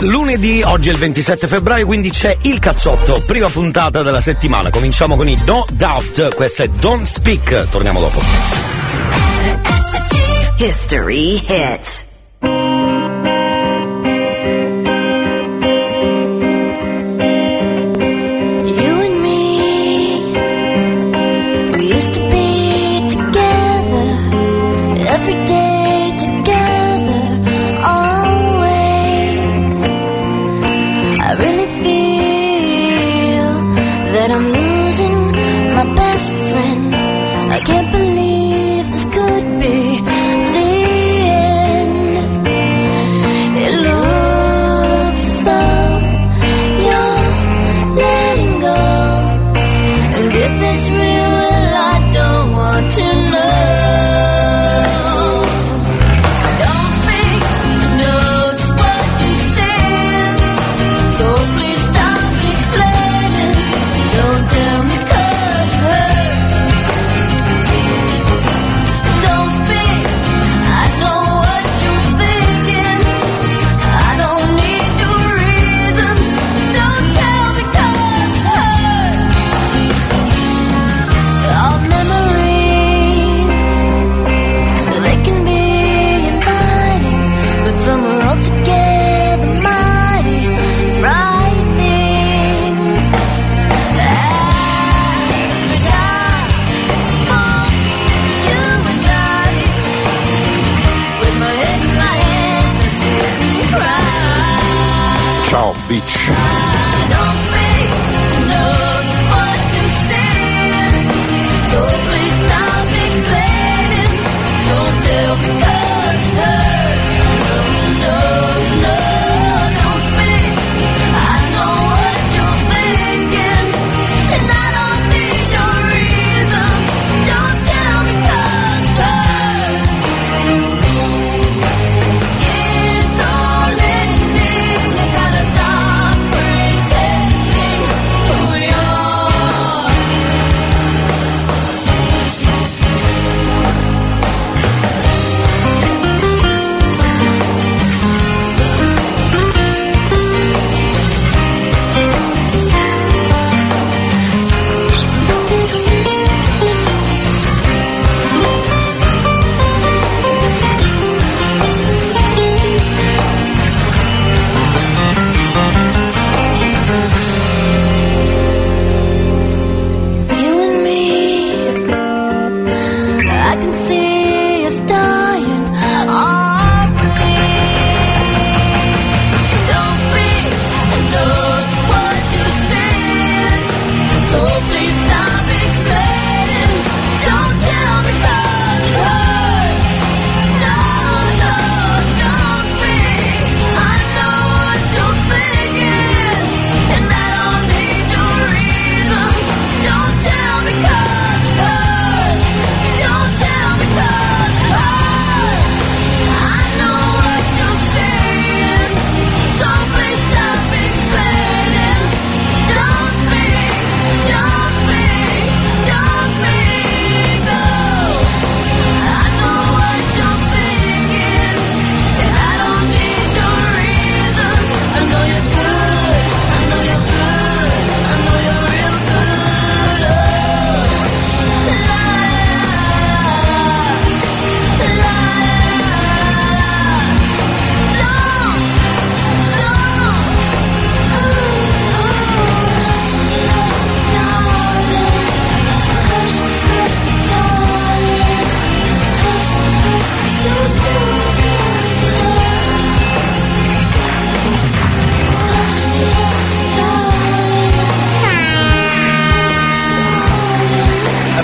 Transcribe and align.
Lunedì, 0.00 0.62
oggi 0.64 0.88
è 0.88 0.92
il 0.92 0.98
27 0.98 1.46
febbraio, 1.46 1.84
quindi 1.84 2.10
c'è 2.10 2.36
il 2.42 2.58
cazzotto, 2.58 3.22
prima 3.26 3.48
puntata 3.48 4.02
della 4.02 4.22
settimana. 4.22 4.70
Cominciamo 4.70 5.14
con 5.14 5.28
i 5.28 5.38
No 5.44 5.66
Doubt, 5.70 6.34
questa 6.34 6.62
è 6.62 6.68
Don't 6.68 7.06
Speak, 7.06 7.68
torniamo 7.68 8.00
dopo. 8.00 8.20
History 10.56 11.42
Hits. 11.46 12.09
Shh. 106.22 106.69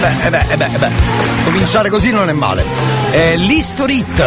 beh, 0.06 0.26
eh 0.26 0.30
beh, 0.30 0.44
eh 0.52 0.56
beh, 0.56 0.68
eh 0.74 0.78
beh. 0.78 0.90
Cominciare 1.44 1.90
così 1.90 2.10
non 2.10 2.28
è 2.28 2.32
male. 2.32 2.64
Eh, 3.10 3.36
L'Historit. 3.36 4.24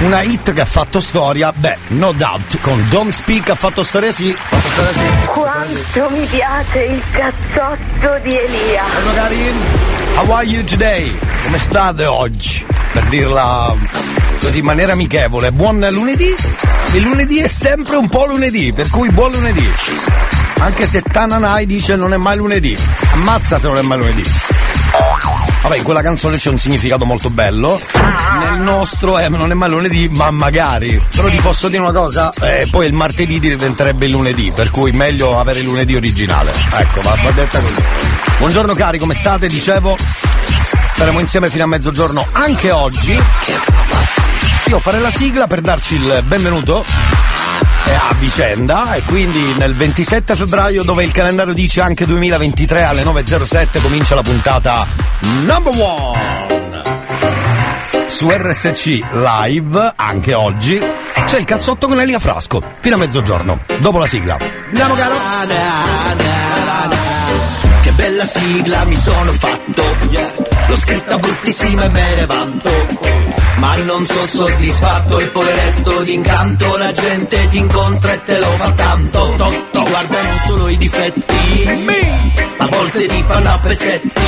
Una 0.00 0.22
hit 0.22 0.54
che 0.54 0.62
ha 0.62 0.66
fatto 0.66 0.98
storia, 0.98 1.52
beh, 1.54 1.76
no 1.88 2.12
doubt, 2.12 2.58
con 2.62 2.82
Don't 2.88 3.12
Speak 3.12 3.50
ha 3.50 3.54
fatto 3.54 3.82
storia 3.82 4.10
sì. 4.10 4.34
Fatto 4.34 4.68
storia, 4.70 4.92
sì. 4.92 5.26
Quanto 5.26 6.16
mi 6.16 6.24
piace 6.24 6.78
il 6.84 7.02
cazzotto 7.10 8.18
di 8.22 8.34
Elia. 8.34 8.82
Ciao 8.90 9.14
Karin, 9.14 9.54
how 10.14 10.30
are 10.30 10.46
you 10.46 10.64
today? 10.64 11.14
Come 11.44 11.58
state 11.58 12.06
oggi? 12.06 12.64
Per 12.92 13.02
dirla 13.04 13.74
così 14.40 14.58
in 14.60 14.64
maniera 14.64 14.92
amichevole. 14.92 15.52
Buon 15.52 15.86
lunedì. 15.90 16.34
Il 16.92 17.02
lunedì 17.02 17.40
è 17.40 17.46
sempre 17.46 17.96
un 17.96 18.08
po' 18.08 18.24
lunedì, 18.24 18.72
per 18.72 18.88
cui 18.88 19.10
buon 19.10 19.32
lunedì. 19.32 19.70
Anche 20.60 20.86
se 20.86 21.02
Tananai 21.02 21.66
dice 21.66 21.96
non 21.96 22.14
è 22.14 22.16
mai 22.16 22.38
lunedì. 22.38 22.74
Ammazza 23.12 23.58
se 23.58 23.66
non 23.66 23.76
è 23.76 23.82
mai 23.82 23.98
lunedì. 23.98 24.24
Vabbè, 25.62 25.76
in 25.76 25.82
quella 25.82 26.00
canzone 26.00 26.38
c'è 26.38 26.48
un 26.48 26.58
significato 26.58 27.04
molto 27.04 27.28
bello. 27.28 27.80
Nel 28.40 28.60
nostro 28.60 29.18
eh, 29.18 29.28
non 29.28 29.50
è 29.50 29.54
mai 29.54 29.68
lunedì, 29.68 30.08
ma 30.08 30.30
magari. 30.30 31.00
Però 31.14 31.28
ti 31.28 31.36
posso 31.36 31.68
dire 31.68 31.82
una 31.82 31.92
cosa, 31.92 32.32
eh, 32.40 32.66
poi 32.70 32.86
il 32.86 32.94
martedì 32.94 33.38
diventerebbe 33.38 34.06
il 34.06 34.12
lunedì, 34.12 34.50
per 34.54 34.70
cui 34.70 34.90
meglio 34.92 35.38
avere 35.38 35.58
il 35.60 35.66
lunedì 35.66 35.94
originale. 35.96 36.52
Ecco, 36.78 37.02
va, 37.02 37.14
va 37.22 37.30
detta 37.32 37.60
così. 37.60 37.82
Buongiorno 38.38 38.74
cari, 38.74 38.98
come 38.98 39.12
state? 39.12 39.48
Dicevo, 39.48 39.98
staremo 40.94 41.20
insieme 41.20 41.50
fino 41.50 41.64
a 41.64 41.66
mezzogiorno 41.66 42.26
anche 42.32 42.70
oggi. 42.70 43.20
Io 44.66 44.78
farei 44.80 45.00
la 45.00 45.10
sigla 45.10 45.46
per 45.46 45.60
darci 45.60 45.96
il 45.96 46.22
benvenuto 46.26 46.84
a 47.94 48.14
vicenda. 48.18 48.94
E 48.94 49.02
quindi 49.02 49.54
nel 49.58 49.74
27 49.74 50.34
febbraio 50.36 50.82
dove 50.82 51.04
il 51.04 51.12
calendario 51.12 51.52
dice 51.52 51.80
anche 51.80 52.06
2023 52.06 52.82
alle 52.82 53.02
9.07 53.02 53.80
comincia 53.80 54.14
la 54.14 54.22
puntata 54.22 54.86
number 55.44 55.74
one. 55.76 56.48
Su 58.08 58.28
RSC 58.28 59.02
live 59.12 59.92
anche 59.96 60.34
oggi 60.34 60.80
c'è 61.26 61.38
il 61.38 61.44
cazzotto 61.44 61.86
con 61.86 62.00
Elia 62.00 62.18
Frasco 62.18 62.62
fino 62.80 62.96
a 62.96 62.98
mezzogiorno 62.98 63.60
dopo 63.78 63.98
la 63.98 64.06
sigla. 64.06 64.36
Andiamo 64.66 64.94
caro. 64.94 65.14
Che 67.82 67.92
bella 67.92 68.24
sigla 68.24 68.84
mi 68.84 68.96
sono 68.96 69.32
fatto. 69.32 69.82
L'ho 70.66 70.76
scritta 70.76 71.16
bruttissima 71.16 71.84
e 71.84 71.88
me 71.88 72.14
ne 72.16 72.26
vanto 72.26 73.39
Ma 73.60 73.76
non 73.76 74.06
sono 74.06 74.26
soddisfatto 74.26 75.18
e 75.18 75.26
poi 75.26 75.44
resto 75.44 76.02
d'incanto. 76.02 76.76
La 76.78 76.92
gente 76.92 77.48
ti 77.48 77.58
incontra 77.58 78.14
e 78.14 78.22
te 78.22 78.38
lo 78.38 78.50
fa 78.56 78.72
tanto. 78.72 79.34
Ti 79.70 79.80
guardano 79.82 80.40
solo 80.46 80.68
i 80.68 80.76
difetti 80.76 81.68
A 82.58 82.66
volte 82.66 83.06
ti 83.06 83.24
fanno 83.26 83.50
a 83.50 83.58
pezzetti. 83.58 84.20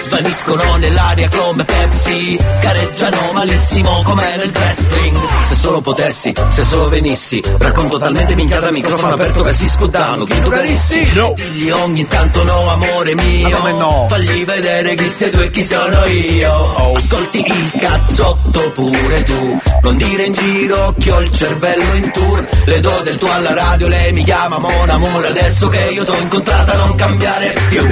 Svaniscono 0.00 0.76
nell'aria 0.76 1.28
come 1.28 1.64
Pepsi 1.64 2.38
Gareggiano 2.60 3.32
malissimo 3.32 4.02
come 4.02 4.36
nel 4.36 4.52
wrestling. 4.54 5.18
Se 5.46 5.54
solo 5.54 5.80
potessi, 5.80 6.32
se 6.48 6.62
solo 6.62 6.88
venissi 6.88 7.42
Racconto 7.58 7.98
talmente 7.98 8.34
minchiata 8.34 8.70
microfono 8.70 9.14
aperto 9.14 9.42
che 9.42 9.52
si 9.52 9.68
scudano 9.68 10.24
Chi 10.24 10.40
tu 10.42 10.50
carissi? 10.50 11.12
No. 11.14 11.32
Digli 11.34 11.70
ogni 11.70 12.06
tanto 12.06 12.44
no 12.44 12.70
amore 12.70 13.14
mio. 13.14 13.48
Ma 13.48 13.56
come 13.56 13.72
no? 13.72 14.06
Fagli 14.08 14.44
vedere 14.44 14.94
chi 14.94 15.08
sei 15.08 15.30
tu 15.30 15.38
e 15.38 15.50
chi 15.50 15.64
sono 15.64 16.04
io. 16.04 16.96
Ascolti 16.96 17.44
il 17.44 17.72
cazzotto 18.14 18.70
pure 18.72 19.22
tu. 19.24 19.60
Non 19.82 19.96
dire 19.96 20.24
in 20.24 20.32
giro 20.32 20.94
che 20.98 21.10
ho 21.10 21.20
il 21.20 21.30
cervello 21.30 21.94
in 21.94 22.10
tour. 22.12 22.48
Le 22.64 22.80
do 22.80 23.00
del 23.02 23.16
tuo 23.16 23.32
alla 23.32 23.54
radio, 23.54 23.88
lei 23.88 24.12
mi 24.12 24.22
chiama 24.22 24.58
Mon 24.58 24.88
Amore. 24.88 25.28
Adesso 25.28 25.68
che 25.68 25.88
io 25.90 26.04
t'ho 26.04 26.16
incontrata 26.20 26.74
non 26.76 26.94
cambiare 26.94 27.54
più. 27.68 27.84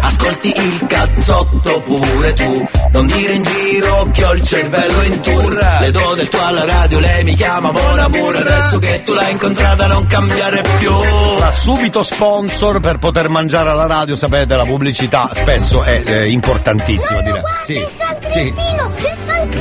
Ascolti 0.00 0.52
il 0.54 0.86
cazzotto 0.86 1.80
pure 1.80 2.32
tu. 2.34 2.68
Non 2.92 3.06
dire 3.06 3.32
in 3.32 3.42
giro 3.42 4.10
che 4.12 4.24
ho 4.24 4.34
il 4.34 4.42
cervello 4.42 5.02
in 5.02 5.20
tour. 5.20 5.78
Le 5.80 5.90
do 5.90 6.14
del 6.16 6.28
tuo 6.28 6.44
alla 6.44 6.64
radio, 6.66 7.00
lei 7.00 7.24
mi 7.24 7.34
chiama 7.34 7.72
Mon 7.72 7.98
Amore. 7.98 8.38
Adesso 8.38 8.78
che 8.78 9.02
tu 9.02 9.14
l'hai 9.14 9.32
incontrata 9.32 9.86
non 9.86 10.06
cambiare 10.06 10.62
più. 10.78 10.92
Ora, 10.92 11.50
subito 11.52 12.02
sponsor 12.02 12.78
per 12.80 12.98
poter 12.98 13.30
mangiare 13.30 13.70
alla 13.70 13.86
radio, 13.86 14.16
sapete 14.16 14.54
la 14.54 14.64
pubblicità 14.64 15.30
spesso 15.32 15.82
è 15.82 16.02
eh, 16.04 16.30
importantissima 16.30 17.20
direi. 17.22 17.42
Sì, 17.64 17.86
sì. 18.30 18.54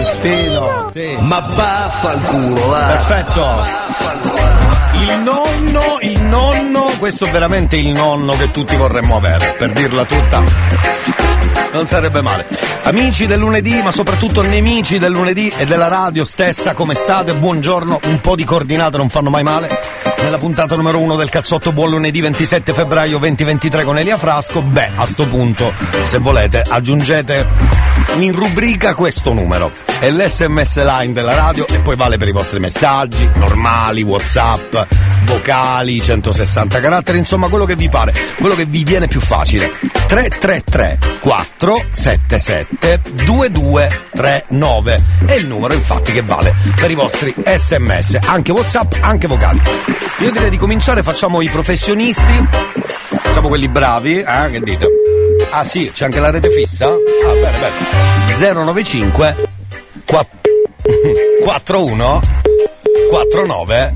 Spino, 0.05 0.89
sì. 0.93 1.17
Ma 1.19 1.39
vaffanculo 1.39 2.67
va 2.67 2.85
Perfetto. 2.85 3.89
Il 5.01 5.21
nonno, 5.23 5.97
il 6.01 6.21
nonno, 6.23 6.91
questo 6.99 7.25
è 7.25 7.31
veramente 7.31 7.75
il 7.77 7.89
nonno 7.89 8.35
che 8.37 8.51
tutti 8.51 8.75
vorremmo 8.75 9.15
avere, 9.17 9.55
per 9.57 9.71
dirla 9.71 10.05
tutta. 10.05 10.43
Non 11.71 11.87
sarebbe 11.87 12.21
male. 12.21 12.45
Amici 12.83 13.27
del 13.27 13.39
lunedì, 13.39 13.81
ma 13.81 13.91
soprattutto 13.91 14.41
nemici 14.41 14.99
del 14.99 15.11
lunedì 15.11 15.47
e 15.55 15.65
della 15.65 15.87
radio 15.87 16.25
stessa, 16.25 16.73
come 16.73 16.95
state? 16.95 17.33
Buongiorno, 17.33 17.99
un 18.03 18.21
po' 18.21 18.35
di 18.35 18.43
coordinate 18.43 18.97
non 18.97 19.09
fanno 19.09 19.29
mai 19.29 19.43
male. 19.43 19.69
Nella 20.21 20.37
puntata 20.37 20.75
numero 20.75 20.99
uno 20.99 21.15
del 21.15 21.29
cazzotto 21.29 21.71
buon 21.71 21.89
lunedì 21.91 22.21
27 22.21 22.73
febbraio 22.73 23.17
2023 23.17 23.83
con 23.83 23.97
Elia 23.97 24.17
Frasco, 24.17 24.61
beh, 24.61 24.89
a 24.95 25.05
sto 25.05 25.25
punto, 25.27 25.73
se 26.03 26.17
volete, 26.19 26.63
aggiungete 26.67 28.00
in 28.17 28.33
rubrica 28.33 28.93
questo 28.93 29.33
numero. 29.33 29.71
È 29.99 30.09
l'SMS 30.09 30.83
line 30.83 31.13
della 31.13 31.33
radio 31.35 31.67
e 31.67 31.79
poi 31.79 31.95
vale 31.95 32.17
per 32.17 32.27
i 32.27 32.31
vostri 32.31 32.59
messaggi, 32.59 33.29
normali, 33.35 34.01
whatsapp, 34.01 34.75
vocali, 35.25 36.01
160 36.01 36.79
caratteri, 36.79 37.17
insomma 37.17 37.47
quello 37.47 37.65
che 37.65 37.75
vi 37.75 37.89
pare, 37.89 38.13
quello 38.39 38.55
che 38.55 38.65
vi 38.65 38.83
viene 38.83 39.07
più 39.07 39.19
facile. 39.19 39.71
333 40.07 40.99
477 41.19 43.01
2239 43.23 45.03
è 45.25 45.33
il 45.33 45.47
numero 45.47 45.73
infatti 45.73 46.11
che 46.11 46.21
vale 46.21 46.53
per 46.75 46.91
i 46.91 46.95
vostri 46.95 47.33
sms, 47.45 48.17
anche 48.25 48.51
whatsapp, 48.51 48.93
anche 48.99 49.27
vocali. 49.27 49.61
Io 50.19 50.31
direi 50.31 50.49
di 50.49 50.57
cominciare, 50.57 51.01
facciamo 51.03 51.41
i 51.41 51.47
professionisti, 51.47 52.45
facciamo 53.21 53.47
quelli 53.47 53.69
bravi, 53.69 54.19
eh, 54.19 54.49
che 54.51 54.59
dite? 54.59 54.87
Ah 55.49 55.63
sì, 55.63 55.91
c'è 55.93 56.05
anche 56.05 56.19
la 56.19 56.29
rete 56.29 56.49
fissa? 56.49 56.87
Ah 56.87 57.33
bene 57.33 57.57
bene. 57.57 58.00
095 58.37 59.35
qua- 60.05 60.25
41 61.43 62.21
49 63.09 63.95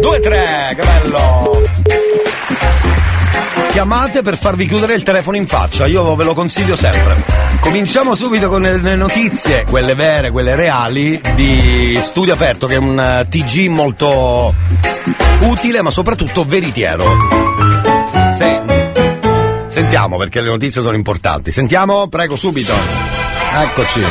23, 0.00 0.74
che 0.76 0.82
bello! 0.82 1.62
Chiamate 3.70 4.22
per 4.22 4.36
farvi 4.36 4.66
chiudere 4.66 4.94
il 4.94 5.02
telefono 5.04 5.36
in 5.36 5.46
faccia, 5.46 5.86
io 5.86 6.16
ve 6.16 6.24
lo 6.24 6.34
consiglio 6.34 6.74
sempre. 6.74 7.22
Cominciamo 7.60 8.14
subito 8.16 8.48
con 8.48 8.62
le 8.62 8.78
le 8.78 8.96
notizie, 8.96 9.64
quelle 9.64 9.94
vere, 9.94 10.30
quelle 10.32 10.56
reali, 10.56 11.20
di 11.34 11.98
Studio 12.02 12.32
Aperto, 12.32 12.66
che 12.66 12.74
è 12.74 12.78
un 12.78 12.98
eh, 12.98 13.28
TG 13.28 13.68
molto 13.68 14.52
utile, 15.40 15.82
ma 15.82 15.90
soprattutto 15.90 16.44
veritiero. 16.44 17.49
Sentiamo 19.70 20.16
perché 20.16 20.40
le 20.40 20.48
notizie 20.48 20.82
sono 20.82 20.96
importanti. 20.96 21.52
Sentiamo, 21.52 22.08
prego, 22.08 22.34
subito. 22.34 22.74
Eccoci. 23.54 24.04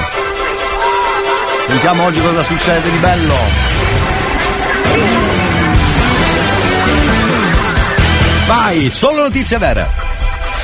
Sentiamo 1.67 2.03
oggi 2.06 2.21
cosa 2.21 2.44
succede 2.44 2.89
di 2.89 2.97
bello. 2.97 3.35
Vai, 8.47 8.89
solo 8.89 9.23
notizie 9.23 9.57
vere. 9.57 9.85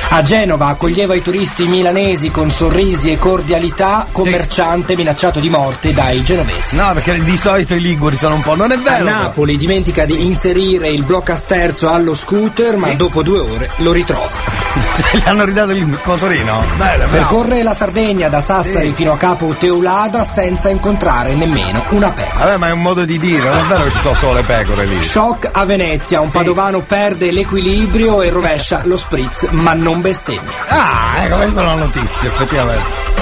A 0.08 0.22
Genova 0.22 0.68
accoglieva 0.68 1.14
i 1.14 1.20
turisti 1.20 1.66
milanesi 1.66 2.30
con 2.30 2.50
sorrisi 2.50 3.10
e 3.10 3.18
cordialità, 3.18 4.06
commerciante 4.10 4.96
minacciato 4.96 5.40
di 5.40 5.50
morte 5.50 5.92
dai 5.92 6.22
genovesi. 6.22 6.74
No, 6.74 6.90
perché 6.94 7.22
di 7.22 7.36
solito 7.36 7.74
i 7.74 7.80
liguri 7.80 8.16
sono 8.16 8.36
un 8.36 8.40
po'. 8.42 8.54
Non 8.54 8.70
è 8.72 8.76
A 8.76 8.78
vero. 8.78 9.04
Napoli 9.04 9.58
dimentica 9.58 10.06
di 10.06 10.24
inserire 10.24 10.88
il 10.88 11.02
blocco 11.02 11.32
a 11.32 11.36
sterzo 11.36 11.90
allo 11.90 12.14
scooter, 12.14 12.76
ma 12.78 12.92
dopo 12.94 13.22
due 13.22 13.40
ore 13.40 13.70
lo 13.78 13.92
ritrova. 13.92 14.54
Cioè, 14.96 15.16
gli 15.18 15.22
hanno 15.26 15.44
ridato 15.44 15.72
il 15.72 15.86
motorino. 16.04 16.62
Bravo. 16.76 17.04
Percorre 17.10 17.62
la 17.62 17.74
Sardegna 17.74 18.28
da 18.28 18.40
Sassari 18.40 18.88
Sì. 18.88 18.94
fino 18.94 19.12
a 19.12 19.16
Capo 19.16 19.54
Teulada 19.58 20.22
senza 20.22 20.68
incontrare 20.70 21.34
nemmeno 21.34 21.82
una 21.90 22.10
pecora. 22.12 22.44
Vabbè, 22.44 22.56
ma 22.58 22.68
è 22.68 22.72
un 22.72 22.80
modo 22.80 23.04
di 23.04 23.18
dire, 23.18 23.48
non 23.48 23.58
è 23.64 23.66
vero 23.66 23.84
che 23.84 23.92
ci 23.92 23.98
sono 24.00 24.14
solo 24.14 24.32
le 24.34 24.42
pecore 24.42 24.84
lì. 24.86 25.02
Shock 25.02 25.48
a 25.52 25.64
Venezia, 25.64 26.20
un 26.20 26.30
padovano 26.30 26.80
perde 26.80 27.30
l'equilibrio 27.30 28.20
e 28.22 28.30
rovescia 28.30 28.82
lo 28.84 28.96
spritz, 28.96 29.48
ma 29.50 29.72
non 29.74 29.95
bestemmia. 30.00 30.64
Ah, 30.68 31.22
ecco, 31.24 31.36
questa 31.36 31.60
è 31.60 31.64
una 31.64 31.74
notizia, 31.74 32.28
effettivamente. 32.28 33.14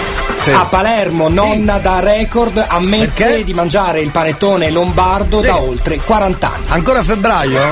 Sì. 0.43 0.50
A 0.50 0.66
Palermo, 0.66 1.28
nonna 1.28 1.78
da 1.78 2.00
record 2.00 2.62
ammette 2.69 3.25
Perché? 3.25 3.45
di 3.45 3.54
mangiare 3.54 4.00
il 4.02 4.11
panettone 4.11 4.71
lombardo 4.71 5.40
Sì. 5.40 5.47
da 5.47 5.57
oltre 5.57 5.99
40 5.99 6.52
anni. 6.52 6.64
Ancora 6.69 6.99
a 6.99 7.02
febbraio? 7.02 7.71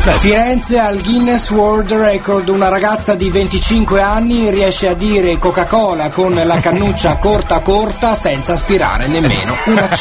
Sì. 0.00 0.10
Firenze 0.12 0.78
al 0.78 1.02
Guinness 1.02 1.50
World 1.50 1.92
Record, 1.92 2.48
una 2.48 2.68
ragazza 2.68 3.14
di 3.14 3.28
25 3.30 4.00
anni 4.00 4.48
riesce 4.48 4.88
a 4.88 4.94
dire 4.94 5.36
Coca-Cola 5.38 6.08
con 6.08 6.32
la 6.42 6.58
cannuccia 6.60 7.16
corta 7.20 7.60
corta 7.60 8.14
senza 8.14 8.54
aspirare 8.54 9.06
nemmeno 9.06 9.54
una 9.66 9.86
C. 9.92 9.96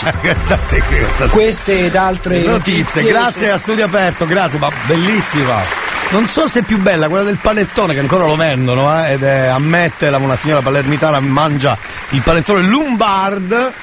Sì, 0.66 0.82
sì. 1.18 1.28
Queste 1.30 1.80
ed 1.86 1.96
altre 1.98 2.42
Notizie, 2.44 3.04
grazie 3.04 3.52
a 3.52 3.58
Studio 3.58 3.84
Aperto, 3.86 4.26
grazie, 4.26 4.60
ma 4.60 4.70
bellissima. 4.86 5.98
Non 6.12 6.28
so 6.28 6.48
se 6.48 6.62
è 6.62 6.64
più 6.64 6.80
bella 6.80 7.08
quella 7.08 7.24
del 7.24 7.38
panettone 7.38 7.94
che 7.94 8.00
ancora 8.00 8.26
lo 8.26 8.36
vendono, 8.36 8.92
eh, 9.04 9.14
ed 9.14 9.24
è 9.24 9.46
ammette 9.46 10.10
la, 10.10 10.18
una 10.18 10.36
signora 10.36 10.62
palermitana 10.62 11.20
mangia 11.20 11.78
il 12.10 12.22
panettone 12.22 12.64
Lombard. 12.64 13.74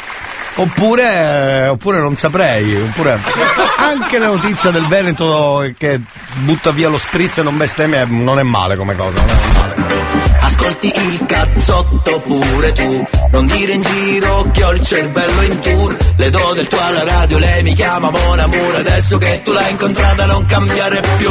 Oppure, 0.58 1.68
oppure 1.68 1.98
non 1.98 2.16
saprei, 2.16 2.80
oppure 2.80 3.20
anche 3.76 4.18
la 4.18 4.28
notizia 4.28 4.70
del 4.70 4.86
Veneto 4.86 5.70
che 5.76 6.00
butta 6.36 6.70
via 6.70 6.88
lo 6.88 6.96
spritz 6.96 7.36
e 7.38 7.42
non 7.42 7.58
bestemmia 7.58 8.06
non 8.08 8.38
è 8.38 8.42
male 8.42 8.74
come 8.76 8.96
cosa, 8.96 9.18
non 9.18 9.28
è 9.28 9.58
male. 9.58 10.15
Ascolti 10.76 10.92
il 10.94 11.26
cazzotto 11.26 12.20
pure 12.20 12.72
tu. 12.72 13.04
Non 13.30 13.46
dire 13.46 13.72
in 13.72 13.82
giro 13.82 14.50
che 14.52 14.64
ho 14.64 14.72
il 14.72 14.80
cervello 14.80 15.42
in 15.42 15.58
tour. 15.60 15.96
Le 16.16 16.30
do 16.30 16.52
del 16.54 16.68
tuo 16.68 16.80
alla 16.80 17.04
radio, 17.04 17.38
lei 17.38 17.62
mi 17.62 17.74
chiama 17.74 18.10
Mon 18.10 18.38
Amour 18.38 18.74
Adesso 18.76 19.18
che 19.18 19.40
tu 19.42 19.52
l'hai 19.52 19.70
incontrata 19.70 20.26
non 20.26 20.44
cambiare 20.46 21.02
più 21.18 21.30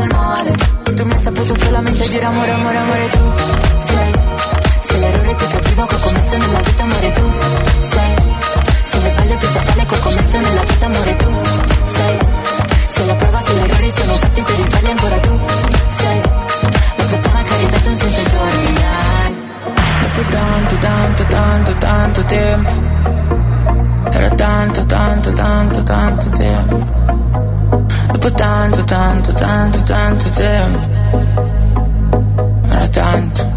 solamente 1.63 2.07
dire 2.07 2.25
amore, 2.25 2.51
amore, 2.51 2.77
amore 2.77 3.09
tu. 3.09 3.31
Sei 3.79 4.11
sei 4.81 4.99
l'errore 4.99 5.35
più 5.35 5.47
cattivo 5.47 5.85
che 5.85 5.95
ho 5.95 5.99
commesso 5.99 6.37
nella 6.37 6.59
vita, 6.59 6.83
amore 6.83 7.11
tu. 7.13 7.31
Sei 7.79 8.15
Sei 8.85 9.01
lo 9.01 9.09
sbaglio 9.09 9.35
più 9.35 9.47
fatale 9.47 9.85
che 9.85 9.95
ho 9.95 9.99
commesso 9.99 10.37
nella 10.37 10.63
vita, 10.63 10.85
amore 10.85 11.15
tu. 11.15 11.31
Sei 11.83 12.17
Sei 12.87 13.05
la 13.05 13.13
prova 13.15 13.41
che 13.41 13.53
gli 13.53 13.69
errori 13.69 13.91
sono 13.91 14.13
fatti 14.13 14.41
per 14.41 14.55
rifarli 14.55 14.89
ancora 14.89 15.19
tu. 15.19 15.39
Sei 15.87 16.21
La 16.95 17.03
puttana 17.05 17.43
che 17.43 17.53
ha 17.53 17.57
ridato 17.57 17.89
un 17.89 17.95
senso 17.95 18.29
giorni 18.29 18.79
Dopo 20.01 20.27
tanto, 20.29 20.77
tanto, 20.77 21.25
tanto, 21.25 21.77
tanto 21.77 22.25
tempo. 22.25 22.71
Era 24.11 24.29
tanto, 24.29 24.85
tanto, 24.85 25.31
tanto, 25.31 25.83
tanto 25.83 26.29
tempo. 26.29 26.75
Dopo 28.11 28.31
tanto, 28.31 28.83
tanto, 28.83 29.33
tanto, 29.33 29.83
tanto 29.83 30.29
tempo 30.31 31.00
Era 32.69 32.87
tanto 32.89 33.50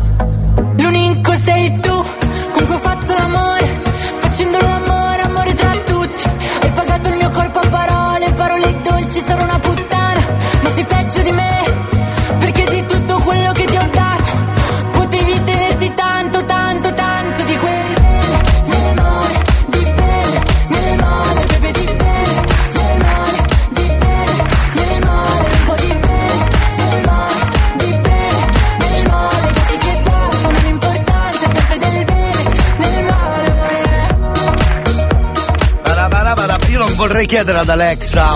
vorrei 37.06 37.26
chiedere 37.26 37.58
ad 37.58 37.68
Alexa 37.68 38.34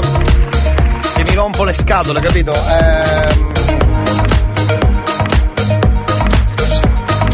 che 1.14 1.24
mi 1.24 1.32
rompo 1.32 1.64
le 1.64 1.72
scatole, 1.72 2.20
capito? 2.20 2.52
Ehm... 2.52 3.50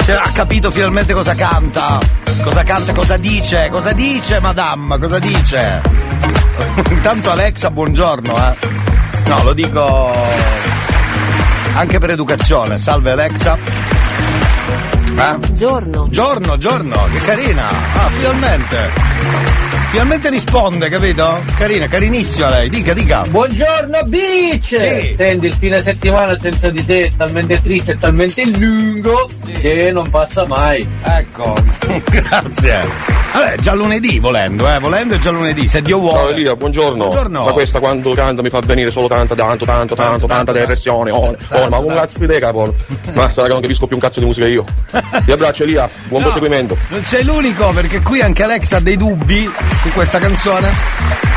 Se 0.01 0.15
ha 0.15 0.31
capito 0.33 0.71
finalmente 0.71 1.13
cosa 1.13 1.35
canta. 1.35 1.99
Cosa 2.41 2.63
canta, 2.63 2.93
cosa 2.93 3.17
dice, 3.17 3.69
cosa 3.69 3.93
dice, 3.93 4.39
madame, 4.39 4.97
cosa 5.01 5.19
dice? 5.19 5.83
Intanto 6.91 7.33
Alexa, 7.33 7.69
buongiorno, 7.71 8.37
eh. 8.37 8.55
No, 9.27 9.43
lo 9.43 9.53
dico 9.55 10.13
anche 11.75 11.99
per 11.99 12.11
educazione. 12.11 12.79
Salve 12.79 13.11
Alexa. 13.11 13.59
Eh? 15.17 15.53
Giorno. 15.53 16.07
Giorno, 16.11 16.57
giorno, 16.59 17.09
che 17.13 17.19
carina. 17.19 17.69
Ah, 17.69 18.09
finalmente. 18.11 19.64
Finalmente 19.95 20.29
risponde, 20.29 20.89
capito? 20.89 21.41
Carina, 21.57 21.87
carinissima 21.87 22.49
lei. 22.51 22.69
Dica, 22.69 22.93
dica. 22.95 23.23
Buongiorno 23.29 24.03
Beach! 24.07 24.77
Sì. 24.77 25.15
Senti, 25.15 25.47
il 25.47 25.53
fine 25.53 25.81
settimana 25.83 26.37
senza 26.37 26.69
di 26.69 26.85
te 26.85 27.05
è 27.05 27.13
talmente 27.17 27.63
triste 27.63 27.93
e 27.93 27.99
talmente 27.99 28.45
lungo 28.45 29.25
che 29.61 29.93
non 29.93 30.11
passa 30.11 30.49
mai. 30.49 30.85
Ecco, 31.01 31.55
grazie. 32.11 33.14
Vabbè, 33.35 33.57
già 33.57 33.75
lunedì 33.75 34.21
volendo, 34.21 34.73
eh, 34.73 34.79
volendo 34.79 35.17
è 35.17 35.19
già 35.19 35.31
lunedì, 35.31 35.67
se 35.67 35.83
Dio 35.83 35.99
vuole. 35.99 36.19
Ciao 36.19 36.29
Elia, 36.29 36.55
buongiorno. 36.55 37.07
Buongiorno. 37.07 37.45
Ma 37.47 37.51
questa 37.51 37.81
quando 37.81 38.15
canta 38.15 38.43
mi 38.43 38.49
fa 38.49 38.61
venire 38.61 38.93
solo 38.93 39.09
tanta, 39.09 39.35
tanto, 39.35 39.65
tanto, 39.65 39.97
tanto, 39.97 40.27
tanta 40.29 40.53
depressione. 40.53 41.11
Oh, 41.11 41.35
oh, 41.51 41.69
ma 41.69 41.79
un 41.79 41.93
cazzo 41.95 42.21
di 42.21 42.29
te, 42.29 42.39
capo. 42.39 42.73
Ma 43.13 43.29
sarà 43.33 43.49
che 43.49 43.53
non 43.53 43.61
capisco 43.61 43.89
più 43.89 43.97
un 43.97 44.03
cazzo 44.03 44.21
di 44.21 44.27
musica 44.27 44.47
io. 44.47 44.65
Ti 45.25 45.33
abbraccio 45.33 45.65
Elia, 45.65 45.91
buon 46.05 46.23
No, 46.23 46.29
proseguimento. 46.29 46.77
Non 46.91 47.03
sei 47.03 47.25
l'unico 47.25 47.73
perché 47.73 48.03
qui 48.03 48.21
anche 48.21 48.45
Alex 48.45 48.71
ha 48.71 48.79
dei 48.79 48.97
dubbi 48.97 49.51
su 49.83 49.89
questa 49.91 50.21
canzone. 50.21 51.34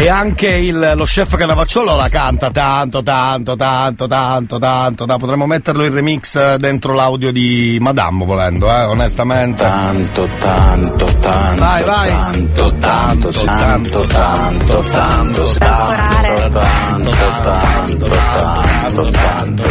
E 0.00 0.08
anche 0.08 0.46
il- 0.46 0.92
lo 0.94 1.02
chef 1.04 1.34
Canavacciolo 1.36 1.96
la 1.96 2.08
canta 2.08 2.50
tanto, 2.52 3.02
tanto, 3.02 3.56
tanto, 3.56 4.06
tanto, 4.06 4.58
tanto, 4.58 5.04
tanto. 5.06 5.18
Potremmo 5.18 5.46
metterlo 5.46 5.84
in 5.84 5.92
remix 5.92 6.54
dentro 6.54 6.94
l'audio 6.94 7.32
di 7.32 7.78
Madame 7.80 8.24
volendo, 8.24 8.70
eh, 8.70 8.84
onestamente. 8.84 9.64
Tanto, 9.64 10.28
tanto, 10.38 11.04
tanto, 11.18 11.60
Vai, 11.60 11.82
vai. 11.82 12.08
tanto, 12.10 12.74
tanto, 12.78 13.28
tanto, 13.30 14.06
tanto, 14.06 14.06
tanto, 14.06 14.82
tanto, 14.82 15.44
tanto, 15.58 15.58
tanto, 15.58 17.10
tanto, 17.10 17.10
tanto, 17.40 18.06
tanto, 19.10 19.68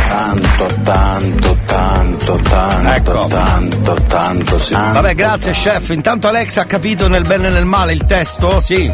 tanto, 0.84 2.40
tanto, 2.42 2.42
tanto, 2.50 3.28
tanto, 3.30 3.94
tanto, 4.08 4.60
sì. 4.60 4.74
Vabbè, 4.74 5.16
grazie 5.16 5.54
chef. 5.54 5.88
Intanto 5.92 6.28
Alex 6.28 6.58
ha 6.58 6.66
capito 6.66 7.08
nel 7.08 7.24
bene 7.26 7.48
e 7.48 7.52
nel 7.52 7.66
male 7.66 7.94
il 7.94 8.06
testo? 8.06 8.60
Sì. 8.60 8.92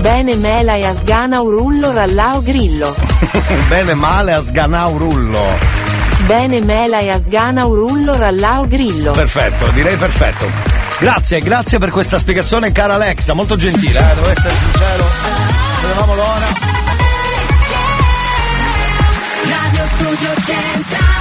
Bene 0.00 0.36
mela 0.36 0.74
e 0.74 0.84
asgana 0.84 1.40
urullo 1.40 1.92
rallao 1.92 2.42
grillo. 2.42 2.94
bene, 3.68 3.94
male, 3.94 4.32
a 4.32 4.42
sganau 4.42 4.96
rullo. 4.96 5.40
Bene 6.26 6.60
mela 6.60 7.00
e 7.00 7.10
asgana 7.10 7.66
urullo 7.66 8.16
rallao 8.16 8.66
grillo. 8.66 9.12
Perfetto, 9.12 9.70
direi 9.70 9.96
perfetto. 9.96 10.46
Grazie, 10.98 11.40
grazie 11.40 11.78
per 11.78 11.90
questa 11.90 12.18
spiegazione, 12.18 12.70
cara 12.72 12.94
Alexa, 12.94 13.34
molto 13.34 13.56
gentile, 13.56 13.98
eh, 13.98 14.14
devo 14.14 14.30
essere 14.30 14.54
sincero. 14.54 15.04
Vedevamo 15.82 16.14
l'ora. 16.14 16.46
Radio 19.44 19.84
Studio 19.96 20.28
Centrale 20.44 21.11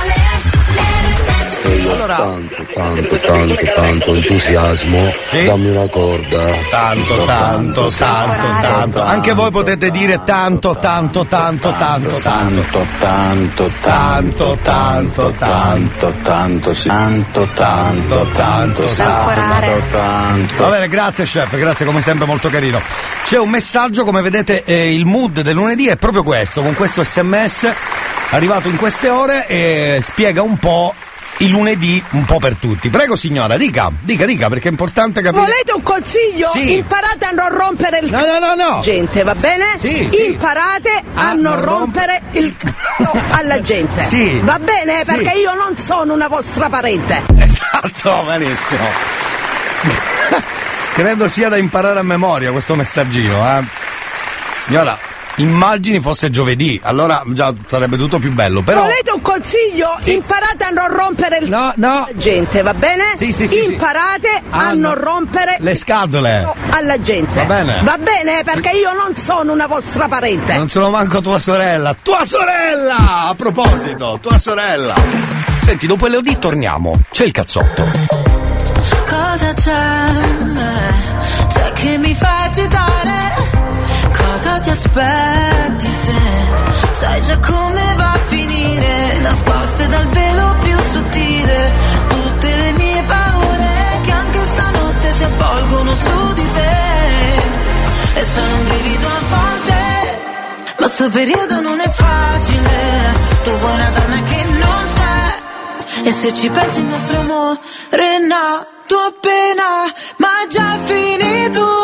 Allora- 1.92 2.16
tanto, 2.16 2.64
tanto, 2.74 3.18
tanto, 3.20 3.56
tanto 3.76 4.16
entusiasmo. 4.16 5.14
Dammi 5.32 5.70
una 5.70 5.88
corda. 5.88 6.46
Tanto, 6.70 7.26
tanto, 7.26 7.90
tanto, 7.90 8.68
tanto. 8.68 9.02
Anche 9.04 9.34
voi 9.34 9.52
potete 9.52 9.92
dire 9.92 10.22
tanto, 10.24 10.78
tanto, 10.80 11.26
tanto, 11.26 11.70
tanto, 11.78 12.18
tanto. 12.18 12.86
Tanto, 13.00 13.72
tanto, 13.82 14.58
tanto, 14.62 15.34
tanto, 15.38 16.14
tanto, 16.24 16.74
sì. 16.74 16.88
tanto, 16.88 17.48
tanto, 17.54 18.28
tanto, 18.34 18.84
tanto, 18.86 19.82
tanto. 19.92 20.64
Va 20.64 20.70
bene, 20.70 20.88
grazie 20.88 21.26
chef, 21.26 21.56
grazie 21.58 21.86
come 21.86 22.02
sempre 22.02 22.26
molto 22.26 22.50
carino. 22.50 22.82
C'è 23.24 23.38
un 23.38 23.50
messaggio, 23.50 24.04
come 24.04 24.22
vedete 24.22 24.64
eh, 24.64 24.94
il 24.94 25.06
mood 25.06 25.42
del 25.42 25.56
lunedì 25.56 25.88
è 25.88 25.96
proprio 25.96 26.24
questo, 26.24 26.62
con 26.62 26.76
questo 26.76 27.04
sms 27.04 27.70
arrivato 28.32 28.70
in 28.70 28.78
queste 28.78 29.10
ore 29.10 29.46
e 29.48 30.00
spiega 30.02 30.42
un 30.42 30.58
po' 30.58 30.94
il 31.44 31.50
lunedì 31.50 32.02
un 32.12 32.26
po' 32.26 32.38
per 32.40 32.56
tutti. 32.56 32.90
Prego 32.90 33.16
signora, 33.16 33.58
dica, 33.58 33.92
dica, 34.00 34.26
dica 34.26 34.48
perché 34.50 34.68
è 34.68 34.72
importante 34.72 35.22
capire. 35.22 35.42
Volete 35.42 35.72
un 35.74 35.82
consiglio? 35.84 36.50
Sì. 36.52 36.76
Imparate 36.78 37.26
a 37.26 37.32
non 37.32 37.50
rompere 37.56 38.00
il 38.00 38.12
No, 38.12 38.20
no, 38.20 38.40
no, 38.40 38.56
no. 38.76 38.82
gente, 38.82 39.24
va 39.24 39.34
bene? 39.36 39.66
Sì, 39.78 40.08
sì. 40.12 40.26
Imparate 40.28 41.02
a 41.16 41.30
A 41.30 41.34
non 41.34 41.42
non 41.42 41.56
romp- 41.62 41.68
rompere 41.96 42.22
il 42.34 42.56
c***o 42.58 43.12
alla 43.32 43.62
gente. 43.62 44.02
Sì. 44.04 44.40
Va 44.44 44.60
bene? 44.60 45.00
Sì. 45.04 45.14
Perché 45.16 45.38
io 45.40 45.54
non 45.56 45.78
sono 45.78 46.14
una 46.14 46.28
vostra 46.28 46.70
parente. 46.70 47.24
Esatto, 47.38 48.24
benissimo. 48.26 48.86
Credo 50.94 51.28
sia 51.28 51.50
da 51.50 51.58
imparare 51.58 52.00
a 52.00 52.04
memoria 52.04 52.52
questo 52.52 52.76
messaggino, 52.76 53.58
eh. 53.58 53.64
Signora, 54.66 54.98
immagini 55.42 56.00
fosse 56.00 56.30
giovedì, 56.30 56.80
allora 56.84 57.24
già 57.28 57.54
sarebbe 57.68 57.98
tutto 57.98 58.20
più 58.20 58.32
bello, 58.32 58.62
però... 58.62 58.82
Volete 58.82 59.12
un 59.12 59.22
consiglio? 59.22 59.96
Sì. 60.00 60.14
Imparate 60.16 60.64
a 60.64 60.70
non 60.70 60.88
rompere 60.96 61.38
il 61.40 61.50
No, 61.50 61.74
no. 61.76 62.08
gente, 62.14 62.62
va 62.62 62.74
bene? 62.74 63.16
Sì, 63.18 63.32
sì, 63.32 63.48
sì, 63.48 63.60
sì. 63.62 63.72
Imparate 63.74 64.42
a 64.50 64.58
Ah, 64.60 64.68
non 64.74 64.80
no. 64.80 64.94
rompere 64.96 65.58
Le 65.60 65.76
scatole. 65.76 66.48
alla 66.70 67.02
gente. 67.02 67.40
Va 67.46 67.46
bene. 67.64 67.82
Va 67.84 67.98
bene? 67.98 68.42
Perché 68.44 68.70
io 68.72 68.94
non 68.94 69.16
sono 69.16 69.52
una 69.52 69.68
vostra 69.68 70.08
parente. 70.08 70.54
Non 70.56 70.70
sono 70.70 70.90
manco 70.90 71.22
tua 71.22 71.40
sorella. 71.40 71.96
Tua 72.02 72.24
sorella! 72.26 73.28
A 73.30 73.34
proposito, 73.36 74.20
tua 74.22 74.38
sorella. 74.38 74.96
Senti, 75.64 75.88
dopo 75.88 76.08
Elodie 76.08 76.38
torniamo. 76.40 77.00
C'è 77.12 77.24
il 77.26 77.32
cazzotto. 77.32 77.90
Cosa 79.08 79.54
c'è? 79.54 80.08
C'è 81.54 81.72
che 81.74 81.98
mi 81.98 82.14
fa 82.14 82.44
agitare? 82.44 83.21
Cosa 84.42 84.60
ti 84.60 84.70
aspetti 84.72 85.92
se 85.92 86.14
sai 86.94 87.22
già 87.22 87.38
come 87.38 87.94
va 87.96 88.14
a 88.14 88.20
finire? 88.26 89.20
Nascoste 89.20 89.88
dal 89.88 90.08
velo 90.08 90.56
più 90.62 90.76
sottile, 90.92 91.72
tutte 92.10 92.56
le 92.56 92.72
mie 92.72 93.04
paure 93.04 94.00
che 94.02 94.12
anche 94.12 94.40
stanotte 94.40 95.14
si 95.14 95.24
avvolgono 95.26 95.96
su 95.96 96.34
di 96.34 96.52
te. 96.54 98.20
E 98.20 98.26
sono 98.34 98.56
un 98.56 98.66
brivido 98.66 99.08
a 99.08 99.20
volte, 99.30 100.22
ma 100.80 100.88
sto 100.88 101.10
periodo 101.10 101.62
non 101.62 101.80
è 101.80 101.90
facile. 101.90 102.70
Tu 103.44 103.52
vuoi 103.52 103.74
una 103.74 103.90
donna 103.92 104.24
che 104.24 104.44
non 104.44 104.84
c'è. 104.96 106.08
E 106.08 106.12
se 106.12 106.34
ci 106.34 106.50
pensi 106.50 106.80
il 106.80 106.86
nostro 106.86 107.20
amore 107.20 107.60
è 107.90 108.18
nato 108.26 108.98
appena, 108.98 109.86
ma 110.18 110.30
già 110.50 110.80
finito 110.84 111.82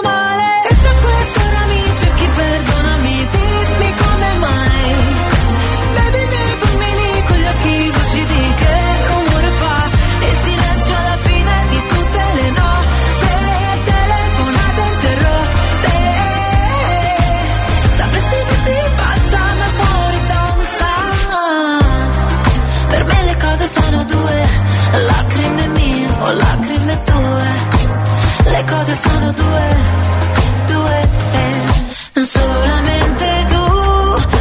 Solamente 32.28 33.46
tu, 33.48 33.56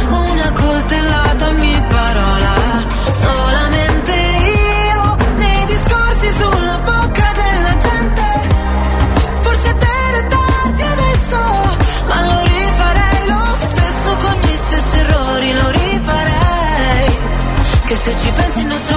una 0.09 0.51
coltellata 0.51 1.47
ogni 1.47 1.81
parola. 1.87 2.53
Solamente 3.13 4.11
io, 4.11 5.17
nei 5.37 5.65
discorsi 5.67 6.31
sulla 6.33 6.77
bocca 6.79 7.31
della 7.41 7.77
gente. 7.77 8.23
Forse 9.39 9.73
per 9.75 10.27
darti 10.27 10.83
adesso, 10.83 11.37
ma 12.07 12.25
lo 12.25 12.43
rifarei 12.43 13.27
lo 13.27 13.55
stesso 13.57 14.15
con 14.17 14.35
gli 14.41 14.55
stessi 14.57 14.97
errori, 14.99 15.53
lo 15.53 15.69
rifarei. 15.69 17.17
Che 17.85 17.95
se 17.95 18.17
ci 18.17 18.29
pensi 18.31 18.59
il 18.59 18.65
nostro 18.65 18.96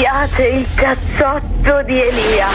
Piace 0.00 0.46
il 0.46 0.66
cazzotto 0.74 1.82
di 1.82 2.00
Elia. 2.00 2.46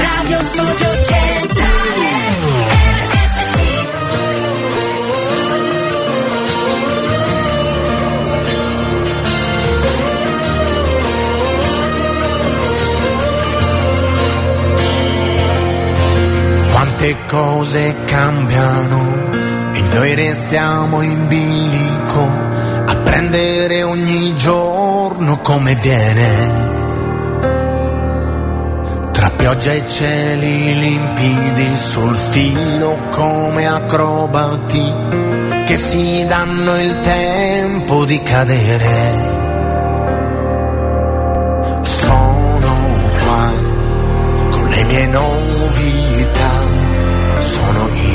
Radio 0.00 0.42
Studio 0.42 1.04
Centrale 1.04 2.14
Quante 16.72 17.16
cose 17.26 17.94
cambiano 18.06 19.15
noi 19.96 20.14
restiamo 20.14 21.00
in 21.00 21.26
bilico 21.26 22.20
a 22.20 22.96
prendere 23.02 23.82
ogni 23.82 24.36
giorno 24.36 25.38
come 25.38 25.74
viene. 25.76 26.64
Tra 29.10 29.30
pioggia 29.30 29.72
e 29.72 29.88
cieli 29.88 30.78
limpidi 30.78 31.76
sul 31.76 32.14
filo 32.14 32.98
come 33.10 33.66
acrobati 33.66 34.92
che 35.64 35.78
si 35.78 36.26
danno 36.26 36.78
il 36.78 37.00
tempo 37.00 38.04
di 38.04 38.22
cadere. 38.22 39.34
Sono 41.80 42.74
qua 43.24 43.50
con 44.50 44.68
le 44.68 44.84
mie 44.84 45.06
novità, 45.06 46.50
sono 47.38 47.88
io. 47.94 48.05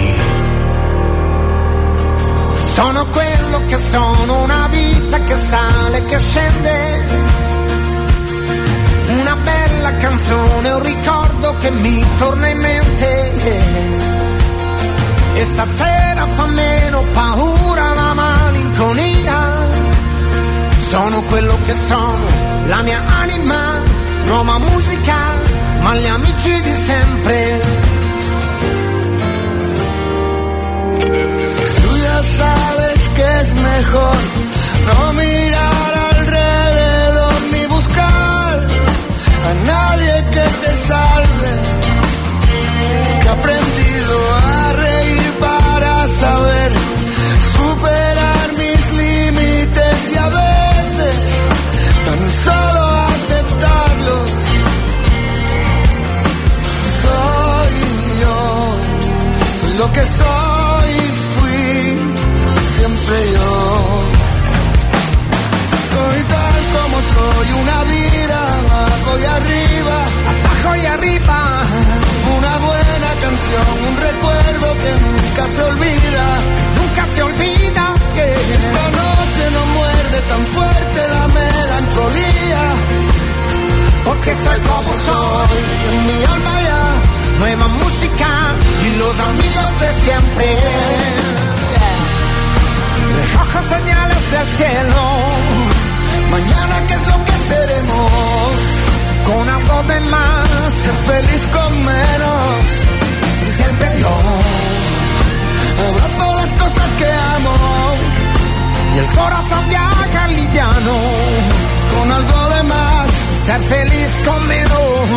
Sono 2.81 3.05
quello 3.05 3.61
che 3.67 3.77
sono, 3.77 4.41
una 4.41 4.67
vita 4.71 5.19
che 5.19 5.35
sale, 5.35 6.03
che 6.05 6.17
scende. 6.17 7.05
Una 9.19 9.35
bella 9.35 9.97
canzone, 9.97 10.71
un 10.71 10.83
ricordo 10.83 11.55
che 11.59 11.69
mi 11.69 12.03
torna 12.17 12.47
in 12.47 12.57
mente. 12.57 13.31
E 15.35 15.43
stasera 15.43 16.25
fa 16.25 16.47
meno 16.47 17.03
paura 17.13 17.93
la 17.93 18.13
malinconia. 18.15 19.67
Sono 20.89 21.21
quello 21.21 21.55
che 21.67 21.75
sono, 21.75 22.25
la 22.65 22.81
mia 22.81 22.99
anima, 23.05 23.77
nuova 24.25 24.57
musica, 24.57 25.17
ma 25.81 25.95
gli 25.95 26.07
amici 26.07 26.61
di 26.61 26.73
sempre. 26.73 27.81
Sabes 32.23 33.09
que 33.15 33.41
es 33.41 33.53
mejor 33.55 34.17
no 34.87 35.13
mirar 35.13 35.93
alrededor 36.11 37.41
ni 37.51 37.65
buscar 37.65 38.59
a 39.49 39.53
nadie 39.65 40.13
que 40.35 40.45
te 40.61 40.77
salve. 40.89 41.53
Que 43.21 43.27
he 43.27 43.29
aprendido 43.29 44.15
a 44.35 44.73
reír 44.73 45.33
para 45.39 46.07
saber 46.07 46.71
superar 47.57 48.47
mis 48.61 48.83
límites 49.01 49.97
y 50.13 50.17
a 50.17 50.29
veces 50.29 51.17
tan 52.05 52.21
solo 52.45 52.83
aceptarlos. 53.15 54.31
Soy 57.01 57.73
yo, 58.21 58.39
soy 59.61 59.73
lo 59.79 59.91
que 59.91 60.01
soy 60.01 60.61
fui 61.81 61.97
siempre 62.77 63.17
yo. 63.33 63.51
Soy 65.91 66.23
tal 66.33 66.59
como 66.75 66.97
soy, 67.13 67.47
una 67.61 67.83
vida 67.83 68.37
abajo 68.59 69.11
y 69.19 69.25
arriba, 69.25 69.97
abajo 70.31 70.75
y 70.81 70.85
arriba. 70.85 71.63
Una 72.37 72.57
buena 72.69 73.09
canción, 73.25 73.67
un 73.89 73.97
recuerdo 74.09 74.67
que 74.81 74.91
nunca 75.05 75.43
se 75.53 75.61
olvida. 75.63 76.25
Nunca 76.79 77.03
se 77.15 77.23
olvida 77.23 77.83
que 78.15 78.25
esta 78.57 78.85
noche 79.01 79.43
no 79.55 79.63
muerde 79.77 80.17
tan 80.31 80.43
fuerte 80.55 80.99
la 81.15 81.27
melancolía. 81.39 82.63
Porque 84.05 84.31
soy 84.43 84.59
como 84.71 84.91
soy, 85.07 85.59
En 85.91 85.97
mi 86.07 86.23
alma 86.25 86.61
ya 86.61 86.81
nueva 87.39 87.67
música 87.67 88.29
y 88.85 88.97
los 88.97 89.19
amigos 89.19 89.79
de 89.79 89.89
siempre. 90.03 91.40
Recojo 93.31 93.59
señales 93.75 94.31
del 94.31 94.47
cielo, 94.57 95.03
mañana 96.31 96.75
qué 96.87 96.93
es 96.93 97.07
lo 97.07 97.17
que 97.25 97.31
seremos. 97.49 98.51
con 99.27 99.49
algo 99.49 99.83
de 99.83 99.99
más, 100.11 100.49
Ser 100.83 100.95
feliz 101.11 101.41
con 101.53 101.85
menos. 101.85 102.63
siempre 103.57 103.89
yo. 104.01 104.13
Abrazo 105.87 106.35
las 106.35 106.51
cosas 106.61 106.89
que 106.99 107.05
amo. 107.35 107.57
Y 108.95 108.97
el 108.99 109.05
corazón 109.05 109.69
viaja 109.69 110.27
liviano, 110.27 110.95
Con 111.93 112.11
algo 112.11 112.49
de 112.55 112.63
más. 112.63 113.09
ser 113.45 113.61
feliz 113.63 114.11
con 114.25 114.47
menos. 114.47 115.09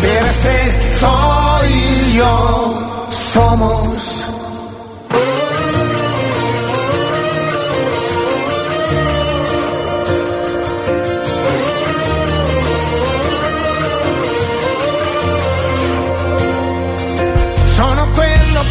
Pero 0.00 0.26
este 0.26 0.94
soy 1.00 2.12
yo. 2.16 3.06
Somos. 3.34 4.27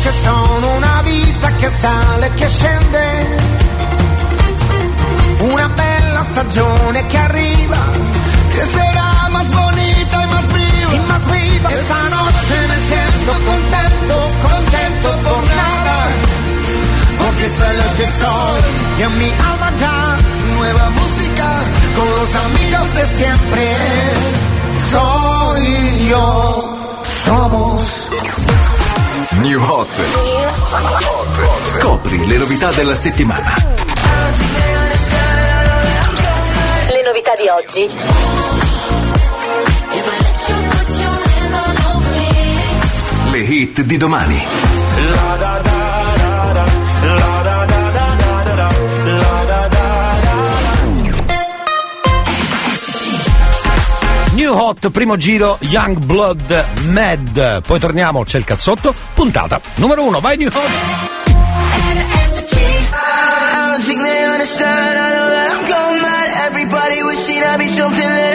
Che 0.07 0.13
sono, 0.23 0.75
una 0.77 1.01
vita 1.03 1.51
che 1.59 1.69
sale, 1.69 2.31
che 2.35 2.47
scende. 2.47 3.05
Una 5.39 5.67
bella 5.67 6.23
stagione 6.23 7.07
che 7.07 7.17
arriva, 7.17 7.81
Que 8.53 8.63
será 8.75 9.09
más 9.35 9.47
bonita 9.51 10.15
y 10.23 10.27
más 10.33 10.47
viva. 10.53 10.93
y 10.97 10.99
más 11.11 11.23
viva. 11.31 11.69
Esta 11.79 11.99
noche 12.15 12.55
me 12.71 12.77
siento 12.89 13.31
contento, 13.51 14.15
contento 14.49 15.09
por 15.25 15.43
nada. 15.61 15.97
Porque 17.21 17.45
soy 17.57 17.73
lo 17.81 17.89
que 17.97 18.07
soy. 18.21 18.61
Y 18.99 19.01
en 19.07 19.17
mi 19.19 19.29
alma 19.49 19.69
ya, 19.83 20.17
Nueva 20.55 20.89
música 20.89 21.49
con 21.97 22.07
los 22.17 22.35
amigos 22.47 22.87
de 22.95 23.05
siempre. 23.17 23.65
Soy 24.91 26.07
yo. 26.09 26.77
Somos. 27.25 28.07
New 29.39 29.61
Hot. 29.61 29.87
Scopri 31.67 32.25
le 32.25 32.37
novità 32.37 32.71
della 32.71 32.95
settimana. 32.95 33.55
Le 36.89 37.03
novità 37.03 37.35
di 37.35 37.47
oggi. 37.47 37.89
Le 43.31 43.39
hit 43.39 43.81
di 43.81 43.97
domani. 43.97 44.45
New 54.47 54.55
Hot, 54.55 54.91
primo 54.91 55.17
giro, 55.17 55.57
Young 55.59 55.97
Blood 56.05 56.65
Mad. 56.85 57.63
Poi 57.63 57.79
torniamo, 57.79 58.23
c'è 58.23 58.37
il 58.37 58.45
cazzotto, 58.45 58.95
puntata 59.13 59.59
numero 59.75 60.03
uno. 60.03 60.21
Vai 60.21 60.37
New 60.37 60.47
Hot! 60.47 61.15
Everybody 66.47 67.03
wishing 67.03 67.43
I'd 67.43 67.57
be 67.57 67.67
something 67.67 67.99
that 68.01 68.26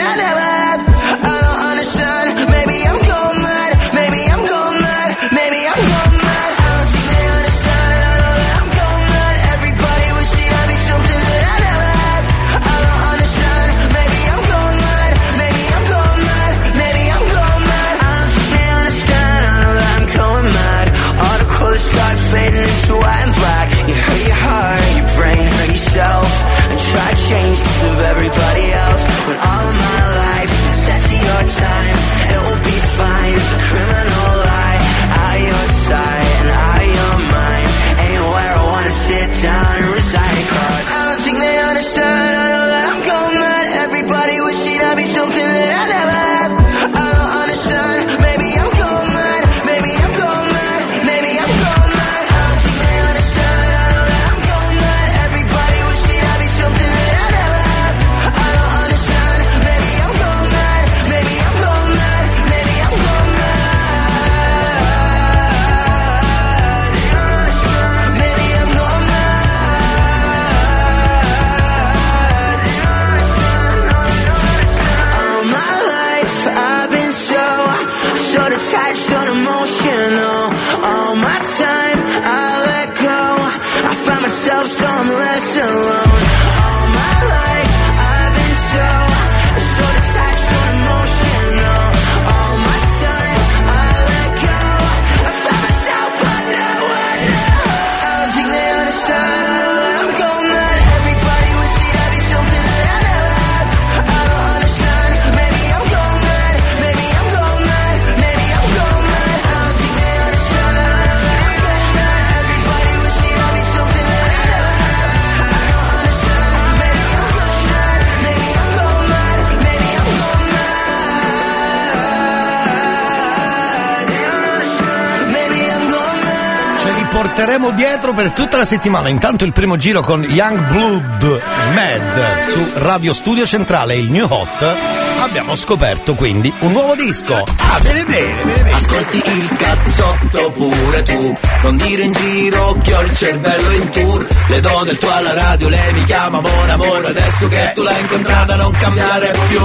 dietro 128.13 128.15
per 128.15 128.31
tutta 128.31 128.57
la 128.57 128.65
settimana. 128.65 129.09
Intanto 129.09 129.43
il 129.43 129.51
primo 129.51 129.75
giro 129.75 130.01
con 130.01 130.23
Young 130.23 130.67
Blood 130.67 131.41
Mad 131.73 132.45
su 132.45 132.71
Radio 132.75 133.13
Studio 133.13 133.45
Centrale, 133.45 133.95
il 133.95 134.11
New 134.11 134.27
Hot. 134.29 135.02
Abbiamo 135.19 135.55
scoperto 135.55 136.15
quindi 136.15 136.53
un 136.59 136.71
nuovo 136.71 136.95
disco. 136.95 137.35
Ah, 137.35 137.79
bene 137.81 138.03
bene, 138.03 138.43
bene 138.43 138.61
bene. 138.63 138.71
Ascolti 138.73 139.17
il 139.17 139.55
cazzotto 139.57 140.51
pure 140.51 141.03
tu 141.03 141.37
Non 141.63 141.77
dire 141.77 142.03
in 142.03 142.11
giro 142.11 142.77
che 142.81 142.93
ho 142.93 143.01
il 143.01 143.15
cervello 143.15 143.71
in 143.71 143.89
tour 143.89 144.27
Le 144.47 144.59
do 144.59 144.81
del 144.83 144.97
tuo 144.97 145.09
alla 145.11 145.33
radio, 145.33 145.69
lei 145.69 145.93
mi 145.93 146.03
chiama 146.05 146.37
amore 146.39 146.71
amore 146.71 147.07
Adesso 147.07 147.47
che 147.47 147.71
tu 147.73 147.83
l'hai 147.83 147.99
incontrata 148.01 148.55
non 148.55 148.71
cambiare 148.73 149.33
più 149.47 149.61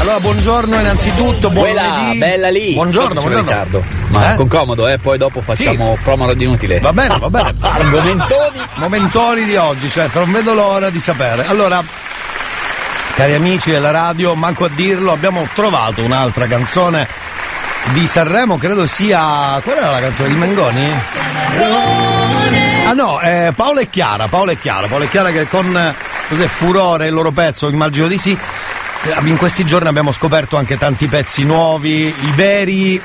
Allora, 0.00 0.18
buongiorno 0.20 0.80
innanzitutto, 0.80 1.50
buon 1.50 1.64
Quella 1.66 1.88
lunedì. 1.94 2.18
bella 2.18 2.48
lì. 2.48 2.72
Buongiorno, 2.72 3.20
buongiorno. 3.20 3.38
Riccardo. 3.40 3.84
Ma 4.08 4.32
Eh? 4.32 4.36
con 4.36 4.48
comodo, 4.48 4.88
eh, 4.88 4.98
poi 4.98 5.18
dopo 5.18 5.40
facciamo 5.42 5.96
promo 6.02 6.26
radio 6.26 6.48
inutile. 6.48 6.80
Va 6.80 6.92
bene, 6.92 7.18
va 7.18 7.28
bene. 7.30 7.54
Argomentoni. 7.60 8.58
Momentoni 8.76 9.44
di 9.44 9.54
oggi, 9.56 9.88
certo, 9.90 10.20
non 10.20 10.32
vedo 10.32 10.54
l'ora 10.54 10.90
di 10.90 10.98
sapere. 11.00 11.44
Allora, 11.46 11.82
cari 13.20 13.34
amici 13.34 13.70
della 13.70 13.90
radio, 13.90 14.34
manco 14.34 14.64
a 14.64 14.70
dirlo, 14.70 15.12
abbiamo 15.12 15.46
trovato 15.52 16.02
un'altra 16.02 16.46
canzone 16.46 17.06
di 17.92 18.06
Sanremo, 18.06 18.56
credo 18.56 18.86
sia. 18.86 19.60
Qual 19.62 19.76
era 19.76 19.90
la 19.90 20.00
canzone 20.00 20.30
di 20.30 20.34
Mengoni? 20.36 20.90
Ah 22.86 22.94
no, 22.94 23.20
eh, 23.20 23.52
Paolo 23.54 23.80
e 23.80 23.90
Chiara, 23.90 24.26
Paolo 24.28 24.52
e 24.52 24.58
Chiara, 24.58 24.86
Paolo 24.86 25.04
e 25.04 25.10
Chiara 25.10 25.30
che 25.32 25.46
con 25.48 25.94
cos'è, 26.30 26.46
furore 26.46 27.08
il 27.08 27.12
loro 27.12 27.30
pezzo, 27.30 27.68
immagino 27.68 28.06
di 28.06 28.16
sì. 28.16 28.32
Eh, 28.32 29.28
In 29.28 29.36
questi 29.36 29.66
giorni 29.66 29.88
abbiamo 29.88 30.12
scoperto 30.12 30.56
anche 30.56 30.78
tanti 30.78 31.06
pezzi 31.06 31.44
nuovi, 31.44 32.06
i 32.06 32.30
veri 32.34 32.98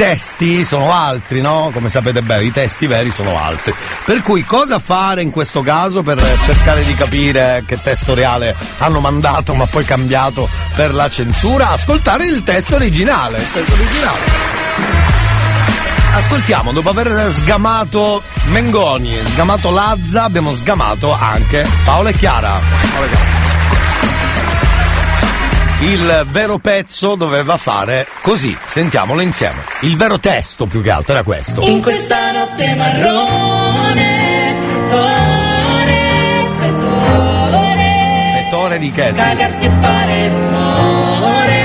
testi 0.00 0.64
sono 0.64 0.94
altri, 0.94 1.42
no? 1.42 1.68
Come 1.74 1.90
sapete 1.90 2.22
bene, 2.22 2.44
i 2.44 2.52
testi 2.52 2.86
veri 2.86 3.10
sono 3.10 3.38
altri. 3.38 3.74
Per 4.06 4.22
cui 4.22 4.46
cosa 4.46 4.78
fare 4.78 5.20
in 5.20 5.30
questo 5.30 5.60
caso 5.60 6.02
per 6.02 6.18
cercare 6.46 6.82
di 6.82 6.94
capire 6.94 7.62
che 7.66 7.78
testo 7.82 8.14
reale 8.14 8.56
hanno 8.78 9.00
mandato 9.00 9.54
ma 9.54 9.66
poi 9.66 9.84
cambiato 9.84 10.48
per 10.74 10.94
la 10.94 11.10
censura? 11.10 11.72
Ascoltare 11.72 12.24
il 12.24 12.42
testo 12.42 12.76
originale. 12.76 13.40
Il 13.40 13.52
testo 13.52 13.74
originale. 13.74 14.20
Ascoltiamo, 16.14 16.72
dopo 16.72 16.88
aver 16.88 17.30
sgamato 17.34 18.22
Mengoni, 18.46 19.18
sgamato 19.22 19.70
Lazza, 19.70 20.22
abbiamo 20.22 20.54
sgamato 20.54 21.12
anche 21.12 21.68
Paolo 21.84 22.08
e 22.08 22.12
Chiara. 22.14 22.58
Paolo 22.90 23.04
e 23.04 23.08
Chiara. 23.10 23.39
Il 25.82 26.26
vero 26.30 26.58
pezzo 26.58 27.14
doveva 27.14 27.56
fare 27.56 28.06
così, 28.20 28.56
sentiamolo 28.68 29.22
insieme. 29.22 29.62
Il 29.80 29.96
vero 29.96 30.18
testo 30.18 30.66
più 30.66 30.82
che 30.82 30.90
altro 30.90 31.14
era 31.14 31.22
questo. 31.22 31.62
In 31.62 31.80
questa 31.80 32.32
notte 32.32 32.74
marrone, 32.74 34.54
fettore, 34.84 36.46
fettore, 36.58 38.42
Fettore 38.44 38.78
di 38.78 38.90
che? 38.92 39.10
cagarsi 39.12 39.64
e 39.64 39.70
fare 39.80 40.28
rumore, 40.28 41.62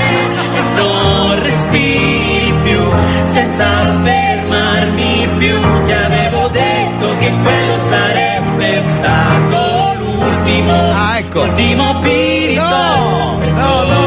e 0.54 0.60
non 0.74 1.42
respiri 1.42 2.54
più, 2.62 2.80
senza 3.24 4.00
fermarmi 4.02 5.28
più, 5.36 5.60
ti 5.84 5.92
avevo 5.92 6.48
detto 6.48 7.16
che 7.18 7.30
quello 7.42 7.78
sarebbe 7.88 8.80
stato 8.80 9.94
l'ultimo, 9.98 10.90
Ah, 10.92 11.18
ecco. 11.18 11.44
l'ultimo 11.44 11.98
pirito, 11.98 12.62
No, 12.62 13.38
no, 13.44 13.84
no, 13.84 14.05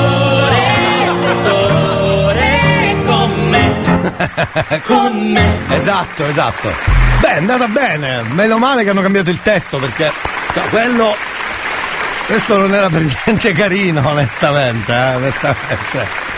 con 4.85 5.31
me. 5.31 5.57
Esatto, 5.69 6.25
esatto. 6.27 6.73
Beh, 7.19 7.33
è 7.33 7.37
andata 7.37 7.67
bene. 7.67 8.21
Meno 8.33 8.57
male 8.57 8.83
che 8.83 8.89
hanno 8.89 9.01
cambiato 9.01 9.29
il 9.29 9.41
testo 9.41 9.77
perché 9.77 10.11
cioè, 10.53 10.63
quello. 10.69 11.15
Questo 12.25 12.57
non 12.57 12.73
era 12.73 12.89
per 12.89 13.01
niente 13.25 13.51
carino, 13.53 14.07
onestamente, 14.07 14.93
eh, 14.93 15.15
onestamente. 15.15 16.28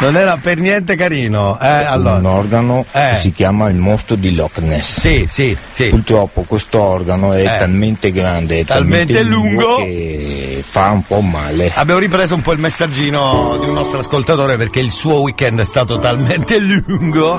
Non 0.00 0.16
era 0.16 0.38
per 0.40 0.56
niente 0.58 0.96
carino. 0.96 1.58
Eh, 1.60 1.66
allora. 1.66 2.16
un 2.16 2.24
organo 2.24 2.86
Eh. 2.90 3.10
che 3.12 3.16
si 3.18 3.32
chiama 3.32 3.68
il 3.68 3.76
mostro 3.76 4.16
di 4.16 4.34
Loch 4.34 4.56
Ness. 4.58 4.98
Sì, 5.00 5.26
sì, 5.28 5.54
sì. 5.70 5.88
Purtroppo 5.88 6.42
questo 6.46 6.80
organo 6.80 7.32
è 7.34 7.42
Eh. 7.42 7.58
talmente 7.58 8.10
grande, 8.10 8.60
è 8.60 8.64
Talmente 8.64 9.12
talmente, 9.12 9.22
lungo. 9.22 9.76
che 9.76 10.64
fa 10.66 10.88
un 10.90 11.02
po' 11.04 11.20
male. 11.20 11.70
Abbiamo 11.74 12.00
ripreso 12.00 12.34
un 12.34 12.40
po' 12.40 12.52
il 12.52 12.60
messaggino 12.60 13.58
di 13.60 13.66
un 13.68 13.74
nostro 13.74 13.98
ascoltatore 13.98 14.56
perché 14.56 14.80
il 14.80 14.90
suo 14.90 15.20
weekend 15.20 15.60
è 15.60 15.64
stato 15.64 15.98
talmente 15.98 16.56
lungo 16.86 17.38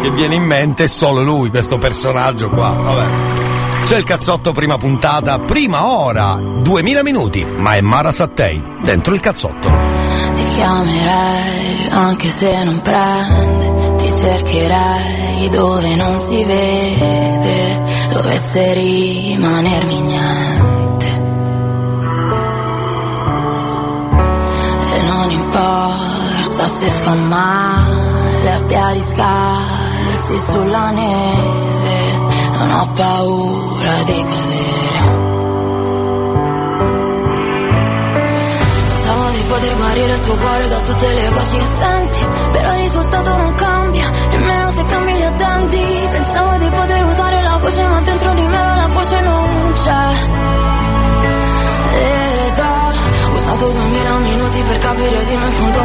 che 0.00 0.10
viene 0.10 0.36
in 0.36 0.44
mente 0.44 0.86
solo 0.86 1.22
lui, 1.24 1.50
questo 1.50 1.76
personaggio 1.78 2.48
qua. 2.50 2.68
Vabbè. 2.70 3.04
C'è 3.86 3.96
il 3.96 4.04
cazzotto 4.04 4.52
prima 4.52 4.78
puntata, 4.78 5.38
prima 5.40 5.86
ora, 5.88 6.38
2000 6.40 7.02
minuti, 7.02 7.44
ma 7.44 7.74
è 7.74 7.80
Mara 7.80 8.12
Sattei, 8.12 8.62
dentro 8.82 9.12
il 9.14 9.20
cazzotto. 9.20 10.15
Ti 10.46 10.54
chiamerei 10.54 11.88
anche 11.90 12.28
se 12.28 12.62
non 12.62 12.80
prende, 12.80 13.94
ti 13.96 14.08
cercherei 14.08 15.48
dove 15.50 15.96
non 15.96 16.18
si 16.18 16.44
vede, 16.44 17.80
dovesse 18.12 18.72
rimanermi 18.74 20.00
niente. 20.02 21.06
E 24.94 25.02
non 25.02 25.30
importa 25.30 26.68
se 26.68 26.90
fa 26.90 27.14
male 27.14 28.52
a 28.52 28.60
piedi 28.66 29.00
scarsi 29.00 30.38
sulla 30.38 30.90
neve, 30.90 32.18
non 32.52 32.70
ho 32.70 32.88
paura 32.94 34.02
di 34.04 34.22
cadere. 34.22 34.75
Il 40.14 40.20
tuo 40.20 40.34
cuore 40.34 40.68
da 40.68 40.78
tutte 40.80 41.12
le 41.12 41.28
voci 41.30 41.56
che 41.56 41.64
senti. 41.64 42.26
Però 42.52 42.72
il 42.72 42.80
risultato 42.80 43.36
non 43.36 43.54
cambia, 43.54 44.10
nemmeno 44.30 44.70
se 44.70 44.84
cambi 44.84 45.12
gli 45.12 45.22
addenti 45.22 45.86
Pensavo 46.10 46.56
di 46.58 46.68
poter 46.70 47.04
usare 47.04 47.42
la 47.42 47.56
voce 47.60 47.82
ma 47.82 48.00
dentro 48.00 48.32
di 48.34 48.40
me 48.40 48.56
la 48.56 48.88
voce 48.92 49.20
non 49.20 49.72
c'è. 49.74 50.06
Ed 51.98 52.58
ho 52.58 53.34
usato 53.34 53.68
duemila 53.70 54.18
minuti 54.18 54.62
per 54.62 54.78
capire 54.78 55.24
di 55.24 55.36
me 55.36 55.46
in 55.46 55.52
fondo 55.52 55.75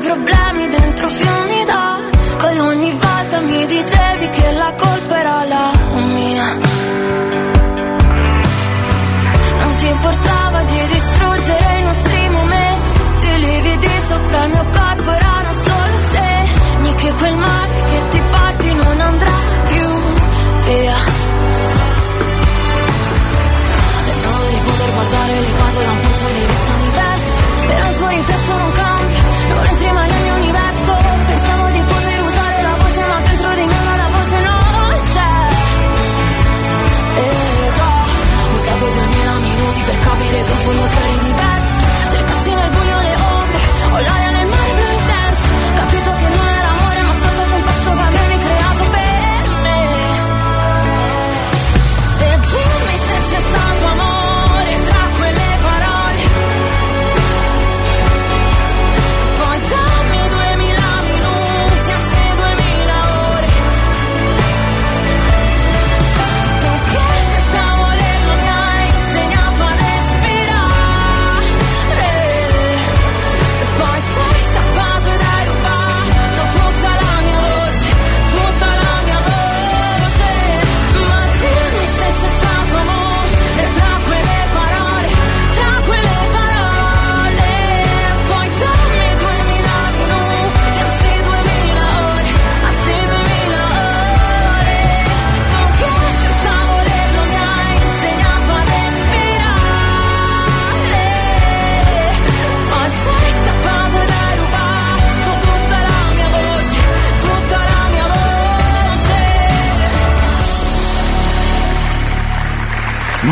tuoi 0.00 0.51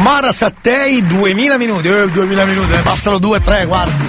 Mara 0.03 0.33
Sattei, 0.33 1.05
2000 1.07 1.57
minuti. 1.59 1.89
Eh, 1.89 2.09
2000 2.11 2.45
minuti, 2.45 2.71
ne 2.73 2.81
bastano 2.83 3.17
2-3, 3.19 3.67
guardi, 3.67 4.07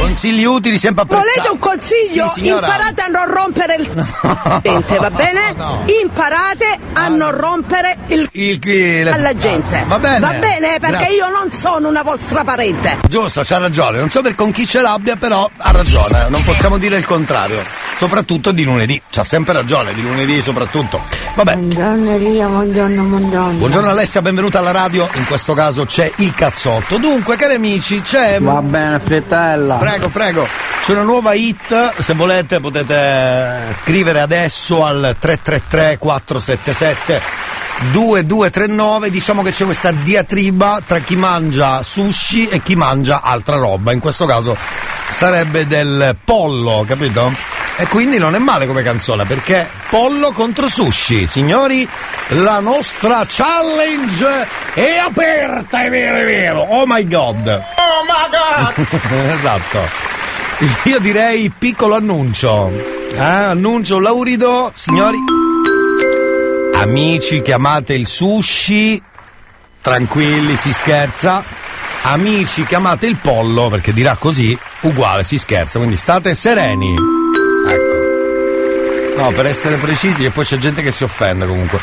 Consigli 0.00 0.44
utili, 0.44 0.78
sempre 0.78 1.02
apprezzati. 1.02 1.28
Volete 1.34 1.48
un 1.52 1.58
consiglio? 1.58 2.28
Sì. 2.28 2.46
Imparate 2.46 3.00
a 3.00 3.06
non 3.08 3.26
rompere 3.32 3.76
il 3.76 3.88
gente, 4.62 4.96
va 4.98 5.10
bene? 5.10 5.54
Imparate 6.02 6.78
a 6.92 7.08
non 7.08 7.30
rompere 7.36 7.96
il 8.08 8.28
Il, 8.32 8.60
il- 8.64 9.08
alla 9.08 9.36
gente. 9.36 9.84
Va 9.88 9.98
bene. 9.98 10.20
Va 10.20 10.32
bene, 10.34 10.78
perché 10.78 10.96
Grazie. 10.98 11.14
io 11.16 11.28
non 11.30 11.50
sono 11.52 11.88
una 11.88 12.02
vostra 12.02 12.44
parente. 12.44 12.98
Giusto, 13.08 13.42
c'ha 13.44 13.58
ragione. 13.58 13.98
Non 13.98 14.10
so 14.10 14.20
per 14.22 14.34
con 14.34 14.52
chi 14.52 14.66
ce 14.66 14.80
l'abbia, 14.80 15.16
però 15.16 15.48
ha 15.56 15.70
ragione. 15.72 16.28
Non 16.28 16.44
possiamo 16.44 16.78
dire 16.78 16.96
il 16.96 17.06
contrario. 17.06 17.62
Soprattutto 17.96 18.50
di 18.50 18.64
lunedì. 18.64 19.00
C'ha 19.10 19.22
sempre 19.22 19.52
ragione, 19.52 19.94
di 19.94 20.02
lunedì 20.02 20.42
soprattutto. 20.42 21.00
Vabbè. 21.34 21.54
Buongiorno 21.54 22.16
Ria, 22.16 22.46
buongiorno, 22.46 23.02
buongiorno. 23.02 23.58
Buongiorno 23.58 23.88
Alessia, 23.88 24.20
benvenuta 24.22 24.58
alla 24.58 24.72
radio. 24.72 25.08
In 25.14 25.26
questo 25.26 25.54
caso 25.54 25.84
c'è 25.84 26.10
il 26.16 26.34
cazzotto. 26.34 26.96
Dunque, 26.98 27.36
cari 27.36 27.54
amici, 27.54 28.02
c'è. 28.02 28.40
Va 28.40 28.60
bene, 28.60 28.98
frittella. 28.98 29.76
Prego, 29.76 30.08
prego. 30.08 30.46
C'è 30.84 30.92
una 30.92 31.02
nuova 31.02 31.34
hit. 31.34 32.00
Se 32.00 32.14
volete 32.14 32.60
potete 32.60 33.74
scrivere 33.76 34.20
adesso 34.20 34.84
al 34.84 35.16
333 35.18 35.98
477 35.98 37.22
2239. 37.90 39.10
Diciamo 39.10 39.42
che 39.42 39.50
c'è 39.50 39.64
questa 39.64 39.92
diatriba 39.92 40.82
tra 40.84 40.98
chi 40.98 41.16
mangia 41.16 41.82
sushi 41.82 42.48
e 42.48 42.62
chi 42.62 42.74
mangia 42.74 43.22
altra 43.22 43.56
roba. 43.56 43.92
In 43.92 44.00
questo 44.00 44.26
caso 44.26 44.56
sarebbe 45.10 45.66
del 45.66 46.16
pollo, 46.24 46.84
capito? 46.86 47.32
E 47.76 47.86
quindi 47.88 48.18
non 48.18 48.36
è 48.36 48.38
male 48.38 48.66
come 48.66 48.82
canzone 48.82 49.24
perché 49.24 49.68
pollo 49.90 50.30
contro 50.30 50.68
sushi. 50.68 51.26
Signori, 51.26 51.86
la 52.28 52.60
nostra 52.60 53.24
challenge 53.26 54.46
è 54.74 54.96
aperta, 54.96 55.84
è 55.84 55.90
vero, 55.90 56.18
è 56.18 56.24
vero. 56.24 56.60
Oh 56.60 56.84
my 56.86 57.06
god. 57.06 57.46
Oh 57.48 58.04
my 58.06 58.28
god! 58.30 59.00
esatto. 59.38 60.12
Io 60.84 61.00
direi 61.00 61.50
piccolo 61.56 61.96
annuncio. 61.96 62.70
Eh, 63.12 63.18
annuncio 63.18 63.98
laurido, 63.98 64.72
signori. 64.76 65.18
Amici 66.74 67.42
che 67.42 67.52
amate 67.52 67.94
il 67.94 68.06
sushi, 68.06 69.02
tranquilli, 69.80 70.56
si 70.56 70.72
scherza. 70.72 71.42
Amici 72.02 72.64
che 72.64 72.76
amate 72.76 73.06
il 73.06 73.16
pollo, 73.16 73.68
perché 73.68 73.92
dirà 73.92 74.14
così, 74.16 74.56
uguale, 74.80 75.24
si 75.24 75.38
scherza, 75.38 75.78
quindi 75.78 75.96
state 75.96 76.34
sereni. 76.34 77.23
Ecco. 77.66 78.04
No, 79.16 79.30
per 79.30 79.46
essere 79.46 79.76
precisi, 79.76 80.24
e 80.24 80.30
poi 80.30 80.44
c'è 80.44 80.58
gente 80.58 80.82
che 80.82 80.90
si 80.90 81.04
offende 81.04 81.46
comunque. 81.46 81.78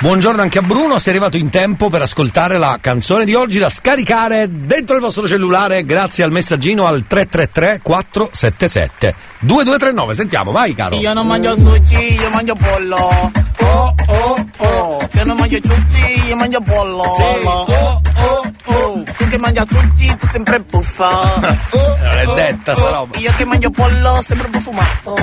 Buongiorno 0.00 0.42
anche 0.42 0.58
a 0.58 0.62
Bruno, 0.62 0.98
sei 0.98 1.12
arrivato 1.12 1.36
in 1.36 1.48
tempo 1.48 1.88
per 1.88 2.02
ascoltare 2.02 2.58
la 2.58 2.78
canzone 2.80 3.24
di 3.24 3.34
oggi 3.34 3.60
da 3.60 3.70
scaricare 3.70 4.48
dentro 4.50 4.96
il 4.96 5.00
vostro 5.00 5.28
cellulare 5.28 5.84
grazie 5.84 6.24
al 6.24 6.32
messaggino 6.32 6.86
al 6.86 7.04
333 7.06 7.80
477 7.82 9.14
2239. 9.38 10.14
Sentiamo, 10.14 10.50
vai 10.50 10.74
caro. 10.74 10.96
Io 10.96 11.12
non 11.14 11.28
mangio 11.28 11.56
sushi, 11.56 12.14
io 12.14 12.30
mangio 12.30 12.56
pollo. 12.56 12.96
Oh, 12.96 13.94
oh, 14.06 14.46
oh. 14.56 15.08
Io 15.12 15.24
non 15.24 15.36
mangio 15.36 15.58
sushi, 15.62 16.26
io 16.26 16.36
mangio 16.36 16.60
pollo. 16.62 17.04
Sì. 17.16 17.46
Oh, 17.46 17.64
oh, 17.68 18.01
oh. 18.22 19.02
Tu 19.18 19.26
che 19.28 19.38
mangi 19.38 19.60
sushi, 19.68 20.16
tu 20.18 20.26
sempre 20.30 20.60
buffa. 20.60 21.10
Oh, 21.74 21.96
Non 22.02 22.18
è 22.18 22.26
detta 22.34 22.74
sta 22.74 22.84
oh. 22.84 22.92
roba. 22.92 23.18
Io 23.18 23.32
che 23.36 23.44
mangio 23.44 23.70
pollo, 23.70 24.22
sempre 24.22 24.48
profumato. 24.48 25.16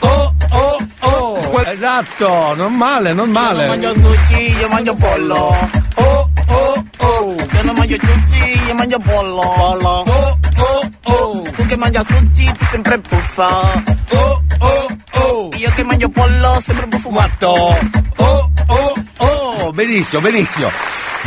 Oh, 0.00 0.32
oh, 0.50 0.78
oh. 1.00 1.62
Esatto, 1.66 2.54
non 2.54 2.74
male, 2.74 3.12
non 3.12 3.28
Io 3.28 3.32
male. 3.32 3.66
non 3.66 3.78
mangio 3.78 3.94
sushi, 3.94 4.56
io 4.58 4.68
mangio 4.68 4.94
pollo. 4.94 5.68
Oh, 5.94 6.30
oh, 6.48 6.84
oh. 6.98 7.34
Io 7.52 7.62
non 7.62 7.74
mangio 7.76 7.96
sushi, 8.00 8.62
io 8.66 8.74
mangio 8.74 8.98
pollo. 8.98 9.52
Pollo. 9.56 9.88
Oh, 10.06 10.38
oh, 10.56 10.90
oh. 11.02 11.42
Tu 11.42 11.66
che 11.66 11.76
mangi 11.76 12.00
sushi, 12.06 12.52
tu 12.58 12.64
sempre 12.70 12.98
buffa. 12.98 13.48
Oh, 14.10 14.42
oh, 14.58 14.86
oh. 15.12 15.48
Io 15.56 15.70
che 15.74 15.82
mangio 15.84 16.08
pollo, 16.08 16.60
sempre 16.60 16.86
profumato. 16.88 17.78
Oh, 19.84 19.86
oh, 19.86 19.90
oh, 19.90 19.92
benissimo, 19.92 20.22
benissimo. 20.22 20.70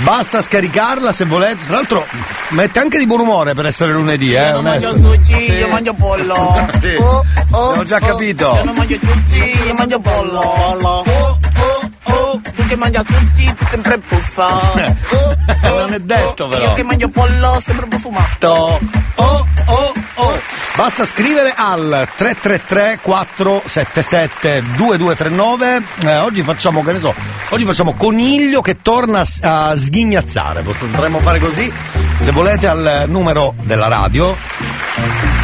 Basta 0.03 0.41
scaricarla 0.41 1.11
se 1.11 1.25
volete. 1.25 1.65
Tra 1.65 1.75
l'altro, 1.75 2.05
mette 2.49 2.79
anche 2.79 2.97
di 2.99 3.05
buon 3.07 3.21
umore 3.21 3.53
per 3.53 3.65
essere 3.65 3.91
lunedì, 3.93 4.33
eh, 4.33 4.45
Io 4.47 4.51
non 4.53 4.65
onesto. 4.65 4.91
mangio 4.91 5.07
sushi, 5.23 5.33
Sì. 5.33 5.51
io 5.53 5.67
mangio 5.67 5.93
pollo. 5.93 6.69
Sì. 6.79 6.95
Oh, 6.99 7.23
oh, 7.51 7.75
L'ho 7.75 7.83
già 7.83 7.97
oh. 8.01 8.05
capito. 8.05 8.53
Io 8.55 8.63
non 8.63 8.75
mangio 8.75 8.97
sushi, 9.01 9.65
io 9.65 9.73
mangio 9.73 9.99
pollo. 9.99 10.39
Oh, 10.39 11.03
oh, 11.05 11.89
oh. 12.03 12.41
Tu 12.55 12.65
che 12.67 12.75
mangi 12.75 12.99
sushi, 13.05 13.53
tu 13.55 13.65
sempre 13.69 13.97
buffa. 14.07 14.47
non 15.63 15.93
è 15.93 15.99
detto 15.99 16.43
Io 16.45 16.49
però. 16.49 16.73
che 16.73 16.83
mangio 16.83 17.09
pollo, 17.09 17.59
sempre 17.63 17.87
profumato. 17.87 18.79
Oh, 19.15 19.47
oh, 19.65 19.93
oh. 20.15 20.39
Basta 20.77 21.05
scrivere 21.05 21.55
al 21.55 22.07
333 22.15 22.99
477 23.01 24.63
2239. 24.75 25.81
Eh, 26.01 26.17
oggi 26.19 26.43
facciamo, 26.43 26.83
che 26.83 26.91
ne 26.91 26.99
so, 26.99 27.15
oggi 27.49 27.65
facciamo 27.65 27.95
coniglio 27.95 28.61
che 28.61 28.83
torna 28.83 29.23
a 29.41 29.75
sghignazzare. 29.75 30.61
Potremmo 30.61 31.17
fare 31.17 31.39
così. 31.39 31.73
Se 32.19 32.31
volete 32.31 32.67
al 32.67 33.05
numero 33.07 33.55
della 33.63 33.87
radio, 33.87 34.37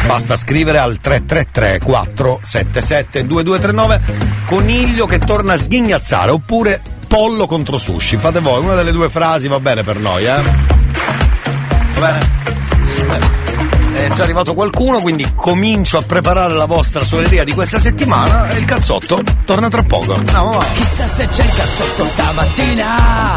basta 0.06 0.36
scrivere 0.36 0.78
al 0.78 1.00
333 1.00 1.80
477 1.80 3.26
2239. 3.26 4.00
Coniglio 4.46 5.06
che 5.06 5.18
torna 5.18 5.54
a 5.54 5.58
sghignazzare. 5.58 6.30
Oppure 6.30 6.80
pollo 7.08 7.46
contro 7.46 7.76
sushi. 7.76 8.18
Fate 8.18 8.38
voi, 8.38 8.62
una 8.62 8.76
delle 8.76 8.92
due 8.92 9.10
frasi 9.10 9.48
va 9.48 9.58
bene 9.58 9.82
per 9.82 9.98
noi, 9.98 10.26
eh? 10.26 10.40
Va 11.94 12.12
bene? 12.12 12.73
È 14.14 14.18
già 14.18 14.22
arrivato 14.22 14.54
qualcuno, 14.54 15.00
quindi 15.00 15.28
comincio 15.34 15.98
a 15.98 16.02
preparare 16.06 16.54
la 16.54 16.66
vostra 16.66 17.02
suoneria 17.02 17.42
di 17.42 17.52
questa 17.52 17.80
settimana 17.80 18.48
e 18.48 18.58
il 18.58 18.64
cazzotto 18.64 19.20
torna 19.44 19.68
tra 19.68 19.82
poco. 19.82 20.14
Andiamo 20.14 20.50
avanti. 20.50 20.82
Chissà 20.82 21.08
se 21.08 21.26
c'è 21.26 21.42
il 21.42 21.52
cazzotto 21.52 22.06
stamattina. 22.06 23.36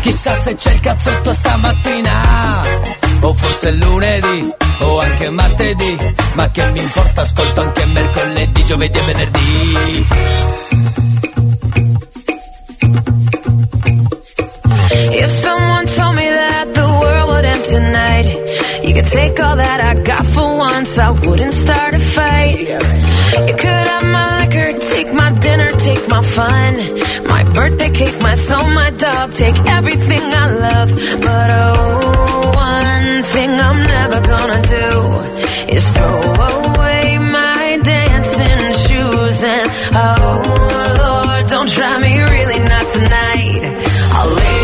Chissà 0.00 0.34
se 0.34 0.54
c'è 0.54 0.72
il 0.72 0.80
cazzotto 0.80 1.32
stamattina. 1.34 2.62
O 3.20 3.34
forse 3.34 3.70
lunedì, 3.72 4.50
o 4.78 4.98
anche 4.98 5.28
martedì. 5.28 6.14
Ma 6.32 6.50
che 6.50 6.70
mi 6.70 6.80
importa, 6.80 7.20
ascolto 7.20 7.60
anche 7.60 7.84
mercoledì, 7.84 8.64
giovedì 8.64 8.98
e 8.98 9.02
venerdì. 9.04 10.06
If 15.16 15.30
someone 15.42 15.73
tonight, 17.74 18.26
you 18.84 18.94
could 18.94 19.10
take 19.20 19.40
all 19.40 19.56
that 19.56 19.80
I 19.80 19.92
got 20.00 20.24
for 20.26 20.48
once, 20.56 20.96
I 20.96 21.10
wouldn't 21.10 21.54
start 21.54 21.92
a 21.94 21.98
fight. 21.98 22.68
You 23.48 23.54
could 23.62 23.86
have 23.92 24.06
my 24.16 24.26
liquor, 24.38 24.78
take 24.94 25.12
my 25.12 25.30
dinner, 25.46 25.70
take 25.88 26.04
my 26.08 26.22
fun, 26.22 26.72
my 27.34 27.42
birthday 27.52 27.90
cake, 27.90 28.18
my 28.20 28.36
soul, 28.36 28.68
my 28.82 28.90
dog, 28.90 29.34
take 29.34 29.58
everything 29.78 30.22
I 30.44 30.46
love. 30.66 30.90
But 31.26 31.48
oh, 31.62 32.52
one 32.70 33.22
thing 33.34 33.50
I'm 33.68 33.80
never 33.96 34.20
gonna 34.32 34.62
do 34.78 34.90
is 35.76 35.84
throw 35.94 36.20
away 36.44 37.18
my 37.18 37.80
dancing 37.92 38.62
shoes. 38.84 39.38
And 39.54 39.66
oh, 40.04 40.34
Lord, 41.02 41.42
don't 41.54 41.70
try 41.78 41.94
me 41.98 42.12
really 42.34 42.60
not 42.72 42.86
tonight. 42.96 43.62
I'll 44.16 44.32
lay 44.40 44.63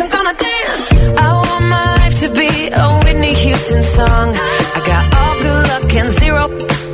I'm 0.00 0.08
gonna 0.08 0.34
dance. 0.34 0.92
I 1.16 1.32
want 1.32 1.64
my 1.68 1.84
life 1.96 2.20
to 2.20 2.28
be 2.28 2.68
a 2.68 2.98
Whitney 3.04 3.34
Houston 3.34 3.82
song. 3.82 4.34
I 4.34 4.80
got 4.84 5.04
all 5.14 5.36
good 5.40 5.68
luck 5.68 5.94
and 5.94 6.10
zero. 6.12 6.42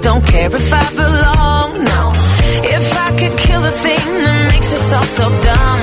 Don't 0.03 0.25
care 0.25 0.55
if 0.55 0.73
I 0.73 0.87
belong, 0.95 1.85
no. 1.85 2.13
If 2.77 2.87
I 2.97 3.09
could 3.19 3.37
kill 3.39 3.61
the 3.61 3.71
thing 3.71 4.23
that 4.23 4.49
makes 4.53 4.73
us 4.73 4.93
all 4.93 5.09
so 5.19 5.29
dumb. 5.29 5.81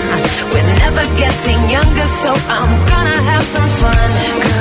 We're 0.51 0.69
never 0.83 1.03
getting 1.17 1.69
younger, 1.69 2.07
so 2.07 2.31
I'm 2.31 2.85
gonna 2.87 3.21
have 3.31 3.43
some 3.43 3.67
fun. 3.67 4.52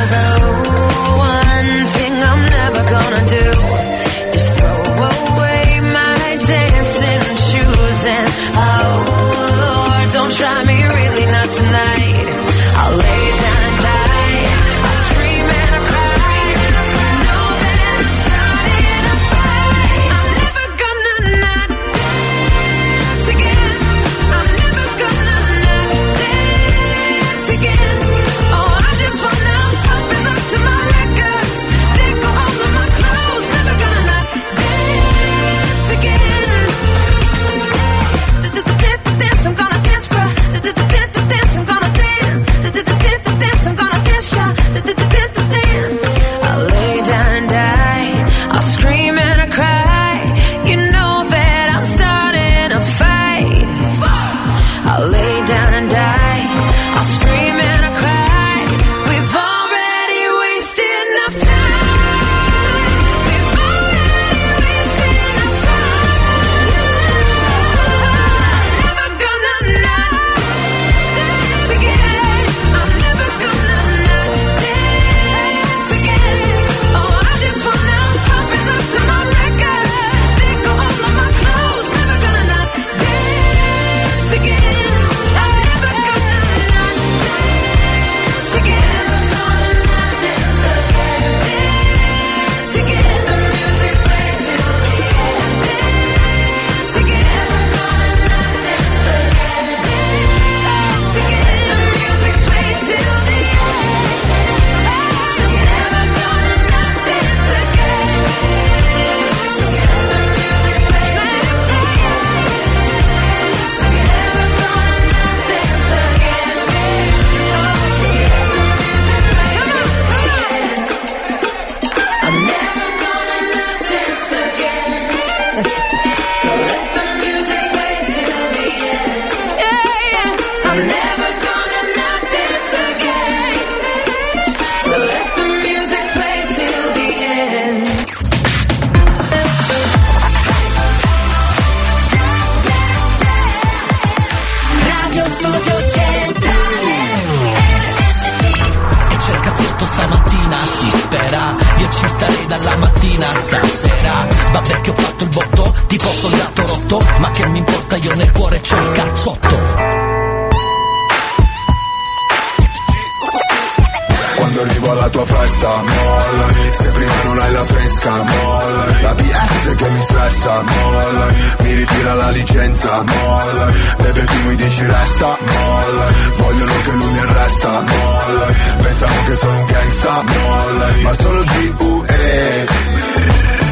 Licenza, 172.32 173.02
mollami 173.02 173.72
Bebe 173.98 174.24
tu 174.24 174.48
mi 174.48 174.56
dici 174.56 174.84
resta, 174.84 175.36
mollami 175.38 176.14
Vogliono 176.36 176.72
che 176.84 176.90
lui 176.90 177.12
mi 177.12 177.18
arresta, 177.18 177.80
mollami 177.80 178.54
Pensano 178.82 179.24
che 179.26 179.36
sono 179.36 179.58
un 179.58 179.66
gangsta, 179.66 180.22
mollami 180.22 181.02
Ma 181.02 181.14
sono 181.14 181.42
G.U.E 181.42 183.71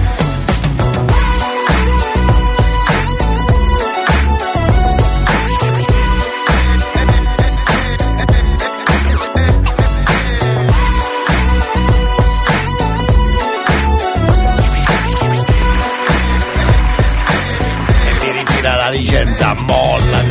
licenza, 19.41 19.53
mollami. 19.53 20.29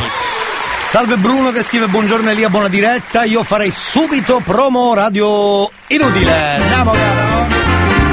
Salve 0.87 1.15
Bruno 1.17 1.51
che 1.51 1.63
scrive 1.63 1.87
buongiorno 1.87 2.29
Elia, 2.29 2.49
buona 2.49 2.67
diretta. 2.67 3.23
Io 3.23 3.43
farei 3.43 3.71
subito 3.71 4.41
promo 4.43 4.93
radio 4.93 5.69
inutile. 5.87 6.33
Andiamo 6.59 6.91
caro. 6.91 7.59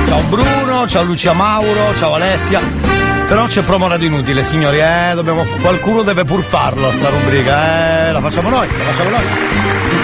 Ciao 0.06 0.20
Bruno, 0.28 0.86
ciao 0.88 1.02
Lucia 1.04 1.32
Mauro, 1.32 1.94
ciao 1.96 2.14
Alessia. 2.14 2.60
Però 3.28 3.44
c'è 3.44 3.62
promo 3.62 3.88
radio 3.88 4.06
inutile, 4.06 4.42
signori, 4.42 4.78
eh, 4.78 5.12
dobbiamo, 5.14 5.44
qualcuno 5.60 6.02
deve 6.02 6.24
pur 6.24 6.42
farlo 6.42 6.90
sta 6.90 7.10
rubrica, 7.10 8.06
eh, 8.08 8.12
la 8.12 8.20
facciamo 8.20 8.48
noi, 8.48 8.66
la 8.66 8.84
facciamo 8.84 9.10
noi. 9.10 9.24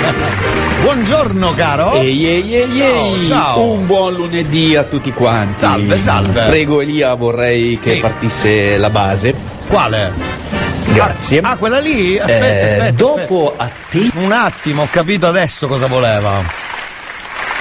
Buongiorno 0.83 1.53
caro. 1.55 1.93
Ehi, 1.95 2.27
ehi, 2.27 2.55
ehi, 2.55 2.81
ehi. 2.83 3.25
Ciao, 3.25 3.55
ciao. 3.55 3.63
Un 3.63 3.87
buon 3.87 4.13
lunedì 4.15 4.77
a 4.77 4.83
tutti 4.83 5.11
quanti. 5.13 5.61
Salve, 5.61 5.97
salve. 5.97 6.45
Prego 6.45 6.83
Elia, 6.83 7.15
vorrei 7.15 7.79
che 7.83 7.95
Sì. 7.95 8.01
partisse 8.01 8.77
la 8.77 8.91
base. 8.91 9.35
Quale? 9.69 10.64
Grazie. 10.93 11.41
Ah, 11.41 11.57
quella 11.57 11.79
lì? 11.81 12.19
Aspetta, 12.19 12.45
Eh, 12.45 12.65
aspetta. 12.65 12.91
dopo 12.93 13.55
aspetta. 13.57 14.19
Un 14.19 14.33
attimo, 14.33 14.83
ho 14.83 14.89
capito 14.91 15.27
adesso 15.27 15.67
cosa 15.67 15.87
voleva. 15.87 16.43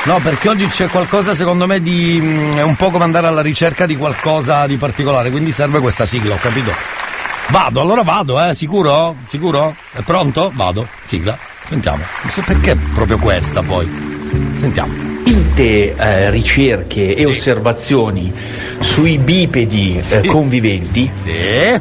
No, 0.05 0.19
perché 0.19 0.49
oggi 0.49 0.67
c'è 0.67 0.87
qualcosa 0.87 1.33
secondo 1.33 1.65
me 1.65 1.81
di. 1.81 2.19
mm, 2.21 2.53
è 2.55 2.61
un 2.61 2.75
po' 2.75 2.89
come 2.91 3.05
andare 3.05 3.27
alla 3.27 3.41
ricerca 3.41 3.85
di 3.85 3.95
qualcosa 3.95 4.67
di 4.67 4.75
particolare, 4.77 5.31
quindi 5.31 5.51
serve 5.51 5.79
questa 5.79 6.05
sigla, 6.05 6.33
ho 6.35 6.39
capito. 6.41 6.71
Vado, 7.47 7.81
allora 7.81 8.03
vado, 8.03 8.41
eh, 8.43 8.53
sicuro? 8.53 9.15
Sicuro? 9.29 9.75
È 9.91 10.01
pronto? 10.01 10.51
Vado, 10.53 10.87
sigla. 11.07 11.37
Sentiamo. 11.67 12.03
Non 12.21 12.31
so 12.31 12.41
perché 12.41 12.75
proprio 12.93 13.17
questa 13.17 13.61
poi. 13.61 13.89
Sentiamo. 14.57 15.12
Tinte 15.23 15.95
eh, 15.95 16.29
ricerche 16.29 17.15
e 17.15 17.25
osservazioni 17.25 18.31
sui 18.79 19.17
bipedi 19.17 20.01
eh, 20.09 20.25
conviventi, 20.27 21.09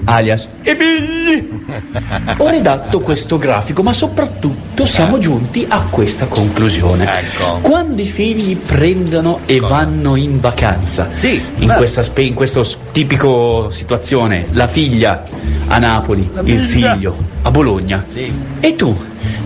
alias 0.04 0.48
e 0.62 0.76
bigli, 0.76 1.48
ho 2.36 2.48
redatto 2.48 3.00
questo 3.00 3.38
grafico, 3.38 3.82
ma 3.82 3.92
soprattutto 3.92 4.86
siamo 4.86 5.18
giunti 5.18 5.64
a 5.68 5.82
questa 5.90 6.26
conclusione. 6.26 7.04
Quando 7.62 8.00
i 8.00 8.06
figli 8.06 8.56
prendono 8.56 9.40
e 9.46 9.58
vanno 9.58 10.14
in 10.14 10.38
vacanza, 10.38 11.10
in, 11.58 11.66
beh. 11.66 11.74
questa 11.74 12.04
spe- 12.04 12.22
in 12.22 12.34
questo 12.34 12.62
s- 12.62 12.76
tipico 12.92 13.70
situazione, 13.70 14.46
la 14.52 14.68
figlia 14.68 15.24
a 15.66 15.78
Napoli, 15.78 16.30
il 16.44 16.60
figlia. 16.60 16.92
figlio 16.94 17.16
a 17.42 17.50
Bologna, 17.50 18.04
e 18.60 18.76
tu, 18.76 18.96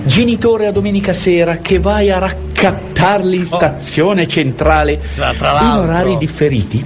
genitore 0.04 0.66
a 0.66 0.72
domenica 0.72 1.12
sera 1.12 1.56
che 1.56 1.78
vai 1.78 2.10
a 2.10 2.18
raccattarli 2.18 3.36
in 3.38 3.46
stazione 3.46 4.26
centrale 4.26 5.00
Tra- 5.14 5.32
tra 5.36 5.60
in 5.60 5.66
orari 5.68 6.16
differiti. 6.16 6.84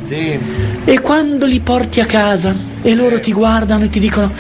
E 0.85 1.01
quando 1.01 1.47
li 1.47 1.61
porti 1.61 2.01
a 2.01 2.07
casa 2.07 2.55
e 2.83 2.95
loro 2.95 3.21
ti 3.21 3.33
guardano 3.33 3.85
e 3.85 3.91
ti 3.91 4.01
dicono 4.01 4.33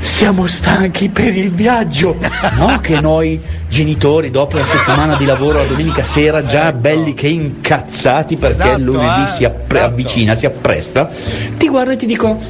siamo 0.00 0.46
stanchi 0.46 1.08
per 1.08 1.36
il 1.36 1.50
viaggio. 1.50 2.16
No 2.58 2.78
che 2.80 3.00
noi 3.00 3.40
genitori 3.68 4.30
dopo 4.30 4.56
la 4.58 4.64
settimana 4.64 5.16
di 5.16 5.24
lavoro 5.24 5.58
la 5.58 5.66
domenica 5.66 6.02
sera 6.02 6.44
già 6.46 6.72
belli 6.72 7.14
che 7.14 7.28
incazzati 7.28 8.36
perché 8.36 8.62
Esatto, 8.62 8.80
lunedì 8.82 9.22
eh, 9.22 9.26
si 9.26 9.44
appre- 9.44 9.80
avvicina 9.82 10.34
si 10.34 10.46
appresta 10.46 11.10
ti 11.56 11.68
guardano 11.68 11.94
e 11.96 11.98
ti 11.98 12.06
dicono 12.06 12.40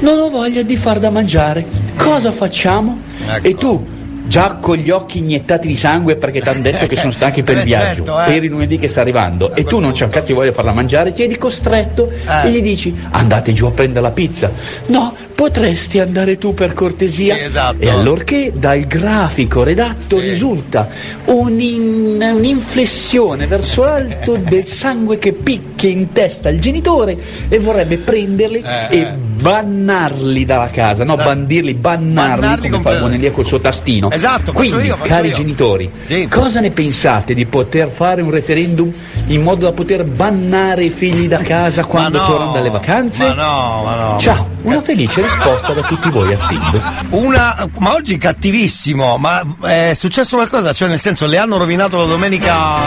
non 0.00 0.18
ho 0.18 0.28
voglia 0.28 0.62
di 0.62 0.76
far 0.76 0.98
da 0.98 1.10
mangiare. 1.10 1.64
Cosa 1.96 2.30
facciamo? 2.32 2.98
Ecco. 3.28 3.46
e 3.46 3.54
tu 3.54 3.86
già 4.26 4.56
con 4.60 4.76
gli 4.76 4.90
occhi 4.90 5.18
iniettati 5.18 5.66
di 5.68 5.76
sangue 5.76 6.16
perché 6.16 6.40
ti 6.40 6.48
hanno 6.48 6.60
detto 6.62 6.86
che 6.86 6.96
sono 6.96 7.12
stanchi 7.12 7.42
per 7.42 7.54
Eh, 7.56 7.58
il 7.60 7.64
viaggio. 7.64 8.04
certo, 8.04 8.20
eh. 8.20 8.32
per 8.32 8.44
il 8.44 8.50
lunedì 8.50 8.78
che 8.78 8.88
sta 8.88 9.00
arrivando. 9.00 9.54
E 9.54 9.64
tu 9.64 9.78
non 9.78 9.92
c'è 9.92 10.04
un 10.04 10.10
cazzo 10.10 10.26
di 10.26 10.32
voglia 10.34 10.52
farla 10.52 10.72
mangiare. 10.72 11.12
Ti 11.12 11.22
eri 11.22 11.36
costretto 11.38 12.10
Eh. 12.10 12.46
e 12.46 12.50
gli 12.50 12.60
dici 12.62 12.94
andate 13.10 13.52
giù 13.52 13.66
a 13.66 13.70
prendere 13.70 14.00
la 14.00 14.10
pizza. 14.12 14.50
No 14.86 15.14
potresti 15.36 15.98
andare 15.98 16.38
tu 16.38 16.54
per 16.54 16.72
cortesia. 16.72 17.34
Sì, 17.34 17.40
esatto. 17.42 17.76
e 17.82 17.88
allorché 17.90 18.52
dal 18.54 18.80
grafico 18.86 19.62
redatto 19.62 20.18
risulta 20.18 20.88
un'in- 21.26 22.32
un'inflessione 22.34 23.46
verso 23.46 23.84
l'alto 23.84 24.36
del 24.40 24.64
sangue 24.66 25.18
che 25.18 25.32
picchia 25.32 25.90
in 25.90 26.12
testa 26.12 26.48
al 26.48 26.58
genitore 26.58 27.16
e 27.48 27.58
vorrebbe 27.58 27.98
prenderli 27.98 28.62
Eh, 28.64 28.86
e 28.98 29.12
bannarli 29.46 30.44
dalla 30.44 30.70
casa, 30.70 31.04
no, 31.04 31.14
bandirli, 31.14 31.74
bannarli, 31.74 32.40
Bannarli 32.40 32.68
come 32.68 32.82
fa 32.82 32.90
il. 32.92 33.00
Bonelia 33.00 33.30
col 33.30 33.46
suo 33.46 33.60
tastino. 33.60 34.10
Esatto, 34.10 34.52
Quindi, 34.52 34.86
io, 34.86 34.98
cari 35.00 35.28
io. 35.28 35.36
genitori, 35.36 35.90
cosa 36.28 36.60
ne 36.60 36.70
pensate 36.70 37.32
di 37.32 37.44
poter 37.46 37.88
fare 37.88 38.22
un 38.22 38.30
referendum 38.30 38.90
in 39.26 39.42
modo 39.42 39.66
da 39.66 39.72
poter 39.72 40.04
bannare 40.04 40.84
i 40.84 40.90
figli 40.90 41.28
da 41.28 41.38
casa 41.38 41.84
quando 41.84 42.18
no, 42.18 42.26
tornano 42.26 42.52
dalle 42.52 42.70
vacanze? 42.70 43.28
Ma 43.28 43.34
no, 43.34 43.82
ma 43.84 43.94
no. 43.94 44.18
Ciao, 44.18 44.48
una 44.62 44.80
felice 44.80 45.22
risposta 45.22 45.72
da 45.72 45.82
tutti 45.82 46.10
voi 46.10 46.32
attindo. 46.32 46.82
Una, 47.10 47.68
ma 47.78 47.92
oggi 47.92 48.16
cattivissimo, 48.16 49.16
ma 49.16 49.42
è 49.62 49.92
successo 49.94 50.36
qualcosa? 50.36 50.72
Cioè, 50.72 50.88
nel 50.88 51.00
senso, 51.00 51.26
le 51.26 51.38
hanno 51.38 51.56
rovinato 51.56 51.98
la 51.98 52.06
domenica, 52.06 52.78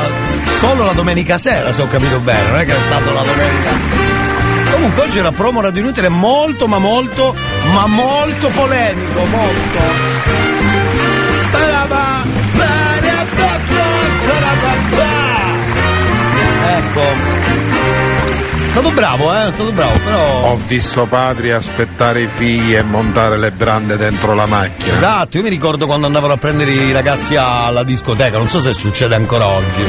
solo 0.60 0.84
la 0.84 0.94
domenica 0.94 1.38
sera, 1.38 1.72
se 1.72 1.82
ho 1.82 1.88
capito 1.88 2.20
bene, 2.20 2.50
non 2.50 2.60
è 2.60 2.66
che 2.66 2.76
è 2.76 2.80
stato 2.86 3.14
la 3.14 3.24
domenica. 3.24 3.99
Comunque 4.80 5.04
oggi 5.04 5.20
era 5.20 5.34
promo 5.34 5.60
radio 5.60 5.82
inutile 5.82 6.08
molto, 6.08 6.66
ma 6.66 6.80
molto, 6.80 7.36
ma 7.74 7.86
molto 7.86 8.48
polemico, 8.48 9.26
molto. 9.26 9.80
Ecco. 16.78 17.29
È 18.80 18.82
stato 18.82 18.96
bravo, 18.96 19.34
eh, 19.36 19.48
è 19.48 19.52
stato 19.52 19.72
bravo, 19.74 20.00
però. 20.06 20.52
Ho 20.52 20.60
visto 20.66 21.06
padri 21.06 21.52
aspettare 21.52 22.22
i 22.22 22.28
figli 22.30 22.76
e 22.76 22.82
montare 22.82 23.38
le 23.38 23.52
brande 23.52 23.98
dentro 23.98 24.34
la 24.34 24.46
macchina. 24.46 24.96
Esatto, 24.96 25.36
io 25.36 25.44
mi 25.44 25.50
ricordo 25.50 25.86
quando 25.86 26.08
andavano 26.08 26.32
a 26.32 26.38
prendere 26.38 26.72
i 26.72 26.94
ragazzi 26.94 27.36
alla 27.36 27.84
discoteca, 27.84 28.38
non 28.38 28.48
so 28.48 28.60
se 28.60 28.72
succede 28.72 29.16
ancora 29.16 29.48
oggi, 29.48 29.84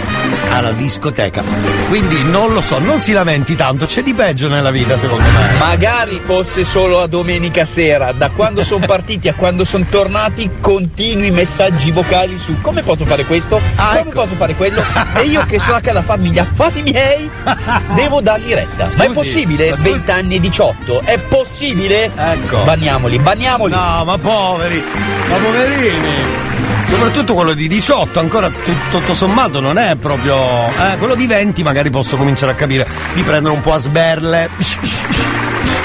alla 0.50 0.72
discoteca. 0.72 1.40
Quindi 1.88 2.24
non 2.24 2.52
lo 2.52 2.60
so, 2.60 2.80
non 2.80 3.00
si 3.00 3.12
lamenti 3.12 3.54
tanto, 3.54 3.86
c'è 3.86 4.02
di 4.02 4.12
peggio 4.12 4.48
nella 4.48 4.72
vita 4.72 4.98
secondo 4.98 5.22
me. 5.30 5.56
Magari 5.56 6.20
fosse 6.24 6.64
solo 6.64 7.00
a 7.00 7.06
domenica 7.06 7.64
sera, 7.64 8.10
da 8.10 8.28
quando 8.30 8.64
sono 8.64 8.84
partiti 8.90 9.28
a 9.28 9.34
quando 9.34 9.62
sono 9.64 9.86
tornati, 9.88 10.50
continui 10.60 11.30
messaggi 11.30 11.92
vocali 11.92 12.36
su 12.40 12.60
come 12.60 12.82
posso 12.82 13.04
fare 13.06 13.24
questo, 13.24 13.60
Ah, 13.76 13.98
come 13.98 14.00
ecco. 14.00 14.22
posso 14.22 14.34
fare 14.34 14.56
quello, 14.56 14.82
e 15.14 15.22
io 15.26 15.46
che 15.46 15.60
sono 15.60 15.76
a 15.76 15.80
casa 15.80 16.00
a 16.00 16.02
farmi 16.02 16.30
gli 16.30 16.38
affari 16.40 16.82
miei, 16.82 17.30
devo 17.94 18.20
dargli 18.20 18.52
retta. 18.52 18.78
Ma 18.84 19.04
è 19.04 19.06
Scusi, 19.06 19.12
possibile? 19.14 19.70
ma 19.70 19.76
scusi. 19.76 19.90
20 19.90 20.10
anni 20.10 20.34
e 20.36 20.40
18? 20.40 21.00
È 21.04 21.18
possibile? 21.18 22.10
Ecco. 22.16 22.58
Banniamoli, 22.64 23.18
banniamoli. 23.18 23.72
No, 23.72 24.02
ma 24.04 24.18
poveri, 24.18 24.82
ma 25.28 25.36
poverini. 25.36 26.48
Soprattutto 26.88 27.34
quello 27.34 27.52
di 27.52 27.68
18, 27.68 28.18
ancora 28.18 28.48
tut- 28.50 28.90
tutto 28.90 29.14
sommato 29.14 29.60
non 29.60 29.78
è 29.78 29.94
proprio. 29.94 30.36
Eh, 30.36 30.96
quello 30.98 31.14
di 31.14 31.26
20 31.26 31.62
magari 31.62 31.88
posso 31.90 32.16
cominciare 32.16 32.52
a 32.52 32.54
capire 32.56 32.86
di 33.14 33.22
prendere 33.22 33.54
un 33.54 33.60
po' 33.60 33.74
a 33.74 33.78
sberle. 33.78 34.48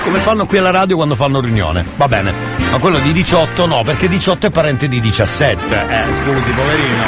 Come 0.04 0.20
fanno 0.20 0.46
qui 0.46 0.58
alla 0.60 0.72
radio 0.72 0.96
quando 0.96 1.16
fanno 1.16 1.42
riunione. 1.42 1.84
Va 1.96 2.08
bene. 2.08 2.34
Ma 2.72 2.78
quello 2.80 3.00
di 3.00 3.12
18 3.12 3.66
no, 3.68 3.84
perché 3.84 4.08
18 4.08 4.48
è 4.48 4.50
parente 4.50 4.88
di 4.88 5.00
17. 5.00 5.76
Eh, 5.76 6.04
scusi, 6.24 6.52
poverino. 6.52 7.04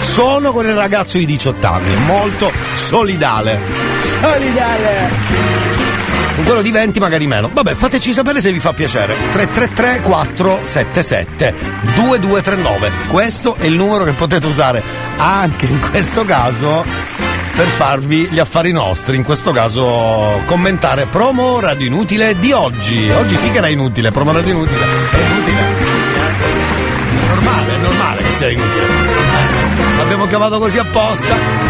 Sono 0.00 0.52
con 0.52 0.66
il 0.66 0.74
ragazzo 0.74 1.18
di 1.18 1.26
18 1.26 1.66
anni, 1.66 1.94
molto 2.06 2.50
solidale. 2.74 3.89
Solidale! 4.20 5.58
Con 6.34 6.44
quello 6.44 6.62
di 6.62 6.70
20 6.70 7.00
magari 7.00 7.26
meno. 7.26 7.50
Vabbè, 7.52 7.74
fateci 7.74 8.12
sapere 8.12 8.40
se 8.40 8.52
vi 8.52 8.60
fa 8.60 8.72
piacere. 8.72 9.14
333 9.30 10.00
477 10.02 11.54
2239. 11.94 12.90
Questo 13.08 13.56
è 13.56 13.64
il 13.64 13.74
numero 13.74 14.04
che 14.04 14.12
potete 14.12 14.46
usare 14.46 14.82
anche 15.16 15.66
in 15.66 15.80
questo 15.90 16.24
caso 16.24 16.84
per 17.54 17.66
farvi 17.66 18.28
gli 18.30 18.38
affari 18.38 18.72
nostri. 18.72 19.16
In 19.16 19.22
questo 19.22 19.52
caso 19.52 20.40
commentare 20.46 21.06
promo 21.06 21.60
radio 21.60 21.86
inutile 21.86 22.38
di 22.38 22.52
oggi. 22.52 23.10
Oggi 23.10 23.36
sì 23.36 23.50
che 23.50 23.58
era 23.58 23.68
inutile, 23.68 24.10
promo 24.10 24.32
radio 24.32 24.52
inutile. 24.52 24.84
È 25.10 25.30
inutile. 25.30 25.60
È 25.60 27.26
normale, 27.28 27.74
è 27.74 27.78
normale 27.78 28.22
che 28.22 28.32
sia 28.32 28.50
inutile. 28.50 28.86
L'abbiamo 29.98 30.26
chiamato 30.26 30.58
così 30.58 30.78
apposta. 30.78 31.69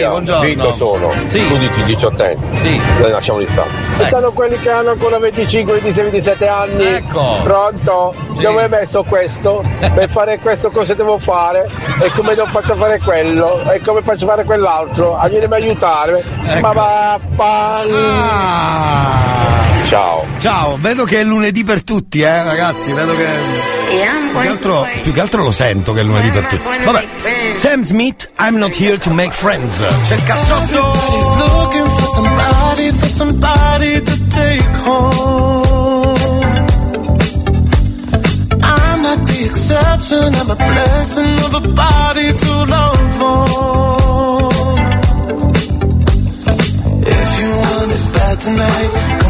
Sì, 0.00 0.06
buongiorno. 0.08 0.40
Vito 0.42 0.72
sono, 0.74 1.12
Sì. 1.26 1.46
12 1.48 1.82
18 1.82 2.24
Sì. 2.58 2.80
Noi 3.00 3.10
lasciamoli 3.10 3.46
stare. 3.46 3.68
Ecco. 3.98 4.04
Stanno 4.06 4.30
quelli 4.32 4.58
che 4.58 4.70
hanno 4.70 4.90
ancora 4.90 5.18
25, 5.18 5.72
26, 5.74 6.02
27 6.04 6.46
anni. 6.48 6.84
Ecco. 6.84 7.36
Pronto? 7.42 8.14
Dove 8.40 8.62
hai 8.62 8.68
messo 8.68 9.02
questo? 9.02 9.62
Per 9.92 10.08
fare 10.08 10.38
questo 10.38 10.70
cosa 10.70 10.94
devo 10.94 11.18
fare? 11.18 11.64
E 12.02 12.10
come 12.12 12.34
non 12.34 12.48
faccio 12.48 12.74
fare 12.74 12.98
quello? 12.98 13.60
E 13.70 13.80
come 13.80 14.02
faccio 14.02 14.26
fare 14.26 14.44
quell'altro? 14.44 15.16
A 15.18 15.28
vieni 15.28 15.44
a 15.44 15.54
aiutare. 15.54 16.22
Ecco. 16.46 16.60
Ma 16.60 16.72
vaffa. 16.72 17.84
Ciao. 19.90 20.24
Ciao, 20.38 20.78
vedo 20.80 21.02
che 21.02 21.18
è 21.18 21.24
lunedì 21.24 21.64
per 21.64 21.82
tutti, 21.82 22.20
eh, 22.20 22.44
ragazzi, 22.44 22.92
vedo 22.92 23.12
che. 23.16 23.26
Più 24.30 24.40
che, 24.40 24.46
altro, 24.46 24.86
più 25.02 25.12
che 25.12 25.20
altro 25.20 25.42
lo 25.42 25.50
sento 25.50 25.92
che 25.92 25.98
è 25.98 26.04
lunedì 26.04 26.30
per 26.30 26.44
tutti. 26.46 26.62
Vabbè, 26.84 27.04
Sam 27.50 27.82
Smith, 27.82 28.30
I'm 28.38 28.58
not 28.58 28.72
here 28.80 28.98
to 28.98 29.10
make 29.10 29.32
friends. 29.32 29.82
C'è 30.06 30.14
il 30.14 30.22
cazzotto! 30.22 30.92
Everybody's 30.92 31.38
looking 31.38 31.90
for 31.90 32.08
somebody, 32.14 32.92
for 32.92 33.08
somebody 33.08 34.00
to 34.00 34.28
take 34.28 34.76
home. 34.84 36.18
I'm 38.62 39.02
not 39.02 39.26
the 39.26 39.44
exception, 39.44 40.34
I'm 40.36 40.50
a 40.50 40.54
blessing 40.54 41.38
of 41.46 41.54
a 41.54 41.60
body 41.66 42.32
to 42.32 42.64
love 42.64 43.22
on. 43.22 44.50
If 47.02 47.40
you 47.40 47.50
want 47.56 47.90
it 47.90 48.12
bad 48.12 48.38
tonight, 48.38 49.29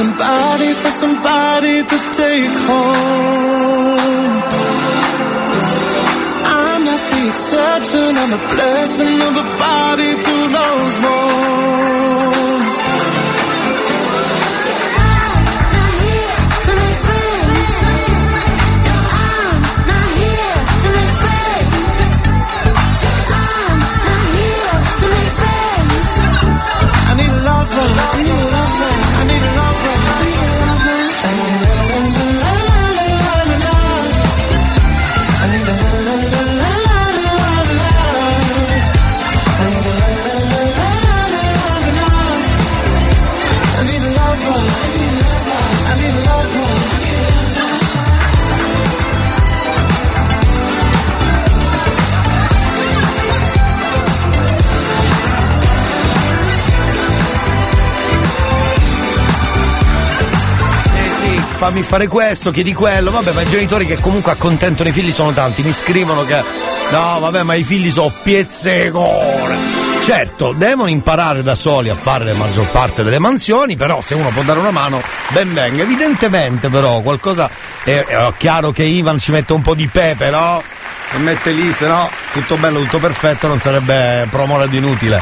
somebody, 0.00 0.72
for 0.72 0.90
somebody 0.90 1.82
to 1.82 1.96
take 2.14 2.46
home. 2.66 3.69
Exception. 8.32 8.56
Blessing 8.56 9.20
of 9.22 9.36
a 9.36 9.58
body 9.58 10.22
to 10.22 10.48
love 10.48 10.92
for. 11.02 11.49
Fammi 61.60 61.82
fare 61.82 62.06
questo, 62.06 62.50
chiedi 62.50 62.72
quello. 62.72 63.10
Vabbè, 63.10 63.32
ma 63.32 63.42
i 63.42 63.46
genitori 63.46 63.84
che 63.84 64.00
comunque 64.00 64.32
accontentano 64.32 64.88
i 64.88 64.92
figli 64.92 65.12
sono 65.12 65.32
tanti. 65.32 65.60
Mi 65.62 65.74
scrivono 65.74 66.24
che. 66.24 66.42
No, 66.90 67.18
vabbè, 67.20 67.42
ma 67.42 67.52
i 67.52 67.64
figli 67.64 67.90
sono 67.90 68.10
piezzecone. 68.22 69.58
Certo, 70.02 70.54
devono 70.56 70.88
imparare 70.88 71.42
da 71.42 71.54
soli 71.54 71.90
a 71.90 71.96
fare 71.96 72.24
la 72.24 72.34
maggior 72.34 72.66
parte 72.70 73.02
delle 73.02 73.18
mansioni, 73.18 73.76
però 73.76 74.00
se 74.00 74.14
uno 74.14 74.30
può 74.30 74.40
dare 74.40 74.58
una 74.58 74.70
mano, 74.70 75.02
ben 75.28 75.52
venga. 75.52 75.82
Evidentemente 75.82 76.70
però 76.70 77.02
qualcosa 77.02 77.50
è, 77.84 78.06
è 78.06 78.32
chiaro 78.38 78.70
che 78.70 78.84
Ivan 78.84 79.18
ci 79.18 79.30
mette 79.30 79.52
un 79.52 79.60
po' 79.60 79.74
di 79.74 79.86
pepe, 79.86 80.30
no? 80.30 80.62
E 81.12 81.18
mette 81.18 81.50
lì, 81.50 81.70
se 81.74 81.86
no 81.86 82.08
tutto 82.32 82.56
bello, 82.56 82.80
tutto 82.80 83.00
perfetto, 83.00 83.48
non 83.48 83.60
sarebbe 83.60 84.26
promola 84.30 84.64
di 84.64 84.78
inutile. 84.78 85.20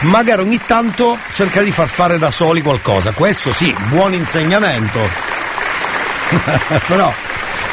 Magari 0.00 0.40
ogni 0.40 0.60
tanto 0.64 1.18
cerca 1.34 1.60
di 1.60 1.70
far 1.70 1.88
fare 1.88 2.16
da 2.16 2.30
soli 2.30 2.62
qualcosa. 2.62 3.10
Questo 3.10 3.52
sì, 3.52 3.74
buon 3.90 4.14
insegnamento. 4.14 5.35
però 6.86 7.12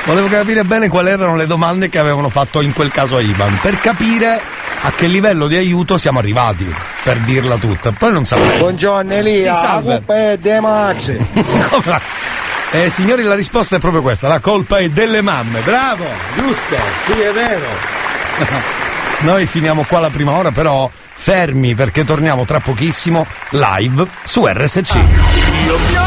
volevo 0.05 0.27
capire 0.27 0.63
bene 0.63 0.89
quali 0.89 1.09
erano 1.09 1.35
le 1.35 1.47
domande 1.47 1.89
che 1.89 1.99
avevano 1.99 2.29
fatto 2.29 2.61
in 2.61 2.73
quel 2.73 2.91
caso 2.91 3.17
a 3.17 3.21
Ivan, 3.21 3.57
per 3.61 3.79
capire 3.79 4.39
a 4.85 4.91
che 4.91 5.07
livello 5.07 5.47
di 5.47 5.55
aiuto 5.55 5.97
siamo 5.97 6.19
arrivati, 6.19 6.71
per 7.03 7.17
dirla 7.19 7.55
tutta. 7.55 7.91
Poi 7.91 8.11
non 8.11 8.25
sapevo. 8.25 8.57
Buongiorno 8.57 9.13
Elia, 9.13 9.53
la 9.53 9.57
salve. 9.57 9.93
colpa 9.95 10.31
è 10.31 10.37
dei 10.37 10.59
Max. 10.59 11.11
Eh, 12.75 12.89
signori, 12.89 13.21
la 13.21 13.35
risposta 13.35 13.75
è 13.75 13.79
proprio 13.79 14.01
questa: 14.01 14.27
la 14.27 14.39
colpa 14.39 14.77
è 14.77 14.89
delle 14.89 15.21
mamme. 15.21 15.59
Bravo, 15.59 16.05
giusto, 16.35 16.75
sì, 17.05 17.19
è 17.19 17.31
vero. 17.31 17.67
Noi 19.21 19.45
finiamo 19.45 19.85
qua 19.87 19.99
la 19.99 20.09
prima 20.09 20.31
ora, 20.31 20.49
però 20.49 20.89
fermi 21.13 21.75
perché 21.75 22.03
torniamo 22.03 22.45
tra 22.45 22.59
pochissimo 22.59 23.27
live 23.51 24.07
su 24.23 24.47
RSC. 24.47 26.02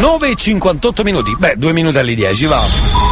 9 0.00 0.28
e 0.28 0.34
58 0.34 1.02
minuti. 1.04 1.36
Beh, 1.36 1.56
due 1.56 1.74
minuti 1.74 1.98
alle 1.98 2.14
10, 2.14 2.46
va. 2.46 3.09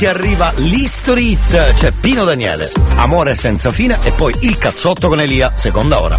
che 0.00 0.08
arriva 0.08 0.50
l'History 0.56 1.32
Hit, 1.32 1.50
c'è 1.50 1.74
cioè 1.74 1.92
Pino 1.92 2.24
Daniele, 2.24 2.72
Amore 2.94 3.34
senza 3.34 3.70
fine 3.70 3.98
e 4.02 4.12
poi 4.12 4.34
Il 4.40 4.56
cazzotto 4.56 5.08
con 5.08 5.20
Elia, 5.20 5.52
seconda 5.56 6.00
ora. 6.00 6.16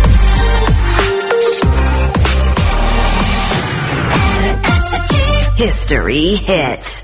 History 5.56 6.44
Hit. 6.46 7.04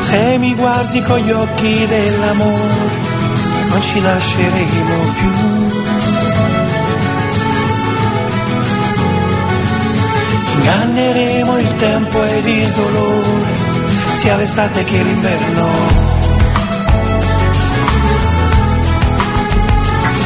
Se 0.00 0.38
mi 0.38 0.54
guardi 0.56 1.02
con 1.02 1.18
gli 1.18 1.30
occhi 1.30 1.86
dell'amore, 1.86 2.74
non 3.68 3.80
ci 3.80 4.00
lasceremo 4.00 5.12
più 5.20 5.85
inganneremo 10.66 11.58
il 11.58 11.74
tempo 11.76 12.24
ed 12.24 12.44
il 12.44 12.72
dolore, 12.72 13.52
sia 14.14 14.34
l'estate 14.34 14.82
che 14.82 15.00
l'inverno. 15.00 15.68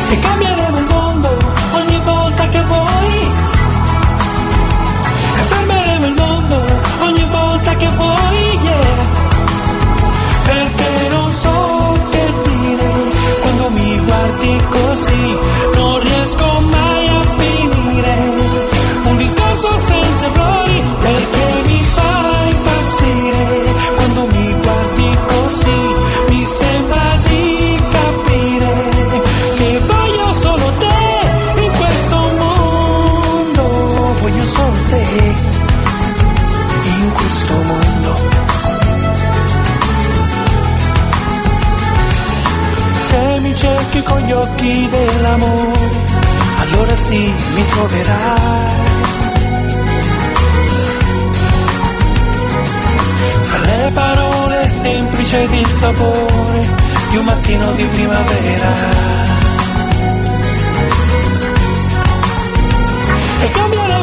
E 0.08 0.18
cambieremo 0.18 0.78
il 0.78 0.84
mondo 0.86 1.38
ogni 1.74 2.00
volta 2.04 2.48
che 2.48 2.62
vuoi. 2.62 3.32
E 5.36 5.42
fermeremo 5.50 6.06
il 6.06 6.14
mondo 6.14 6.56
ogni 7.02 7.26
volta 7.30 7.76
che 7.76 7.88
vuoi, 7.90 8.58
yeah. 8.62 9.04
Perché 10.44 11.08
non 11.10 11.32
so 11.32 11.98
che 12.10 12.32
dire 12.44 12.92
quando 13.42 13.70
mi 13.70 13.98
guardi 13.98 14.62
così 14.70 15.49
dell'amore, 44.88 45.90
allora 46.60 46.94
sì 46.94 47.18
mi 47.18 47.66
troverai. 47.68 48.78
Fra 53.42 53.58
le 53.58 53.90
parole 53.92 54.68
semplici 54.68 55.36
ed 55.36 55.52
il 55.52 55.66
sapore 55.66 56.68
di 57.10 57.16
un 57.16 57.24
mattino 57.24 57.72
di 57.72 57.84
primavera. 57.84 58.72
E 63.42 63.50
cambia 63.50 63.86
la 63.86 64.00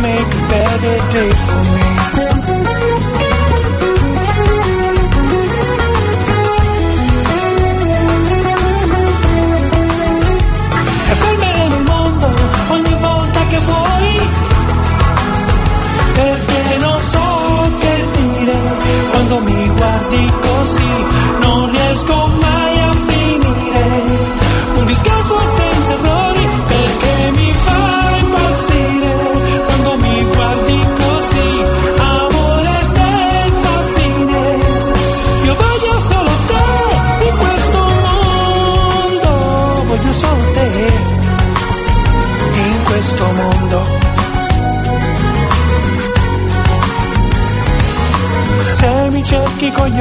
make 0.00 0.18
a 0.18 0.48
better 0.48 0.96
day 1.12 1.49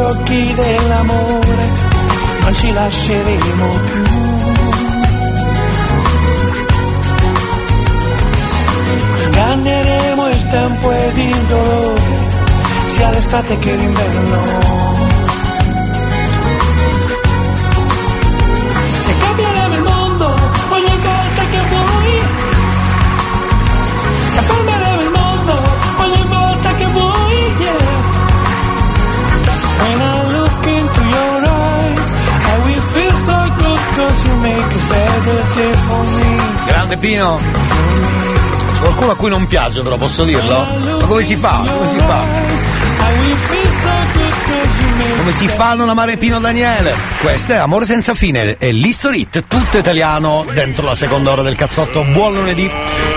occhi 0.10 0.54
dell'amore 0.54 1.66
non 2.42 2.56
ci 2.56 2.72
lasceremo 2.72 3.68
più. 3.86 4.04
Inganneremo 9.26 10.30
il 10.30 10.48
tempo 10.48 10.92
ed 10.92 11.18
il 11.18 11.42
dolore, 11.48 12.02
sia 12.88 13.10
l'estate 13.12 13.58
che 13.60 13.76
l'inverno 13.76 15.19
Mare 36.90 37.02
Pino. 37.02 37.40
Qualcuno 38.80 39.12
a 39.12 39.16
cui 39.16 39.30
non 39.30 39.46
piace 39.46 39.84
però, 39.84 39.96
posso 39.98 40.24
dirlo? 40.24 40.66
Ma 40.80 41.06
come 41.06 41.22
si 41.22 41.36
fa? 41.36 41.62
Come 41.64 41.90
si 41.90 41.98
fa? 41.98 42.24
Come 45.18 45.32
si 45.32 45.48
fa 45.48 45.70
a 45.70 45.74
non 45.76 45.90
amare 45.90 46.18
Pino 46.18 46.40
Daniele? 46.40 46.96
Questo 47.22 47.52
è 47.52 47.58
Amore 47.58 47.86
senza 47.86 48.16
fine 48.16 48.56
e 48.58 48.72
l'History 48.72 49.22
Hit, 49.22 49.44
tutto 49.48 49.78
italiano 49.78 50.48
dentro 50.52 50.88
la 50.88 50.96
seconda 50.96 51.32
ora 51.32 51.44
del 51.44 51.56
cazzotto. 51.56 52.04
Buon 52.06 52.34
lunedì. 52.34 52.68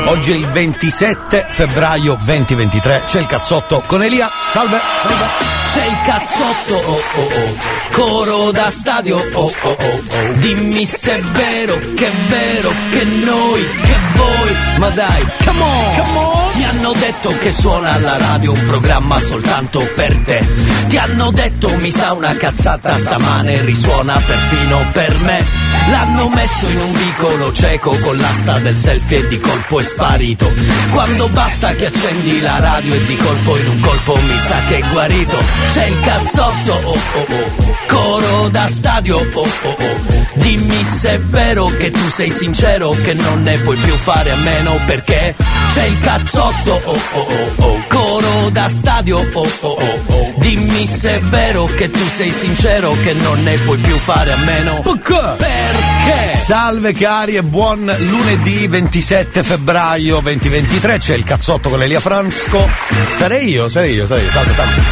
Oggi 0.04 0.32
è 0.32 0.34
il 0.34 0.46
27 0.48 1.46
febbraio 1.48 2.18
2023. 2.22 3.04
C'è 3.06 3.20
il 3.20 3.26
cazzotto 3.26 3.82
con 3.86 4.02
Elia. 4.02 4.28
Salve. 4.52 4.78
Salve. 5.02 5.61
C'è 5.72 5.86
il 5.86 5.98
cazzotto, 6.04 6.74
oh 6.74 7.00
oh 7.14 7.28
oh, 7.40 7.56
coro 7.92 8.52
da 8.52 8.68
stadio, 8.70 9.16
oh 9.16 9.52
oh 9.62 9.68
oh 9.68 9.76
oh. 9.80 10.32
Dimmi 10.34 10.84
se 10.84 11.14
è 11.14 11.22
vero, 11.22 11.78
che 11.94 12.06
è 12.06 12.12
vero, 12.28 12.70
che 12.90 13.04
noi, 13.04 13.62
che 13.62 14.01
voi, 14.22 14.56
ma 14.78 14.88
dai, 14.90 15.26
come 15.44 15.60
on, 15.62 15.96
come 15.96 16.18
on. 16.18 16.50
Ti 16.54 16.64
hanno 16.64 16.92
detto 16.92 17.28
che 17.40 17.52
suona 17.52 17.92
alla 17.92 18.16
radio 18.18 18.52
un 18.52 18.64
programma 18.66 19.18
soltanto 19.18 19.80
per 19.94 20.16
te. 20.24 20.46
Ti 20.88 20.96
hanno 20.96 21.30
detto 21.30 21.74
mi 21.78 21.90
sa 21.90 22.12
una 22.12 22.34
cazzata 22.36 22.96
stamane 22.98 23.62
risuona 23.64 24.20
perfino 24.24 24.84
per 24.92 25.18
me. 25.20 25.44
L'hanno 25.90 26.28
messo 26.28 26.68
in 26.68 26.78
un 26.78 26.92
vicolo 26.92 27.52
cieco 27.52 27.96
con 28.02 28.16
l'asta 28.18 28.58
del 28.58 28.76
selfie 28.76 29.18
e 29.18 29.28
di 29.28 29.40
colpo 29.40 29.80
è 29.80 29.82
sparito. 29.82 30.50
Quando 30.90 31.28
basta 31.28 31.74
che 31.74 31.86
accendi 31.86 32.40
la 32.40 32.58
radio 32.60 32.94
e 32.94 33.04
di 33.06 33.16
colpo 33.16 33.56
in 33.56 33.68
un 33.68 33.80
colpo 33.80 34.14
mi 34.14 34.38
sa 34.38 34.56
che 34.68 34.78
è 34.78 34.88
guarito. 34.90 35.36
C'è 35.72 35.86
il 35.86 36.00
cazzotto, 36.00 36.72
oh 36.72 36.98
oh 37.14 37.26
oh, 37.28 37.76
coro 37.86 38.48
da 38.50 38.68
stadio, 38.68 39.16
oh 39.16 39.46
oh 39.62 39.76
oh. 39.78 40.30
Dimmi 40.34 40.84
se 40.84 41.14
è 41.14 41.18
vero 41.18 41.66
che 41.66 41.90
tu 41.90 42.08
sei 42.08 42.30
sincero, 42.30 42.90
che 42.90 43.14
non 43.14 43.42
ne 43.42 43.58
puoi 43.58 43.76
più 43.76 43.94
fare 43.96 44.11
a 44.12 44.36
meno 44.36 44.78
perché 44.84 45.34
c'è 45.72 45.84
il 45.84 45.98
cazzotto, 46.00 46.80
oh 46.84 47.00
oh 47.12 47.26
oh 47.56 47.66
oh, 47.66 47.82
coro 47.88 48.50
da 48.50 48.68
stadio, 48.68 49.18
oh 49.18 49.48
oh 49.60 49.76
oh 49.78 50.00
oh. 50.06 50.32
Dimmi 50.36 50.86
se 50.86 51.16
è 51.16 51.20
vero 51.20 51.64
che 51.64 51.90
tu 51.90 52.06
sei 52.08 52.30
sincero, 52.30 52.94
che 53.02 53.14
non 53.14 53.42
ne 53.42 53.56
puoi 53.58 53.78
più 53.78 53.96
fare 53.98 54.32
a 54.32 54.36
meno 54.36 54.82
perché? 54.82 56.36
Salve 56.36 56.92
cari 56.92 57.36
e 57.36 57.42
buon 57.42 57.94
lunedì 57.98 58.66
27 58.66 59.42
febbraio 59.42 60.20
2023. 60.20 60.98
C'è 60.98 61.14
il 61.14 61.24
cazzotto 61.24 61.68
con 61.68 61.82
Elia 61.82 62.00
Franco. 62.00 62.68
Sarei 63.16 63.48
io, 63.48 63.68
sarei 63.68 63.94
io, 63.94 64.06
sarei 64.06 64.24
io. 64.24 64.30
Salve, 64.30 64.52
salve. 64.52 64.82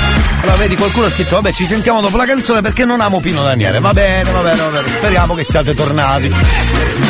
Allora 0.43 0.57
vedi 0.57 0.77
qualcuno 0.77 1.07
ha 1.07 1.11
scritto 1.11 1.35
vabbè 1.35 1.53
ci 1.53 1.67
sentiamo 1.67 2.01
dopo 2.01 2.17
la 2.17 2.25
canzone 2.25 2.63
perché 2.63 2.87
non 2.87 3.01
amo 3.01 3.21
Pino 3.21 3.43
Daniele. 3.43 3.79
Va 3.81 3.93
bene, 3.93 4.31
va 4.31 4.41
bene, 4.41 4.63
va 4.63 4.69
bene. 4.69 4.89
Speriamo 4.89 5.35
che 5.35 5.45
siate 5.45 5.75
tornati. 5.75 6.33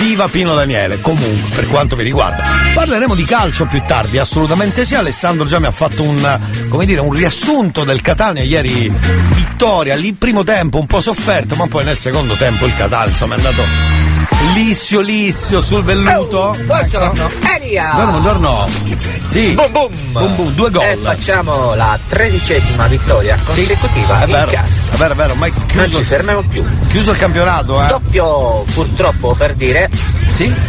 Viva 0.00 0.26
Pino 0.28 0.54
Daniele, 0.54 1.00
comunque, 1.00 1.54
per 1.54 1.66
quanto 1.68 1.94
vi 2.00 2.04
riguarda. 2.04 2.42
Parleremo 2.74 3.14
di 3.14 3.24
calcio 3.24 3.66
più 3.66 3.82
tardi, 3.86 4.18
assolutamente 4.18 4.84
sì. 4.84 4.94
Alessandro 4.94 5.46
già 5.46 5.58
mi 5.58 5.66
ha 5.66 5.70
fatto 5.70 6.02
un, 6.02 6.40
dire, 6.84 7.00
un 7.00 7.12
riassunto 7.12 7.84
del 7.84 8.00
Catania 8.00 8.42
ieri 8.42 8.90
vittoria, 9.32 9.94
lì 9.94 10.12
primo 10.12 10.42
tempo 10.44 10.78
un 10.78 10.86
po' 10.86 11.00
sofferto, 11.00 11.54
ma 11.54 11.66
poi 11.66 11.84
nel 11.84 11.98
secondo 11.98 12.34
tempo 12.34 12.66
il 12.66 12.74
Catania 12.76 13.10
insomma 13.10 13.34
è 13.34 13.36
andato 13.36 13.99
lissio 14.54 15.00
lissio 15.00 15.60
sul 15.60 15.82
velluto. 15.84 16.54
Buongiorno, 16.64 17.30
Elia! 17.56 17.90
Buongiorno, 17.94 18.20
buongiorno. 18.20 18.68
Sì. 19.28 19.52
Boom 19.54 19.70
boom! 19.72 19.90
Boom 20.12 20.34
boom, 20.36 20.50
due 20.54 20.70
gol. 20.70 20.82
E 20.82 20.96
facciamo 20.96 21.74
la 21.74 21.98
tredicesima 22.08 22.86
vittoria 22.88 23.38
consecutiva 23.44 24.20
È 24.20 24.24
in 24.24 24.30
vero, 24.32 24.50
casa. 24.50 24.66
è 24.92 24.96
vero, 24.96 25.12
è 25.12 25.16
vero, 25.16 25.32
ormai 25.32 25.52
Non 25.56 25.66
chiuso, 25.66 25.98
ci 25.98 26.04
fermiamo 26.04 26.42
più. 26.48 26.64
chiuso 26.88 27.10
il 27.12 27.16
campionato, 27.18 27.82
eh. 27.82 27.86
Doppio, 27.86 28.64
purtroppo 28.72 29.34
per 29.36 29.54
dire, 29.54 29.88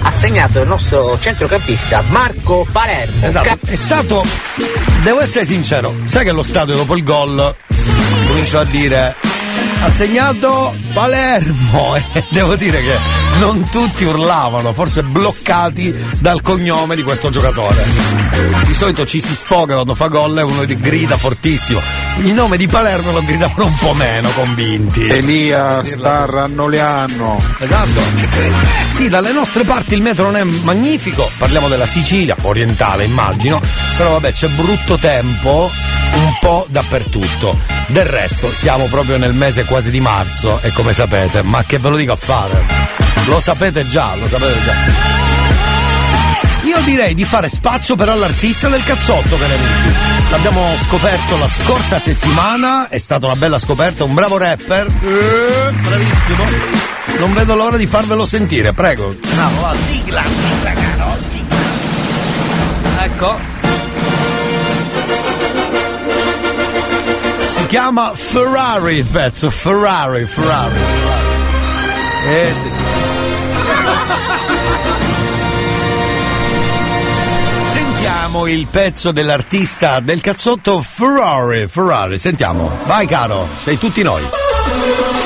ha 0.02 0.12
segnato 0.12 0.60
il 0.62 0.68
nostro 0.68 1.18
centrocampista 1.20 2.04
Marco 2.10 2.68
Palermo. 2.72 3.26
Esatto, 3.26 3.58
è 3.66 3.76
stato, 3.76 4.24
devo 5.02 5.22
essere 5.22 5.46
sincero, 5.46 5.94
sai 6.04 6.24
che 6.26 6.30
allo 6.30 6.44
stadio 6.44 6.76
dopo 6.76 6.96
il 6.96 7.04
gol 7.04 7.56
comincio 8.28 8.60
a 8.60 8.64
dire 8.66 9.16
ha 9.84 9.90
segnato 9.90 10.74
Palermo 10.94 11.96
e 12.14 12.24
devo 12.30 12.56
dire 12.56 12.82
che 12.82 13.21
non 13.42 13.68
tutti 13.72 14.04
urlavano, 14.04 14.72
forse 14.72 15.02
bloccati 15.02 15.92
dal 16.20 16.44
cognome 16.44 16.96
di 16.96 17.02
questo 17.02 17.32
giocatore. 17.32 17.84
Di 18.68 18.74
solito 18.76 19.04
ci 19.04 19.20
si 19.20 19.34
sfoga 19.34 19.74
quando 19.74 19.96
fa 19.96 20.10
gol 20.10 20.38
e 20.38 20.42
uno 20.44 20.64
grida 20.68 21.18
fortissimo. 21.18 21.82
Il 22.20 22.34
nome 22.34 22.56
di 22.56 22.68
Palermo 22.68 23.12
lo 23.12 23.24
gridavano 23.24 23.66
un 23.66 23.76
po' 23.78 23.94
meno 23.94 24.30
convinti. 24.30 25.08
Elia 25.08 25.84
sta 25.84 26.26
rannoleando. 26.26 27.42
Esatto. 27.58 28.02
Sì, 28.90 29.10
dalle 29.10 29.32
nostre 29.32 29.64
parti 29.64 29.96
il 29.96 30.04
metro 30.04 30.26
non 30.26 30.38
è 30.38 30.44
magnifico, 30.44 31.28
parliamo 31.40 31.68
della 31.68 31.88
Sicilia, 31.88 32.36
orientale 32.44 33.06
immagino, 33.06 33.60
però 33.98 34.12
vabbè 34.12 34.34
c'è 34.34 34.50
brutto 34.50 34.98
tempo 34.98 35.68
un 36.14 36.38
po' 36.40 36.68
dappertutto. 36.70 37.58
Del 37.88 38.06
resto 38.06 38.54
siamo 38.54 38.86
proprio 38.86 39.18
nel 39.18 39.34
mese 39.34 39.66
quasi 39.66 39.90
di 39.90 40.00
marzo 40.00 40.60
e 40.62 40.72
come 40.74 40.94
sapete, 40.94 41.42
ma 41.42 41.64
che 41.64 41.80
ve 41.80 41.90
lo 41.90 41.96
dico 41.96 42.12
a 42.12 42.18
fare? 42.18 43.01
Lo 43.26 43.40
sapete 43.40 43.88
già, 43.88 44.16
lo 44.16 44.28
sapete 44.28 44.64
già. 44.64 44.74
Io 46.64 46.80
direi 46.86 47.16
di 47.16 47.26
fare 47.26 47.50
spazio 47.50 47.96
però 47.96 48.14
all'artista 48.14 48.70
del 48.70 48.84
cazzotto, 48.84 49.38
cari 49.38 49.54
amici. 49.54 49.98
L'abbiamo 50.30 50.76
scoperto 50.82 51.38
la 51.38 51.50
scorsa 51.50 52.00
settimana, 52.00 52.88
è 52.88 52.98
stata 52.98 53.26
una 53.26 53.36
bella 53.36 53.60
scoperta, 53.60 54.04
un 54.04 54.14
bravo 54.14 54.38
rapper. 54.38 54.86
Eh, 54.88 55.72
bravissimo. 55.72 56.44
Non 57.20 57.34
vedo 57.34 57.56
l'ora 57.56 57.78
di 57.78 57.88
farvelo 57.88 58.26
sentire, 58.26 58.74
prego. 58.74 59.16
Bravo, 59.20 59.62
va, 59.62 59.74
sigla, 59.90 60.24
sigla, 60.24 60.72
caro. 60.72 61.18
Ecco. 63.04 63.40
Si 67.48 67.66
chiama 67.66 68.12
Ferrari 68.14 68.98
il 68.98 69.06
pezzo, 69.06 69.50
Ferrari, 69.50 70.26
Ferrari. 70.26 70.76
Eh 72.28 72.54
sì, 72.54 72.70
sì, 72.70 72.76
sì. 72.76 72.81
Sentiamo 77.68 78.48
il 78.48 78.68
pezzo 78.68 79.12
dell'artista 79.12 80.00
del 80.00 80.22
cazzotto 80.22 80.82
Ferrari, 80.82 81.68
Ferrari, 81.68 82.18
sentiamo. 82.20 82.70
Vai 82.86 83.06
caro, 83.08 83.48
sei 83.60 83.78
tutti 83.78 84.02
noi. 84.02 84.24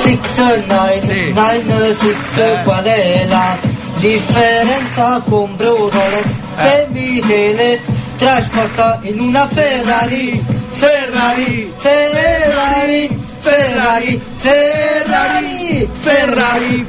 Six 0.01 0.37
nine, 0.67 1.33
nine 1.33 1.93
six, 1.93 2.63
qual 2.63 2.83
è 2.83 3.25
la 3.27 3.57
differenza? 3.95 5.21
Compro 5.27 5.83
un 5.83 5.89
Rolex 5.89 6.25
che 6.57 6.87
mi 6.89 7.19
teletrasporta 7.19 8.99
in 9.03 9.19
una 9.19 9.47
Ferrari, 9.47 10.43
Ferrari, 10.71 11.73
Ferrari, 11.77 13.19
Ferrari, 13.39 14.21
Ferrari, 14.37 15.87
Ferrari, 15.89 15.89
Ferrari, 16.01 16.87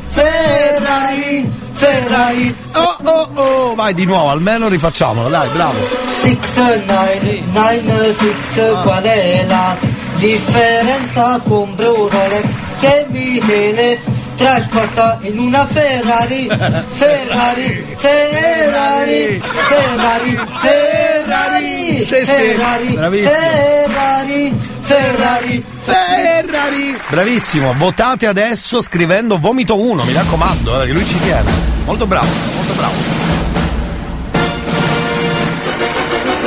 Ferrari. 2.27 2.55
Oh 2.75 2.97
oh 3.05 3.29
oh, 3.35 3.75
vai 3.75 3.95
di 3.95 4.05
nuovo, 4.05 4.31
almeno 4.31 4.69
rifacciamolo, 4.69 5.29
dai, 5.29 5.49
bravo. 5.51 5.79
Six 6.23 6.57
nine, 6.87 7.43
nine 7.53 8.13
six, 8.13 8.83
qual 8.83 9.03
è 9.03 9.45
la 9.47 9.77
differenza? 10.17 11.41
Compro 11.47 12.03
un 12.03 12.09
Rolex 12.09 12.45
che 12.81 13.07
mi 13.11 13.39
teletrasporta 13.39 15.19
in 15.23 15.39
una 15.39 15.65
Ferrari, 15.67 16.49
Ferrari, 16.49 17.85
Ferrari, 17.97 19.43
Ferrari, 19.69 20.39
Ferrari, 20.61 21.99
Sì, 21.99 22.05
sì, 22.05 22.25
Ferrari, 22.25 22.89
bravissimo. 22.95 23.31
Ferrari, 23.31 24.61
Ferrari, 24.87 25.65
Ferrari! 25.83 26.97
Bravissimo, 27.09 27.75
votate 27.77 28.29
adesso 28.29 28.81
scrivendo 28.81 29.37
vomito 29.37 29.77
1, 29.81 30.05
mi 30.05 30.13
raccomando, 30.13 30.75
eh, 30.75 30.79
perché 30.79 30.93
lui 30.93 31.05
ci 31.05 31.19
tiene. 31.19 31.51
Molto 31.85 32.07
bravo, 32.07 32.29
molto 32.55 32.73
bravo. 32.75 32.95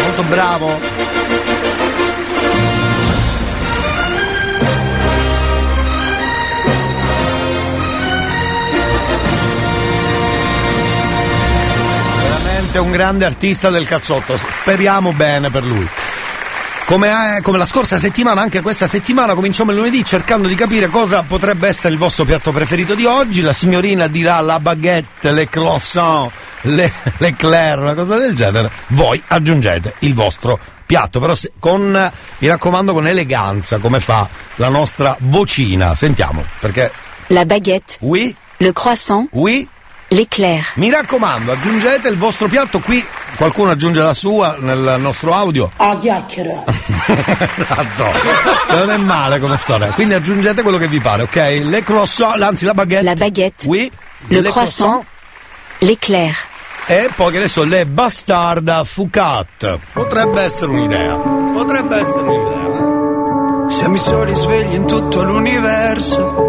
Molto 0.01 0.23
bravo. 0.23 1.07
Un 12.71 12.91
grande 12.91 13.25
artista 13.25 13.69
del 13.69 13.85
cazzotto, 13.85 14.37
speriamo 14.37 15.11
bene 15.11 15.49
per 15.49 15.63
lui. 15.63 15.85
Come, 16.89 17.37
eh, 17.37 17.41
come 17.43 17.59
la 17.59 17.67
scorsa 17.67 17.99
settimana, 17.99 18.41
anche 18.41 18.61
questa 18.61 18.87
settimana 18.87 19.35
cominciamo 19.35 19.69
il 19.69 19.77
lunedì 19.77 20.03
cercando 20.03 20.47
di 20.47 20.55
capire 20.55 20.87
cosa 20.87 21.21
potrebbe 21.21 21.67
essere 21.67 21.93
il 21.93 21.99
vostro 21.99 22.25
piatto 22.25 22.51
preferito 22.51 22.95
di 22.95 23.05
oggi. 23.05 23.41
La 23.41 23.53
signorina 23.53 24.07
dirà 24.07 24.39
la 24.39 24.59
baguette, 24.59 25.31
le 25.31 25.47
croissant, 25.47 26.31
le, 26.61 26.91
l'eclair, 27.17 27.77
una 27.77 27.93
cosa 27.93 28.17
del 28.17 28.33
genere. 28.33 28.71
Voi 28.87 29.21
aggiungete 29.27 29.97
il 29.99 30.15
vostro 30.15 30.57
piatto, 30.83 31.19
però 31.19 31.35
se- 31.35 31.51
con, 31.59 32.11
mi 32.39 32.47
raccomando, 32.47 32.91
con 32.91 33.05
eleganza, 33.05 33.77
come 33.77 33.99
fa 33.99 34.27
la 34.55 34.69
nostra 34.69 35.15
vocina. 35.19 35.93
Sentiamo, 35.93 36.43
perché 36.59 36.91
La 37.27 37.45
baguette. 37.45 37.97
Oui. 37.99 38.35
Le 38.57 38.73
croissant. 38.73 39.27
Oui. 39.33 39.67
L'éclair. 40.09 40.65
Mi 40.75 40.89
raccomando, 40.89 41.51
aggiungete 41.51 42.07
il 42.07 42.17
vostro 42.17 42.47
piatto 42.47 42.79
qui. 42.79 43.05
Qualcuno 43.35 43.69
aggiunge 43.71 44.01
la 44.01 44.15
sua 44.15 44.55
nel 44.59 44.95
nostro 44.99 45.33
audio. 45.33 45.69
A 45.77 45.95
chiacchiera. 45.97 46.63
esatto. 46.65 48.05
Non 48.71 48.89
è 48.89 48.97
male 48.97 49.39
come 49.39 49.55
storia. 49.57 49.87
Quindi 49.89 50.15
aggiungete 50.15 50.63
quello 50.63 50.77
che 50.77 50.87
vi 50.87 50.99
pare, 50.99 51.23
ok? 51.23 51.61
Le 51.63 51.83
croissant, 51.83 52.41
anzi 52.41 52.65
la 52.65 52.73
baguette. 52.73 53.03
La 53.03 53.13
baguette. 53.13 53.67
Oui. 53.67 53.91
Le 54.27 54.41
Le 54.41 54.49
croissant. 54.49 55.05
L'éclair. 55.79 56.35
E 56.87 57.09
poi 57.15 57.31
che 57.31 57.39
ne 57.39 57.47
so, 57.47 57.63
le 57.63 57.85
bastarda 57.85 58.83
foucat. 58.83 59.77
Potrebbe 59.93 60.41
essere 60.41 60.71
un'idea. 60.71 61.13
Potrebbe 61.13 61.97
essere 61.97 62.21
un'idea. 62.21 63.69
Siamo 63.69 63.95
i 63.95 63.99
soli 63.99 64.33
svegli 64.33 64.73
in 64.73 64.87
tutto 64.87 65.23
l'universo 65.23 66.48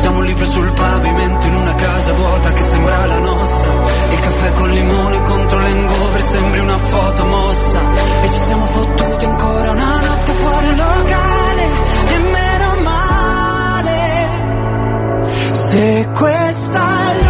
Siamo 0.00 0.20
un 0.20 0.24
libro 0.24 0.46
sul 0.46 0.72
pavimento 0.72 1.46
in 1.46 1.54
una 1.56 1.74
casa 1.74 2.12
vuota 2.14 2.52
che 2.54 2.62
sembra 2.62 3.04
la 3.04 3.18
nostra. 3.18 3.70
Il 4.10 4.18
caffè 4.18 4.52
col 4.52 4.70
limone 4.70 5.22
contro 5.24 5.58
l'engover 5.58 6.22
sembri 6.22 6.58
una 6.60 6.78
foto 6.78 7.24
mossa. 7.26 7.78
E 8.22 8.30
ci 8.30 8.38
siamo 8.38 8.64
fottuti 8.64 9.24
ancora 9.26 9.70
una 9.72 10.00
notte 10.00 10.32
fuori 10.32 10.74
locale. 10.74 11.62
E 12.06 12.18
meno 12.18 12.80
male. 12.82 14.28
Se 15.52 16.08
questa 16.14 16.80
è 16.80 17.14
l'ultima 17.14 17.29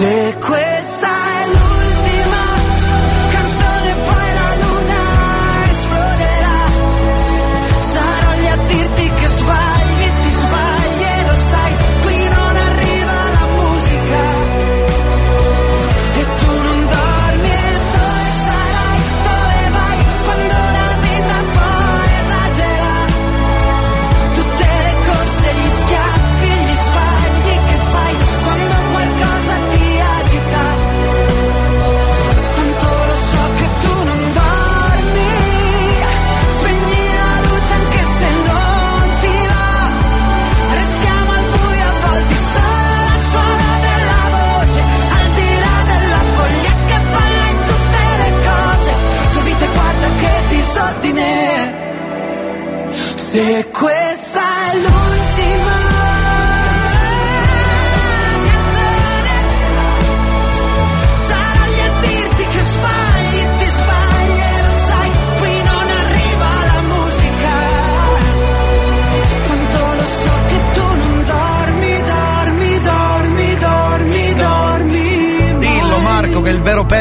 Se 0.00 0.29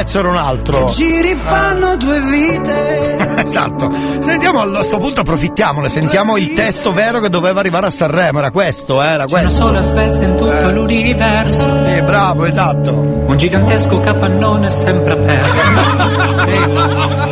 pezzo 0.09 0.19
era 0.19 0.29
un 0.29 0.37
altro. 0.37 0.85
Giri 0.87 1.35
fanno 1.35 1.95
due 1.95 2.19
vite. 2.21 3.17
esatto. 3.43 3.91
Sentiamo 4.19 4.61
a 4.61 4.67
questo 4.67 4.97
punto 4.97 5.21
approfittiamone, 5.21 5.87
sentiamo 5.87 6.35
il 6.37 6.53
testo 6.55 6.91
vero 6.91 7.19
che 7.19 7.29
doveva 7.29 7.59
arrivare 7.59 7.85
a 7.85 7.91
Sanremo, 7.91 8.39
era 8.39 8.49
questo, 8.49 9.03
eh, 9.03 9.05
era 9.07 9.25
C'è 9.25 9.31
una 9.33 9.41
questo. 9.41 9.61
sola 9.67 9.81
Svezia 9.81 10.25
in 10.25 10.35
tutto 10.35 10.51
Eh. 10.51 10.71
l'universo. 10.71 11.83
Sì, 11.83 12.01
bravo, 12.01 12.45
esatto. 12.45 12.91
Un 12.93 13.37
gigantesco 13.37 13.99
capannone 13.99 14.69
sempre 14.69 15.13
aperto. 15.13 16.47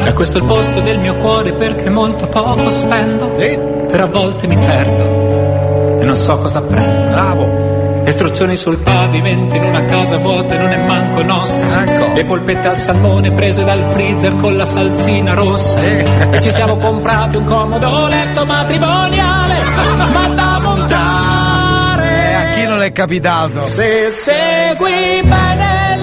E 0.05 0.13
questo 0.13 0.37
è 0.37 0.41
il 0.41 0.47
posto 0.47 0.79
del 0.81 0.99
mio 0.99 1.15
cuore 1.15 1.53
perché 1.53 1.89
molto 1.89 2.27
poco 2.27 2.69
spendo. 2.69 3.29
Però 3.29 4.03
a 4.03 4.07
volte 4.07 4.45
mi 4.45 4.55
perdo 4.57 5.99
e 5.99 6.05
non 6.05 6.15
so 6.15 6.37
cosa 6.37 6.61
prendo. 6.61 7.09
Bravo. 7.09 7.75
Istruzioni 8.07 8.55
sul 8.55 8.77
pavimento 8.77 9.55
in 9.57 9.63
una 9.63 9.83
casa 9.83 10.17
vuota 10.17 10.55
e 10.55 10.57
non 10.57 10.71
è 10.71 10.77
manco 10.77 11.21
nostra. 11.23 11.83
Ecco. 11.83 12.13
Le 12.13 12.23
polpette 12.23 12.67
al 12.69 12.77
salmone 12.77 13.31
prese 13.31 13.65
dal 13.65 13.83
freezer 13.91 14.33
con 14.37 14.55
la 14.55 14.63
salsina 14.63 15.33
rossa. 15.33 15.81
E 15.81 16.39
ci 16.41 16.53
siamo 16.53 16.77
comprati 16.77 17.35
un 17.35 17.43
comodo 17.43 18.07
letto 18.07 18.45
matrimoniale, 18.45 19.61
ma 19.61 20.27
da 20.33 20.59
montare. 20.61 22.29
E 22.29 22.33
a 22.33 22.49
chi 22.51 22.65
non 22.65 22.81
è 22.81 22.93
capitato? 22.93 23.61
Se 23.63 24.09
segui 24.09 25.21
bene 25.23 25.97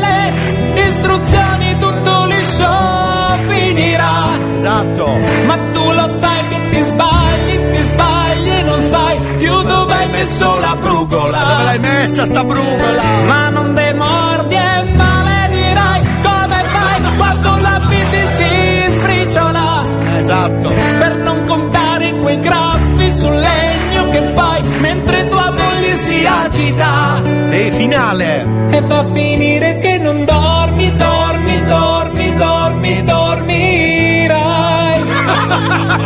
le 0.75 0.83
istruzioni 0.87 1.79
tutto 1.79 2.27
liscio 2.27 2.69
finirà. 3.49 4.29
Esatto. 4.59 5.09
Ma 5.47 5.59
tu 5.73 5.91
lo 5.91 6.07
sai 6.09 6.49
che 6.49 6.64
sbagli, 6.85 7.71
ti 7.71 7.83
sbagli 7.83 8.49
e 8.49 8.63
non 8.63 8.81
sai 8.81 9.19
più 9.39 9.63
dove 9.63 9.95
hai 9.95 10.09
messo 10.09 10.59
la 10.61 10.77
brugola. 10.77 11.39
Dove 11.39 11.63
l'hai 11.65 11.79
messa 11.79 12.25
sta 12.25 12.45
brugola? 12.45 13.03
Ma 13.27 13.49
non 13.49 13.75
demordi 13.75 14.55
e 14.55 14.83
maledirai 14.95 16.01
come 16.23 16.65
fai 16.73 17.17
quando 17.17 17.59
la 17.59 17.81
vita 17.89 18.27
si 18.27 18.85
sbriciola. 18.91 19.83
Esatto. 20.21 20.69
Per 20.99 21.17
non 21.17 21.45
contare 21.47 22.15
quei 22.21 22.39
graffi 22.39 23.13
sul 23.13 23.35
legno 23.35 24.11
che 24.11 24.23
fai 24.35 24.63
mentre 24.81 25.27
tua 25.27 25.51
moglie 25.51 25.97
si 25.97 26.25
agita. 26.25 27.21
Sì, 27.51 27.71
finale. 27.73 28.47
E 28.71 28.81
va 28.81 28.99
a 28.99 29.05
finire 29.13 29.79
che 29.79 29.94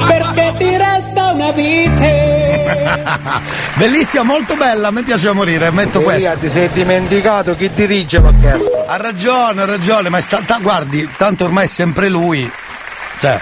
Perché 0.07 0.55
ti 0.59 0.77
resta 0.77 1.33
una 1.33 1.51
vite. 1.51 2.47
Bellissima, 3.75 4.23
molto 4.23 4.55
bella, 4.55 4.89
a 4.89 4.91
me 4.91 5.03
piace 5.03 5.31
morire, 5.33 5.71
metto 5.71 6.01
questo. 6.03 6.37
ti 6.41 6.51
sei 6.51 6.69
dimenticato 6.71 7.57
chi 7.57 7.71
dirige 7.73 8.19
l'orchestra. 8.19 8.85
Ha 8.87 8.97
ragione, 8.97 9.63
ha 9.63 9.67
ragione, 9.67 10.09
ma 10.09 10.19
è 10.19 10.23
stata, 10.23 10.59
guardi, 10.61 11.09
tanto 11.17 11.45
ormai 11.45 11.65
è 11.65 11.69
sempre 11.69 12.09
lui. 12.09 12.51
Cioè, 13.21 13.39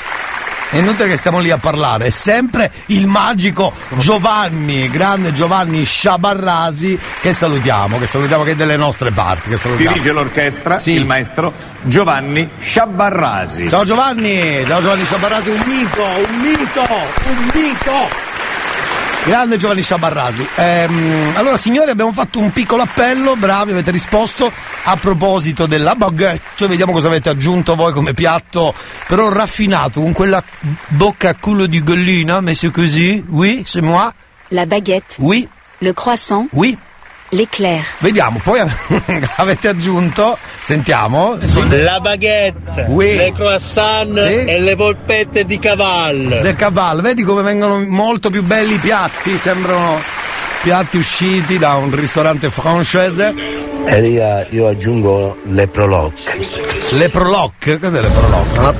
è 0.77 0.81
inutile 0.81 1.09
che 1.09 1.16
stiamo 1.16 1.39
lì 1.39 1.51
a 1.51 1.57
parlare, 1.57 2.07
è 2.07 2.11
sempre 2.11 2.70
il 2.86 3.07
magico 3.07 3.73
Giovanni, 3.97 4.90
grande 4.90 5.32
Giovanni 5.32 5.85
Sciabarrasi, 5.85 6.98
che 7.23 7.32
salutiamo, 7.32 7.98
che 7.98 8.07
salutiamo 8.07 8.43
che 8.43 8.51
è 8.51 8.57
delle 8.57 8.77
nostre 8.77 9.11
parti, 9.11 9.48
che 9.48 9.57
salutiamo. 9.57 9.93
Dirige 9.93 10.12
l'orchestra 10.12 10.78
il 10.85 11.07
maestro 11.07 11.53
Giovanni 11.82 12.48
Sciabarrasi. 12.61 13.70
Ciao 13.70 13.85
Giovanni, 13.85 14.65
ciao 14.66 14.82
Giovanni 14.82 15.05
Sciabarrasi, 15.05 15.48
un 15.48 15.62
mito, 15.65 16.03
un 16.03 16.40
mito, 16.40 16.86
un 17.24 17.51
mito. 17.55 18.26
Grande 19.27 19.57
Giovanni 19.57 19.82
Sciabarrasi. 19.82 20.47
Ehm, 20.55 21.32
allora 21.35 21.57
signori 21.57 21.90
abbiamo 21.90 22.12
fatto 22.12 22.39
un 22.39 22.53
piccolo 22.53 22.82
appello, 22.82 23.35
bravi, 23.35 23.73
avete 23.73 23.90
risposto 23.90 24.53
a 24.85 24.97
proposito 24.97 25.66
della 25.66 25.97
baguette, 25.97 26.69
vediamo 26.69 26.93
cosa 26.93 27.09
avete 27.09 27.28
aggiunto 27.31 27.74
voi 27.74 27.93
come 27.93 28.15
piatto, 28.15 28.73
però 29.09 29.28
raffinato, 29.28 30.01
con 30.01 30.12
quella 30.12 30.40
bocca 30.86 31.31
a 31.31 31.35
culo 31.35 31.66
di 31.66 31.82
gallina, 31.82 32.40
messo 32.40 32.70
così, 32.70 33.24
oui, 33.28 33.65
c'est 33.66 33.82
moi, 33.85 34.09
La 34.51 34.65
baguette. 34.65 35.16
oui, 35.19 35.48
Le 35.78 35.93
croissant. 35.93 36.47
oui. 36.53 36.78
L'éclair. 37.31 37.82
Vediamo, 37.98 38.40
poi 38.43 38.61
avete 39.36 39.69
aggiunto, 39.69 40.39
sentiamo. 40.61 41.36
La 41.70 41.98
baguette, 42.01 42.85
Oui. 42.89 43.16
le 43.16 43.32
croissant 43.32 44.16
e 44.16 44.61
le 44.61 44.77
polpette 44.77 45.44
di 45.44 45.59
cavallo. 45.59 46.40
del 46.40 46.55
cavallo. 46.55 47.03
Vedi 47.03 47.23
come 47.23 47.43
vengono 47.43 47.85
molto 47.85 48.31
più 48.31 48.43
belli 48.44 48.74
i 48.74 48.78
piatti? 48.78 49.36
Sembrano 49.39 50.01
piatti 50.62 50.97
usciti 50.98 51.59
da 51.59 51.74
un 51.74 51.94
ristorante 51.94 52.51
francese. 52.51 53.35
Elia, 53.86 54.44
io 54.51 54.66
aggiungo 54.66 55.36
le 55.44 55.69
proloc. 55.69 56.12
Le 56.93 57.09
proloc? 57.09 57.78
Cos'è 57.78 58.01
le 58.01 58.09
proloc? 58.09 58.57
La 58.57 58.73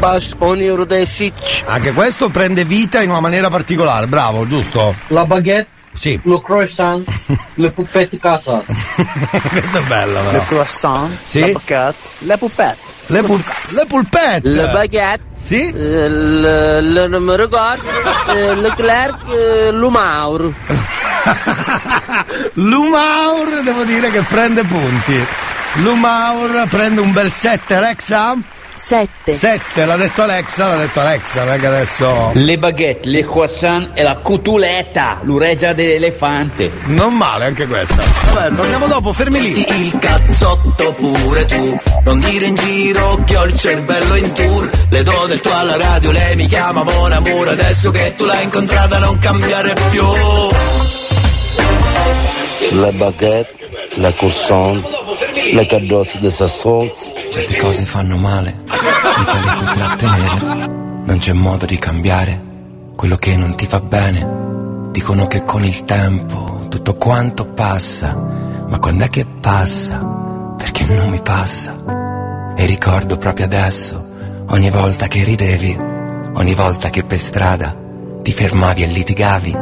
euro 0.65 0.85
dei 0.85 1.07
Anche 1.67 1.93
questo 1.93 2.29
prende 2.29 2.65
vita 2.65 3.03
in 3.03 3.11
una 3.11 3.21
maniera 3.21 3.49
particolare, 3.49 4.07
bravo, 4.07 4.47
giusto? 4.49 4.95
La 5.09 5.25
baguette, 5.25 5.69
sì. 5.97 6.19
le 6.23 6.41
croissant, 6.43 7.05
le 7.55 7.71
poupette 7.71 8.19
casa. 8.19 8.63
Questo 8.65 9.79
è 9.79 9.83
bello, 9.83 10.19
però. 10.21 10.33
Le 10.33 10.45
croissant, 10.47 11.11
Sì. 11.25 11.41
la 11.41 11.47
baguette, 11.49 11.97
le 12.21 12.37
poupette. 12.39 12.77
Le, 13.09 13.23
pul- 13.23 13.45
le 13.75 13.85
pulpette. 13.87 14.49
Le 14.49 14.69
baguette. 14.71 15.25
Sì. 15.41 15.71
Le, 15.73 16.81
le, 16.81 17.07
non 17.09 17.23
mi 17.23 17.37
ricordo. 17.37 17.83
eh, 18.29 18.55
Leclerc, 18.57 19.29
eh, 19.31 19.71
Lumaur. 19.73 20.53
Lumaur, 22.55 23.63
devo 23.63 23.85
dire 23.85 24.11
che 24.11 24.23
prende 24.23 24.63
punti. 24.65 25.25
Lumaur 25.75 26.67
prende 26.69 27.01
un 27.01 27.13
bel 27.13 27.31
7, 27.31 27.75
Alexa? 27.75 28.35
7. 28.77 29.35
7, 29.35 29.85
l'ha 29.85 29.97
detto 29.97 30.23
Alexa, 30.23 30.69
l'ha 30.69 30.77
detto 30.77 31.01
Alexa, 31.01 31.57
che 31.57 31.67
adesso... 31.67 32.31
Le 32.35 32.59
baguette, 32.59 33.09
le 33.09 33.25
croissant 33.25 33.91
e 33.95 34.03
la 34.03 34.17
cutuletta, 34.17 35.19
l'ureggia 35.23 35.73
dell'elefante. 35.73 36.71
Non 36.87 37.15
male 37.15 37.47
anche 37.47 37.67
questa. 37.67 38.03
Vabbè, 38.33 38.55
torniamo 38.55 38.87
dopo, 38.87 39.13
fermi 39.13 39.41
lì. 39.41 39.59
Il 39.59 39.99
cazzotto 39.99 40.93
pure 40.93 41.47
tu, 41.47 41.79
non 42.05 42.21
dire 42.21 42.47
in 42.47 42.55
giro 42.55 43.23
che 43.25 43.37
ho 43.37 43.45
il 43.45 43.55
cervello 43.55 44.15
in 44.17 44.33
tour. 44.33 44.71
Le 44.91 45.03
do 45.03 45.25
del 45.27 45.41
tuo 45.41 45.55
alla 45.55 45.77
radio, 45.77 46.11
lei 46.13 46.37
mi 46.37 46.47
chiama 46.47 46.83
Mon 46.83 47.13
Amour, 47.13 47.49
adesso 47.49 47.91
che 47.91 48.15
tu 48.15 48.25
l'hai 48.25 48.45
incontrata 48.45 48.99
non 48.99 49.19
cambiare 49.19 49.75
più. 49.91 50.05
Le 52.71 52.91
baguette, 52.93 53.89
le 53.95 54.15
croissant, 54.15 54.85
le 55.53 55.67
carrozze 55.67 56.19
de 56.19 56.31
Sassons. 56.31 57.15
Certe 57.31 57.57
cose 57.57 57.85
fanno 57.85 58.17
male, 58.17 58.55
mica 59.19 59.41
le 59.41 59.55
puoi 59.57 59.71
trattenere. 59.73 60.67
Non 61.05 61.19
c'è 61.19 61.33
modo 61.33 61.67
di 61.67 61.79
cambiare 61.79 62.41
quello 62.97 63.17
che 63.17 63.37
non 63.37 63.55
ti 63.55 63.67
va 63.67 63.81
bene. 63.81 64.45
Dicono 64.91 65.27
che 65.27 65.45
con 65.45 65.65
il 65.65 65.85
tempo 65.85 66.67
tutto 66.69 66.97
quanto 66.97 67.45
passa, 67.47 68.15
ma 68.69 68.79
quando 68.79 69.05
è 69.05 69.11
che 69.11 69.27
passa? 69.41 70.55
Perché 70.57 70.85
non 70.87 71.11
mi 71.11 71.21
passa. 71.21 72.55
E 72.57 72.65
ricordo 72.65 73.19
proprio 73.19 73.45
adesso, 73.45 74.05
ogni 74.49 74.71
volta 74.71 75.07
che 75.07 75.23
ridevi, 75.23 75.77
ogni 76.35 76.55
volta 76.55 76.91
che 76.91 77.05
per 77.05 77.19
strada 77.19 77.75
ti 78.23 78.33
fermavi 78.33 78.83
e 78.83 78.87
litigavi 78.87 79.57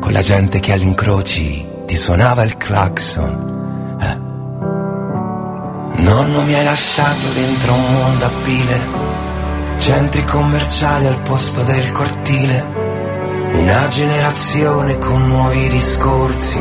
con 0.00 0.12
la 0.12 0.22
gente 0.22 0.60
che 0.60 0.72
agli 0.72 0.86
incroci 0.86 1.66
ti 1.86 1.96
suonava 1.96 2.44
il 2.44 2.56
clacson. 2.56 3.54
No, 3.98 4.25
non 5.96 6.44
mi 6.44 6.54
hai 6.54 6.64
lasciato 6.64 7.26
dentro 7.32 7.72
un 7.72 7.92
mondo 7.92 8.24
a 8.26 8.30
pile, 8.44 8.80
centri 9.78 10.24
commerciali 10.24 11.06
al 11.06 11.18
posto 11.20 11.62
del 11.62 11.90
cortile, 11.92 12.64
una 13.52 13.88
generazione 13.88 14.98
con 14.98 15.26
nuovi 15.26 15.68
discorsi, 15.68 16.60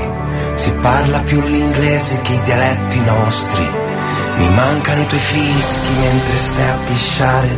si 0.55 0.71
parla 0.81 1.19
più 1.19 1.41
l'inglese 1.41 2.21
che 2.21 2.33
i 2.33 2.41
dialetti 2.43 2.99
nostri, 3.01 3.69
mi 4.37 4.49
mancano 4.49 5.01
i 5.01 5.07
tuoi 5.07 5.19
fischi 5.19 5.91
mentre 5.99 6.37
stai 6.37 6.69
a 6.69 6.77
pisciare, 6.85 7.57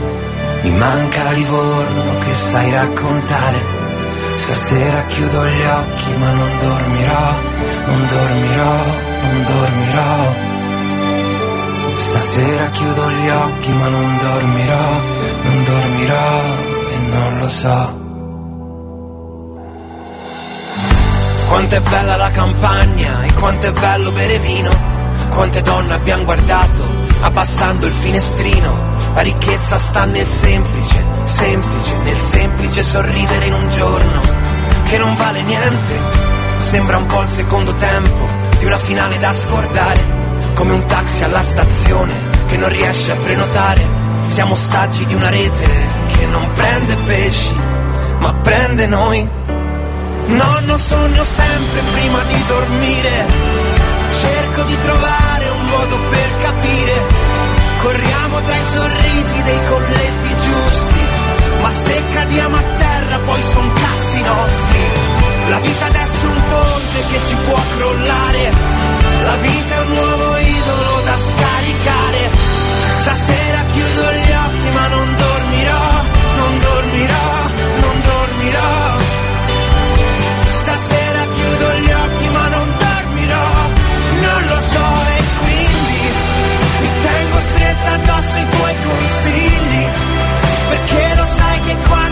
mi 0.63 0.71
manca 0.71 1.23
la 1.23 1.31
Livorno 1.31 2.17
che 2.19 2.33
sai 2.33 2.71
raccontare, 2.71 3.57
stasera 4.35 5.05
chiudo 5.05 5.45
gli 5.45 5.61
occhi 5.61 6.15
ma 6.17 6.31
non 6.31 6.57
dormirò, 6.59 7.39
non 7.85 8.07
dormirò, 8.07 8.85
non 9.21 9.45
dormirò. 9.45 10.56
Stasera 11.97 12.69
chiudo 12.71 13.09
gli 13.11 13.29
occhi 13.29 13.71
ma 13.73 13.87
non 13.87 14.17
dormirò, 14.17 15.01
non 15.43 15.63
dormirò 15.63 16.41
e 16.89 16.97
non 17.09 17.39
lo 17.39 17.49
so. 17.49 18.05
Quanto 21.47 21.75
è 21.75 21.81
bella 21.81 22.15
la 22.15 22.29
campagna 22.29 23.23
e 23.23 23.33
quanto 23.33 23.67
è 23.67 23.71
bello 23.71 24.11
bere 24.11 24.37
vino, 24.39 24.69
quante 25.29 25.61
donne 25.61 25.93
abbiamo 25.93 26.23
guardato 26.23 26.83
abbassando 27.21 27.85
il 27.85 27.93
finestrino. 27.93 28.95
La 29.13 29.21
ricchezza 29.21 29.79
sta 29.79 30.05
nel 30.05 30.27
semplice, 30.27 31.03
semplice, 31.23 31.97
nel 32.03 32.19
semplice 32.19 32.83
sorridere 32.83 33.45
in 33.45 33.53
un 33.53 33.69
giorno 33.69 34.21
che 34.83 34.97
non 34.97 35.15
vale 35.15 35.41
niente. 35.41 35.99
Sembra 36.57 36.97
un 36.97 37.05
po' 37.05 37.21
il 37.21 37.29
secondo 37.29 37.73
tempo 37.75 38.27
di 38.59 38.65
una 38.65 38.77
finale 38.77 39.17
da 39.17 39.33
scordare, 39.33 40.16
come 40.57 40.73
un 40.73 40.85
taxi 40.85 41.23
alla 41.23 41.43
stazione 41.43 42.11
che 42.47 42.57
non 42.57 42.69
riesce 42.69 43.11
a 43.11 43.15
prenotare. 43.15 43.85
Siamo 44.25 44.53
ostaggi 44.53 45.05
di 45.05 45.13
una 45.13 45.29
rete 45.29 45.67
che 46.17 46.25
non 46.25 46.51
prende 46.53 46.95
pesci, 47.05 47.55
ma 48.17 48.33
prende 48.33 48.87
noi. 48.87 49.29
Nonno 50.25 50.77
sogno 50.77 51.23
sempre 51.23 51.81
prima 51.93 52.23
di 52.23 52.43
dormire, 52.47 53.25
cerco 54.19 54.63
di 54.63 54.77
trovare 54.81 55.49
un 55.49 55.65
modo 55.65 55.99
per 56.09 56.29
capire. 56.41 57.05
Corriamo 57.77 58.41
tra 58.41 58.55
i 58.55 58.65
sorrisi 58.73 59.41
dei 59.43 59.59
colletti 59.69 60.29
giusti, 60.43 61.01
ma 61.61 61.71
se 61.71 62.01
cadiamo 62.13 62.55
a 62.55 62.63
terra 62.77 63.19
poi 63.19 63.41
son 63.43 63.73
cazzi 63.73 64.21
nostri. 64.21 64.81
La 65.49 65.59
vita 65.59 65.85
adesso 65.85 66.27
è 66.27 66.29
un 66.31 66.41
ponte 66.49 66.99
che 67.11 67.19
ci 67.27 67.35
può 67.45 67.59
crollare, 67.77 68.53
la 69.27 69.35
vita 69.37 69.75
è 69.75 69.79
un 69.79 69.91
nuovo 69.91 70.37
idolo 70.37 70.93
da 71.03 71.17
scaricare. 71.29 72.21
Stasera 73.01 73.59
chiudo 73.73 74.05
gli 74.21 74.31
occhi 74.47 74.69
ma 74.77 74.87
non 74.87 75.07
dormirò, 75.15 75.87
non 76.39 76.53
dormirò, 76.59 77.29
non 77.83 77.95
dormirò. 78.11 78.75
Stasera 80.61 81.21
chiudo 81.35 81.67
gli 81.81 81.91
occhi 82.05 82.27
ma 82.35 82.45
non 82.55 82.67
dormirò, 82.85 83.49
non 84.25 84.41
lo 84.51 84.59
so 84.73 84.85
e 85.15 85.19
quindi 85.41 86.01
mi 86.81 86.89
tengo 87.07 87.39
stretta 87.49 87.91
addosso 87.97 88.37
i 88.37 88.47
tuoi 88.55 88.75
consigli, 88.87 89.83
perché 90.69 91.15
lo 91.15 91.25
sai 91.25 91.59
che 91.65 91.75
qua 91.87 92.07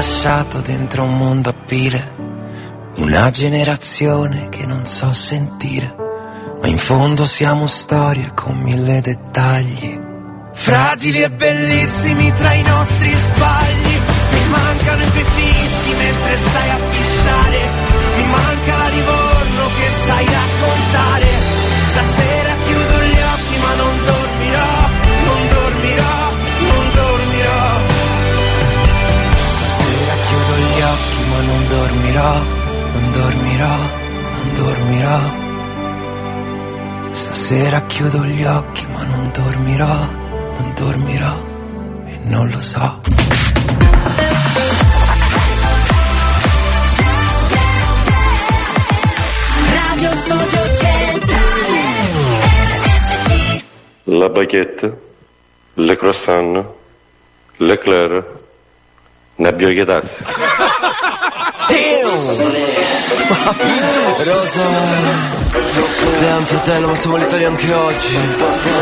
lasciato 0.00 0.62
dentro 0.62 1.02
un 1.02 1.18
mondo 1.18 1.50
a 1.50 1.52
pile, 1.52 2.14
una 2.94 3.30
generazione 3.30 4.48
che 4.48 4.64
non 4.64 4.86
so 4.86 5.12
sentire, 5.12 5.94
ma 6.58 6.68
in 6.68 6.78
fondo 6.78 7.26
siamo 7.26 7.66
storie 7.66 8.32
con 8.34 8.56
mille 8.56 9.02
dettagli, 9.02 10.00
fragili 10.54 11.20
e 11.20 11.30
bellissimi 11.30 12.32
tra 12.34 12.54
i 12.54 12.62
nostri 12.62 13.12
sbagli, 13.12 14.00
mi 14.32 14.48
mancano 14.48 15.02
i 15.02 15.10
tuoi 15.10 15.24
fischi 15.24 15.92
mentre 15.94 16.38
stai 16.48 16.70
a 16.70 16.78
pisciare, 16.92 17.58
mi 18.16 18.24
manca 18.24 18.76
la 18.78 18.88
Livorno 18.88 19.66
che 19.76 19.90
sai 20.06 20.24
raccontare, 20.24 21.26
stasera 21.84 22.39
dormirò, 32.10 32.42
non 32.92 33.12
dormirò, 33.12 33.76
non 34.36 34.54
dormirò. 34.54 35.18
Stasera 37.12 37.82
chiudo 37.86 38.24
gli 38.24 38.44
occhi 38.44 38.86
ma 38.92 39.04
non 39.04 39.30
dormirò, 39.32 39.86
non 39.86 40.72
dormirò 40.74 41.34
e 42.06 42.18
non 42.24 42.48
lo 42.50 42.60
so. 42.60 43.00
Radio 49.72 50.14
Studio 50.14 50.76
Centrale 50.76 51.78
La 54.04 54.28
baguette, 54.28 55.00
le 55.74 55.96
croissant, 55.96 56.64
l'eclair, 57.58 58.39
Nabbio 59.40 59.86
tassi. 59.86 60.22
Rosa 64.22 64.68
Damn 66.18 66.44
fratello 66.44 66.88
ma 66.88 66.94
siamo 66.94 67.16
all'Italia 67.16 67.48
anche 67.48 67.72
oggi. 67.72 68.18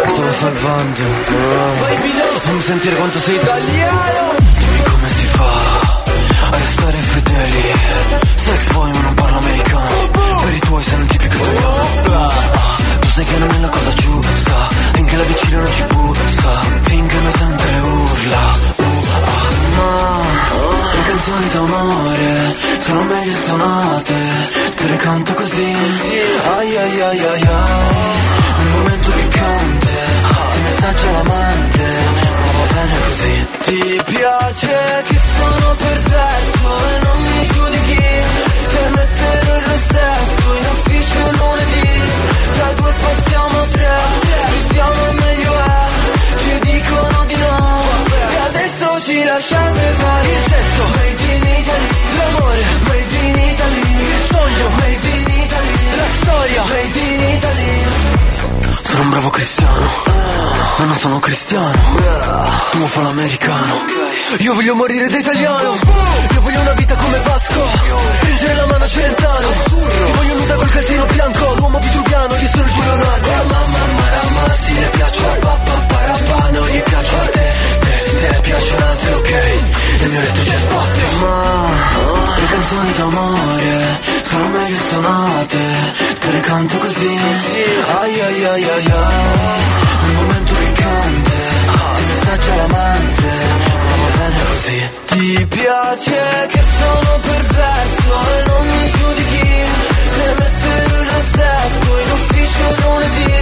Stavo 0.06 0.32
salvando. 0.32 1.02
Fammi 2.40 2.60
sentire 2.60 2.97
quanto 2.97 3.18
sei 3.20 3.36
italiano. 3.36 4.35
Dimmi 4.59 4.82
come 4.82 5.09
si 5.09 5.26
fa 5.26 5.44
A 6.51 6.56
restare 6.56 6.98
fedeli. 6.98 7.72
Sex 8.35 8.72
boy 8.72 8.90
ma 8.90 9.01
non 9.01 9.14
parlo 9.14 9.39
americano. 9.39 10.10
Per 10.43 10.55
i 10.55 10.59
tuoi 10.59 10.82
sei 10.82 10.98
un 10.98 11.06
tipico 11.06 11.36
italiano. 11.36 12.36
Tu 12.98 13.09
sai 13.10 13.24
che 13.24 13.39
non 13.39 13.48
è 13.48 13.59
la 13.60 13.68
cosa 13.68 13.93
giusta. 13.93 14.68
Finché 14.94 15.16
la 15.16 15.22
vicina 15.22 15.59
non 15.59 15.72
ci 15.72 15.82
bussa. 15.85 16.51
Finché 16.80 17.20
non 17.20 17.32
sente 17.32 17.64
le 17.64 17.78
urla 17.78 18.77
Ma 19.78 20.94
le 20.94 21.02
canzoni 21.09 21.48
d'amore 21.52 22.55
sono 22.78 23.02
meglio 23.05 23.36
suonate 23.46 24.14
Te 24.76 24.86
le 24.88 24.96
canto 24.96 25.32
così. 25.34 25.74
Ai 26.56 26.76
ai 26.76 27.00
ai 27.00 27.20
ai 27.20 27.42
ai. 27.42 27.96
Nel 28.59 28.68
momento 28.76 29.10
piccante 29.10 29.92
Ti 30.52 30.60
messaggio 30.62 31.10
l'amante 31.12 31.84
Ma 32.20 32.50
va 32.59 32.72
bene 32.74 32.96
così. 33.06 33.46
Ti 33.64 34.02
piace 34.05 35.02
che 35.09 35.18
sono 35.36 35.76
perverso 35.84 36.68
E 36.94 37.05
non 37.05 37.22
mi 37.22 37.46
giudichi 37.46 38.02
Se 38.72 38.88
mettere 38.96 39.56
il 39.59 39.64
rossetto 39.64 40.55
In 40.59 40.66
ufficio 40.74 41.20
lunedì 41.38 42.00
Da 42.59 42.72
due 42.76 42.92
passiamo 43.00 43.27
lasciate 49.39 49.94
fare. 49.98 50.28
Il 50.28 50.43
sesso 50.51 50.82
Made 50.97 51.23
in 51.35 51.47
Italy. 51.60 51.89
L'amore 52.19 52.62
Made 52.89 53.16
in 53.27 53.39
Italy. 53.39 53.81
Il 54.12 54.23
sogno 54.31 54.69
Made 54.78 55.09
in 55.09 55.43
Italy. 55.43 55.97
La 55.97 56.09
storia 56.20 56.62
Made 56.65 56.98
in 56.98 57.23
Italy. 57.36 57.73
Sono 58.82 59.02
un 59.02 59.10
bravo 59.10 59.31
cristiano. 59.31 59.86
Ma 60.78 60.85
non 60.85 60.97
sono 60.97 61.19
cristiano. 61.20 61.78
Tu 62.70 62.86
fa 62.86 63.01
l'americano 63.02 63.82
Io 64.39 64.55
voglio 64.55 64.74
morire 64.74 65.06
da 65.09 65.19
italiano. 65.19 65.78
Io 66.32 66.40
voglio 66.40 66.60
una 66.60 66.73
vita 66.73 66.94
come 66.97 67.19
Vasco. 67.19 67.62
Stringere 68.15 68.55
la 68.55 68.66
mano 68.66 68.85
a 68.85 68.89
Celentano. 68.89 69.48
Ti 69.69 70.12
voglio 70.16 70.35
nuda 70.35 70.55
col 70.56 70.70
calzino 70.70 71.05
bianco. 71.06 71.55
L'uomo 71.59 71.78
vitruviano 71.78 72.35
Io 72.35 72.48
sono 72.48 72.66
il 72.66 72.73
tuo 72.73 72.82
Leonardo 72.82 73.31
Mamma 73.47 73.78
marama 73.98 74.52
Si 74.52 74.81
le 74.81 74.89
piace 74.89 75.24
a 75.24 75.36
papà 75.39 75.73
parapà 75.86 76.51
Non 76.51 76.69
gli 76.69 76.82
piace 76.82 77.15
a 77.15 77.28
te 77.28 77.48
Te, 78.20 78.27
te 78.27 78.40
piacciono 78.40 78.85
altre 78.86 79.12
ok? 79.15 79.31
Nel 80.01 80.09
mio 80.11 80.20
letto 80.20 80.40
c'è 80.43 80.57
spazio. 80.57 81.07
Ma 81.20 82.36
le 82.39 82.47
canzoni 82.47 82.93
d'amore 82.97 84.01
Sono 84.23 84.49
meglio 84.49 84.77
suonate 84.89 85.59
Te 86.20 86.31
le 86.32 86.40
canto 86.40 86.78
così. 86.78 87.19
Ai 88.01 88.20
ai 88.20 88.45
ai 88.45 88.65
ai 88.65 88.90
ai. 88.90 89.61
Nel 90.05 90.15
momento 90.15 90.53
piccante 90.53 91.36
Ti 91.97 92.03
messaggio 92.07 92.55
l'amante. 92.57 93.31
Ma 93.86 93.95
va 94.01 94.09
bene 94.16 94.40
così. 94.51 94.89
Ti 95.07 95.47
piace 95.47 96.47
che 96.49 96.62
sono 96.78 97.11
perverso 97.23 98.12
E 98.35 98.47
non 98.49 98.66
mi 98.66 98.90
giudichi. 98.99 99.49
Se 100.15 100.35
mettere 100.39 100.85
il 100.85 101.09
rossetto 101.11 101.99
In 102.05 102.11
ufficio 102.19 102.65
lunedì 102.82 103.32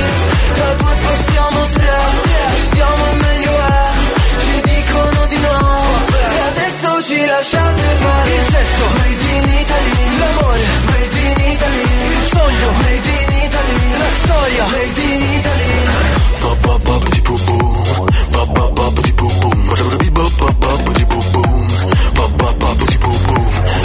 Da 0.54 0.68
due 0.74 0.94
passiamo 1.02 1.58
tre. 1.72 1.98
Siamo 2.72 3.04
e 3.06 3.25
lasciate 7.26 7.82
fare 8.00 8.34
il 8.34 8.46
sesso 8.50 8.84
Made 8.96 9.26
in 9.36 9.48
Italy 9.60 10.18
L'amore 10.18 10.64
Made 10.86 11.18
in 11.18 11.52
Italy 11.52 11.80
Il 11.80 12.22
sogno 12.32 12.68
Made 12.82 13.10
in 13.22 13.32
Italy 13.46 13.98
La 13.98 14.10
storia 14.22 14.64
Made 14.66 15.00
in 15.00 15.22
Italy 15.38 15.74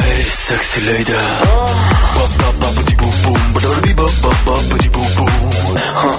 Hey, 0.03 0.23
sexy 0.23 0.83
lady 0.85 1.13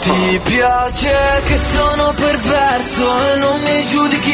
Ti 0.02 0.40
piace 0.42 1.42
che 1.44 1.58
sono 1.72 2.12
perverso 2.16 3.32
e 3.32 3.36
non 3.38 3.60
mi 3.60 3.86
giudichi 3.86 4.31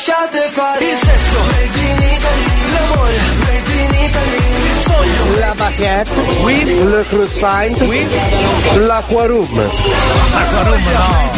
lasciate 0.00 0.48
fare. 0.52 0.84
Il 0.84 0.96
sesso. 0.96 1.38
Made 1.50 1.78
in 1.78 2.00
Italy. 2.16 2.48
L'amore. 2.72 3.18
Made 3.38 3.72
in 3.72 3.94
Italy. 4.06 4.40
Il 4.64 4.76
sogno. 4.82 5.38
La 5.38 5.54
baguette, 5.54 6.10
with 6.42 6.68
le 6.84 7.04
croissant, 7.04 7.80
with? 7.82 8.08
L'acquarum. 8.86 9.54
L'acquarum 10.32 10.80
no. 10.80 11.28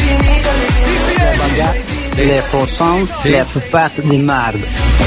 Le 2.14 2.42
croissant, 2.50 3.08
le 3.24 3.44
pupette 3.52 4.02
di 4.02 4.16
merda. 4.18 5.01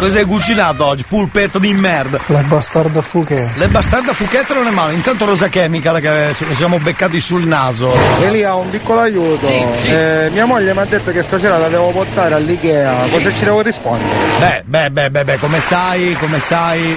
Cosa 0.00 0.18
hai 0.18 0.24
cucinato 0.24 0.86
oggi? 0.86 1.04
Pulpetto 1.06 1.58
di 1.58 1.74
merda. 1.74 2.18
La 2.28 2.40
bastarda 2.40 3.02
Fouquet. 3.02 3.50
Le 3.56 3.68
bastarda 3.68 4.14
Fouquet 4.14 4.50
non 4.54 4.66
è 4.66 4.70
male. 4.70 4.94
Intanto 4.94 5.26
Rosa 5.26 5.48
Chemical 5.48 6.00
che 6.00 6.34
ci 6.38 6.54
siamo 6.54 6.78
beccati 6.78 7.20
sul 7.20 7.44
naso. 7.46 7.92
Elia, 8.22 8.54
un 8.54 8.70
piccolo 8.70 9.00
aiuto. 9.00 9.46
Sì, 9.46 9.62
sì. 9.80 9.88
Eh, 9.88 10.30
mia 10.32 10.46
moglie 10.46 10.72
mi 10.72 10.78
ha 10.78 10.86
detto 10.86 11.10
che 11.12 11.22
stasera 11.22 11.58
la 11.58 11.68
devo 11.68 11.90
portare 11.90 12.34
all'Ikea. 12.34 13.08
Cosa 13.10 13.30
ci 13.34 13.44
devo 13.44 13.60
rispondere? 13.60 14.08
Beh, 14.38 14.62
beh, 14.64 14.90
beh, 14.90 15.10
beh, 15.10 15.24
beh, 15.24 15.38
come 15.38 15.60
sai, 15.60 16.16
come 16.18 16.40
sai, 16.40 16.96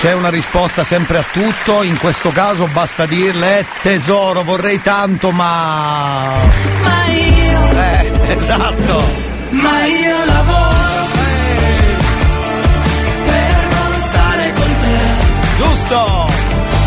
c'è 0.00 0.12
una 0.12 0.28
risposta 0.28 0.82
sempre 0.82 1.18
a 1.18 1.24
tutto. 1.30 1.84
In 1.84 1.96
questo 1.96 2.32
caso 2.32 2.66
basta 2.72 3.06
dirle, 3.06 3.60
eh, 3.60 3.64
tesoro, 3.82 4.42
vorrei 4.42 4.82
tanto, 4.82 5.30
ma. 5.30 6.38
Ma 6.82 7.06
io 7.06 7.68
Eh, 7.70 8.34
esatto. 8.34 9.04
Ma 9.50 9.84
io 9.84 10.24
lavoro 10.24 10.85
te. 15.86 15.94
Giusto! 15.94 16.26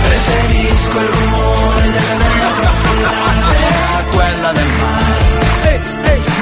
Preferisco 0.03 0.99
il 0.99 1.07
rumore 1.07 1.91
della 1.91 2.15
metro 2.15 2.63
affollate 2.63 3.57
a 3.95 4.03
quella 4.11 4.51
del 4.51 4.71
mare. 4.80 5.38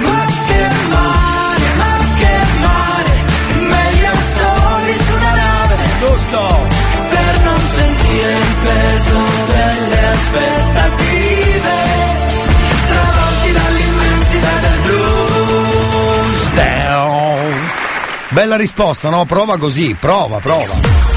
Ma 0.01 0.25
che 0.47 0.69
mare, 0.89 1.73
ma 1.75 1.97
che 2.17 2.35
mare, 2.59 3.13
meglio 3.59 4.11
soli 4.35 4.93
su 4.97 5.13
una 5.15 5.31
nave. 5.31 5.75
Giusto! 5.99 6.67
Per 7.09 7.39
non 7.43 7.59
sentire 7.75 8.31
il 8.31 8.55
peso 8.63 9.19
delle 9.47 10.07
aspettative, 10.07 11.75
travolti 12.87 13.51
dall'immensità 13.51 14.53
del 14.61 14.79
blues. 14.81 16.49
Down. 16.53 17.69
Bella 18.29 18.55
risposta, 18.55 19.09
no? 19.09 19.25
Prova 19.25 19.57
così, 19.57 19.95
prova, 19.99 20.37
prova. 20.37 21.16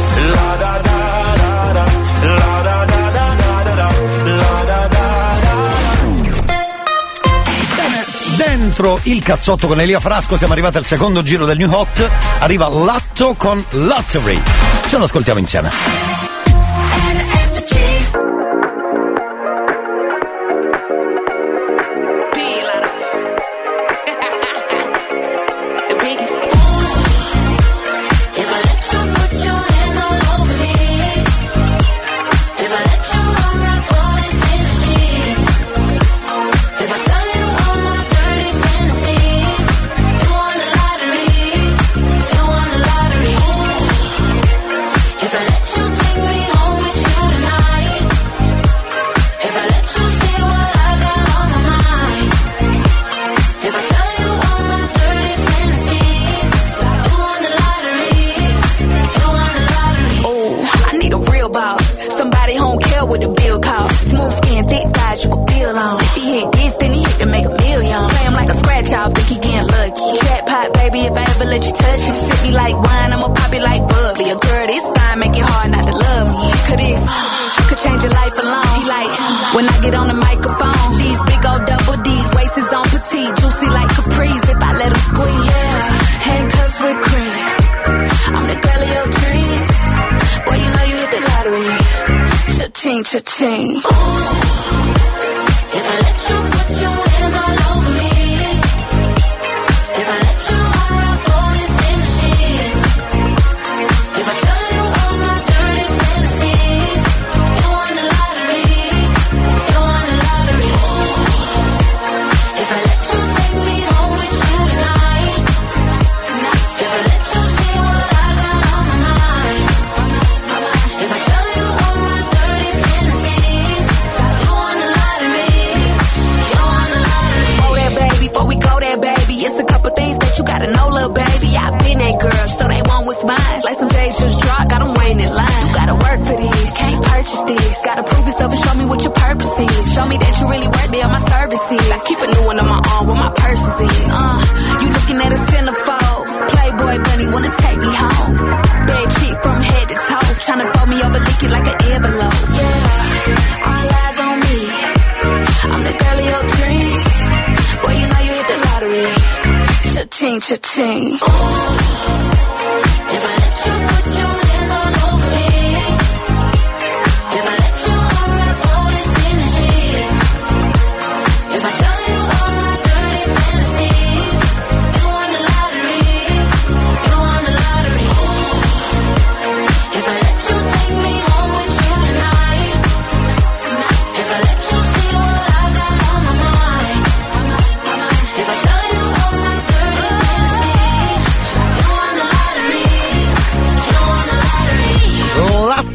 dentro 8.61 8.99
il 9.03 9.23
cazzotto 9.23 9.65
con 9.65 9.81
Elia 9.81 9.99
Frasco. 9.99 10.37
Siamo 10.37 10.53
arrivati 10.53 10.77
al 10.77 10.85
secondo 10.85 11.23
giro 11.23 11.45
del 11.45 11.57
New 11.57 11.71
Hot. 11.71 12.09
Arriva 12.39 12.69
Latto 12.69 13.33
con 13.33 13.63
Lottery. 13.71 14.39
Ce 14.87 14.97
l'ascoltiamo 14.99 15.39
insieme. 15.39 16.20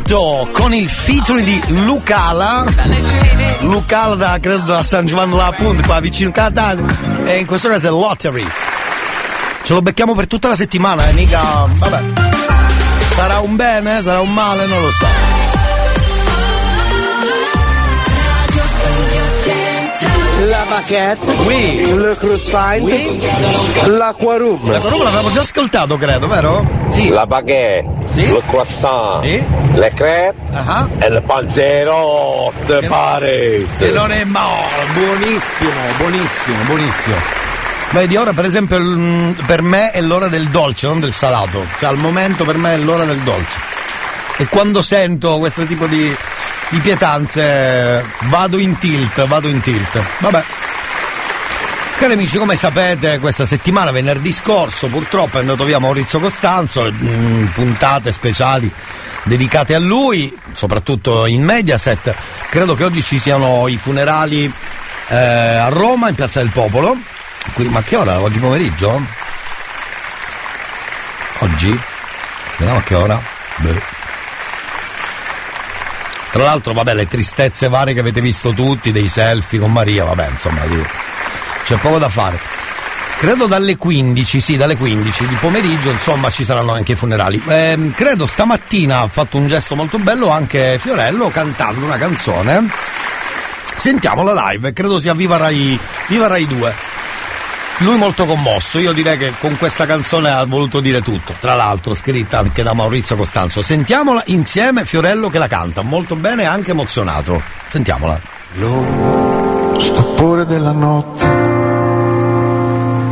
Ghetto 0.07 0.49
con 0.53 0.73
il 0.73 0.89
featuring 0.89 1.45
di 1.45 1.85
Lucala. 1.85 2.65
Lucala, 3.63 4.15
da, 4.15 4.39
credo, 4.41 4.63
da 4.63 4.83
San 4.85 5.05
Giovanni 5.05 5.35
La 5.35 5.53
Punta, 5.57 5.83
qua 5.83 5.99
vicino 5.99 6.31
Catania. 6.31 7.25
E 7.25 7.39
in 7.39 7.47
questo 7.47 7.69
caso 7.69 7.89
è 7.89 7.91
Lottery. 7.91 8.47
Ce 9.65 9.73
lo 9.73 9.83
becchiamo 9.83 10.15
per 10.15 10.29
tutta 10.29 10.47
la 10.47 10.55
settimana, 10.55 11.09
eh, 11.09 11.13
mica. 11.13 11.67
Vabbè. 11.67 12.03
Sarà 13.15 13.41
un 13.41 13.57
bene, 13.57 14.01
sarà 14.01 14.21
un 14.21 14.33
male, 14.33 14.67
non 14.67 14.81
lo 14.81 14.91
so. 14.93 15.46
Baquette, 20.69 21.25
oui. 21.45 21.81
il 21.89 22.17
Crucifine, 22.19 22.83
oui. 22.83 23.21
l'Aquarum. 23.87 24.71
L'Aquarum 24.71 25.03
l'avevamo 25.03 25.31
già 25.31 25.41
ascoltato, 25.41 25.97
credo, 25.97 26.27
vero? 26.27 26.65
Sì. 26.91 27.09
La 27.09 27.25
baguette, 27.25 27.89
sì. 28.15 28.33
le 28.33 28.43
croissant, 28.49 29.23
sì. 29.23 29.43
le 29.75 29.93
crepe 29.95 30.35
uh-huh. 30.51 30.89
e 30.99 31.11
le 31.11 31.21
panzerot 31.21 32.53
che 32.67 32.87
Paris. 32.87 33.77
Che 33.79 33.91
non 33.91 34.11
è 34.11 34.25
male, 34.25 34.87
buonissimo, 34.95 35.71
buonissimo, 35.99 36.57
buonissimo. 36.67 37.17
Vedi, 37.91 38.17
ora 38.17 38.33
per 38.33 38.45
esempio 38.45 38.79
per 39.47 39.63
me 39.63 39.93
è 39.93 40.01
l'ora 40.01 40.27
del 40.27 40.49
dolce, 40.49 40.89
non 40.89 40.99
del 40.99 41.13
salato. 41.13 41.65
Cioè 41.79 41.89
al 41.89 41.97
momento 41.97 42.45
per 42.45 42.57
me 42.57 42.75
è 42.75 42.77
l'ora 42.79 43.05
del 43.05 43.19
dolce. 43.19 43.59
E 44.39 44.47
quando 44.47 44.83
sento 44.83 45.39
questo 45.39 45.65
tipo 45.65 45.87
di 45.87 46.15
di 46.69 46.79
pietanze 46.81 48.05
vado 48.25 48.59
in 48.59 48.77
tilt, 48.79 49.27
vado 49.27 49.49
in 49.49 49.61
tilt. 49.61 50.03
Vabbè. 50.19 50.43
Cari 51.99 52.13
amici, 52.13 52.37
come 52.37 52.57
sapete, 52.57 53.19
questa 53.19 53.47
settimana, 53.47 53.91
venerdì 53.91 54.31
scorso, 54.31 54.89
purtroppo 54.89 55.39
è 55.39 55.41
andato 55.41 55.65
via 55.65 55.79
Maurizio 55.79 56.21
Costanzo, 56.21 56.91
mm, 56.93 57.47
puntate 57.47 58.13
speciali 58.13 58.71
dedicate 59.27 59.75
a 59.75 59.79
lui, 59.79 60.35
soprattutto 60.53 61.27
in 61.27 61.43
Mediaset. 61.43 62.15
Credo 62.49 62.75
che 62.75 62.85
oggi 62.85 63.03
ci 63.03 63.19
siano 63.19 63.67
i 63.67 63.77
funerali 63.77 64.51
eh, 65.09 65.17
a 65.17 65.69
Roma, 65.69 66.09
in 66.09 66.15
Piazza 66.15 66.41
del 66.41 66.51
Popolo. 66.51 66.97
Qui, 67.53 67.69
ma 67.69 67.83
che 67.83 67.97
ora? 67.97 68.21
Oggi 68.21 68.39
pomeriggio? 68.39 69.01
Oggi? 71.39 71.81
Vediamo 72.57 72.79
a 72.79 72.83
che 72.83 72.95
ora? 72.95 73.21
Beh. 73.57 73.96
Tra 76.37 76.45
l'altro, 76.45 76.75
vabbè, 76.75 76.93
le 76.93 77.09
tristezze 77.09 77.67
varie 77.67 77.95
che 77.95 78.01
avete 78.01 78.21
visto 78.21 78.53
tutti, 78.53 78.93
dei 78.93 79.09
selfie 79.09 79.59
con 79.59 79.73
Maria, 79.73 80.05
vabbè, 80.05 80.29
insomma, 80.33 80.65
lì, 80.65 80.85
c'è 81.65 81.77
poco 81.77 81.97
da 81.97 82.11
fare. 82.11 82.39
Credo 83.19 83.47
dalle 83.47 83.79
15, 83.79 84.43
sì, 84.43 84.59
dalle 84.59 84.77
15 84.77 85.29
di 85.29 85.35
pomeriggio, 85.37 85.89
insomma, 85.89 86.29
ci 86.29 86.45
saranno 86.45 86.75
anche 86.75 86.93
i 86.93 86.95
funerali. 86.95 87.41
Eh, 87.49 87.91
credo 87.95 88.27
stamattina 88.27 89.01
ha 89.01 89.09
fatto 89.09 89.39
un 89.39 89.47
gesto 89.47 89.77
molto 89.77 89.99
bello 89.99 90.29
anche 90.29 90.77
Fiorello 90.79 91.31
cantando 91.31 91.87
una 91.87 91.97
canzone. 91.97 92.69
Sentiamo 93.75 94.23
la 94.23 94.51
live, 94.51 94.75
credo 94.75 94.99
sia 94.99 95.15
Viva 95.15 95.39
Rai, 95.39 95.81
Viva 96.09 96.27
Rai 96.27 96.47
2. 96.47 96.96
Lui 97.81 97.99
molto 97.99 98.25
commosso, 98.25 98.79
io 98.79 98.93
direi 98.93 99.19
che 99.19 99.35
con 99.39 99.59
questa 99.59 99.85
canzone 99.85 100.31
ha 100.31 100.43
voluto 100.47 100.81
dire 100.81 101.03
tutto, 101.03 101.35
tra 101.39 101.55
l'altro 101.55 101.95
scritta 101.95 102.39
anche 102.39 102.63
da 102.63 102.73
Maurizio 102.73 103.17
Costanzo. 103.17 103.61
Sentiamola 103.61 104.23
insieme, 104.27 104.87
Fiorello 104.87 105.29
che 105.29 105.37
la 105.39 105.47
canta, 105.47 105.83
molto 105.83 106.17
bene 106.17 106.45
e 106.45 106.47
anche 106.47 106.71
emozionato. 106.71 107.43
Sentiamola. 107.69 108.19
Lo 108.55 109.79
stupore 109.79 110.47
della 110.47 110.73
notte 110.73 111.27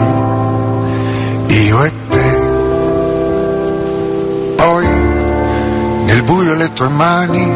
io 1.48 1.85
e 1.85 1.90
te. 1.90 1.99
Poi 4.60 4.86
nel 6.04 6.22
buio 6.22 6.54
le 6.54 6.70
tue 6.74 6.88
mani 6.88 7.50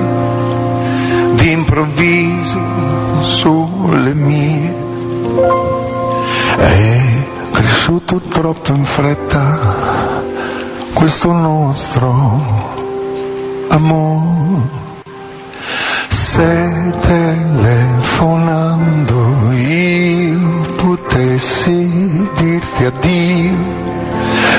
d'improvviso 1.35 2.59
sulle 3.21 4.15
mie. 4.15 4.75
È 6.57 7.27
cresciuto 7.53 8.21
troppo 8.21 8.73
in 8.73 8.87
fretta 8.87 10.23
questo 10.95 11.31
nostro 11.33 12.41
amore. 13.69 14.83
Se 16.09 16.93
telefonando 17.01 19.53
io 19.53 20.73
potessi 20.77 22.31
dirti 22.35 22.85
addio, 22.85 23.57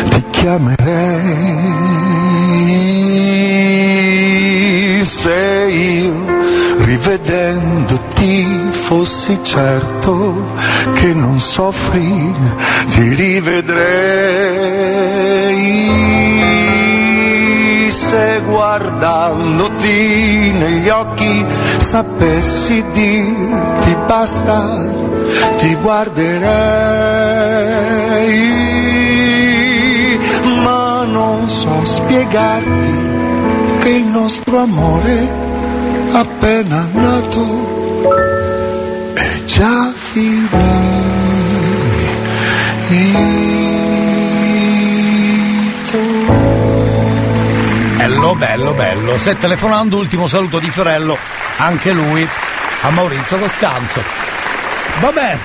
ti 0.09 0.23
chiamerei. 0.29 2.14
Se 5.03 5.67
io 5.69 6.25
rivedendoti 6.83 8.45
fossi 8.69 9.39
certo 9.43 10.53
che 10.93 11.13
non 11.13 11.39
soffri, 11.39 12.33
ti 12.89 13.13
rivedrei. 13.13 13.83
Se 17.91 18.41
guardandoti 18.45 20.51
negli 20.53 20.89
occhi 20.89 21.45
sapessi 21.77 22.83
dirti 22.91 23.95
basta, 24.07 24.83
ti 25.57 25.75
guarderei. 25.75 26.35
So 31.47 31.85
spiegarti 31.85 32.93
che 33.79 33.89
il 33.89 34.05
nostro 34.05 34.59
amore 34.59 35.27
appena 36.11 36.87
nato 36.91 38.13
è 39.13 39.43
già 39.45 39.91
finito. 39.93 40.57
Bello, 47.97 48.35
bello, 48.35 48.73
bello. 48.73 49.17
Se 49.17 49.37
telefonando, 49.37 49.97
ultimo 49.97 50.27
saluto 50.27 50.59
di 50.59 50.69
Fiorello, 50.69 51.17
anche 51.57 51.91
lui, 51.91 52.27
a 52.81 52.89
Maurizio 52.89 53.37
Costanzo. 53.37 54.01
Vabbè, 54.99 55.37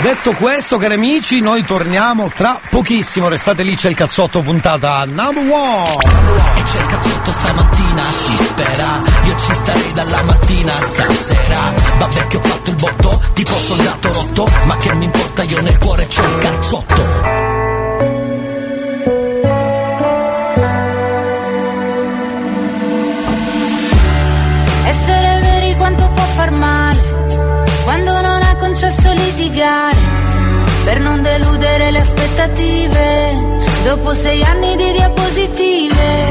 detto 0.00 0.32
questo, 0.32 0.78
cari 0.78 0.94
amici, 0.94 1.40
noi 1.40 1.64
torniamo 1.64 2.30
tra 2.34 2.58
pochissimo. 2.70 3.28
Restate 3.28 3.62
lì, 3.62 3.74
c'è 3.74 3.88
il 3.88 3.94
cazzotto 3.94 4.40
puntata 4.40 5.04
number 5.04 5.44
one. 5.50 6.30
E 6.54 6.62
c'è 6.62 6.80
il 6.80 6.86
cazzotto 6.86 7.32
stamattina, 7.32 8.04
si 8.06 8.36
spera 8.44 9.02
Io 9.24 9.36
ci 9.36 9.54
starei 9.54 9.92
dalla 9.92 10.22
mattina 10.22 10.76
stasera 10.76 11.72
Vabbè 11.98 12.26
che 12.26 12.36
ho 12.36 12.40
fatto 12.40 12.70
il 12.70 12.76
botto, 12.76 13.22
tipo 13.32 13.54
soldato 13.58 14.12
rotto 14.12 14.48
Ma 14.64 14.76
che 14.76 14.94
mi 14.94 15.06
importa, 15.06 15.42
io 15.42 15.60
nel 15.60 15.78
cuore 15.78 16.06
c'ho 16.06 16.22
il 16.22 16.38
cazzotto 16.38 17.41
concesso 28.82 29.12
litigare 29.12 29.96
per 30.84 30.98
non 30.98 31.22
deludere 31.22 31.92
le 31.92 32.00
aspettative. 32.00 33.60
Dopo 33.84 34.12
sei 34.12 34.42
anni 34.42 34.74
di 34.74 34.90
diapositive, 34.90 36.28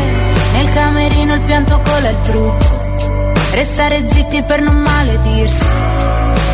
nel 0.52 0.70
camerino 0.74 1.34
il 1.36 1.42
pianto 1.42 1.80
cola 1.82 2.10
il 2.10 2.22
trucco. 2.24 2.94
Restare 3.54 4.04
zitti 4.06 4.42
per 4.44 4.62
non 4.62 4.76
maledirsi, 4.76 5.66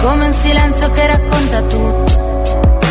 come 0.03 0.25
un 0.25 0.33
silenzio 0.33 0.91
che 0.91 1.07
racconta 1.07 1.61
tutto. 1.61 2.49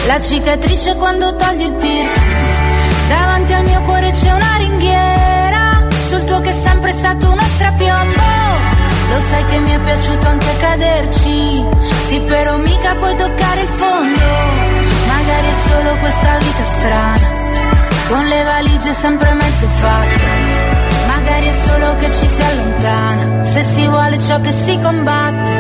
La 0.08 0.20
cicatrice 0.20 0.94
quando 0.94 1.36
togli 1.36 1.62
il 1.62 1.72
piercing. 1.72 3.08
Davanti 3.08 3.52
al 3.52 3.62
mio 3.62 3.82
cuore 3.82 4.10
c'è 4.10 4.32
una 4.32 4.56
ringhiera, 4.58 5.86
sul 6.08 6.24
tuo 6.24 6.40
che 6.40 6.50
è 6.50 6.52
sempre 6.52 6.90
stato 6.90 7.28
uno 7.28 7.42
strapiombo. 7.42 8.45
Lo 9.12 9.20
sai 9.20 9.44
che 9.46 9.58
mi 9.60 9.70
è 9.70 9.80
piaciuto 9.80 10.26
anche 10.26 10.56
caderci. 10.58 11.64
Sì 12.06 12.20
però 12.20 12.56
mica 12.56 12.94
puoi 12.94 13.16
toccare 13.16 13.60
il 13.60 13.68
fondo. 13.68 14.20
Magari 15.06 15.48
è 15.48 15.56
solo 15.68 15.96
questa 15.98 16.38
vita 16.38 16.64
strana. 16.64 17.28
Con 18.08 18.24
le 18.24 18.42
valigie 18.44 18.92
sempre 18.92 19.32
mezze 19.34 19.66
fatte. 19.66 20.74
Magari 21.06 21.46
è 21.48 21.52
solo 21.52 21.94
che 21.96 22.12
ci 22.12 22.26
si 22.26 22.42
allontana. 22.42 23.44
Se 23.44 23.62
si 23.62 23.86
vuole 23.86 24.18
ciò 24.18 24.40
che 24.40 24.52
si 24.52 24.78
combatte 24.80 25.56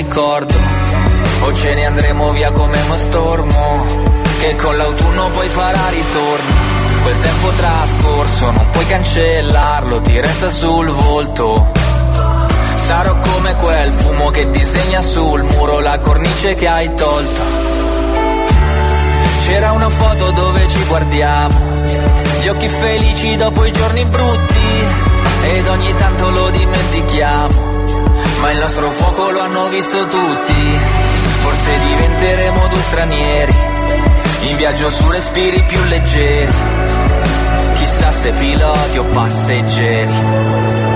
ricordo. 0.00 0.54
O 1.42 1.54
ce 1.54 1.74
ne 1.74 1.84
andremo 1.84 2.32
via 2.32 2.50
come 2.52 2.80
uno 2.80 2.96
stormo, 2.96 3.84
che 4.40 4.56
con 4.56 4.76
l'autunno 4.76 5.30
poi 5.30 5.48
farà 5.48 5.88
ritorno. 5.90 6.68
Quel 7.02 7.18
tempo 7.18 7.48
trascorso 7.50 8.50
non 8.50 8.68
puoi 8.70 8.86
cancellarlo, 8.86 10.00
ti 10.00 10.20
resta 10.20 10.48
sul 10.50 10.88
volto. 10.88 11.72
Sarò 12.76 13.18
come 13.18 13.54
quel 13.56 13.92
fumo 13.92 14.30
che 14.30 14.50
disegna 14.50 15.00
sul 15.00 15.42
muro 15.42 15.80
la 15.80 15.98
cornice 15.98 16.54
che 16.54 16.66
hai 16.68 16.92
tolto. 16.94 17.42
C'era 19.44 19.72
una 19.72 19.88
foto 19.88 20.30
dove 20.30 20.68
ci 20.68 20.84
guardiamo, 20.84 21.58
gli 22.42 22.48
occhi 22.48 22.68
felici 22.68 23.36
dopo 23.36 23.64
i 23.64 23.72
giorni 23.72 24.04
brutti, 24.04 24.84
ed 25.42 25.66
ogni 25.68 25.94
tanto 25.96 26.30
lo 26.30 26.50
dimentichiamo. 26.50 27.69
Ma 28.40 28.50
il 28.52 28.58
nostro 28.58 28.90
fuoco 28.90 29.30
lo 29.30 29.40
hanno 29.40 29.68
visto 29.68 30.08
tutti, 30.08 30.78
forse 31.42 31.78
diventeremo 31.78 32.68
due 32.68 32.82
stranieri, 32.82 33.54
in 34.42 34.56
viaggio 34.56 34.90
su 34.90 35.10
respiri 35.10 35.62
più 35.62 35.82
leggeri, 35.84 36.52
chissà 37.74 38.10
se 38.10 38.30
piloti 38.32 38.98
o 38.98 39.04
passeggeri. 39.04 40.89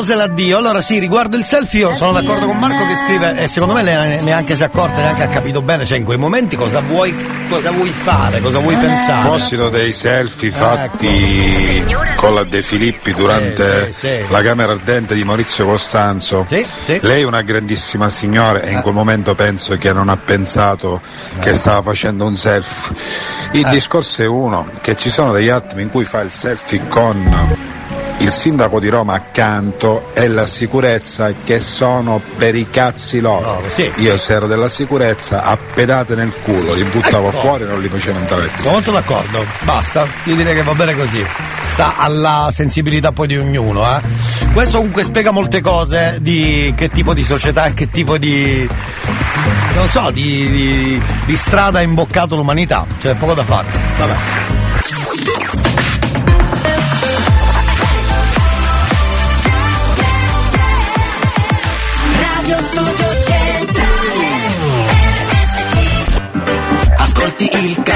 Cose 0.00 0.14
l'addio. 0.14 0.56
Allora 0.56 0.80
sì, 0.80 0.98
riguardo 0.98 1.36
il 1.36 1.44
selfie 1.44 1.80
io 1.80 1.94
sono 1.94 2.12
d'accordo 2.12 2.46
con 2.46 2.56
Marco 2.58 2.86
che 2.86 2.94
scrive 2.96 3.36
e 3.36 3.48
secondo 3.48 3.74
me 3.74 3.82
lei 3.82 4.22
neanche 4.22 4.56
si 4.56 4.62
è 4.62 4.64
accorta, 4.64 5.00
neanche 5.00 5.24
ha 5.24 5.28
capito 5.28 5.60
bene, 5.60 5.84
cioè 5.84 5.98
in 5.98 6.04
quei 6.04 6.16
momenti 6.16 6.56
cosa 6.56 6.80
vuoi, 6.80 7.14
cosa 7.50 7.70
vuoi 7.70 7.90
fare, 7.90 8.40
cosa 8.40 8.58
vuoi 8.60 8.74
A 8.76 8.78
pensare. 8.78 9.20
proposito 9.20 9.68
dei 9.68 9.92
selfie 9.92 10.50
fatti 10.50 11.84
con 12.16 12.34
la 12.34 12.44
De 12.44 12.62
Filippi 12.62 13.12
durante 13.12 13.86
Sì, 13.86 13.92
sì, 13.92 13.98
sì. 14.06 14.18
la 14.30 14.40
Camera 14.42 14.72
Ardente 14.72 15.14
di 15.14 15.22
Maurizio 15.22 15.66
Costanzo, 15.66 16.46
lei 17.00 17.20
è 17.22 17.24
una 17.24 17.42
grandissima 17.42 18.08
signora 18.08 18.60
e 18.62 18.70
in 18.72 18.80
quel 18.80 18.94
momento 18.94 19.34
penso 19.34 19.76
che 19.76 19.92
non 19.92 20.08
ha 20.08 20.16
pensato 20.16 21.00
che 21.40 21.52
stava 21.52 21.82
facendo 21.82 22.24
un 22.24 22.36
selfie. 22.36 22.96
Il 23.52 23.66
Eh. 23.66 23.70
discorso 23.70 24.22
è 24.22 24.26
uno, 24.26 24.66
che 24.80 24.96
ci 24.96 25.10
sono 25.10 25.32
degli 25.32 25.48
attimi 25.48 25.82
in 25.82 25.90
cui 25.90 26.04
fa 26.06 26.20
il 26.20 26.30
selfie 26.30 26.80
con 26.88 27.68
il 28.20 28.30
sindaco 28.30 28.78
di 28.80 28.88
Roma 28.88 29.14
accanto 29.14 30.10
e 30.12 30.28
la 30.28 30.44
sicurezza 30.46 31.32
che 31.44 31.58
sono 31.58 32.20
per 32.36 32.54
i 32.54 32.68
cazzi 32.70 33.20
loro. 33.20 33.62
Io 33.96 34.16
se 34.16 34.34
ero 34.34 34.46
della 34.46 34.68
sicurezza 34.68 35.44
a 35.44 35.56
pedate 35.56 36.14
nel 36.14 36.32
culo, 36.42 36.74
li 36.74 36.84
buttavo 36.84 37.28
Ecco. 37.28 37.38
fuori 37.40 37.64
e 37.64 37.66
non 37.66 37.80
li 37.80 37.88
facevo 37.88 38.18
entrare 38.18 38.46
più. 38.48 38.62
Sono 38.62 38.72
molto 38.72 38.90
d'accordo, 38.90 39.44
basta, 39.62 40.06
io 40.24 40.34
direi 40.34 40.54
che 40.54 40.62
va 40.62 40.74
bene 40.74 40.94
così. 40.94 41.24
Sta 41.72 41.94
alla 41.96 42.50
sensibilità 42.52 43.12
poi 43.12 43.26
di 43.26 43.38
ognuno, 43.38 43.84
eh. 43.96 44.00
Questo 44.52 44.78
comunque 44.78 45.02
spiega 45.02 45.30
molte 45.30 45.60
cose 45.60 46.18
di 46.20 46.74
che 46.76 46.90
tipo 46.90 47.14
di 47.14 47.22
società 47.24 47.66
e 47.66 47.74
che 47.74 47.90
tipo 47.90 48.18
di. 48.18 48.68
non 49.74 49.86
so, 49.88 50.10
di, 50.10 50.50
di, 50.50 51.02
di 51.24 51.36
strada 51.36 51.78
ha 51.78 51.82
imboccato 51.82 52.36
l'umanità. 52.36 52.84
C'è 53.00 53.14
poco 53.14 53.34
da 53.34 53.44
fare. 53.44 53.66
Vabbè. 53.98 54.59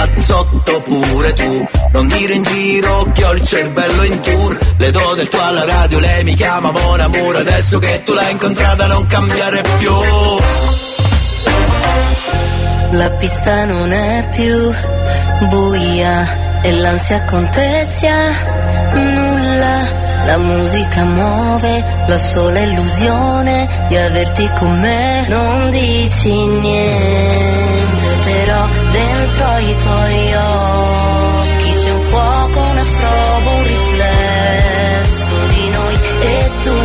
Cazzotto 0.09 0.81
pure 0.82 1.32
tu. 1.35 1.66
Non 1.93 2.09
dire 2.09 2.35
in 2.35 2.43
giro 2.43 3.10
che 3.12 3.24
ho 3.24 3.32
il 3.32 3.43
cervello 3.43 4.02
in 4.05 4.20
tour. 4.20 4.59
Le 4.76 4.90
do 4.90 5.14
del 5.14 5.28
tuo 5.28 5.43
alla 5.43 5.64
radio, 5.64 5.98
lei 5.98 6.24
mi 6.24 6.35
chiama 6.35 6.70
Mon 6.70 7.01
Amour. 7.01 7.36
Adesso 7.36 7.78
che 7.78 8.02
tu 8.05 8.12
l'hai 8.12 8.32
incontrata 8.32 8.86
non 8.86 9.06
cambiare 9.06 9.62
più. 9.78 9.93
La 12.90 13.10
pista 13.10 13.64
non 13.64 13.93
è 13.93 14.28
più 14.35 14.72
buia 15.48 16.62
e 16.62 16.72
l'ansia 16.72 17.24
contessa 17.24 18.31
nulla. 18.93 20.02
La 20.26 20.39
musica 20.39 21.02
muove 21.02 21.85
la 22.06 22.18
sola 22.18 22.60
illusione 22.60 23.68
di 23.89 23.97
averti 23.97 24.48
con 24.59 24.81
me. 24.81 25.26
Non 25.28 25.70
dici 25.70 26.47
niente, 26.47 27.84
però 28.45 28.66
dentro 28.91 29.57
i 29.57 29.77
tuoi 29.77 30.35
occhi 30.35 31.73
c'è 31.81 31.91
un 31.91 32.03
fuoco, 32.11 32.61
una 32.61 32.83
strobo, 32.83 33.51
un 33.51 33.62
riflesso 33.62 35.37
di 35.55 35.71
noi. 35.71 35.95
E 36.21 36.51
tutti 36.62 36.84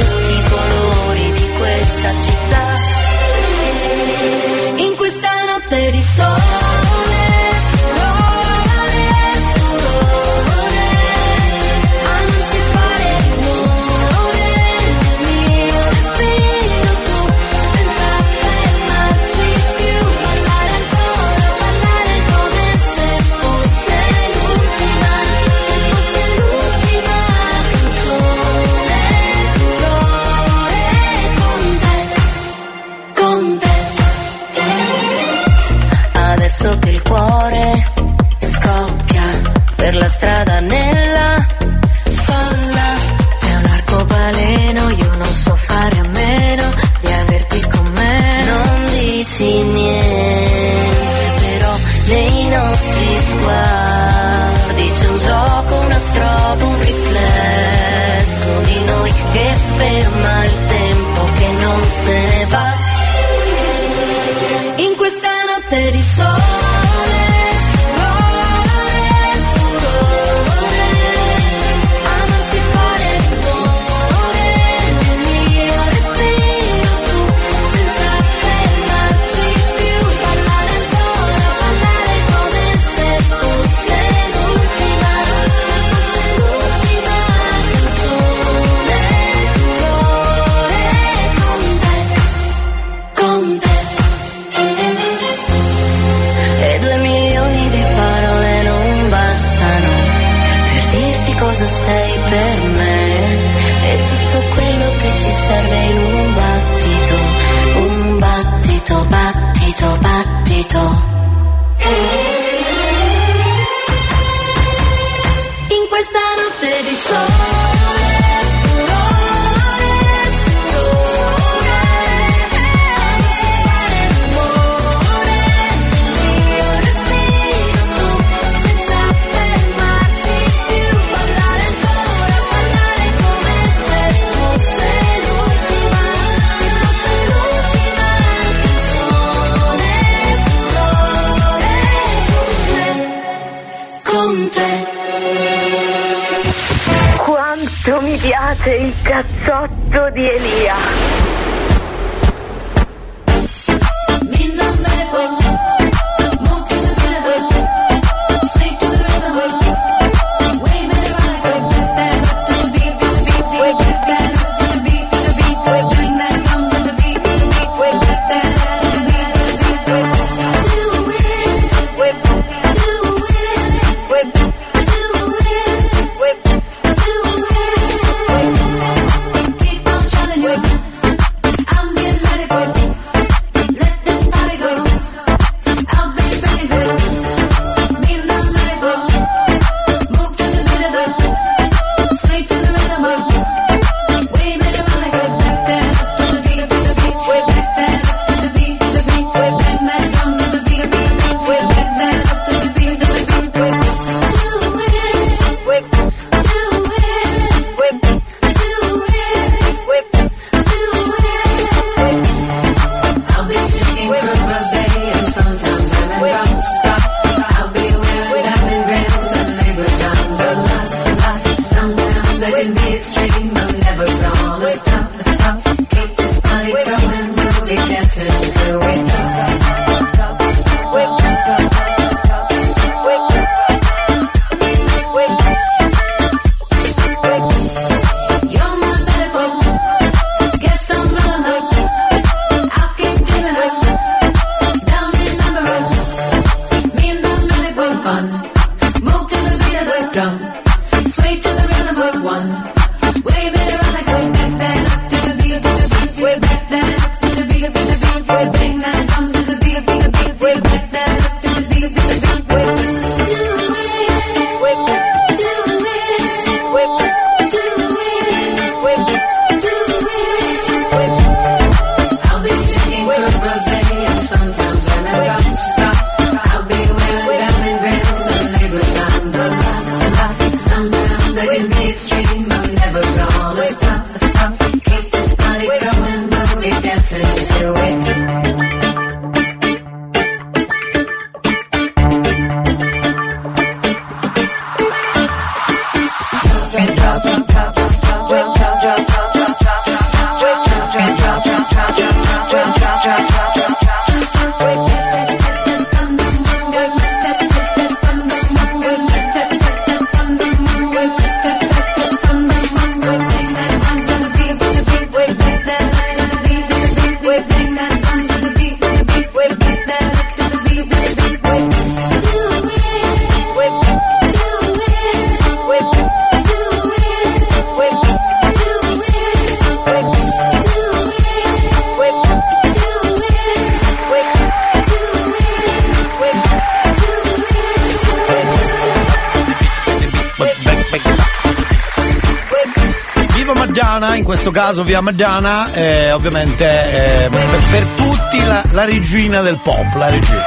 questo 344.90 344.96
caso 344.96 344.96
via 344.96 345.02
Maggiana, 345.02 345.72
eh, 345.72 346.12
ovviamente 346.12 347.26
eh, 347.26 347.30
per, 347.30 347.60
per 347.70 347.84
tutti 347.96 348.44
la, 348.44 348.64
la 348.72 348.86
regina 348.86 349.42
del 349.42 349.60
pop, 349.62 349.94
la 349.94 350.10
regina. 350.10 350.46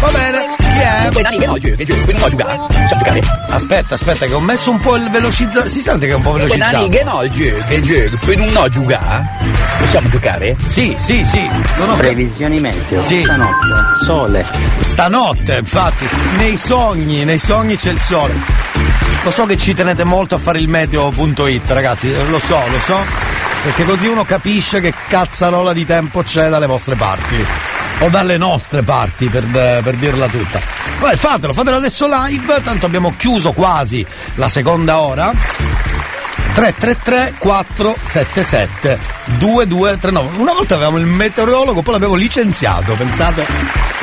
Va 0.00 0.08
bene, 0.08 0.54
chi 0.56 0.64
è? 0.64 1.10
Aspetta, 3.50 3.94
aspetta, 3.94 4.26
che 4.26 4.32
ho 4.32 4.40
messo 4.40 4.70
un 4.70 4.78
po' 4.78 4.96
il 4.96 5.10
velocizzatore. 5.10 5.68
Si 5.68 5.82
sente 5.82 6.06
che 6.06 6.12
è 6.12 6.14
un 6.14 6.22
po' 6.22 6.32
velocizzato. 6.32 6.88
Che 6.88 7.02
no 7.04 7.18
che 7.30 7.80
gioco, 7.80 8.16
per 8.24 8.36
non 8.36 8.48
no 8.52 8.68
giocare? 8.68 9.28
Possiamo 9.80 10.08
giocare? 10.08 10.56
Sì, 10.66 10.96
sì, 10.98 11.24
sì. 11.24 11.50
Non 11.76 11.90
ho 11.90 11.96
Previsioni 11.96 12.60
meteo. 12.60 13.02
Sì. 13.02 13.22
Stanotte. 13.22 14.04
Sole. 14.04 14.46
Stanotte, 14.82 15.54
infatti, 15.56 16.08
nei 16.36 16.56
sogni, 16.56 17.24
nei 17.24 17.38
sogni 17.38 17.76
c'è 17.76 17.90
il 17.90 18.00
sole. 18.00 18.34
Lo 19.24 19.30
so 19.30 19.46
che 19.46 19.56
ci 19.56 19.74
tenete 19.74 20.04
molto 20.04 20.36
a 20.36 20.38
fare 20.38 20.60
il 20.60 20.68
meteo.it, 20.68 21.70
ragazzi, 21.72 22.10
lo 22.30 22.38
so, 22.38 22.56
lo 22.70 22.78
so, 22.78 23.04
perché 23.62 23.84
così 23.84 24.06
uno 24.06 24.24
capisce 24.24 24.80
che 24.80 24.92
cazzarola 25.08 25.72
di 25.72 25.84
tempo 25.84 26.22
c'è 26.22 26.48
dalle 26.48 26.66
vostre 26.66 26.94
parti. 26.94 27.44
O 28.00 28.08
dalle 28.08 28.36
nostre 28.36 28.82
parti, 28.82 29.26
per, 29.28 29.44
per 29.46 29.94
dirla 29.96 30.28
tutta. 30.28 30.60
Vai, 31.00 31.16
fatelo, 31.16 31.52
fatelo 31.52 31.76
adesso 31.76 32.06
live, 32.08 32.60
tanto 32.62 32.86
abbiamo 32.86 33.14
chiuso 33.16 33.52
quasi 33.52 34.06
la 34.34 34.48
seconda 34.48 35.00
ora. 35.00 35.32
333 36.54 37.34
477 37.38 38.98
2239 39.38 40.38
Una 40.38 40.54
volta 40.54 40.74
avevamo 40.74 40.98
il 40.98 41.06
meteorologo, 41.06 41.82
poi 41.82 41.92
l'abbiamo 41.92 42.14
licenziato, 42.14 42.94
pensate. 42.94 43.46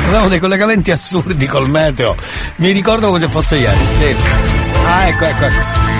Avevamo 0.05 0.29
dei 0.29 0.39
collegamenti 0.39 0.91
assurdi 0.91 1.47
col 1.47 1.69
meteo. 1.69 2.15
Mi 2.57 2.71
ricordo 2.71 3.07
come 3.07 3.19
se 3.19 3.27
fosse 3.27 3.57
ieri. 3.57 3.77
Sì. 3.97 4.15
Ah, 4.85 5.07
ecco, 5.07 5.25
ecco, 5.25 5.45
ecco. 5.45 5.94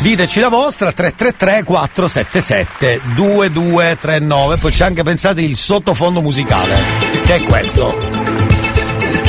Diteci 0.00 0.40
la 0.40 0.48
vostra 0.48 0.92
333 0.92 1.62
477 1.62 3.00
2239 3.14 4.56
poi 4.56 4.70
c'è 4.72 4.84
anche 4.84 5.02
pensate 5.02 5.42
il 5.42 5.58
sottofondo 5.58 6.22
musicale 6.22 6.74
che 7.22 7.34
è 7.34 7.42
questo 7.42 7.94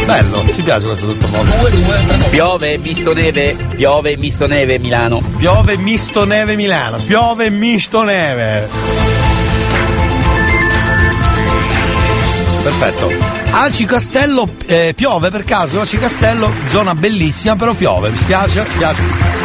bello 0.05 0.45
ci 0.47 0.61
piace 0.61 0.85
questo 0.87 1.09
sottofondo 1.09 2.29
Piove, 2.29 2.77
misto 2.77 3.13
neve, 3.13 3.55
piove, 3.75 4.15
misto 4.15 4.45
neve, 4.45 4.79
Milano. 4.79 5.19
Piove 5.37 5.75
misto 5.75 6.23
neve 6.23 6.55
Milano, 6.55 7.03
piove 7.03 7.49
misto 7.49 8.03
neve. 8.03 8.69
Perfetto. 12.63 13.11
Aci 13.51 13.85
Castello 13.85 14.47
eh, 14.67 14.93
piove 14.95 15.29
per 15.29 15.43
caso? 15.43 15.81
Aci 15.81 15.97
Castello, 15.97 16.49
zona 16.67 16.95
bellissima, 16.95 17.57
però 17.57 17.73
piove, 17.73 18.09
mi 18.09 18.17
spiace, 18.17 18.61
mi 18.61 18.69
spiace. 18.69 19.40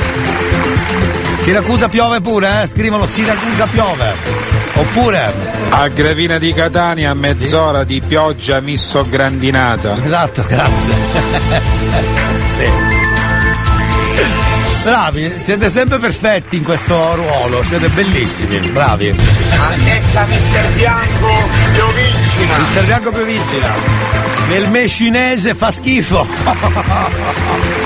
Siracusa 1.47 1.89
piove 1.89 2.21
pure, 2.21 2.63
eh? 2.63 2.67
Scrivono 2.67 3.07
Siracusa 3.07 3.67
piove. 3.67 4.13
Oppure. 4.73 5.33
A 5.69 5.87
Gravina 5.87 6.39
di 6.39 6.53
Catania, 6.53 7.15
mezz'ora 7.15 7.85
di 7.85 8.03
pioggia 8.05 8.59
misto 8.59 9.09
grandinata. 9.09 9.97
Esatto, 10.05 10.43
grazie. 10.45 10.95
sì. 12.59 12.69
Bravi, 14.83 15.35
siete 15.41 15.71
sempre 15.71 15.99
perfetti 15.99 16.57
in 16.57 16.65
questo 16.65 17.15
ruolo, 17.15 17.63
siete 17.63 17.91
bellissimi, 17.91 18.59
bravi. 18.59 19.11
Altezza 19.11 20.25
Mister 20.25 20.67
Bianco, 20.73 21.33
piovigina. 21.75 22.59
Mister 22.59 22.85
Bianco 22.87 23.11
piovigina. 23.13 23.73
Nel 24.49 24.69
me 24.69 24.89
cinese 24.89 25.55
fa 25.55 25.71
schifo. 25.71 26.27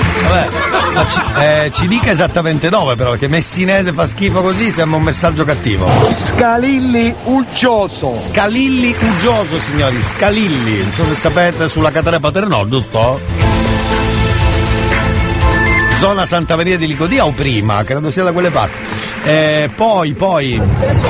Vabbè, 0.23 0.93
ma 0.93 1.05
ci, 1.07 1.21
eh, 1.39 1.71
ci 1.73 1.87
dica 1.87 2.11
esattamente 2.11 2.69
dove 2.69 2.95
però, 2.95 3.11
perché 3.11 3.27
messinese 3.27 3.91
fa 3.93 4.05
schifo 4.05 4.41
così 4.41 4.71
sembra 4.71 4.97
un 4.97 5.03
messaggio 5.03 5.43
cattivo. 5.45 5.87
Scalilli 6.09 7.13
uggioso. 7.25 8.19
Scalilli 8.19 8.95
uggioso, 8.99 9.59
signori, 9.59 10.01
Scalilli. 10.01 10.77
Non 10.83 10.91
so 10.93 11.05
se 11.05 11.15
sapete 11.15 11.69
sulla 11.69 11.91
Catarea 11.91 12.19
Paternò, 12.19 12.65
giusto? 12.65 13.50
Zona 16.01 16.25
Santa 16.25 16.55
Maria 16.55 16.79
di 16.79 16.87
Licodia 16.87 17.27
o 17.27 17.29
prima, 17.29 17.83
credo 17.83 18.09
sia 18.09 18.23
da 18.23 18.31
quelle 18.31 18.49
parti. 18.49 18.73
Eh, 19.23 19.69
poi, 19.75 20.13
poi. 20.13 20.59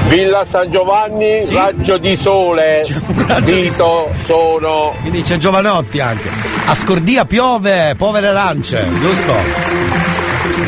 Villa 0.09 0.43
San 0.43 0.69
Giovanni, 0.69 1.45
raggio 1.49 1.97
di 1.97 2.13
sole. 2.17 2.81
Vito 3.41 4.13
sono. 4.25 4.93
Quindi 4.99 5.21
c'è 5.21 5.37
Giovanotti 5.37 6.01
anche. 6.01 6.29
A 6.65 6.75
Scordia 6.75 7.23
piove, 7.23 7.95
povere 7.97 8.27
arance, 8.27 8.85
giusto? 8.99 10.00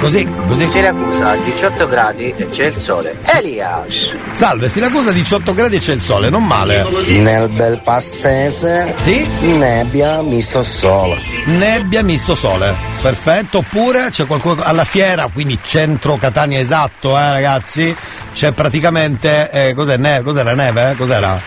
Così, 0.03 0.27
così. 0.49 0.67
Siracusa 0.67 1.33
18 1.45 1.87
gradi 1.87 2.33
e 2.35 2.47
c'è 2.49 2.65
il 2.65 2.75
sole. 2.75 3.17
Elias. 3.23 4.13
Salve, 4.33 4.67
Siracusa 4.67 5.11
18 5.11 5.53
gradi 5.53 5.77
e 5.77 5.79
c'è 5.79 5.93
il 5.93 6.01
sole, 6.01 6.29
non 6.29 6.45
male. 6.45 6.85
Nel 7.07 7.47
bel 7.47 7.79
passese. 7.81 8.93
Sì? 9.01 9.25
Nebbia 9.39 10.21
misto 10.21 10.61
sole. 10.65 11.17
Nebbia 11.45 12.03
misto 12.03 12.35
sole. 12.35 12.75
Perfetto, 13.01 13.59
oppure 13.59 14.09
c'è 14.09 14.25
qualcuno 14.25 14.61
alla 14.61 14.83
fiera, 14.83 15.29
quindi 15.31 15.57
centro 15.63 16.17
Catania 16.17 16.59
esatto, 16.59 17.17
eh 17.17 17.29
ragazzi. 17.31 17.95
C'è 18.33 18.51
praticamente. 18.51 19.49
Eh, 19.51 19.73
cos'è? 19.73 19.95
Ne- 19.95 20.21
cos'era 20.21 20.53
neve? 20.53 20.91
eh? 20.91 20.95
Cos'era? 20.97 21.39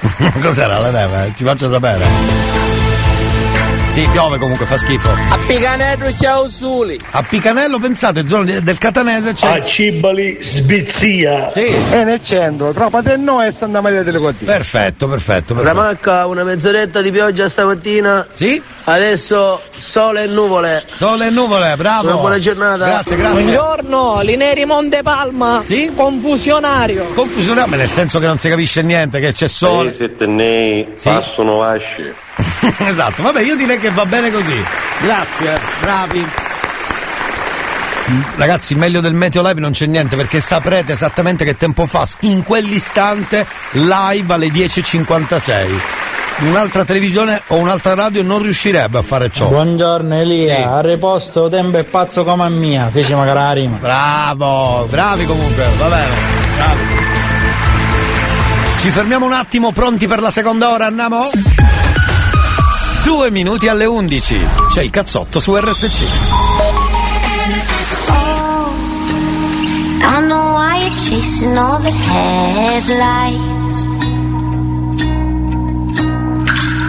cos'era 0.42 0.78
la 0.80 0.90
neve? 0.90 1.32
Ci 1.36 1.44
faccio 1.44 1.70
sapere. 1.70 2.49
Sì, 4.00 4.08
piove 4.12 4.38
comunque, 4.38 4.64
fa 4.64 4.78
schifo. 4.78 5.10
A 5.10 5.36
Picanello 5.46 6.10
ciao 6.18 6.48
Suli. 6.48 6.98
A 7.10 7.22
Picanello, 7.22 7.78
pensate, 7.78 8.26
zona 8.26 8.58
del 8.58 8.78
Catanese 8.78 9.34
c'è. 9.34 9.46
A 9.46 9.62
Cibali, 9.62 10.38
Sbizia. 10.40 11.50
Sì. 11.52 11.66
E 11.66 12.04
nel 12.04 12.24
centro, 12.24 12.72
tra 12.72 12.88
Paterno 12.88 13.42
e 13.42 13.52
Santa 13.52 13.82
Maria 13.82 14.02
delle 14.02 14.18
Cottine. 14.18 14.50
Perfetto, 14.50 15.06
perfetto. 15.06 15.52
perfetto. 15.52 15.76
Ramacca, 15.76 16.24
una 16.24 16.44
mezz'oretta 16.44 17.02
di 17.02 17.10
pioggia 17.10 17.50
stamattina. 17.50 18.26
Sì. 18.32 18.62
Adesso 18.84 19.60
sole 19.76 20.24
e 20.24 20.26
nuvole. 20.26 20.84
Sole 20.94 21.26
e 21.26 21.30
nuvole, 21.30 21.76
bravo. 21.76 22.08
Una 22.08 22.16
buona 22.16 22.38
giornata. 22.38 22.86
Grazie, 22.86 23.16
grazie. 23.16 23.42
Buongiorno, 23.42 24.20
Lineri 24.22 24.64
Montepalma. 24.64 25.62
Sì? 25.64 25.92
Confusionario. 25.94 27.04
Confusione, 27.14 27.66
ma 27.66 27.76
nel 27.76 27.90
senso 27.90 28.18
che 28.18 28.26
non 28.26 28.38
si 28.38 28.48
capisce 28.48 28.82
niente, 28.82 29.20
che 29.20 29.32
c'è 29.32 29.48
sole. 29.48 29.90
Sei 29.90 30.08
settennei 30.08 30.88
passano 31.02 31.56
vasci. 31.56 32.10
esatto, 32.78 33.22
vabbè, 33.22 33.42
io 33.42 33.56
direi 33.56 33.78
che 33.78 33.90
va 33.90 34.06
bene 34.06 34.30
così. 34.32 34.64
Grazie, 35.00 35.58
bravi. 35.80 36.26
Ragazzi, 38.36 38.74
meglio 38.74 39.00
del 39.00 39.14
Meteo 39.14 39.42
Live 39.42 39.60
non 39.60 39.70
c'è 39.70 39.86
niente 39.86 40.16
perché 40.16 40.40
saprete 40.40 40.92
esattamente 40.92 41.44
che 41.44 41.56
tempo 41.56 41.86
fa 41.86 42.08
in 42.20 42.42
quell'istante 42.42 43.46
live 43.72 44.34
alle 44.34 44.48
10.56. 44.48 46.19
Un'altra 46.42 46.84
televisione 46.84 47.42
o 47.48 47.56
un'altra 47.56 47.92
radio 47.94 48.22
non 48.22 48.40
riuscirebbe 48.42 48.96
a 48.98 49.02
fare 49.02 49.30
ciò. 49.30 49.48
Buongiorno 49.48 50.14
Elia, 50.14 50.56
Sì. 50.56 50.62
a 50.62 50.80
riposto 50.80 51.48
tempo 51.48 51.76
è 51.76 51.84
pazzo 51.84 52.24
come 52.24 52.44
a 52.44 52.48
mia, 52.48 52.88
fece 52.90 53.14
magari 53.14 53.38
la 53.38 53.52
rima. 53.52 53.76
Bravo, 53.76 54.86
bravi 54.88 55.26
comunque, 55.26 55.66
va 55.76 55.86
bene. 55.88 56.08
Bravi. 56.56 56.80
Ci 58.80 58.90
fermiamo 58.90 59.26
un 59.26 59.34
attimo, 59.34 59.72
pronti 59.72 60.06
per 60.06 60.22
la 60.22 60.30
seconda 60.30 60.70
ora, 60.70 60.86
andiamo? 60.86 61.28
Due 63.04 63.30
minuti 63.30 63.68
alle 63.68 63.84
11. 63.84 64.40
C'è 64.72 64.80
il 64.82 64.90
cazzotto 64.90 65.40
su 65.40 65.54
RSC. 65.54 66.00
I 70.02 70.20
know 70.22 70.54
why 70.56 70.80
you're 70.86 70.94
chasing 70.96 71.56
all 71.58 71.78
the 71.82 71.90
headlights. 71.90 73.59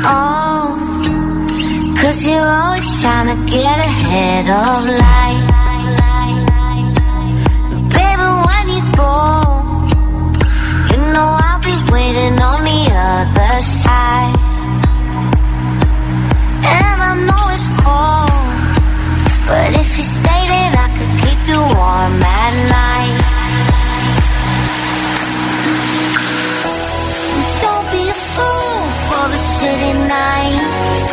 Oh, 0.04 1.94
cause 2.02 2.26
you're 2.26 2.42
always 2.42 3.02
trying 3.02 3.28
to 3.30 3.52
get 3.52 3.78
ahead 3.78 4.50
of 4.50 4.86
life. 4.90 5.48
Baby, 7.94 8.30
when 8.48 8.66
you 8.74 8.82
go, 8.98 9.14
you 10.90 10.98
know 11.14 11.38
I'll 11.38 11.62
be 11.62 11.76
waiting 11.94 12.42
on 12.42 12.64
the 12.64 12.82
other 12.90 13.62
side. 13.62 14.36
And 16.66 17.02
I 17.10 17.14
know 17.28 17.44
it's 17.54 17.68
cold. 17.86 18.32
But 19.46 19.70
if 19.80 19.98
you 19.98 20.04
stay, 20.04 20.42
then 20.50 20.74
I 20.82 20.88
could 20.98 21.14
keep 21.22 21.42
you 21.48 21.62
warm 21.62 22.24
at 22.24 22.54
night. 22.74 23.21
The 29.32 29.38
city 29.38 29.94
nights. 30.14 31.04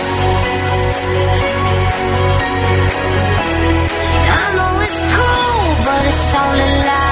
I 4.40 4.44
know 4.56 4.72
it's 4.86 4.98
cool, 5.14 5.68
but 5.86 6.02
it's 6.10 6.34
only 6.42 6.70
light. 6.88 7.07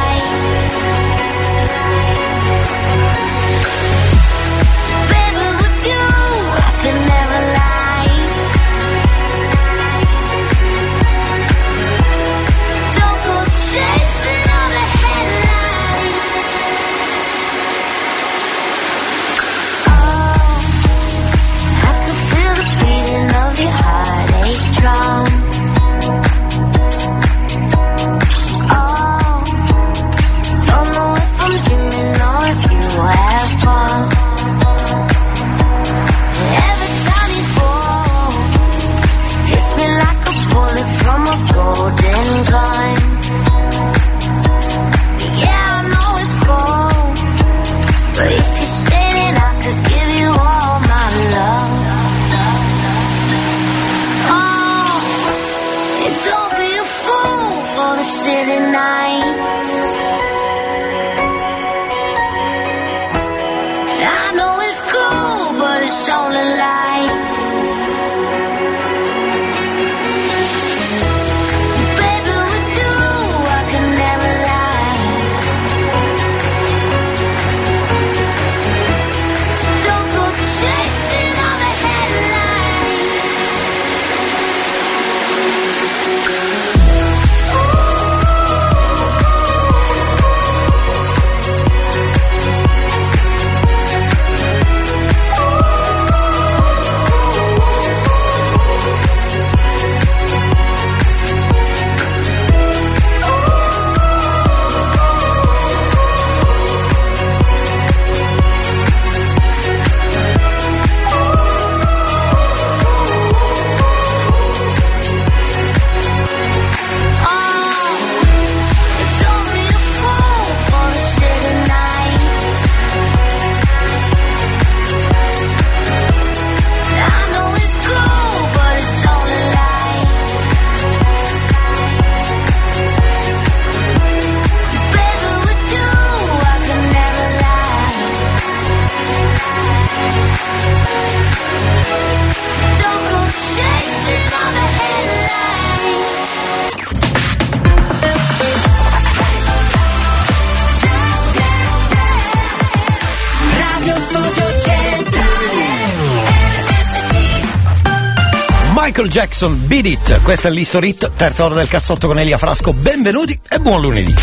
Jackson, 159.16 159.66
Beat 159.66 159.86
It. 159.86 160.20
Questa 160.20 160.48
è 160.48 160.51
l'History 160.51 160.90
Hit, 160.90 161.12
terza 161.16 161.47
ora 161.47 161.55
del 161.55 161.68
cazzotto 161.68 162.06
con 162.06 162.18
Elia 162.18 162.36
Frasco. 162.36 162.74
Benvenuti 162.74 163.40
e 163.48 163.59
buon 163.60 163.80
lunedì. 163.80 164.14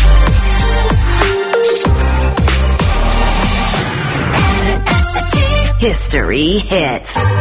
History 5.80 6.64
hits. 6.70 7.33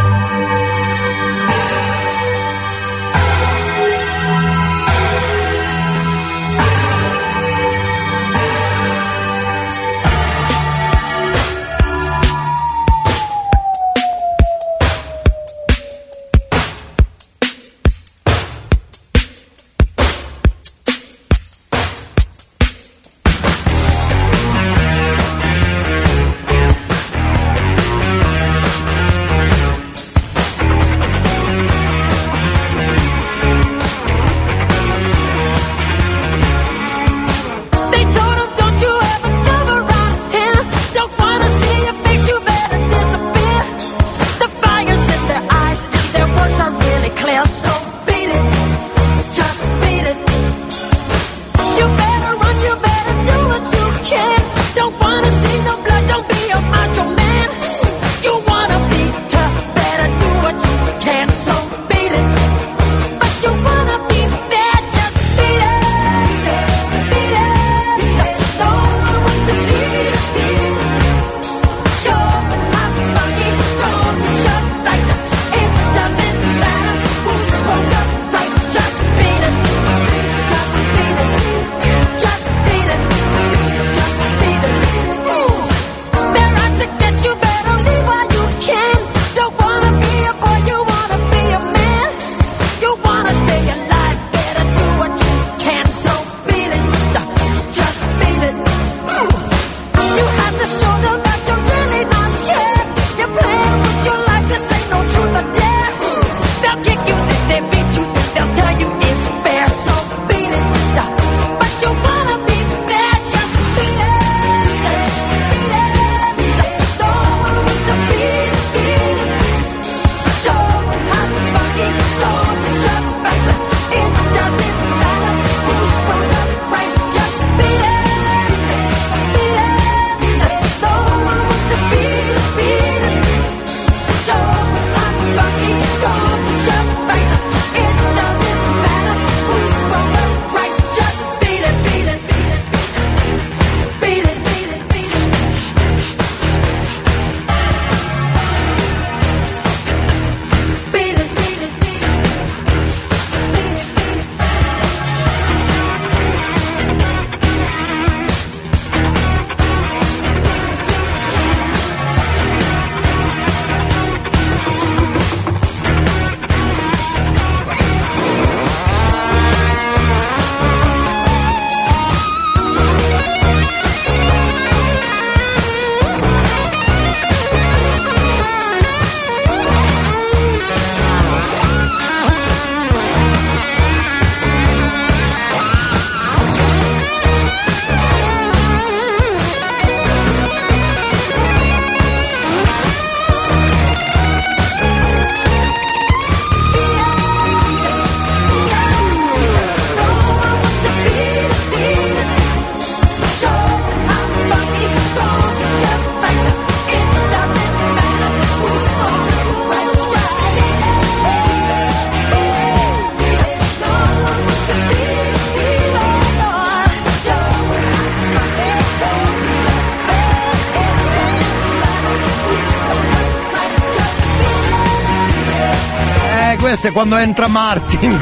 Questo 226.83 226.87
è 226.87 226.91
quando 226.91 227.17
entra 227.17 227.47
Martin. 227.47 228.19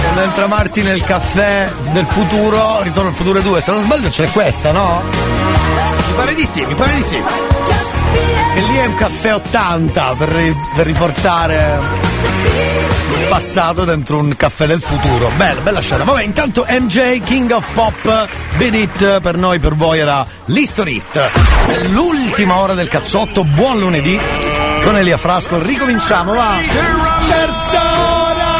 quando 0.00 0.20
entra 0.22 0.46
Martin 0.46 0.84
nel 0.84 1.04
caffè 1.04 1.70
del 1.92 2.06
futuro, 2.06 2.80
Ritorno 2.80 3.10
al 3.10 3.14
futuro 3.14 3.40
2, 3.40 3.60
se 3.60 3.72
non 3.72 3.84
sbaglio 3.84 4.08
c'è 4.08 4.30
questa, 4.30 4.72
no? 4.72 5.02
Mi 5.04 6.14
pare 6.16 6.34
di 6.34 6.46
sì, 6.46 6.64
mi 6.64 6.74
pare 6.74 6.94
di 6.94 7.02
sì. 7.02 7.16
E 7.16 8.60
lì 8.70 8.76
è 8.78 8.86
un 8.86 8.94
caffè 8.94 9.34
80 9.34 10.14
per, 10.16 10.54
per 10.74 10.86
riportare 10.86 11.78
il 13.18 13.26
passato 13.28 13.84
dentro 13.84 14.16
un 14.18 14.34
caffè 14.34 14.66
del 14.66 14.80
futuro. 14.80 15.30
Bella, 15.36 15.60
bella 15.60 15.80
scena. 15.80 16.04
Vabbè, 16.04 16.22
intanto 16.22 16.64
MJ, 16.66 17.22
King 17.22 17.50
of 17.50 17.66
Pop, 17.74 18.28
Beat 18.56 18.74
It, 18.74 19.20
per 19.20 19.36
noi, 19.36 19.58
per 19.58 19.74
voi 19.74 19.98
era 19.98 20.24
l'History 20.46 20.96
Hit. 20.96 21.30
L'ultima 21.90 22.56
ora 22.56 22.72
del 22.72 22.88
cazzotto, 22.88 23.44
buon 23.44 23.78
lunedì. 23.78 24.51
Con 24.84 24.96
Elia 24.96 25.16
Frasco, 25.16 25.62
ricominciamo, 25.62 26.34
va! 26.34 26.58
Terza 27.28 27.80
ora! 28.28 28.52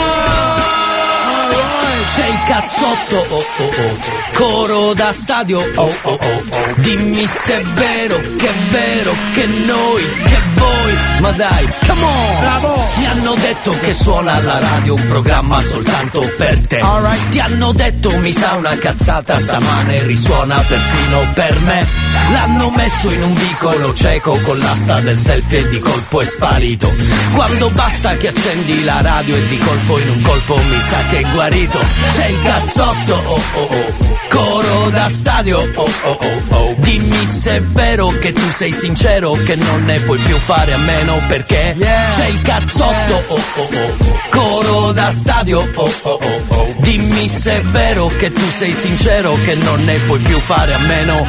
C'è 2.15 2.27
il 2.27 2.43
cazzotto, 2.47 3.35
oh 3.35 3.45
oh 3.57 3.65
oh, 3.65 3.99
coro 4.35 4.95
da 4.95 5.13
stadio, 5.13 5.59
oh 5.77 5.95
oh 6.03 6.19
oh, 6.21 6.43
dimmi 6.77 7.27
se 7.27 7.55
è 7.55 7.65
vero, 7.65 8.21
che 8.37 8.49
è 8.49 8.55
vero, 8.71 9.15
che 9.33 9.47
noi, 9.47 10.03
che 10.29 10.42
voi, 10.63 10.95
ma 11.21 11.31
dai, 11.33 11.69
come 11.87 12.03
on! 12.03 12.41
Bravo! 12.41 12.83
Ti 12.97 13.05
hanno 13.07 13.35
detto 13.35 13.71
che 13.81 13.95
suona 13.95 14.33
alla 14.33 14.59
radio 14.59 14.95
un 14.95 15.07
programma 15.09 15.61
soltanto 15.61 16.21
per 16.37 16.59
te. 16.67 16.79
Alright. 16.79 17.29
Ti 17.31 17.41
hanno 17.41 17.73
detto 17.73 18.17
mi 18.19 18.33
sa 18.33 18.53
una 18.55 18.77
cazzata 18.77 19.37
stamane 19.37 20.03
risuona 20.05 20.59
perfino 20.59 21.27
per 21.35 21.59
me. 21.61 21.87
L'hanno 22.33 22.71
messo 22.71 23.11
in 23.11 23.23
un 23.23 23.35
vicolo 23.35 23.95
cieco 23.95 24.39
con 24.45 24.59
l'asta 24.59 25.01
del 25.01 25.19
selfie 25.19 25.59
e 25.59 25.69
di 25.69 25.79
colpo 25.79 26.21
è 26.21 26.25
sparito. 26.25 26.91
Quando 27.33 27.71
basta 27.71 28.17
che 28.17 28.29
accendi 28.29 28.85
la 28.85 29.01
radio 29.01 29.35
e 29.35 29.49
di 29.49 29.59
colpo 29.59 29.99
in 29.99 30.09
un 30.09 30.23
colpo 30.23 30.57
mi 30.57 30.81
sa 30.81 30.99
che 31.11 31.19
è 31.19 31.31
guarito. 31.31 31.79
C'è 32.15 32.27
il 32.27 32.43
cazzotto, 32.43 33.15
oh 33.15 33.41
oh 33.55 33.69
oh, 33.71 34.19
coro 34.33 34.89
da 34.91 35.09
stadio, 35.11 35.59
oh 35.59 35.91
oh 36.03 36.19
oh 36.21 36.43
oh. 36.49 36.75
Dimmi 36.79 37.27
se 37.27 37.57
è 37.57 37.61
vero 37.61 38.09
che 38.09 38.33
tu 38.33 38.51
sei 38.51 38.73
sincero, 38.73 39.33
che 39.33 39.55
non 39.57 39.85
ne 39.85 40.01
puoi 40.01 40.19
più 40.19 40.39
fare 40.39 40.73
a 40.73 40.79
meno 40.79 41.21
perché 41.29 41.77
c'è 41.79 42.27
il 42.27 42.41
cazzotto, 42.41 43.23
oh 43.29 43.41
oh 43.57 43.69
oh, 43.69 44.19
coro 44.31 44.93
da 44.93 45.11
stadio, 45.11 45.59
oh 45.75 45.93
oh 46.03 46.19
oh 46.23 46.43
oh. 46.49 46.75
Dimmi 46.79 47.29
se 47.29 47.61
è 47.61 47.63
vero 47.65 48.07
che 48.07 48.33
tu 48.33 48.49
sei 48.51 48.73
sincero, 48.73 49.37
che 49.45 49.55
non 49.55 49.85
ne 49.85 49.97
puoi 50.07 50.19
più 50.21 50.41
fare 50.41 50.73
a 50.75 50.79
meno 50.79 51.27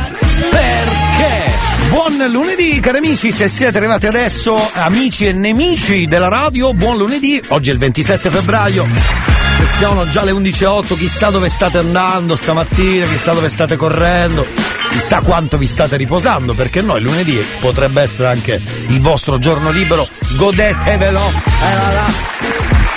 perché. 0.49 1.51
Buon 1.89 2.15
lunedì 2.31 2.79
cari 2.79 2.97
amici, 2.97 3.31
se 3.31 3.47
siete 3.49 3.77
arrivati 3.77 4.07
adesso, 4.07 4.57
amici 4.73 5.27
e 5.27 5.33
nemici 5.33 6.07
della 6.07 6.29
radio, 6.29 6.73
buon 6.73 6.97
lunedì, 6.97 7.39
oggi 7.49 7.69
è 7.69 7.73
il 7.73 7.79
27 7.79 8.29
febbraio. 8.29 9.32
E 9.61 9.65
Sono 9.79 10.07
già 10.09 10.23
le 10.23 10.31
11.08, 10.31 10.97
chissà 10.97 11.29
dove 11.29 11.49
state 11.49 11.77
andando 11.77 12.35
stamattina, 12.35 13.05
chissà 13.05 13.33
dove 13.33 13.49
state 13.49 13.75
correndo, 13.75 14.45
chissà 14.91 15.19
quanto 15.21 15.57
vi 15.57 15.67
state 15.67 15.97
riposando, 15.97 16.53
perché 16.53 16.81
noi 16.81 17.01
lunedì 17.01 17.43
potrebbe 17.59 18.01
essere 18.01 18.29
anche 18.29 18.61
il 18.87 19.01
vostro 19.01 19.39
giorno 19.39 19.71
libero, 19.71 20.07
godetevelo! 20.37 21.19
Eh, 21.29 21.75
là, 21.75 21.91
là. 21.91 22.41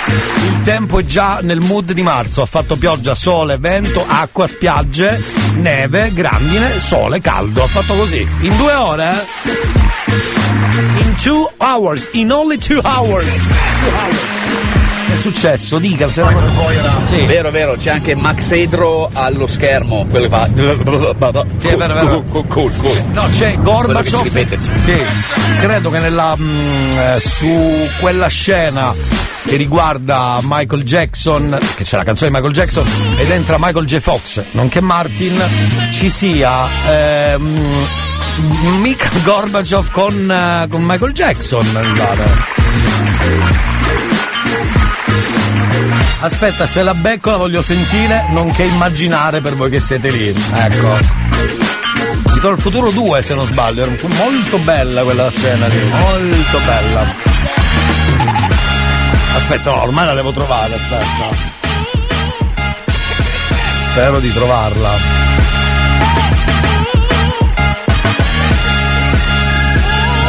Il 0.07 0.61
tempo 0.63 0.99
è 0.99 1.03
già 1.05 1.39
nel 1.41 1.59
mood 1.59 1.91
di 1.91 2.01
marzo, 2.01 2.41
ha 2.41 2.45
fatto 2.45 2.75
pioggia, 2.75 3.15
sole, 3.15 3.57
vento, 3.57 4.03
acqua, 4.07 4.47
spiagge, 4.47 5.21
neve, 5.55 6.13
grandine, 6.13 6.79
sole, 6.79 7.19
caldo, 7.21 7.63
ha 7.63 7.67
fatto 7.67 7.93
così. 7.93 8.25
In 8.41 8.55
due 8.57 8.73
ore, 8.73 9.09
eh? 9.09 11.01
In 11.01 11.15
two 11.15 11.49
hours, 11.57 12.09
in 12.13 12.31
only 12.31 12.57
two 12.57 12.79
hours. 12.83 13.25
Two 13.25 13.95
hours. 13.95 14.26
Successo? 15.27 15.77
Dica, 15.77 16.09
se 16.09 16.21
la 16.21 16.31
cosa 16.31 16.47
poi 16.47 16.75
era. 16.77 16.99
Sì. 17.05 17.25
Vero, 17.25 17.51
vero, 17.51 17.75
c'è 17.75 17.89
anche 17.89 18.15
Max 18.15 18.49
Edro 18.51 19.09
allo 19.11 19.45
schermo, 19.45 20.05
quello 20.09 20.29
che 20.29 20.31
fa. 20.31 20.45
Sì, 21.57 21.67
è 21.67 21.75
vero, 21.75 21.93
vero. 21.93 22.23
Cool, 22.23 22.47
cool, 22.47 22.75
cool. 22.77 23.03
No, 23.11 23.27
c'è 23.29 23.57
Gorbaciov. 23.59 24.25
Sì, 24.83 24.97
credo 25.59 25.89
che 25.89 25.99
nella, 25.99 26.33
mm, 26.37 26.97
eh, 26.97 27.19
su 27.19 27.89
quella 27.99 28.27
scena 28.27 28.93
che 29.45 29.57
riguarda 29.57 30.39
Michael 30.43 30.83
Jackson, 30.83 31.57
che 31.75 31.83
c'è 31.83 31.97
la 31.97 32.05
canzone 32.05 32.29
di 32.29 32.35
Michael 32.37 32.53
Jackson, 32.53 32.85
ed 33.17 33.29
entra 33.29 33.57
Michael 33.59 33.85
J. 33.85 33.99
Fox, 33.99 34.41
nonché 34.51 34.79
Martin, 34.79 35.37
ci 35.91 36.09
sia 36.09 36.65
ehm, 36.89 37.85
Mikhail 38.79 39.23
Gorbaciov 39.23 39.91
con, 39.91 40.31
eh, 40.31 40.67
con 40.69 40.83
Michael 40.83 41.11
Jackson, 41.11 41.65
pare. 41.97 43.76
Aspetta, 46.19 46.65
se 46.67 46.81
la 46.81 46.93
becco 46.93 47.29
la 47.29 47.37
voglio 47.37 47.61
sentire, 47.61 48.25
nonché 48.29 48.63
immaginare 48.63 49.39
per 49.39 49.55
voi 49.55 49.69
che 49.69 49.79
siete 49.79 50.09
lì. 50.09 50.27
Ecco. 50.27 50.97
Ritorno 52.33 52.55
al 52.55 52.61
futuro 52.61 52.91
2 52.91 53.21
se 53.21 53.35
non 53.35 53.45
sbaglio, 53.45 53.83
era 53.83 53.91
molto 54.15 54.57
bella 54.59 55.03
quella 55.03 55.29
scena 55.29 55.67
lì, 55.67 55.79
molto 55.89 56.59
bella. 56.65 57.15
Aspetta, 59.35 59.69
no, 59.71 59.83
ormai 59.83 60.05
la 60.05 60.13
devo 60.13 60.31
trovare, 60.31 60.73
aspetta. 60.73 61.55
Spero 63.91 64.19
di 64.19 64.33
trovarla. 64.33 64.89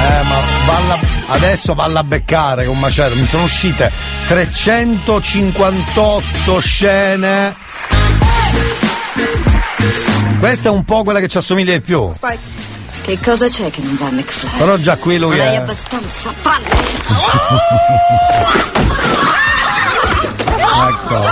Eh, 0.01 0.23
ma 0.23 0.37
valla, 0.67 0.99
adesso 1.29 1.75
valla 1.75 2.01
a 2.01 2.05
beccare 2.05 2.67
con 2.67 2.79
macello. 2.79 3.15
Mi 3.15 3.27
sono 3.27 3.45
uscite 3.45 3.91
358 4.27 6.61
scene. 6.61 7.55
Questa 10.39 10.69
è 10.69 10.73
un 10.73 10.85
po' 10.85 11.03
quella 11.03 11.21
che 11.21 11.29
ci 11.29 11.39
assomiglia 11.39 11.73
di 11.73 11.81
più. 11.81 12.11
Che 13.03 13.19
cosa 13.25 13.49
c'è 13.49 13.71
che 13.71 13.81
non 13.81 13.97
va 13.97 14.11
McFly? 14.11 14.59
Però 14.59 14.77
già 14.77 14.97
qui 14.97 15.17
lui 15.19 15.37
non 15.37 15.47
è. 15.47 15.57
abbastanza 15.57 16.33
palle. 16.43 16.67
Ecco. 20.89 21.25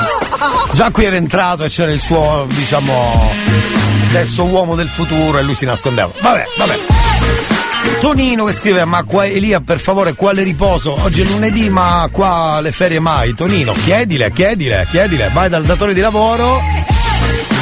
Già 0.73 0.90
qui 0.90 1.05
era 1.05 1.16
entrato 1.16 1.64
e 1.64 1.68
c'era 1.68 1.93
il 1.93 2.01
suo, 2.01 2.47
diciamo, 2.48 3.31
stesso 4.09 4.44
uomo 4.44 4.74
del 4.74 4.89
futuro 4.89 5.39
e 5.39 5.43
lui 5.43 5.55
si 5.55 5.64
nascondeva. 5.66 6.10
Vabbè, 6.20 6.44
vabbè. 6.56 6.78
Tonino 8.07 8.45
che 8.45 8.53
scrive, 8.53 8.85
ma 8.85 9.03
qua 9.03 9.27
Elia 9.27 9.59
per 9.59 9.81
favore 9.81 10.15
quale 10.15 10.45
riposo? 10.45 10.95
Oggi 11.03 11.23
è 11.23 11.24
lunedì 11.24 11.69
ma 11.69 12.09
qua 12.12 12.61
le 12.61 12.70
ferie 12.70 13.01
mai. 13.01 13.35
Tonino, 13.35 13.73
chiedile, 13.73 14.31
chiedile, 14.31 14.87
chiedile, 14.89 15.28
vai 15.33 15.49
dal 15.49 15.65
datore 15.65 15.93
di 15.93 15.99
lavoro 15.99 16.62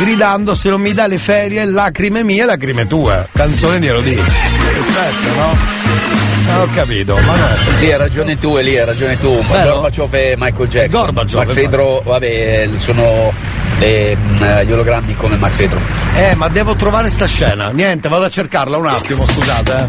gridando 0.02 0.54
se 0.54 0.68
non 0.68 0.82
mi 0.82 0.92
dà 0.92 1.06
le 1.06 1.16
ferie, 1.16 1.64
lacrime 1.64 2.22
mie, 2.24 2.44
lacrime 2.44 2.86
tue. 2.86 3.26
Canzone 3.32 3.78
di 3.78 3.86
Elodie. 3.86 4.16
Perfetto, 4.16 5.34
no? 5.34 5.56
Non 6.46 6.60
ho 6.60 6.68
capito, 6.74 7.16
ma 7.16 7.36
no. 7.36 7.72
Sì, 7.78 7.90
hai 7.90 7.96
ragione 7.96 8.38
tu, 8.38 8.54
Elia, 8.56 8.80
hai 8.80 8.86
ragione 8.86 9.18
tu. 9.18 9.42
Gorbaciov 9.46 10.14
e 10.14 10.34
Michael 10.36 10.68
Jackson. 10.68 11.00
Gorbaciov, 11.00 11.40
Max 11.40 11.50
esatto. 11.52 11.66
Edro, 11.66 12.02
vabbè, 12.04 12.68
sono 12.76 13.32
eh, 13.78 14.16
gli 14.64 14.72
ologrammi 14.72 15.14
come 15.16 15.36
Max 15.36 15.58
Edro. 15.60 15.78
Eh, 16.16 16.34
ma 16.34 16.48
devo 16.48 16.74
trovare 16.76 17.10
sta 17.10 17.26
scena. 17.26 17.70
Niente, 17.70 18.08
vado 18.08 18.24
a 18.24 18.28
cercarla 18.30 18.76
un 18.76 18.86
attimo, 18.86 19.26
scusate. 19.26 19.88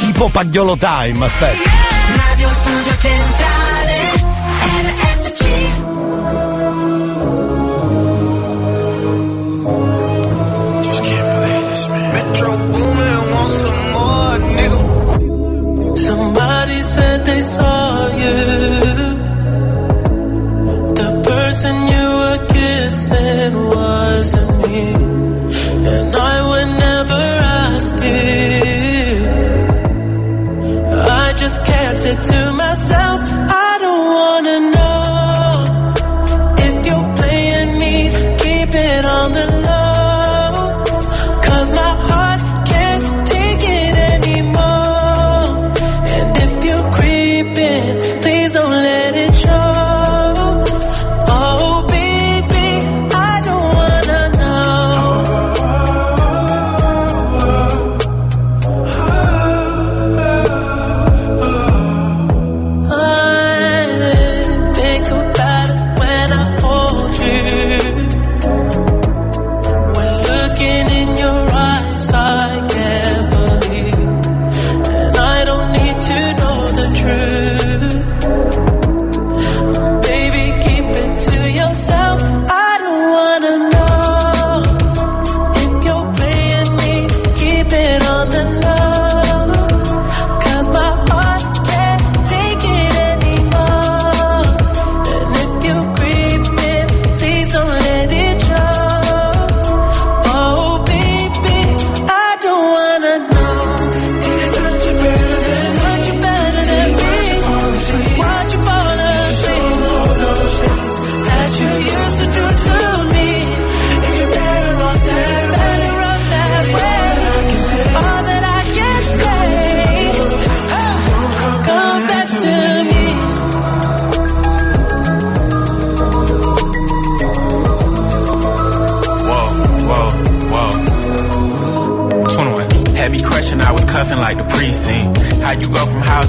Tipo 0.00 0.28
Pagliolo 0.28 0.76
Time, 0.76 1.24
aspetta. 1.26 1.70
Radio 2.16 2.48
Studio 2.52 2.96
Centrale 2.98 3.57
to 32.22 32.47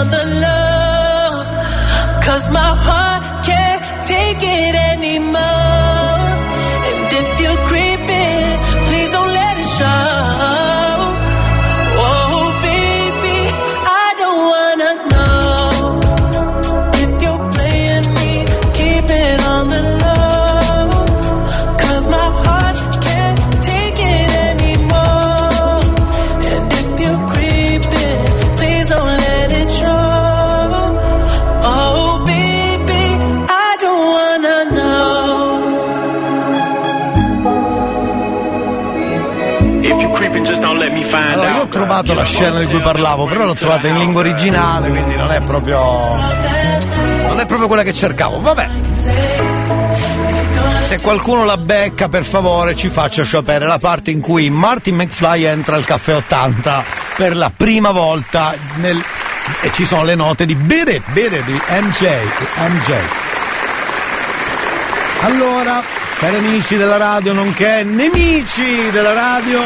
It 0.00 0.06
on 0.06 0.10
the 0.10 0.24
low. 0.40 2.20
Cause 2.22 2.50
my 2.50 2.60
heart 2.60 2.99
trovato 42.02 42.14
la 42.14 42.24
scena 42.24 42.58
di 42.58 42.66
cui 42.66 42.80
parlavo, 42.80 43.26
però 43.26 43.44
l'ho 43.44 43.54
trovata 43.54 43.88
in 43.88 43.98
lingua 43.98 44.20
originale, 44.20 44.88
quindi 44.88 45.16
non 45.16 45.30
è 45.30 45.40
proprio. 45.42 45.78
Non 47.28 47.38
è 47.38 47.46
proprio 47.46 47.66
quella 47.66 47.82
che 47.82 47.92
cercavo. 47.92 48.40
Vabbè. 48.40 48.68
Se 50.80 51.00
qualcuno 51.00 51.44
la 51.44 51.56
becca, 51.56 52.08
per 52.08 52.24
favore, 52.24 52.74
ci 52.74 52.88
faccia 52.88 53.24
sapere 53.24 53.66
la 53.66 53.78
parte 53.78 54.10
in 54.10 54.20
cui 54.20 54.50
Martin 54.50 54.96
McFly 54.96 55.44
entra 55.44 55.76
al 55.76 55.84
caffè 55.84 56.16
80 56.16 56.84
per 57.16 57.36
la 57.36 57.52
prima 57.54 57.90
volta 57.92 58.54
nel. 58.76 59.02
E 59.62 59.72
ci 59.72 59.84
sono 59.84 60.04
le 60.04 60.14
note 60.14 60.46
di 60.46 60.54
Beat 60.54 60.88
It 60.88 61.02
di 61.44 61.60
MJ. 61.68 62.08
MJ. 62.56 62.94
Allora, 65.22 65.82
cari 66.18 66.36
amici 66.36 66.76
della 66.76 66.96
radio, 66.96 67.32
nonché 67.32 67.82
nemici 67.84 68.90
della 68.90 69.12
radio, 69.12 69.60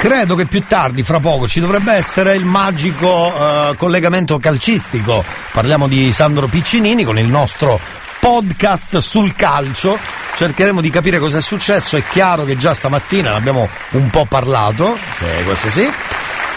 Credo 0.00 0.34
che 0.34 0.46
più 0.46 0.64
tardi, 0.66 1.02
fra 1.02 1.20
poco, 1.20 1.46
ci 1.46 1.60
dovrebbe 1.60 1.92
essere 1.92 2.34
il 2.34 2.46
magico 2.46 3.34
eh, 3.34 3.74
collegamento 3.76 4.38
calcistico. 4.38 5.22
Parliamo 5.52 5.86
di 5.86 6.10
Sandro 6.10 6.46
Piccinini 6.46 7.04
con 7.04 7.18
il 7.18 7.26
nostro 7.26 7.78
podcast 8.18 8.96
sul 8.96 9.34
calcio. 9.34 9.98
Cercheremo 10.36 10.80
di 10.80 10.88
capire 10.88 11.18
cosa 11.18 11.36
è 11.36 11.42
successo. 11.42 11.98
È 11.98 12.02
chiaro 12.02 12.46
che 12.46 12.56
già 12.56 12.72
stamattina 12.72 13.32
ne 13.32 13.36
abbiamo 13.36 13.68
un 13.90 14.08
po' 14.08 14.24
parlato, 14.24 14.96
eh, 15.18 15.44
questo 15.44 15.68
sì. 15.68 15.86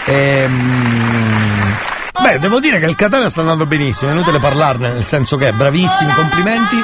Ehm, 0.06 1.76
Beh, 2.22 2.38
devo 2.38 2.60
dire 2.60 2.80
che 2.80 2.86
il 2.86 2.96
Catania 2.96 3.28
sta 3.28 3.40
andando 3.40 3.66
benissimo, 3.66 4.10
è 4.10 4.14
inutile 4.14 4.38
parlarne, 4.38 4.90
nel 4.90 5.04
senso 5.04 5.36
che 5.36 5.52
bravissimi, 5.52 6.14
complimenti. 6.14 6.82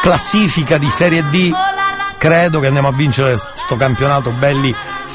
Classifica 0.00 0.78
di 0.78 0.88
Serie 0.88 1.28
D, 1.28 1.52
credo 2.16 2.60
che 2.60 2.66
andiamo 2.66 2.88
a 2.88 2.92
vincere 2.92 3.36
sto 3.36 3.76
campionato 3.76 4.30
belli 4.30 4.74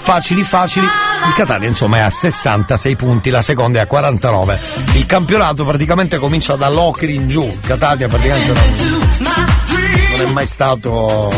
facili 0.09 0.41
facili. 0.41 0.85
Il 0.85 1.33
Catania 1.35 1.67
insomma 1.67 1.97
è 1.97 1.99
a 1.99 2.09
66 2.09 2.95
punti, 2.95 3.29
la 3.29 3.43
seconda 3.43 3.77
è 3.77 3.83
a 3.83 3.85
49. 3.85 4.59
Il 4.93 5.05
campionato 5.05 5.63
praticamente 5.63 6.17
comincia 6.17 6.55
da 6.55 6.67
Locri 6.67 7.13
in 7.13 7.27
giù, 7.27 7.57
Catania 7.63 8.07
praticamente 8.07 8.51
non, 8.51 9.35
non 10.09 10.27
è 10.27 10.31
mai 10.31 10.47
stato 10.47 11.31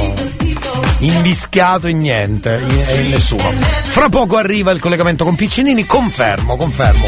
invischiato 1.00 1.88
in 1.88 1.98
niente 1.98 2.66
e 2.88 3.02
in 3.02 3.10
nessuno. 3.10 3.44
Fra 3.82 4.08
poco 4.08 4.38
arriva 4.38 4.72
il 4.72 4.80
collegamento 4.80 5.26
con 5.26 5.36
Piccinini, 5.36 5.86
confermo, 5.86 6.56
confermo. 6.56 7.04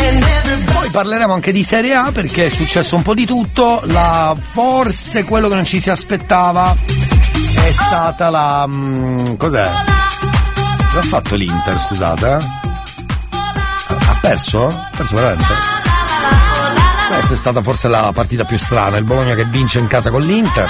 Poi 0.73 0.90
parleremo 0.90 1.31
anche 1.31 1.53
di 1.53 1.64
Serie 1.64 1.94
A 1.94 2.11
perché 2.11 2.48
è 2.48 2.49
successo 2.49 2.98
un 2.98 3.03
po' 3.03 3.14
di 3.14 3.26
tutto, 3.26 3.81
la, 3.85 4.35
forse 4.52 5.23
quello 5.23 5.48
che 5.48 5.56
non 5.56 5.65
ci 5.65 5.80
si 5.80 5.90
aspettava 5.90 6.76
è 6.76 7.72
stata 7.72 8.30
la... 8.30 8.65
mm, 8.68 9.35
cos'è? 9.35 10.02
Cosa 10.93 11.07
ha 11.07 11.09
fatto 11.09 11.33
l'Inter, 11.33 11.79
scusate? 11.79 12.27
eh? 12.27 12.37
Ha 13.89 14.17
perso? 14.21 14.67
Ha 14.67 14.89
perso 14.95 15.15
veramente? 15.15 15.53
Questa 17.09 17.33
è 17.33 17.35
stata 17.35 17.63
forse 17.63 17.87
la 17.87 18.11
partita 18.13 18.43
più 18.43 18.59
strana, 18.59 18.97
il 18.97 19.03
Bologna 19.03 19.33
che 19.33 19.45
vince 19.45 19.79
in 19.79 19.87
casa 19.87 20.11
con 20.11 20.21
l'Inter. 20.21 20.69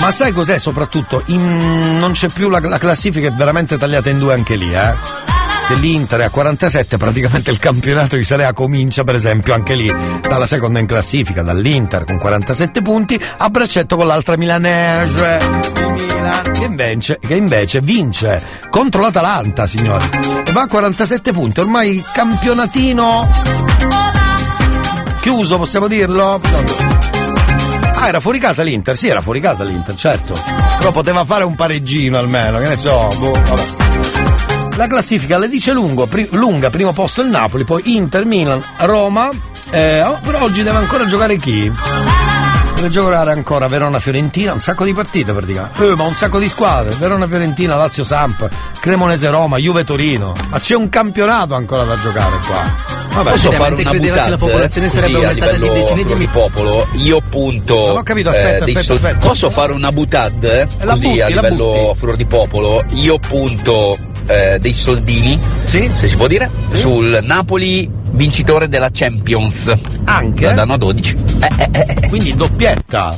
Ma 0.00 0.10
sai 0.10 0.32
cos'è 0.32 0.58
soprattutto? 0.58 1.22
In- 1.26 1.98
non 1.98 2.12
c'è 2.12 2.28
più 2.28 2.48
la, 2.48 2.60
la 2.60 2.78
classifica, 2.78 3.28
è 3.28 3.32
veramente 3.32 3.76
tagliata 3.76 4.08
in 4.08 4.18
due 4.18 4.32
anche 4.32 4.54
lì, 4.54 4.72
eh? 4.72 5.28
È 5.70 6.22
a 6.22 6.30
47, 6.30 6.96
praticamente 6.96 7.50
il 7.50 7.58
campionato 7.58 8.16
di 8.16 8.24
Serie 8.24 8.46
A 8.46 8.54
comincia 8.54 9.04
per 9.04 9.16
esempio 9.16 9.52
anche 9.54 9.74
lì 9.74 9.94
dalla 10.20 10.46
seconda 10.46 10.78
in 10.78 10.86
classifica, 10.86 11.42
dall'Inter 11.42 12.04
con 12.04 12.18
47 12.18 12.80
punti, 12.80 13.22
a 13.36 13.48
braccetto 13.50 13.96
con 13.96 14.06
l'altra 14.06 14.36
milanese, 14.36 15.38
il 15.40 16.09
Milan, 16.20 16.52
che 16.52 16.64
invece, 16.64 17.18
che 17.18 17.34
invece 17.34 17.80
vince 17.80 18.42
contro 18.68 19.00
l'Atalanta, 19.00 19.66
signori, 19.66 20.04
e 20.44 20.52
va 20.52 20.62
a 20.62 20.66
47 20.66 21.32
punti, 21.32 21.60
ormai 21.60 22.02
campionatino 22.12 23.28
chiuso, 25.20 25.56
possiamo 25.58 25.86
dirlo? 25.86 26.40
Ah, 27.94 28.08
era 28.08 28.20
fuori 28.20 28.38
casa 28.38 28.62
l'Inter? 28.62 28.96
Sì, 28.96 29.08
era 29.08 29.20
fuori 29.20 29.40
casa 29.40 29.64
l'Inter, 29.64 29.94
certo. 29.94 30.34
Però 30.78 30.92
poteva 30.92 31.24
fare 31.24 31.44
un 31.44 31.54
pareggino 31.54 32.18
almeno, 32.18 32.58
che 32.58 32.68
ne 32.68 32.76
so, 32.76 33.08
boh, 33.18 33.32
vabbè. 33.32 34.76
La 34.76 34.86
classifica 34.86 35.36
la 35.36 35.46
dice 35.46 35.72
lungo, 35.72 36.06
pri- 36.06 36.28
lunga, 36.32 36.70
primo 36.70 36.92
posto 36.92 37.20
il 37.20 37.28
Napoli, 37.28 37.64
poi 37.64 37.94
Inter, 37.94 38.24
Milan, 38.24 38.62
Roma. 38.78 39.30
Eh, 39.70 40.02
oh, 40.02 40.18
però 40.22 40.42
oggi 40.42 40.62
deve 40.62 40.78
ancora 40.78 41.04
giocare 41.04 41.36
chi? 41.36 41.70
Deve 42.80 42.92
giocare 42.92 43.30
ancora 43.32 43.66
Verona 43.68 44.00
Fiorentina, 44.00 44.54
un 44.54 44.60
sacco 44.60 44.86
di 44.86 44.94
partite 44.94 45.34
praticamente. 45.34 45.86
Eh, 45.86 45.94
ma 45.96 46.04
un 46.04 46.14
sacco 46.14 46.38
di 46.38 46.48
squadre. 46.48 46.96
Verona 46.98 47.26
Fiorentina, 47.26 47.76
Lazio 47.76 48.02
Samp, 48.02 48.48
Cremonese 48.80 49.28
Roma, 49.28 49.58
Juve 49.58 49.84
Torino. 49.84 50.32
Ma 50.48 50.58
c'è 50.58 50.76
un 50.76 50.88
campionato 50.88 51.54
ancora 51.54 51.84
da 51.84 51.94
giocare 51.96 52.38
qua. 52.46 52.74
Vabbè, 53.16 53.30
Posso 53.32 53.52
fare 53.52 53.74
una 53.74 53.90
credeva 53.90 54.22
che 54.22 54.30
la 54.30 54.36
popolazione 54.38 54.86
buttata 54.86 55.06
sarebbe 55.06 55.26
aumentata 55.26 55.56
di 55.58 55.68
decine 55.68 56.04
di 56.04 56.26
popolo? 56.32 56.88
Io 56.92 57.20
punto. 57.28 57.86
Non 57.86 57.96
ho 57.98 58.02
capito, 58.02 58.30
aspetta, 58.30 58.64
dei 58.64 58.74
aspetta, 58.74 58.94
aspetta. 58.94 59.26
Posso 59.26 59.50
fare 59.50 59.72
una 59.72 59.92
buttata 59.92 60.30
La 60.80 60.92
così 60.94 61.06
butti, 61.06 61.20
a 61.20 61.28
la 61.28 61.34
livello 61.42 61.70
butti. 61.70 61.98
furor 61.98 62.16
di 62.16 62.24
popolo? 62.24 62.82
Io 62.92 63.18
punto 63.18 63.98
eh, 64.26 64.58
dei 64.58 64.72
soldini, 64.72 65.38
se 65.64 65.90
si 65.94 66.16
può 66.16 66.26
dire, 66.26 66.48
sul 66.72 67.18
Napoli 67.20 67.90
vincitore 68.10 68.68
della 68.68 68.90
Champions. 68.92 69.72
Anche? 70.04 70.46
Andranno 70.48 70.74
a 70.74 70.78
12. 70.78 71.16
Quindi 72.08 72.34
doppietta. 72.34 73.16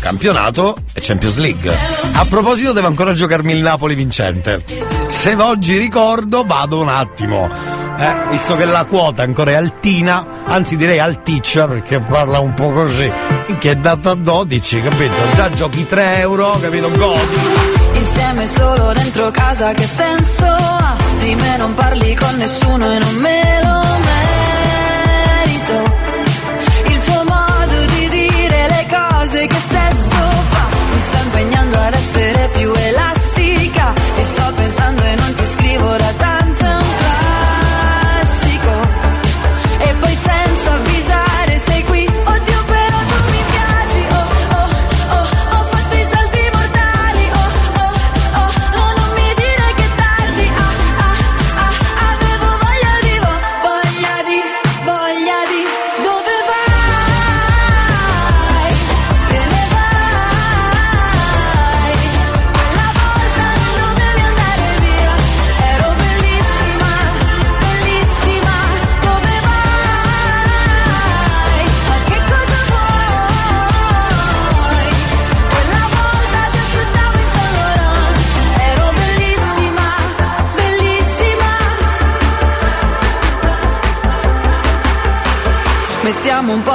Campionato 0.00 0.76
e 0.92 1.00
Champions 1.00 1.36
League. 1.38 1.74
A 2.14 2.24
proposito, 2.26 2.72
devo 2.72 2.86
ancora 2.86 3.14
giocarmi 3.14 3.52
il 3.52 3.60
Napoli 3.60 3.94
vincente. 3.94 4.62
Se 5.08 5.34
oggi 5.34 5.78
ricordo, 5.78 6.44
vado 6.44 6.80
un 6.80 6.88
attimo. 6.88 7.50
Eh, 7.96 8.14
visto 8.30 8.56
che 8.56 8.64
la 8.64 8.84
quota 8.84 9.22
ancora 9.22 9.52
è 9.52 9.54
altina, 9.54 10.42
anzi 10.44 10.76
direi 10.76 10.98
alticcia 10.98 11.68
perché 11.68 12.00
parla 12.00 12.40
un 12.40 12.52
po' 12.52 12.72
così, 12.72 13.10
che 13.58 13.70
è 13.70 13.76
data 13.76 14.10
a 14.10 14.14
12, 14.14 14.82
capito? 14.82 15.14
Già 15.34 15.50
giochi 15.52 15.86
3 15.86 16.18
euro, 16.18 16.58
capito? 16.60 16.90
Godi. 16.90 17.83
Insieme 18.16 18.46
solo 18.46 18.92
dentro 18.92 19.28
casa 19.32 19.72
che 19.72 19.84
senso 19.86 20.46
ha? 20.46 20.96
Di 21.18 21.34
me 21.34 21.56
non 21.56 21.74
parli 21.74 22.14
con 22.14 22.36
nessuno 22.36 22.92
e 22.92 22.98
non 23.00 23.14
me 23.16 23.60
lo 23.60 23.82
merito 25.42 25.76
Il 26.92 26.98
tuo 27.00 27.24
modo 27.24 27.84
di 27.96 28.08
dire 28.08 28.68
le 28.68 28.86
cose 28.88 29.46
che 29.48 29.60
sesso 29.68 30.16
fa 30.48 30.66
Mi 30.92 31.00
sta 31.00 31.18
impegnando 31.24 31.76
ad 31.80 31.94
essere 31.94 32.48
più 32.52 32.73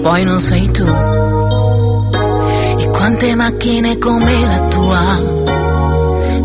poi 0.00 0.24
non 0.24 0.38
sei 0.38 0.70
tu. 0.70 0.86
E 2.78 2.88
quante 2.88 3.34
macchine 3.34 3.98
come 3.98 4.46
la 4.46 4.60
tua, 4.68 5.18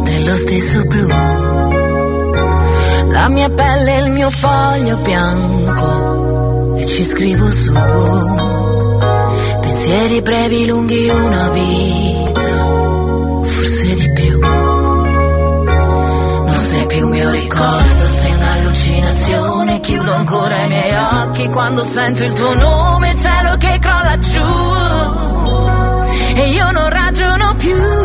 dello 0.04 0.36
stesso 0.36 0.84
blu. 0.86 1.08
La 3.08 3.30
mia 3.30 3.50
pelle 3.50 3.98
è 3.98 4.02
il 4.02 4.12
mio 4.12 4.30
foglio 4.30 4.98
bianco, 4.98 6.76
e 6.78 6.86
ci 6.86 7.04
scrivo 7.04 7.50
su. 7.50 7.72
Pensieri 9.62 10.22
brevi, 10.22 10.66
lunghi, 10.66 11.10
una 11.10 11.50
vita, 11.50 12.42
forse 13.44 13.94
di 13.94 14.12
più. 14.12 14.40
Non 16.46 16.60
sei 16.60 16.86
più 16.88 17.08
mio 17.08 17.30
ricordo, 17.32 18.08
sei 18.20 18.34
un'allucinazione. 18.34 19.80
Chiudo 19.80 20.14
ancora 20.14 20.64
i 20.64 20.68
miei 20.68 20.96
occhi 20.96 21.48
quando 21.50 21.84
sento 21.84 22.24
il 22.24 22.34
tuo 22.34 22.54
nome, 22.56 23.16
cielo 23.16 23.35
che 23.58 23.80
crolla 23.80 24.18
giù. 24.20 24.42
E 26.36 26.50
io 26.50 26.72
non 26.72 26.90
ragiono 26.90 27.56
più. 27.56 28.05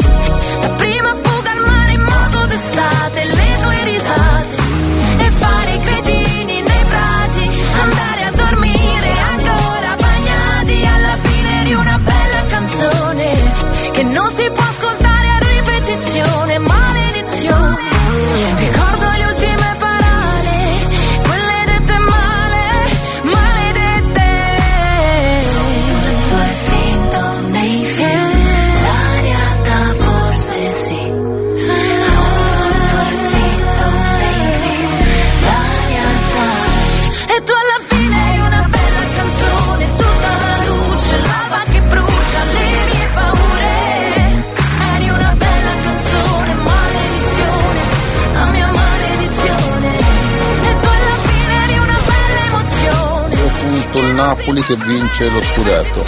Napoli 54.21 54.61
che 54.61 54.75
vince 54.75 55.29
lo 55.29 55.41
scudetto. 55.41 56.05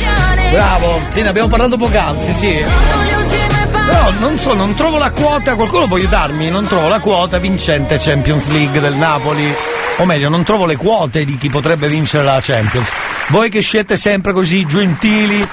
Bravo, 0.52 1.00
sì, 1.10 1.24
ne 1.24 1.30
abbiamo 1.30 1.48
parlato 1.48 1.78
poc'anzi, 1.78 2.32
sì. 2.32 2.64
Però 3.72 4.12
non 4.20 4.38
so, 4.38 4.54
non 4.54 4.74
trovo 4.76 5.00
la 5.00 5.10
quota, 5.10 5.56
qualcuno 5.56 5.88
può 5.88 5.98
aiutarmi? 5.98 6.48
Non 6.50 6.68
trovo 6.68 6.90
la 6.90 7.00
quota 7.00 7.40
vincente 7.40 7.98
Champions 7.98 8.48
League 8.50 8.80
del 8.80 8.94
Napoli. 8.94 9.52
O 9.98 10.06
meglio, 10.06 10.30
non 10.30 10.44
trovo 10.44 10.68
le 10.68 10.76
quote 10.76 11.26
di 11.26 11.40
chi 11.40 11.50
potrebbe 11.50 11.88
vincere 11.88 12.24
la 12.24 12.40
Champions. 12.40 12.88
Voi 13.28 13.50
che 13.50 13.64
siete 13.64 13.98
sempre 13.98 14.32
così 14.32 14.64
gentili, 14.68 15.46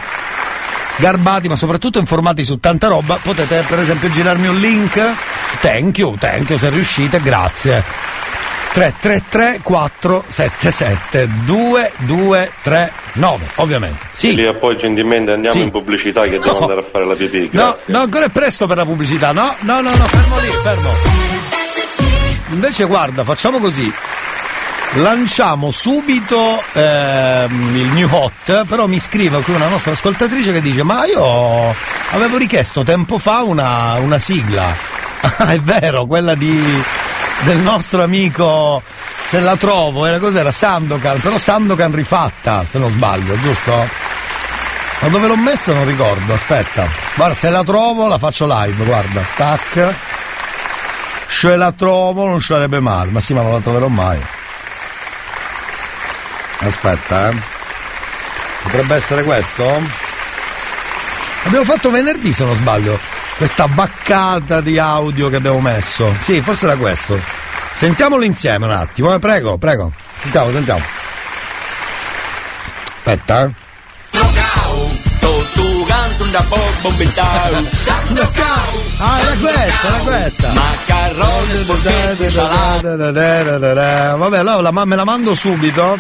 garbati, 0.97 1.49
ma 1.49 1.57
soprattutto 1.57 1.99
informati 1.99 2.45
su 2.45 2.61
tanta 2.61 2.89
roba, 2.89 3.19
potete 3.23 3.65
per 3.67 3.79
esempio 3.81 4.11
girarmi 4.11 4.49
un 4.49 4.61
link. 4.61 5.01
Thank 5.63 5.97
you, 5.97 6.15
thank 6.19 6.51
you, 6.51 6.59
se 6.59 6.69
riuscite, 6.69 7.23
grazie. 7.23 8.00
333 8.73 9.61
477 9.63 11.29
2239 11.45 13.47
ovviamente. 13.57 14.07
Sì. 14.13 14.35
Lì 14.35 14.53
poi 14.59 14.77
gentilmente 14.77 15.33
andiamo 15.33 15.57
Sì. 15.57 15.63
in 15.63 15.71
pubblicità 15.71 16.23
che 16.25 16.39
devo 16.39 16.53
No. 16.53 16.59
andare 16.61 16.81
a 16.81 16.85
fare 16.85 17.07
la 17.07 17.15
pipì. 17.15 17.49
no 17.53 17.75
no 17.87 17.99
ancora 18.01 18.27
è 18.27 18.29
presto 18.29 18.67
per 18.67 18.77
la 18.77 18.85
pubblicità. 18.85 19.33
No 19.33 19.55
no 19.61 19.81
no 19.81 19.95
no 19.95 20.05
fermo 20.07 20.39
lì 20.39 20.49
fermo. 20.63 20.91
Invece 22.51 22.85
guarda 22.85 23.25
facciamo 23.25 23.59
così. 23.59 23.91
Lanciamo 24.95 25.71
subito 25.71 26.61
ehm, 26.73 27.77
il 27.77 27.89
new 27.91 28.09
hot 28.11 28.65
però 28.67 28.89
mi 28.89 28.99
scrive 28.99 29.41
qui 29.43 29.55
una 29.55 29.69
nostra 29.69 29.93
ascoltatrice 29.93 30.53
che 30.53 30.61
dice 30.61 30.83
ma 30.83 31.07
io 31.07 31.73
avevo 32.11 32.37
richiesto 32.37 32.83
tempo 32.83 33.19
fa 33.19 33.43
una, 33.43 33.95
una 33.99 34.19
sigla. 34.19 34.75
Ah, 35.21 35.51
è 35.55 35.61
vero 35.61 36.07
quella 36.07 36.35
di 36.35 36.61
del 37.45 37.59
nostro 37.59 38.03
amico 38.03 38.83
se 39.29 39.41
la 39.41 39.57
trovo 39.57 40.07
era 40.07 40.19
cos'era? 40.19 40.53
Sandokan 40.53 41.21
però 41.21 41.39
Sandokan 41.39 41.95
rifatta 41.95 42.65
se 42.69 42.79
non 42.79 42.91
sbaglio 42.91 43.39
giusto? 43.41 43.89
ma 45.01 45.09
dove 45.09 45.27
l'ho 45.29 45.37
messa 45.37 45.73
non 45.73 45.87
ricordo 45.87 46.35
aspetta. 46.35 46.87
Guarda 47.15 47.35
se 47.35 47.49
la 47.49 47.65
trovo 47.65 48.07
la 48.07 48.19
faccio 48.19 48.47
live 48.47 48.85
guarda. 48.85 49.23
Tac. 49.35 49.95
Se 51.29 51.57
la 51.57 51.73
trovo 51.73 52.27
non 52.27 52.41
sarebbe 52.41 52.81
male 52.81 53.11
ma 53.11 53.21
sì 53.21 53.33
ma 53.33 53.43
non 53.43 53.53
la 53.53 53.61
troverò 53.61 53.89
mai. 53.89 54.21
Aspetta 56.59 57.31
eh. 57.31 57.37
Potrebbe 58.63 58.95
essere 58.95 59.23
questo? 59.23 60.09
abbiamo 61.45 61.65
fatto 61.65 61.91
venerdì 61.91 62.33
se 62.33 62.45
non 62.45 62.55
sbaglio 62.55 62.99
questa 63.41 63.67
baccata 63.69 64.61
di 64.61 64.79
audio 64.79 65.31
che 65.31 65.37
abbiamo 65.37 65.61
messo. 65.61 66.15
Sì 66.25 66.43
forse 66.43 66.67
era 66.67 66.77
questo. 66.77 67.19
Sentiamolo 67.73 68.23
insieme 68.23 68.67
un 68.67 68.73
attimo 68.73 69.15
eh, 69.15 69.19
prego 69.19 69.57
prego. 69.57 69.91
Sentiamo 70.21 70.53
sentiamo. 70.53 70.83
Aspetta 72.99 73.45
eh. 73.45 73.51
Ah, 78.99 79.21
era 79.21 79.37
questa, 79.41 79.87
era 79.87 79.99
questa. 80.05 80.53
Vabbè, 84.17 84.39
allora 84.39 84.85
me 84.85 84.97
la 84.97 85.05
mando 85.05 85.35
subito, 85.35 85.99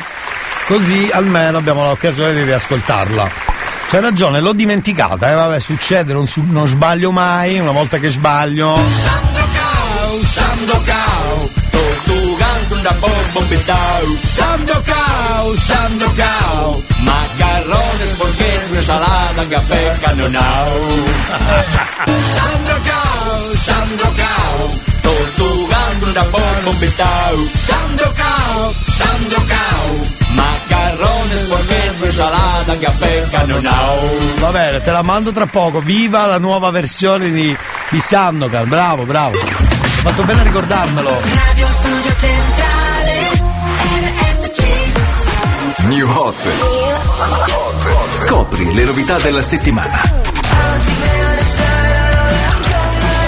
così 0.66 1.08
almeno 1.10 1.56
abbiamo 1.56 1.84
l'occasione 1.84 2.34
di 2.34 2.42
riascoltarla. 2.42 3.49
C'hai 3.90 4.00
ragione, 4.00 4.38
l'ho 4.38 4.52
dimenticata, 4.52 5.32
eh, 5.32 5.34
vabbè, 5.34 5.58
succede, 5.58 6.12
non, 6.12 6.28
su- 6.28 6.44
non 6.46 6.68
sbaglio 6.68 7.10
mai, 7.10 7.58
una 7.58 7.72
volta 7.72 7.98
che 7.98 8.08
sbaglio. 8.08 8.76
Sandokan 8.76 10.26
Sandokan 10.26 11.48
Tortugando 11.70 12.74
da 12.82 12.94
bombitao 13.32 14.06
Sandokan 14.22 15.58
Sandokan 15.58 16.82
Macarrone 16.98 18.06
sporchetti 18.06 18.80
salata 18.80 19.48
caffè 19.48 19.98
cannonau 19.98 21.04
Sandokan 22.34 23.56
Sandokan 23.56 24.78
Tortugando 25.90 26.06
da 26.12 26.24
bombitao 26.62 27.36
Sandokan 27.36 28.72
Sandokan 28.90 30.08
Macarrone 30.34 31.36
sporchetti 31.36 32.10
salata 32.10 32.78
caffè 32.78 33.28
cannonau 33.28 34.18
Va 34.36 34.50
bene, 34.50 34.80
te 34.82 34.90
la 34.90 35.02
mando 35.02 35.32
tra 35.32 35.46
poco. 35.46 35.80
Viva 35.80 36.26
la 36.26 36.38
nuova 36.38 36.70
versione 36.70 37.30
di, 37.32 37.56
di 37.90 38.00
Sandokan, 38.00 38.68
bravo, 38.68 39.02
bravo. 39.02 39.36
Ho 39.36 40.02
fatto 40.02 40.22
bene 40.22 40.40
a 40.40 40.44
ricordarmelo. 40.44 41.10
Radio 41.10 41.66
Studio 41.72 42.14
Centrale 42.18 43.42
RSC 44.00 44.62
New 45.86 46.08
Hot. 46.08 46.48
Scopri 48.12 48.72
le 48.72 48.84
novità 48.84 49.18
della 49.18 49.42
settimana. 49.42 50.02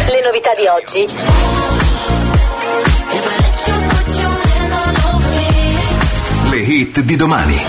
Le 0.06 0.22
novità 0.24 0.54
di 0.54 0.66
oggi. 0.66 1.81
Hit 6.72 7.00
di 7.00 7.16
domani. 7.16 7.60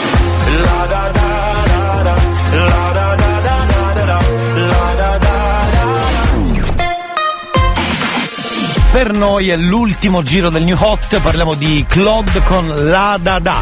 Per 8.91 9.11
noi 9.11 9.49
è 9.49 9.55
l'ultimo 9.57 10.21
giro 10.21 10.49
del 10.51 10.63
New 10.63 10.77
Hot, 10.79 11.19
parliamo 11.19 11.55
di 11.55 11.83
Claude 11.87 12.43
con 12.43 12.67
La 12.85 13.17
Da 13.19 13.39
Da. 13.39 13.59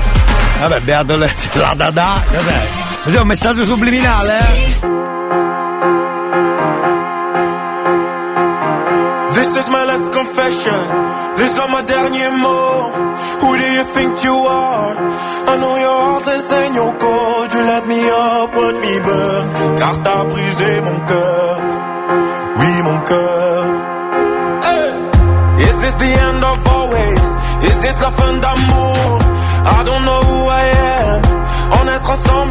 Vabbè, 0.60 0.82
beato 0.82 1.16
le... 1.16 1.34
La 1.54 1.74
Da 1.76 1.90
Da, 1.90 2.22
cos'è? 2.28 2.62
Cos'è 3.04 3.20
un 3.22 3.28
messaggio 3.28 3.64
subliminale? 3.64 4.38
eh? 4.38 4.90
This 9.34 9.56
is 9.56 9.68
my 9.70 9.86
last 9.86 10.10
confession. 10.12 11.01
These 11.42 11.58
are 11.58 11.70
my 11.70 11.82
derniers 11.82 12.38
mots. 12.38 12.98
Who 13.42 13.50
do 13.58 13.66
you 13.78 13.84
think 13.96 14.24
you 14.24 14.36
are? 14.46 14.94
I 15.52 15.54
know 15.62 15.76
your 15.86 15.98
heart 16.06 16.28
is 16.38 16.52
in 16.62 16.76
your 16.76 16.94
code. 17.02 17.50
You 17.54 17.62
let 17.74 17.84
me 17.92 18.00
up, 18.10 18.50
watch 18.58 18.78
me 18.86 18.94
burn. 19.08 19.46
Car 19.80 19.96
t'as 20.04 20.24
brisé 20.30 20.72
mon 20.86 21.00
cœur. 21.10 21.58
Oui, 22.60 22.72
mon 22.88 23.00
cœur. 23.10 23.64
Hey. 24.68 24.92
Is 25.68 25.76
this 25.82 25.96
the 26.04 26.12
end 26.28 26.44
of 26.52 26.68
always? 26.76 27.26
Is 27.70 27.78
this 27.84 27.98
la 28.06 28.12
fin 28.12 28.34
d'amour? 28.44 29.18
I 29.78 29.80
don't 29.88 30.06
know 30.06 30.22
who 30.30 30.40
I 30.62 30.66
am. 31.02 31.22
On 31.80 31.88
est 31.88 32.06
ensemble 32.14 32.51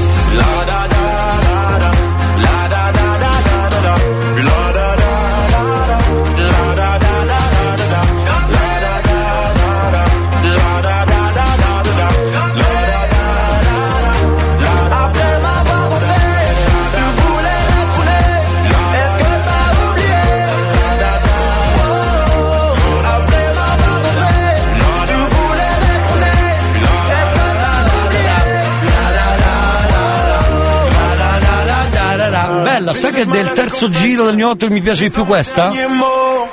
Sai 32.93 33.11
che 33.13 33.25
del 33.25 33.51
terzo 33.51 33.89
giro 33.89 34.25
del 34.25 34.35
mio 34.35 34.49
8 34.49 34.69
mi 34.69 34.81
piace 34.81 35.03
di 35.03 35.09
più 35.11 35.25
questa? 35.25 35.71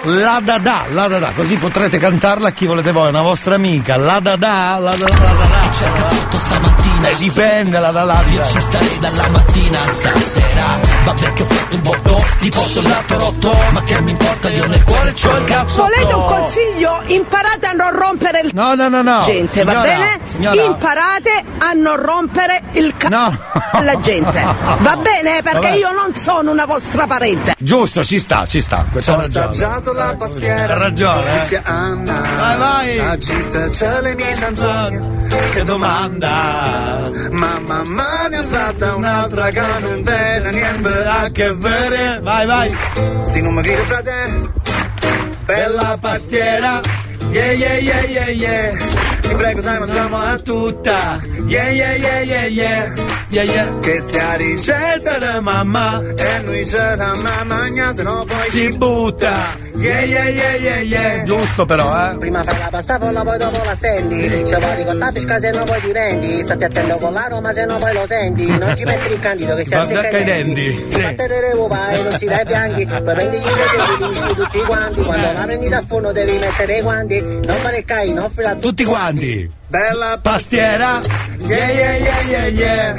La 0.05 0.39
da 0.43 0.59
da, 0.59 0.85
la 0.93 1.09
da 1.09 1.19
da, 1.19 1.33
così 1.35 1.57
potrete 1.57 1.99
cantarla 1.99 2.49
a 2.49 2.51
chi 2.53 2.67
volete 2.67 2.93
voi, 2.93 3.09
una 3.09 3.21
vostra 3.21 3.57
amica. 3.57 3.97
La 3.97 4.21
da 4.21 4.37
da, 4.37 4.79
la 4.79 4.95
da 4.95 5.07
da, 5.07 5.23
la 5.25 5.33
da 5.33 5.47
da. 5.47 5.71
Cerca 5.73 6.03
tutto 6.05 6.39
stamattina 6.39 7.09
Eh, 7.09 7.17
dipende 7.17 7.79
la 7.81 7.91
da 7.91 8.05
la. 8.05 8.23
Io 8.31 8.45
ci 8.45 8.61
starei 8.61 8.99
dalla 9.01 9.29
mattina 9.29 9.79
a 9.81 9.83
stasera 9.83 10.79
Vabbè 11.05 11.33
che 11.35 11.43
ho 11.43 11.47
fatto 11.47 11.77
un 11.77 11.83
botto 11.83 12.25
Tipo 12.41 12.61
soldato 12.67 13.19
rotto 13.19 13.57
Ma 13.73 13.83
che 13.83 14.01
mi 14.01 14.11
importa 14.13 14.49
io 14.51 14.67
nel 14.67 14.83
cuore 14.85 15.13
c'ho 15.13 15.37
il 15.37 15.45
cazzo 15.45 15.83
Volete 15.83 16.13
un 16.15 16.25
consiglio? 16.25 17.03
Imparate 17.07 17.67
a 17.67 17.73
non 17.73 17.91
rompere 17.99 18.41
il 18.41 18.51
No, 18.55 18.75
no, 18.75 18.89
no, 18.89 19.03
no. 19.03 19.23
gente, 19.25 19.63
va 19.65 19.71
Signora, 19.73 19.89
bene? 19.89 20.21
signora. 20.27 20.63
Imparate 20.63 21.45
a 21.59 21.73
non 21.75 21.97
rompere 22.03 22.63
il 22.73 22.95
cazzo 22.97 23.39
alla 23.73 23.99
gente. 24.01 24.43
Va 24.79 24.97
bene? 24.97 25.43
Perché 25.43 25.59
Vabbè. 25.69 25.77
io 25.77 25.91
non 25.93 26.15
sono 26.15 26.51
una 26.51 26.65
vostra 26.65 27.07
parente. 27.07 27.55
Giusto, 27.59 28.05
ci 28.05 28.19
sta, 28.19 28.47
ci 28.47 28.61
sta. 28.61 28.85
C'ha 28.99 29.13
Ho 29.15 29.21
ragione. 29.21 29.55
Assaggiato 29.89 29.93
la 29.93 30.17
pastiera 30.17 30.75
Ha 30.75 30.79
ragione, 30.79 31.29
eh. 31.29 31.33
Letizia 31.35 31.63
Anna. 31.65 32.21
Vai, 32.21 32.59
vai. 32.59 32.93
S'agita, 32.93 33.69
c'è 33.69 34.01
le 34.01 34.15
mie 34.15 34.35
zanzone 34.35 35.27
Che 35.53 35.65
domanda. 35.65 37.11
Mamma 37.31 37.83
mia 37.85 38.29
ne 38.29 38.37
ha 38.37 38.43
fatta 38.43 38.95
un'altra 38.95 39.51
che 39.51 39.63
non 39.81 40.03
vede 40.03 40.51
niente 40.51 41.05
a 41.05 41.31
che 41.31 41.53
vedere. 41.55 42.21
Vai, 42.23 42.47
vai. 42.47 42.77
Si 43.23 43.41
non 43.41 43.55
mi 43.55 43.63
grida 43.63 43.83
frate. 43.83 44.51
Bella 45.45 45.97
pastiera. 46.01 46.81
Yeah, 47.31 47.53
yeah, 47.53 47.79
yeah, 47.79 48.05
yeah, 48.05 48.29
yeah 48.29 49.08
Ti 49.29 49.35
prego 49.35 49.61
dai 49.61 49.79
mangiamola 49.79 50.39
tutta 50.39 51.21
Yeah, 51.47 51.69
yeah, 51.69 51.95
yeah, 51.97 52.21
yeah, 52.21 52.47
yeah 52.47 52.95
Yeah, 53.29 53.43
yeah 53.45 53.79
Che 53.81 54.01
sia 54.01 54.35
ricetta 54.37 55.19
da 55.19 55.41
mamma 55.43 56.01
E 56.17 56.43
noi 56.45 56.67
ce 56.67 56.97
la 56.97 57.15
mamma 57.15 57.93
Se 57.93 58.03
no 58.03 58.25
poi 58.25 58.49
si 58.49 58.73
butta 58.73 59.67
Yeah, 59.79 60.03
yeah, 60.03 60.29
yeah, 60.29 60.55
yeah, 60.57 60.81
yeah 60.81 61.25
Giusto 61.25 61.65
però, 61.65 61.87
eh. 61.95 62.17
Prima 62.19 62.43
fai 62.43 62.59
la 62.59 62.69
pasta 62.69 62.99
folla, 62.99 63.23
poi 63.23 63.39
dopo 63.39 63.63
la 63.65 63.75
stendi. 63.75 64.45
Ci 64.45 64.57
vuoi 64.57 64.75
ricottare 64.75 65.41
se 65.41 65.51
no 65.53 65.65
poi 65.65 65.81
ti 65.81 65.93
vendi. 65.93 66.43
Stai 66.43 66.65
attento 66.65 66.97
con 66.97 67.13
la 67.13 67.27
Roma 67.29 67.53
se 67.53 67.65
no 67.65 67.77
poi 67.77 67.93
lo 67.93 68.05
senti. 68.07 68.47
Non 68.47 68.77
ci 68.77 68.85
metti 68.85 69.13
il 69.13 69.21
candido 69.21 69.55
che 69.55 69.65
si 69.65 69.75
assecca 69.75 70.19
i 70.19 70.21
i 70.21 70.25
denti. 70.25 70.55
denti, 70.65 70.85
Ti 70.89 70.93
sì. 70.93 71.01
battere 71.01 71.41
le 71.41 71.53
uova 71.53 71.91
e 71.91 72.03
non 72.03 72.13
si 72.13 72.27
dai 72.27 72.45
bianchi. 72.45 72.87
Poi 72.87 73.03
prendi 73.03 73.37
gli 73.37 73.47
ingredienti, 73.47 74.25
li 74.25 74.35
tutti 74.35 74.59
quanti. 74.59 75.05
Quando 75.05 75.33
la 75.33 75.43
prendi 75.45 75.69
dal 75.69 75.85
forno 75.87 76.13
devi 76.13 76.33
mettere 76.39 76.79
i 76.79 76.83
guanti. 76.83 77.21
Non 77.21 77.57
fare 77.61 77.79
il 77.79 77.85
cai, 77.85 78.13
non 78.13 78.31
fila 78.31 78.55
Tutti 78.57 78.85
quanti. 78.85 79.18
Bella 79.19 80.17
Pastiera. 80.23 81.03
Yeah, 81.41 81.71
yeah, 81.71 81.97
yeah, 81.97 82.31
yeah, 82.31 82.47
yeah. 82.47 82.97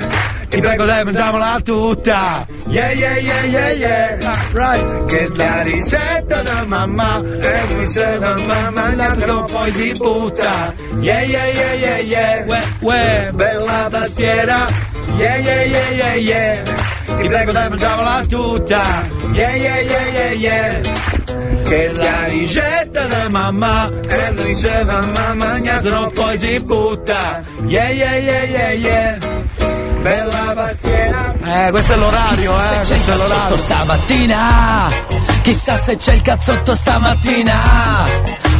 Ti 0.50 0.60
prego 0.60 0.86
dai, 0.86 1.04
mangiamola 1.06 1.62
tutta. 1.64 2.46
Yeah, 2.68 2.92
yeah, 2.92 3.18
yeah, 3.18 3.44
yeah, 3.46 3.72
yeah. 3.72 4.52
Right. 4.52 5.06
Che 5.06 5.20
è 5.24 5.28
la 5.38 5.62
ricetta 5.62 6.42
da 6.42 6.66
mamma. 6.66 7.22
E 7.24 7.74
noi 7.74 7.88
ce 7.88 8.18
la 8.18 8.36
mamma. 8.36 9.16
Se 9.16 9.26
no 9.26 9.46
poi 9.46 9.72
si 9.72 9.94
butta. 9.94 10.74
Yeah, 11.00 11.22
yeah, 11.22 11.46
yeah, 11.46 11.74
yeah, 11.74 12.00
yeah. 12.00 12.46
Uè, 12.48 12.62
uè. 12.82 13.32
Bella 13.34 13.88
pastiera. 13.90 14.68
Yeah, 15.16 15.38
yeah, 15.38 15.64
yeah, 15.64 15.90
yeah, 15.92 16.16
yeah 16.16 16.99
Ti 17.22 17.28
prego 17.28 17.52
dai, 17.52 17.70
mangiamola 17.70 18.24
tutta. 18.28 18.82
Yeah, 19.34 19.56
yeah, 19.56 19.78
yeah, 19.80 20.08
yeah, 20.08 20.32
yeah 20.32 20.82
Che 21.64 21.92
la 21.94 22.26
ricetta 22.26 23.06
da 23.06 23.30
mamma 23.30 23.90
E 24.08 24.30
noi 24.32 24.56
ce 24.58 24.84
la 24.84 25.02
mamma 25.06 25.80
Se 25.80 25.90
no 25.90 26.10
poi 26.10 26.38
si 26.38 26.60
butta 26.62 27.44
Yeah, 27.66 27.90
yeah, 27.90 28.16
yeah, 28.16 28.44
yeah, 28.44 28.72
yeah 28.72 29.18
Bella 30.02 30.52
pastiera 30.56 31.34
Eh, 31.44 31.70
questo 31.72 31.94
è 31.94 31.96
l'orario, 31.98 32.56
Chissà 32.56 32.82
eh. 32.82 32.84
se 32.86 32.96
c'è 32.96 32.96
il 32.96 33.04
Questo 33.04 33.12
è 33.12 33.16
cazzotto 33.18 33.34
l'orario. 33.34 33.58
stamattina 33.58 34.92
Chissà 35.44 35.78
se 35.78 35.96
c'è 35.98 36.14
il 36.14 36.22
cazzotto 36.22 36.76
stamattina 36.76 38.08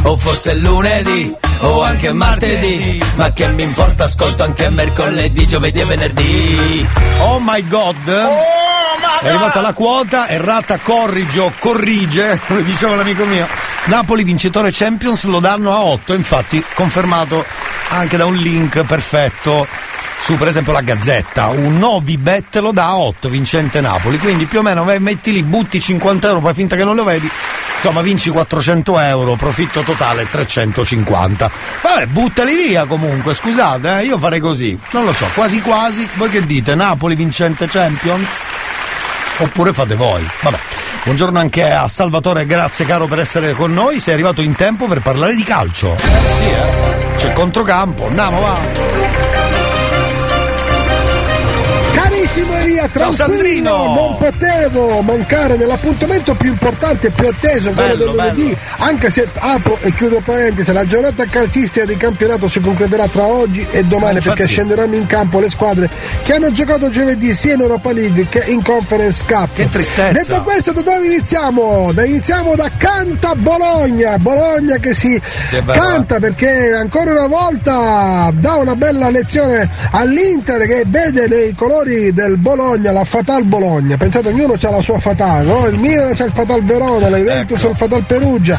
O 0.02 0.16
forse 0.16 0.54
lunedì 0.54 1.34
O 1.60 1.82
anche 1.82 2.12
martedì 2.12 3.02
Ma 3.16 3.32
che 3.32 3.48
mi 3.48 3.64
importa 3.64 4.04
ascolto 4.04 4.42
anche 4.42 4.68
mercoledì, 4.70 5.46
giovedì 5.46 5.80
e 5.80 5.84
venerdì 5.84 6.86
Oh 7.20 7.38
my 7.40 7.66
god. 7.68 8.48
È 9.22 9.28
arrivata 9.28 9.60
la 9.60 9.74
quota, 9.74 10.28
errata 10.28 10.78
corrigio, 10.78 11.52
corrige, 11.58 12.40
come 12.46 12.62
diceva 12.62 12.94
l'amico 12.94 13.26
mio. 13.26 13.46
Napoli 13.84 14.24
vincitore 14.24 14.70
Champions 14.72 15.24
lo 15.24 15.40
danno 15.40 15.72
a 15.72 15.82
8, 15.82 16.14
infatti 16.14 16.62
confermato 16.74 17.44
anche 17.90 18.16
da 18.16 18.24
un 18.24 18.36
link 18.36 18.82
perfetto 18.84 19.66
su 20.20 20.36
per 20.36 20.48
esempio 20.48 20.72
la 20.72 20.82
Gazzetta. 20.82 21.48
Un 21.48 21.78
Novi 21.78 22.16
Bet 22.16 22.56
lo 22.56 22.72
dà 22.72 22.86
a 22.86 22.96
8 22.96 23.28
vincente 23.28 23.80
Napoli, 23.80 24.18
quindi 24.18 24.44
più 24.44 24.60
o 24.60 24.62
meno 24.62 24.84
vai, 24.84 25.00
metti 25.00 25.32
lì, 25.32 25.42
butti 25.42 25.80
50 25.80 26.28
euro, 26.28 26.40
fai 26.40 26.54
finta 26.54 26.76
che 26.76 26.84
non 26.84 26.94
lo 26.94 27.04
vedi. 27.04 27.28
Insomma, 27.76 28.02
vinci 28.02 28.28
400 28.28 28.98
euro, 28.98 29.34
profitto 29.36 29.80
totale 29.80 30.28
350. 30.28 31.50
Vabbè, 31.80 32.06
buttali 32.06 32.54
via 32.54 32.84
comunque, 32.84 33.32
scusate, 33.32 34.00
eh, 34.00 34.04
io 34.04 34.18
farei 34.18 34.40
così. 34.40 34.78
Non 34.90 35.04
lo 35.04 35.12
so, 35.12 35.26
quasi 35.34 35.62
quasi. 35.62 36.06
Voi 36.14 36.28
che 36.28 36.44
dite? 36.44 36.74
Napoli 36.74 37.14
vincente 37.14 37.68
Champions? 37.68 38.38
Oppure 39.38 39.72
fate 39.72 39.94
voi? 39.94 40.28
Vabbè. 40.42 40.58
Buongiorno 41.02 41.38
anche 41.38 41.70
a 41.70 41.88
Salvatore, 41.88 42.44
grazie 42.44 42.84
caro 42.84 43.06
per 43.06 43.20
essere 43.20 43.54
con 43.54 43.72
noi. 43.72 43.98
Sei 44.00 44.12
arrivato 44.12 44.42
in 44.42 44.54
tempo 44.54 44.86
per 44.86 45.00
parlare 45.00 45.34
di 45.34 45.42
calcio. 45.42 45.96
Sì, 45.96 46.44
eh. 46.44 47.16
C'è 47.16 47.32
controcampo, 47.32 48.08
andiamo, 48.08 48.40
va. 48.40 49.49
Ciao, 52.32 52.88
tranquillo, 52.88 53.12
Sandrino! 53.12 53.94
non 53.94 54.16
potevo 54.16 55.00
mancare 55.02 55.56
nell'appuntamento 55.56 56.34
più 56.34 56.50
importante 56.50 57.08
e 57.08 57.10
più 57.10 57.26
atteso, 57.26 57.72
quello 57.72 57.96
del 57.96 58.06
lunedì, 58.06 58.56
anche 58.78 59.10
se 59.10 59.28
apro 59.34 59.76
e 59.80 59.92
chiudo 59.92 60.20
parentesi, 60.24 60.72
la 60.72 60.86
giornata 60.86 61.24
calcistica 61.24 61.84
di 61.84 61.96
campionato 61.96 62.48
si 62.48 62.60
concluderà 62.60 63.08
tra 63.08 63.24
oggi 63.24 63.66
e 63.70 63.82
domani 63.84 64.18
Infatti. 64.18 64.36
perché 64.36 64.46
scenderanno 64.46 64.94
in 64.94 65.06
campo 65.06 65.40
le 65.40 65.50
squadre 65.50 65.90
che 66.22 66.34
hanno 66.34 66.52
giocato 66.52 66.88
giovedì 66.88 67.34
sia 67.34 67.54
in 67.54 67.62
Europa 67.62 67.90
League 67.92 68.26
che 68.28 68.44
in 68.46 68.62
Conference 68.62 69.24
Cup. 69.26 69.48
Che 69.54 69.68
tristezza. 69.68 70.12
Detto 70.12 70.42
questo, 70.42 70.72
da 70.72 70.82
dove 70.82 71.06
iniziamo? 71.06 71.90
Da- 71.92 72.04
iniziamo 72.04 72.54
da 72.54 72.70
Canta 72.76 73.34
Bologna, 73.34 74.18
Bologna 74.18 74.76
che 74.76 74.94
si 74.94 75.20
Che 75.50 75.62
bello, 75.62 75.80
canta 75.80 76.20
perché 76.20 76.74
ancora 76.74 77.10
una 77.10 77.26
volta 77.26 78.30
dà 78.34 78.54
una 78.54 78.76
bella 78.76 79.10
lezione 79.10 79.68
all'Inter 79.90 80.64
che 80.66 80.84
vede 80.86 81.26
nei 81.26 81.54
colori 81.54 82.12
del 82.20 82.36
Bologna, 82.36 82.92
la 82.92 83.04
Fatal 83.04 83.44
Bologna. 83.44 83.96
Pensate, 83.96 84.28
ognuno 84.28 84.54
ha 84.60 84.70
la 84.70 84.82
sua 84.82 84.98
Fatal, 84.98 85.44
no? 85.46 85.66
Il 85.66 85.78
Milan 85.78 86.14
c'ha 86.14 86.24
il 86.24 86.32
Fatal 86.32 86.62
Verona, 86.64 87.08
la 87.08 87.16
Juventus 87.18 87.58
Ecco. 87.58 87.70
il 87.70 87.76
Fatal 87.76 88.04
Perugia. 88.04 88.58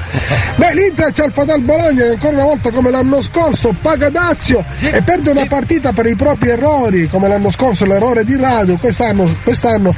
Beh, 0.56 0.74
l'Inter 0.74 1.12
c'ha 1.12 1.26
il 1.26 1.32
Fatal 1.32 1.62
Bologna 1.62 2.04
che 2.04 2.10
ancora 2.10 2.36
una 2.36 2.44
volta 2.44 2.72
come 2.72 2.90
l'anno 2.92 3.22
scorso 3.22 3.74
paga 3.82 4.10
Dazio 4.10 4.64
e 4.80 5.02
perde 5.02 5.32
una 5.32 5.46
partita 5.46 5.92
per 5.94 6.06
i 6.06 6.16
propri 6.16 6.50
errori, 6.50 7.08
come 7.08 7.28
l'anno 7.28 7.52
scorso 7.52 7.86
l'errore 7.86 8.24
di 8.24 8.36
Radu, 8.36 8.78
quest'anno, 8.78 9.30
quest'anno 9.44 9.94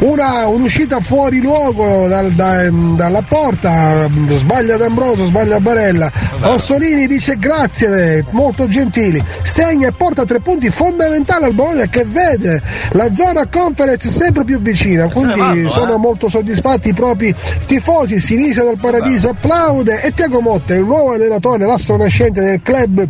una, 0.00 0.46
un'uscita 0.46 1.00
fuori 1.00 1.40
luogo 1.40 2.06
dal- 2.08 2.32
da- 2.32 2.68
dalla 2.70 3.22
porta, 3.22 4.08
sbaglia 4.36 4.76
D'Ambroso, 4.76 5.26
sbaglia 5.26 5.60
Barella. 5.60 6.10
Orsolini 6.42 7.06
dice 7.06 7.36
grazie, 7.36 8.24
molto 8.30 8.68
gentili, 8.68 9.22
segna 9.42 9.88
e 9.88 9.92
porta 9.92 10.24
tre 10.24 10.40
punti 10.40 10.70
fondamentali 10.70 11.44
al 11.44 11.52
Bologna 11.52 11.86
che 11.86 12.04
vede 12.04 12.62
la 12.98 13.14
zona 13.14 13.46
conference 13.46 14.10
sempre 14.10 14.42
più 14.42 14.60
vicina, 14.60 15.08
quindi 15.08 15.38
vanno, 15.38 15.68
eh. 15.68 15.70
sono 15.70 15.98
molto 15.98 16.28
soddisfatti 16.28 16.88
i 16.88 16.94
propri 16.94 17.32
tifosi, 17.64 18.18
Sinisa 18.18 18.64
del 18.64 18.76
Paradiso 18.80 19.28
applaude 19.28 20.02
e 20.02 20.10
Tiago 20.10 20.40
Motta 20.40 20.74
il 20.74 20.82
nuovo 20.82 21.12
allenatore, 21.12 21.64
l'astro 21.64 21.96
nascente 21.96 22.40
del 22.40 22.60
club 22.60 23.06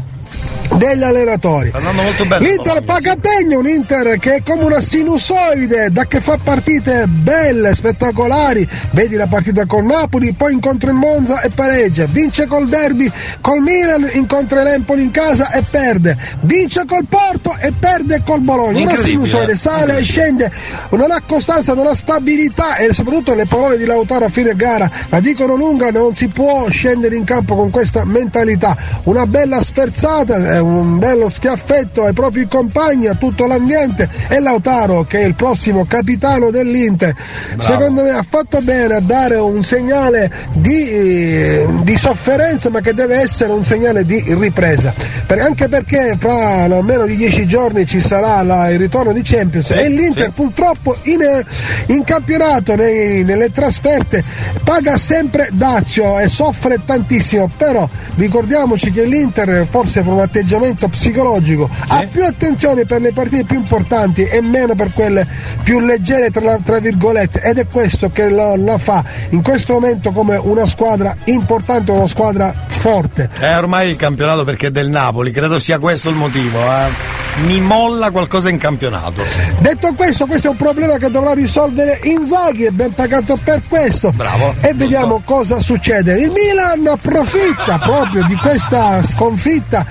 degli 0.76 1.02
allenatori. 1.02 1.68
Sta 1.68 1.78
andando 1.78 2.02
molto 2.02 2.24
bene. 2.26 2.46
L'Inter 2.46 2.82
paga 2.82 3.16
pegno, 3.16 3.58
un 3.58 3.68
Inter 3.68 4.18
che 4.18 4.36
è 4.36 4.42
come 4.42 4.64
una 4.64 4.80
sinusoide, 4.80 5.90
da 5.90 6.04
che 6.04 6.20
fa 6.20 6.38
partite 6.42 7.06
belle, 7.06 7.74
spettacolari. 7.74 8.68
Vedi 8.90 9.16
la 9.16 9.26
partita 9.26 9.66
con 9.66 9.86
Napoli, 9.86 10.32
poi 10.32 10.52
incontra 10.52 10.90
il 10.90 10.96
Monza 10.96 11.40
e 11.40 11.50
pareggia. 11.50 12.06
Vince 12.06 12.46
col 12.46 12.68
derby 12.68 13.10
col 13.40 13.60
Milan, 13.60 14.08
incontra 14.12 14.62
l'Empoli 14.62 15.02
in 15.02 15.10
casa 15.10 15.50
e 15.50 15.62
perde. 15.68 16.16
Vince 16.40 16.84
col 16.86 17.06
Porto 17.08 17.56
e 17.58 17.72
perde 17.78 18.22
col 18.24 18.40
Bologna. 18.40 18.82
Una 18.82 18.96
sinusoide 18.96 19.52
eh. 19.52 19.56
sale 19.56 19.98
e 19.98 20.02
scende, 20.02 20.50
non 20.90 21.10
ha 21.10 21.22
costanza, 21.26 21.74
non 21.74 21.86
ha 21.86 21.94
stabilità 21.94 22.76
e 22.76 22.92
soprattutto 22.92 23.34
le 23.34 23.46
parole 23.46 23.76
di 23.76 23.84
Lautaro 23.84 24.24
a 24.26 24.28
fine 24.28 24.54
gara 24.54 24.90
la 25.08 25.20
dicono 25.20 25.54
lunga, 25.54 25.90
non 25.90 26.14
si 26.14 26.28
può 26.28 26.68
scendere 26.68 27.16
in 27.16 27.24
campo 27.24 27.56
con 27.56 27.70
questa 27.70 28.04
mentalità. 28.04 28.76
Una 29.04 29.26
bella 29.26 29.62
sferzata, 29.62 30.57
eh, 30.58 30.60
un 30.60 30.98
bello 30.98 31.28
schiaffetto 31.28 32.04
ai 32.04 32.12
propri 32.12 32.46
compagni, 32.48 33.06
a 33.06 33.14
tutto 33.14 33.46
l'ambiente 33.46 34.08
e 34.28 34.40
Lautaro 34.40 35.04
che 35.04 35.20
è 35.20 35.24
il 35.24 35.34
prossimo 35.34 35.84
capitano 35.86 36.50
dell'Inter. 36.50 37.14
Secondo 37.58 38.02
me 38.02 38.10
ha 38.10 38.24
fatto 38.28 38.60
bene 38.60 38.94
a 38.94 39.00
dare 39.00 39.36
un 39.36 39.62
segnale 39.62 40.30
di, 40.52 40.88
eh, 40.90 41.66
di 41.82 41.96
sofferenza 41.96 42.70
ma 42.70 42.80
che 42.80 42.94
deve 42.94 43.16
essere 43.20 43.52
un 43.52 43.64
segnale 43.64 44.04
di 44.04 44.22
ripresa. 44.38 44.92
Per- 45.26 45.38
anche 45.40 45.68
perché 45.68 46.16
fra 46.18 46.66
no, 46.66 46.82
meno 46.82 47.06
di 47.06 47.16
dieci 47.16 47.46
giorni 47.46 47.86
ci 47.86 48.00
sarà 48.00 48.42
la- 48.42 48.70
il 48.70 48.78
ritorno 48.78 49.12
di 49.12 49.22
Champions 49.22 49.70
e 49.70 49.88
l'Inter 49.88 50.32
purtroppo 50.32 50.96
in, 51.04 51.22
eh, 51.22 51.44
in 51.86 52.04
campionato, 52.04 52.74
nei- 52.74 53.24
nelle 53.24 53.50
trasferte, 53.52 54.22
paga 54.64 54.96
sempre 54.98 55.48
dazio 55.52 56.18
e 56.18 56.28
soffre 56.28 56.80
tantissimo. 56.84 57.50
Però 57.56 57.88
ricordiamoci 58.16 58.90
che 58.90 59.04
l'Inter, 59.04 59.66
forse 59.70 60.02
per 60.02 60.12
un 60.12 60.20
atteggiamento 60.20 60.46
psicologico, 60.88 61.68
ha 61.88 62.06
più 62.10 62.24
attenzione 62.24 62.84
per 62.84 63.00
le 63.00 63.12
partite 63.12 63.44
più 63.44 63.56
importanti 63.58 64.24
e 64.24 64.40
meno 64.40 64.74
per 64.74 64.92
quelle 64.92 65.26
più 65.62 65.80
leggere 65.80 66.30
tra, 66.30 66.58
tra 66.64 66.78
virgolette 66.78 67.40
ed 67.40 67.58
è 67.58 67.66
questo 67.66 68.10
che 68.10 68.28
la, 68.28 68.56
la 68.56 68.78
fa 68.78 69.04
in 69.30 69.42
questo 69.42 69.74
momento 69.74 70.12
come 70.12 70.36
una 70.36 70.66
squadra 70.66 71.14
importante, 71.24 71.90
una 71.90 72.06
squadra 72.06 72.52
forte. 72.66 73.28
È 73.38 73.56
ormai 73.56 73.90
il 73.90 73.96
campionato 73.96 74.44
perché 74.44 74.68
è 74.68 74.70
del 74.70 74.88
Napoli, 74.88 75.30
credo 75.30 75.58
sia 75.58 75.78
questo 75.78 76.08
il 76.08 76.16
motivo. 76.16 76.58
eh. 76.60 77.16
Mi 77.44 77.60
molla 77.60 78.10
qualcosa 78.10 78.48
in 78.48 78.58
campionato. 78.58 79.22
Detto 79.60 79.94
questo, 79.94 80.26
questo 80.26 80.48
è 80.48 80.50
un 80.50 80.56
problema 80.56 80.96
che 80.96 81.08
dovrà 81.08 81.34
risolvere 81.34 82.00
Inzaghi, 82.02 82.64
è 82.64 82.70
ben 82.70 82.92
pagato 82.92 83.38
per 83.42 83.62
questo. 83.68 84.10
Bravo. 84.10 84.56
E 84.60 84.74
vediamo 84.74 85.22
cosa 85.24 85.60
succede. 85.60 86.18
Il 86.18 86.32
Milan 86.32 86.84
approfitta 86.88 87.78
proprio 87.78 88.24
di 88.24 88.34
questa 88.34 89.04
sconfitta 89.04 89.86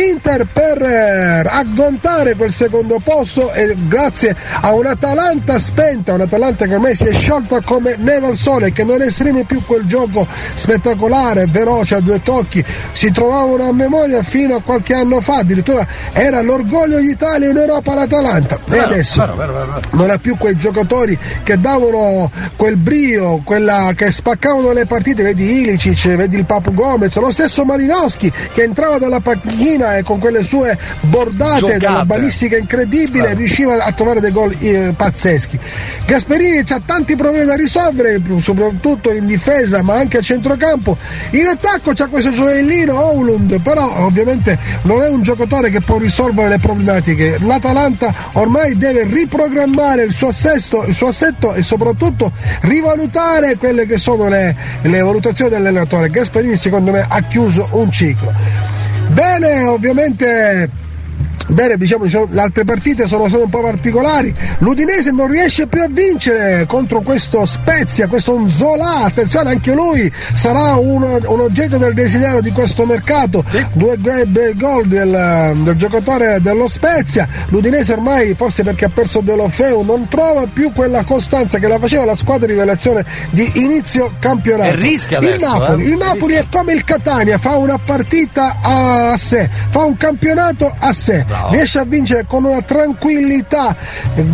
dell'Inter 0.00 0.46
per 0.50 0.82
eh, 0.82 1.42
aggontare 1.46 2.34
quel 2.34 2.52
secondo 2.52 2.98
posto 3.02 3.52
e 3.52 3.76
grazie 3.86 4.34
a 4.62 4.72
un'Atalanta 4.72 5.58
spenta, 5.58 6.14
un'Atalanta 6.14 6.66
che 6.66 6.74
ormai 6.74 6.94
si 6.94 7.04
è 7.04 7.12
sciolta 7.12 7.60
come 7.60 7.96
neve 7.98 8.28
al 8.28 8.36
sole, 8.36 8.72
che 8.72 8.82
non 8.82 9.02
esprime 9.02 9.44
più 9.44 9.62
quel 9.64 9.84
gioco 9.86 10.26
spettacolare, 10.54 11.46
veloce 11.46 11.96
a 11.96 12.00
due 12.00 12.22
tocchi. 12.22 12.64
Si 12.92 13.10
trovavano 13.12 13.68
a 13.68 13.72
memoria 13.72 14.22
fino 14.22 14.56
a 14.56 14.62
qualche 14.62 14.94
anno 14.94 15.20
fa, 15.20 15.38
addirittura 15.38 15.86
era 16.12 16.40
l'orgoglio 16.40 16.98
d'Italia 16.98 17.50
in 17.50 17.56
Europa 17.56 17.94
l'Atalanta. 17.94 18.58
E 18.70 18.78
adesso 18.78 19.20
vero, 19.20 19.34
vero, 19.34 19.52
vero. 19.52 19.80
non 19.92 20.10
ha 20.10 20.18
più 20.18 20.36
quei 20.36 20.56
giocatori 20.56 21.18
che 21.42 21.60
davano 21.60 22.30
quel 22.56 22.76
brio, 22.76 23.42
quella 23.44 23.92
che 23.94 24.10
spaccavano 24.10 24.72
le 24.72 24.86
partite, 24.86 25.22
vedi 25.22 25.60
Ilicic, 25.60 26.14
vedi 26.16 26.36
il 26.36 26.44
Papu 26.44 26.72
Gomez, 26.72 27.14
lo 27.16 27.30
stesso 27.30 27.64
Malinowski 27.64 28.32
che 28.52 28.62
entrava 28.62 28.98
dalla 28.98 29.20
panchina 29.20 29.89
e 29.96 30.02
con 30.02 30.18
quelle 30.18 30.42
sue 30.42 30.78
bordate 31.00 31.60
Giocate. 31.60 31.78
dalla 31.78 32.04
balistica 32.04 32.56
incredibile 32.56 33.34
riusciva 33.34 33.84
a 33.84 33.92
trovare 33.92 34.20
dei 34.20 34.32
gol 34.32 34.54
eh, 34.58 34.92
pazzeschi. 34.96 35.58
Gasperini 36.06 36.62
ha 36.68 36.80
tanti 36.84 37.16
problemi 37.16 37.46
da 37.46 37.54
risolvere, 37.54 38.20
soprattutto 38.40 39.12
in 39.12 39.26
difesa 39.26 39.82
ma 39.82 39.94
anche 39.94 40.18
a 40.18 40.20
centrocampo. 40.20 40.96
In 41.30 41.46
attacco 41.46 41.92
c'ha 41.94 42.06
questo 42.06 42.32
gioiellino 42.32 42.98
Oulund, 42.98 43.60
però 43.60 44.04
ovviamente 44.04 44.58
non 44.82 45.02
è 45.02 45.08
un 45.08 45.22
giocatore 45.22 45.70
che 45.70 45.80
può 45.80 45.98
risolvere 45.98 46.48
le 46.48 46.58
problematiche. 46.58 47.38
L'Atalanta 47.40 48.12
ormai 48.32 48.76
deve 48.76 49.04
riprogrammare 49.04 50.02
il 50.02 50.12
suo, 50.12 50.28
assesto, 50.28 50.84
il 50.86 50.94
suo 50.94 51.08
assetto 51.08 51.54
e 51.54 51.62
soprattutto 51.62 52.32
rivalutare 52.62 53.56
quelle 53.56 53.86
che 53.86 53.98
sono 53.98 54.28
le, 54.28 54.54
le 54.82 55.00
valutazioni 55.00 55.50
dell'allenatore. 55.50 56.10
Gasperini 56.10 56.56
secondo 56.56 56.90
me 56.90 57.04
ha 57.08 57.20
chiuso 57.22 57.68
un 57.72 57.90
ciclo. 57.90 58.79
Bene, 59.12 59.64
ovviamente 59.64 60.70
Bene, 61.50 61.76
diciamo, 61.76 62.04
diciamo, 62.04 62.28
le 62.30 62.40
altre 62.40 62.64
partite 62.64 63.06
sono 63.06 63.28
state 63.28 63.42
un 63.42 63.50
po' 63.50 63.60
particolari. 63.60 64.34
L'Udinese 64.58 65.10
non 65.10 65.26
riesce 65.26 65.66
più 65.66 65.82
a 65.82 65.88
vincere 65.88 66.64
contro 66.66 67.00
questo 67.00 67.44
Spezia, 67.44 68.06
questo 68.06 68.48
Zola. 68.48 69.04
Attenzione, 69.04 69.50
anche 69.50 69.72
lui 69.72 70.10
sarà 70.34 70.76
un, 70.76 71.02
un 71.02 71.40
oggetto 71.40 71.76
del 71.76 71.94
desiderio 71.94 72.40
di 72.40 72.52
questo 72.52 72.84
mercato. 72.84 73.44
Due 73.72 73.96
go- 73.98 74.24
due 74.26 74.54
gol 74.54 74.86
del, 74.86 75.56
del 75.62 75.76
giocatore 75.76 76.40
dello 76.40 76.68
Spezia. 76.68 77.28
L'Udinese 77.48 77.92
ormai, 77.92 78.34
forse 78.34 78.62
perché 78.62 78.86
ha 78.86 78.90
perso 78.92 79.20
Delofeu, 79.20 79.82
non 79.82 80.06
trova 80.08 80.46
più 80.52 80.72
quella 80.72 81.04
costanza 81.04 81.58
che 81.58 81.68
la 81.68 81.78
faceva 81.78 82.04
la 82.04 82.14
squadra 82.14 82.46
di 82.46 82.52
rivelazione 82.52 83.04
di 83.30 83.50
inizio 83.54 84.12
campionato. 84.18 84.70
E 84.70 84.76
rischia 84.76 85.18
il 85.18 85.26
adesso, 85.26 85.58
Napoli, 85.58 85.82
eh. 85.82 85.88
il 85.88 85.96
Napoli 85.96 86.34
è 86.34 86.44
come 86.50 86.72
il 86.74 86.84
Catania, 86.84 87.38
fa 87.38 87.56
una 87.56 87.78
partita 87.78 88.58
a 88.62 89.16
sé, 89.16 89.48
fa 89.70 89.80
un 89.80 89.96
campionato 89.96 90.72
a 90.78 90.92
sé, 90.92 91.24
riesce 91.50 91.78
a 91.78 91.84
vincere 91.84 92.24
con 92.26 92.44
una 92.44 92.62
tranquillità 92.62 93.74
eh, 94.14 94.26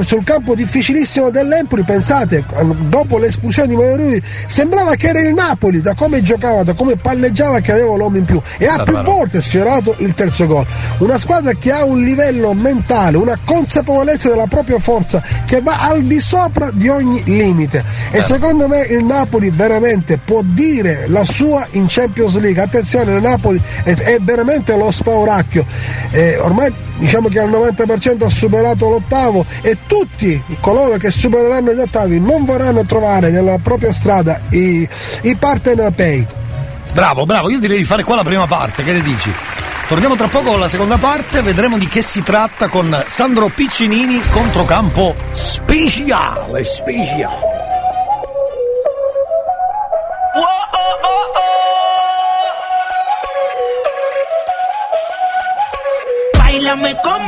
sul 0.00 0.24
campo 0.24 0.54
difficilissimo 0.54 1.30
dell'Empoli. 1.30 1.82
Pensate, 1.82 2.44
dopo 2.88 3.18
l'espulsione 3.18 3.68
di 3.68 3.76
Mario 3.76 4.20
sembrava 4.46 4.94
che 4.94 5.08
era 5.08 5.20
il 5.20 5.34
Napoli, 5.34 5.80
da 5.80 5.94
come 5.94 6.22
giocava, 6.22 6.62
da 6.62 6.74
come 6.74 6.96
palleggiava, 6.96 7.60
che 7.60 7.72
aveva 7.72 7.96
l'uomo 7.96 8.16
in 8.16 8.24
più 8.24 8.40
e 8.58 8.66
ha 8.66 8.82
più 8.82 9.00
volte 9.02 9.40
sfiorato 9.40 9.94
il 9.98 10.14
terzo 10.14 10.46
gol. 10.46 10.66
Una 10.98 11.18
squadra 11.18 11.52
che 11.52 11.72
ha 11.72 11.84
un 11.84 12.02
livello 12.02 12.52
mentale, 12.52 13.16
una 13.16 13.38
consapevolezza 13.44 14.28
della 14.28 14.46
propria 14.46 14.78
forza 14.78 15.22
che 15.46 15.60
va 15.60 15.80
al 15.80 16.02
di 16.02 16.20
sopra 16.20 16.70
di 16.72 16.88
ogni 16.88 17.22
limite. 17.24 17.84
E 18.10 18.20
secondo 18.20 18.68
me 18.68 18.80
il 18.80 19.04
Napoli 19.04 19.50
veramente 19.50 20.18
può 20.18 20.40
dire 20.42 21.06
la 21.08 21.24
sua 21.24 21.66
in 21.72 21.86
Champions 21.88 22.38
League. 22.38 22.62
Attenzione, 22.62 23.14
il 23.14 23.22
Napoli 23.22 23.60
è, 23.82 23.94
è 23.94 24.18
veramente 24.20 24.76
lo 24.76 24.90
spauracchio. 24.90 25.64
Eh, 26.10 26.21
ormai 26.38 26.72
diciamo 26.96 27.28
che 27.28 27.40
al 27.40 27.50
90% 27.50 28.24
ha 28.24 28.28
superato 28.28 28.88
l'ottavo 28.88 29.44
e 29.60 29.78
tutti 29.86 30.42
coloro 30.60 30.96
che 30.96 31.10
supereranno 31.10 31.72
gli 31.72 31.80
ottavi 31.80 32.20
non 32.20 32.44
vorranno 32.44 32.84
trovare 32.84 33.30
nella 33.30 33.58
propria 33.62 33.92
strada 33.92 34.40
i, 34.50 34.88
i 35.22 35.34
partner 35.36 35.92
pay. 35.92 36.26
Bravo, 36.92 37.24
bravo, 37.24 37.50
io 37.50 37.58
direi 37.58 37.78
di 37.78 37.84
fare 37.84 38.04
qua 38.04 38.16
la 38.16 38.24
prima 38.24 38.46
parte, 38.46 38.82
che 38.82 38.92
ne 38.92 39.02
dici? 39.02 39.32
Torniamo 39.88 40.16
tra 40.16 40.28
poco 40.28 40.50
con 40.50 40.60
la 40.60 40.68
seconda 40.68 40.96
parte, 40.96 41.42
vedremo 41.42 41.76
di 41.76 41.86
che 41.86 42.02
si 42.02 42.22
tratta 42.22 42.68
con 42.68 43.04
Sandro 43.08 43.48
Piccinini 43.48 44.20
controcampo 44.30 45.14
speciale, 45.32 46.64
speciale. 46.64 47.51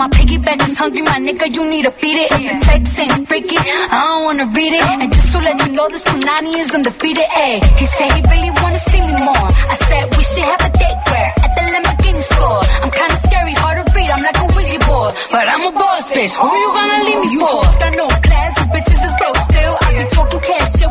My 0.00 0.08
piggyback 0.08 0.56
is 0.64 0.78
hungry, 0.78 1.02
my 1.02 1.18
nigga, 1.20 1.46
you 1.52 1.62
need 1.68 1.84
to 1.84 1.92
feed 2.00 2.16
it. 2.16 2.32
If 2.32 2.42
the 2.48 2.56
text 2.64 2.98
ain't 2.98 3.28
freaky, 3.28 3.58
I 3.60 4.00
don't 4.08 4.24
wanna 4.24 4.46
read 4.56 4.72
it. 4.72 4.80
And 4.80 5.12
just 5.12 5.28
to 5.32 5.38
let 5.44 5.56
you 5.60 5.72
know, 5.76 5.86
this 5.92 6.04
Punani 6.04 6.52
is 6.56 6.72
undefeated. 6.72 7.28
Ayy, 7.44 7.60
he 7.76 7.84
said 7.84 8.08
he 8.16 8.20
really 8.32 8.52
wanna 8.62 8.80
see 8.80 9.00
me 9.08 9.12
more. 9.28 9.48
I 9.72 9.76
said 9.88 10.02
we 10.16 10.22
should 10.24 10.46
have 10.52 10.62
a 10.68 10.70
date 10.80 11.00
where 11.04 11.30
at 11.44 11.50
the 11.52 11.62
Lamborghini 11.72 12.22
store. 12.32 12.62
I'm 12.80 12.90
kinda 12.96 13.16
scary, 13.28 13.54
hard 13.60 13.76
to 13.76 13.84
read. 13.92 14.08
I'm 14.08 14.22
like 14.24 14.40
a 14.40 14.46
Ouija 14.56 14.78
board, 14.88 15.12
but 15.32 15.44
I'm 15.52 15.64
a 15.68 15.72
boss 15.80 16.04
bitch. 16.16 16.32
Who 16.40 16.48
you 16.48 16.70
gonna 16.80 16.98
leave 17.04 17.20
me 17.20 17.28
for? 17.36 17.60
Got 17.84 17.92
no 18.00 18.06
class, 18.24 18.52
you 18.56 18.66
bitches 18.72 19.02
is 19.04 19.14
broke 19.20 19.40
still. 19.52 19.74
I 19.84 19.88
be 20.00 20.04
talking 20.16 20.40
cash 20.48 20.70
shit 20.80 20.90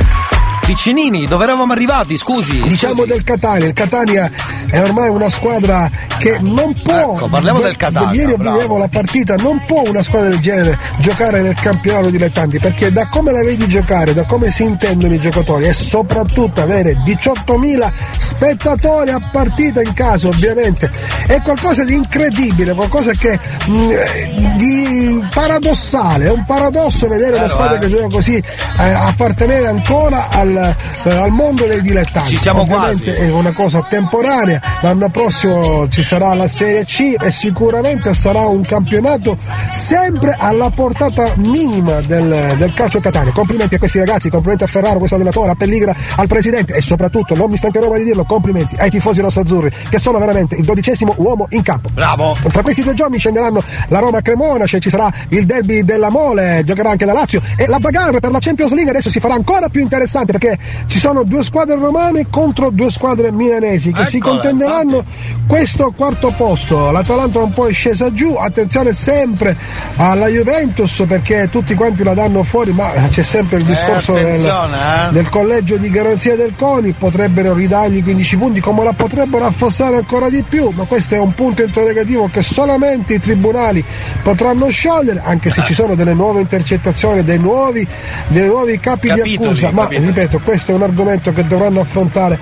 Piccinini, 0.65 1.25
dove 1.25 1.43
eravamo 1.43 1.73
arrivati? 1.73 2.17
Scusi. 2.17 2.61
Diciamo 2.61 3.05
del 3.05 3.23
Catania, 3.23 3.67
il 3.67 3.73
Catania 3.73 4.31
è 4.67 4.81
ormai 4.81 5.09
una 5.09 5.29
squadra 5.29 5.89
che 6.17 6.37
non 6.39 6.73
può. 6.81 7.15
Ecco, 7.15 7.27
parliamo 7.27 7.59
del 7.59 7.75
Catania, 7.75 8.21
Ieri 8.21 8.35
vedevo 8.37 8.77
la 8.77 8.87
partita, 8.87 9.35
non 9.35 9.61
può 9.65 9.83
una 9.85 10.03
squadra 10.03 10.29
del 10.29 10.39
genere 10.39 10.77
giocare 10.97 11.41
nel 11.41 11.55
campionato 11.55 12.09
dilettanti 12.09 12.59
perché 12.59 12.91
da 12.91 13.07
come 13.07 13.31
la 13.31 13.43
vedi 13.43 13.67
giocare, 13.67 14.13
da 14.13 14.25
come 14.25 14.49
si 14.51 14.63
intendono 14.63 15.13
i 15.13 15.19
giocatori 15.19 15.65
e 15.65 15.73
soprattutto 15.73 16.61
avere 16.61 16.93
18.000 17.05 17.91
spettatori 18.17 19.11
a 19.11 19.19
partita 19.31 19.81
in 19.81 19.93
casa, 19.93 20.27
ovviamente, 20.27 20.89
è 21.27 21.41
qualcosa 21.41 21.83
di 21.83 21.95
incredibile, 21.95 22.73
qualcosa 22.73 23.11
che 23.11 23.37
mh, 23.65 23.89
eh, 23.91 24.51
di 24.57 25.23
paradossale, 25.33 26.25
è 26.25 26.31
un 26.31 26.45
paradosso 26.45 27.07
vedere 27.07 27.31
una 27.31 27.41
Vero, 27.41 27.49
squadra 27.49 27.75
eh. 27.75 27.79
che 27.79 27.89
gioca 27.89 28.07
così 28.07 28.35
eh, 28.35 28.91
appartenere 28.91 29.67
ancora 29.67 30.29
al, 30.29 30.50
eh, 30.57 31.09
al 31.09 31.31
mondo 31.31 31.65
dei 31.65 31.81
dilettanti. 31.81 32.29
Ci 32.29 32.37
siamo 32.37 32.61
Ovviamente 32.61 33.13
quasi. 33.13 33.29
è 33.29 33.31
una 33.31 33.51
cosa 33.51 33.85
temporanea, 33.87 34.61
l'anno 34.81 35.09
prossimo 35.09 35.87
ci 35.89 36.03
sarà 36.03 36.33
la 36.33 36.47
Serie 36.47 36.85
C 36.85 37.15
e 37.19 37.31
sicuramente 37.31 38.13
sarà 38.13 38.41
un 38.41 38.61
campionato 38.63 39.37
sempre 39.73 40.35
alla 40.37 40.69
portata 40.69 41.33
minima 41.35 42.01
del, 42.01 42.55
del 42.57 42.73
calcio 42.73 42.99
Catania. 42.99 43.31
Complimenti 43.31 43.75
a 43.75 43.79
questi 43.79 43.99
ragazzi, 43.99 44.29
complimenti 44.29 44.63
a 44.63 44.67
Ferraro, 44.67 44.97
questo 44.97 45.15
allenatore, 45.15 45.51
a 45.51 45.55
Pelligra, 45.55 45.95
al 46.15 46.27
presidente 46.27 46.73
e 46.73 46.81
soprattutto, 46.81 47.35
non 47.35 47.49
mi 47.49 47.57
stancherò 47.57 47.89
mai 47.89 47.99
di 47.99 48.05
dirlo, 48.05 48.23
complimenti 48.23 48.75
ai 48.77 48.89
tifosi 48.89 49.21
rossazzurri 49.21 49.71
che 49.89 49.99
sono 49.99 50.19
veramente 50.19 50.55
il 50.55 50.63
dodicesimo 50.63 51.13
uomo 51.17 51.47
in 51.49 51.61
campo. 51.61 51.89
Bravo! 51.93 52.35
Tra 52.51 52.61
questi 52.61 52.83
due 52.83 52.93
giorni 52.93 53.17
scenderanno 53.17 53.63
la 53.87 53.99
Roma 53.99 54.21
Cremona, 54.21 54.65
cioè 54.65 54.79
ci 54.79 54.89
sarà 54.89 55.11
il 55.29 55.45
derby 55.45 55.83
della 55.83 56.09
Mole, 56.09 56.63
giocherà 56.65 56.91
anche 56.91 57.05
la 57.05 57.13
Lazio 57.13 57.41
e 57.55 57.67
la 57.67 57.79
bagarre 57.79 58.19
per 58.19 58.31
la 58.31 58.39
Champions 58.39 58.73
League 58.73 58.89
adesso 58.91 59.09
si 59.09 59.19
farà 59.19 59.33
ancora 59.33 59.69
più 59.69 59.81
interessante 59.81 60.31
perché 60.41 60.57
ci 60.87 60.97
sono 60.97 61.21
due 61.23 61.43
squadre 61.43 61.75
romane 61.75 62.25
contro 62.29 62.71
due 62.71 62.89
squadre 62.89 63.31
milanesi 63.31 63.91
che 63.91 64.05
si 64.05 64.17
Eccola, 64.17 64.33
contenderanno 64.33 65.03
questo 65.45 65.93
quarto 65.95 66.33
posto. 66.35 66.89
L'Atalanta 66.89 67.39
un 67.39 67.51
po' 67.51 67.67
è 67.67 67.73
scesa 67.73 68.11
giù, 68.11 68.33
attenzione 68.33 68.93
sempre 68.93 69.55
alla 69.97 70.27
Juventus 70.27 71.03
perché 71.07 71.47
tutti 71.51 71.75
quanti 71.75 72.03
la 72.03 72.15
danno 72.15 72.43
fuori, 72.43 72.71
ma 72.71 72.91
c'è 73.09 73.21
sempre 73.21 73.57
il 73.57 73.65
discorso 73.65 74.13
del, 74.13 74.25
attenzione, 74.25 74.77
eh. 74.77 75.11
del 75.11 75.29
collegio 75.29 75.77
di 75.77 75.89
garanzia 75.91 76.35
del 76.35 76.53
CONI, 76.57 76.93
potrebbero 76.93 77.53
ridargli 77.53 78.01
15 78.01 78.37
punti 78.37 78.59
come 78.61 78.83
la 78.83 78.93
potrebbero 78.93 79.45
affossare 79.45 79.97
ancora 79.97 80.29
di 80.29 80.41
più, 80.41 80.71
ma 80.73 80.85
questo 80.85 81.13
è 81.13 81.19
un 81.19 81.35
punto 81.35 81.61
interrogativo 81.61 82.29
che 82.31 82.41
solamente 82.41 83.13
i 83.13 83.19
tribunali 83.19 83.83
potranno 84.23 84.69
sciogliere, 84.69 85.21
anche 85.23 85.51
se 85.51 85.63
ci 85.63 85.73
sono 85.75 85.93
delle 85.93 86.13
nuove 86.13 86.41
intercettazioni, 86.41 87.23
dei 87.23 87.37
nuovi, 87.37 87.85
dei 88.27 88.47
nuovi 88.47 88.79
capi 88.79 89.09
di 89.11 89.19
Capitoli, 89.19 89.47
accusa, 89.49 89.71
ma 89.71 89.83
capitoli. 89.83 90.07
ripeto, 90.07 90.30
questo 90.39 90.71
è 90.71 90.75
un 90.75 90.83
argomento 90.83 91.31
che 91.33 91.45
dovranno 91.45 91.79
affrontare 91.79 92.37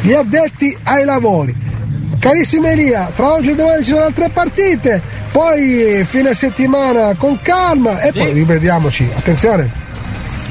gli 0.00 0.12
addetti 0.12 0.76
ai 0.84 1.04
lavori. 1.04 1.54
Carissima 2.18 2.70
Elia, 2.70 3.10
tra 3.14 3.32
oggi 3.32 3.50
e 3.50 3.54
domani 3.54 3.82
ci 3.82 3.90
sono 3.90 4.04
altre 4.04 4.28
partite, 4.28 5.02
poi 5.32 6.04
fine 6.06 6.34
settimana 6.34 7.14
con 7.16 7.38
calma 7.42 7.98
e 7.98 8.12
poi 8.12 8.32
ripetiamoci, 8.32 9.10
attenzione, 9.16 9.68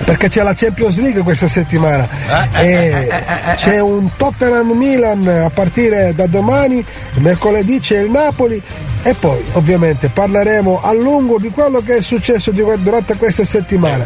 perché 0.04 0.28
c'è 0.28 0.44
la 0.44 0.54
Champions 0.54 1.00
League 1.00 1.22
questa 1.22 1.48
settimana. 1.48 2.10
E 2.56 3.08
c'è 3.56 3.80
un 3.80 4.10
Tottenham 4.18 4.72
Milan 4.72 5.26
a 5.28 5.50
partire 5.50 6.14
da 6.14 6.28
domani, 6.28 6.84
mercoledì 7.16 7.80
c'è 7.80 8.00
il 8.00 8.10
Napoli 8.10 8.62
e 9.04 9.14
poi 9.14 9.44
ovviamente 9.54 10.10
parleremo 10.10 10.82
a 10.84 10.94
lungo 10.94 11.38
di 11.40 11.50
quello 11.50 11.82
che 11.82 11.98
è 11.98 12.02
successo 12.02 12.52
durante 12.52 13.16
questa 13.16 13.46
settimana. 13.46 14.06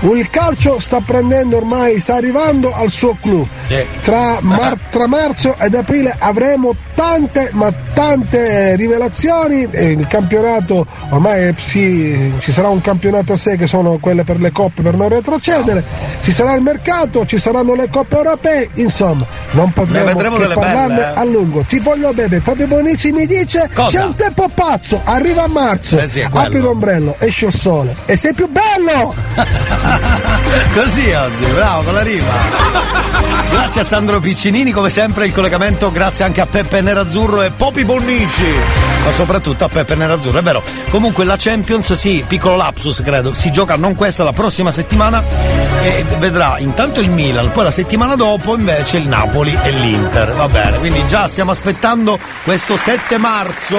Il 0.00 0.30
calcio 0.30 0.78
sta 0.80 1.00
prendendo 1.00 1.56
ormai, 1.56 2.00
sta 2.00 2.14
arrivando 2.14 2.72
al 2.74 2.90
suo 2.90 3.16
clou. 3.20 3.46
Tra, 4.02 4.38
mar- 4.40 4.78
tra 4.90 5.06
marzo 5.06 5.56
ed 5.58 5.74
aprile 5.74 6.14
avremo 6.18 6.74
tante, 6.94 7.50
ma 7.52 7.72
tante 7.92 8.76
rivelazioni. 8.76 9.68
Il 9.72 10.06
campionato, 10.06 10.86
ormai 11.10 11.48
eh, 11.48 11.54
sì, 11.56 12.32
ci 12.38 12.52
sarà 12.52 12.68
un 12.68 12.80
campionato 12.80 13.32
a 13.32 13.36
sé 13.36 13.56
che 13.56 13.66
sono 13.66 13.98
quelle 13.98 14.24
per 14.24 14.40
le 14.40 14.52
coppe 14.52 14.82
per 14.82 14.94
non 14.94 15.08
retrocedere. 15.08 15.82
Ci 16.22 16.32
sarà 16.32 16.54
il 16.54 16.62
mercato, 16.62 17.24
ci 17.26 17.38
saranno 17.38 17.74
le 17.74 17.88
coppe 17.88 18.16
europee. 18.16 18.70
Insomma, 18.74 19.26
non 19.52 19.72
potremo 19.72 20.14
delle 20.38 20.54
parlarne 20.54 20.94
belle, 20.94 21.14
eh. 21.14 21.20
a 21.20 21.24
lungo. 21.24 21.64
Ti 21.66 21.78
voglio 21.78 22.12
bene. 22.12 22.40
Proprio 22.40 22.66
Bonici 22.66 23.12
mi 23.12 23.26
dice: 23.26 23.68
Cosa? 23.72 23.98
Tempo 24.22 24.48
pazzo, 24.54 25.00
arriva 25.04 25.42
a 25.42 25.48
marzo. 25.48 25.98
Eh 25.98 26.08
sì, 26.08 26.22
apri 26.22 26.60
l'ombrello, 26.60 27.16
esce 27.18 27.46
il 27.46 27.52
sole 27.52 27.96
e 28.04 28.16
sei 28.16 28.32
più 28.34 28.48
bello! 28.48 29.12
Così 30.74 31.10
oggi, 31.10 31.44
bravo, 31.52 31.82
con 31.82 31.94
la 31.94 32.02
rima. 32.02 32.32
Grazie 33.50 33.80
a 33.80 33.84
Sandro 33.84 34.20
Piccinini, 34.20 34.70
come 34.70 34.90
sempre 34.90 35.26
il 35.26 35.32
collegamento, 35.32 35.90
grazie 35.90 36.24
anche 36.24 36.40
a 36.40 36.46
Peppe 36.46 36.80
Nerazzurro 36.80 37.42
e 37.42 37.50
Popi 37.50 37.84
Bonnici. 37.84 38.91
Ma 39.04 39.10
soprattutto 39.10 39.64
a 39.64 39.68
Peppe 39.68 39.94
Nerazzurro, 39.94 40.38
è 40.38 40.42
vero. 40.42 40.62
Comunque 40.90 41.24
la 41.24 41.36
Champions, 41.36 41.92
sì, 41.94 42.24
piccolo 42.26 42.56
lapsus 42.56 43.02
credo, 43.02 43.34
si 43.34 43.50
gioca 43.50 43.76
non 43.76 43.94
questa, 43.94 44.22
la 44.22 44.32
prossima 44.32 44.70
settimana 44.70 45.22
e 45.82 46.04
vedrà 46.18 46.58
intanto 46.58 47.00
il 47.00 47.10
Milan, 47.10 47.50
poi 47.50 47.64
la 47.64 47.70
settimana 47.70 48.14
dopo 48.14 48.56
invece 48.56 48.98
il 48.98 49.08
Napoli 49.08 49.58
e 49.62 49.70
l'Inter. 49.70 50.32
Va 50.32 50.48
bene, 50.48 50.78
quindi 50.78 51.06
già 51.08 51.26
stiamo 51.26 51.50
aspettando 51.50 52.18
questo 52.44 52.76
7 52.76 53.18
marzo 53.18 53.78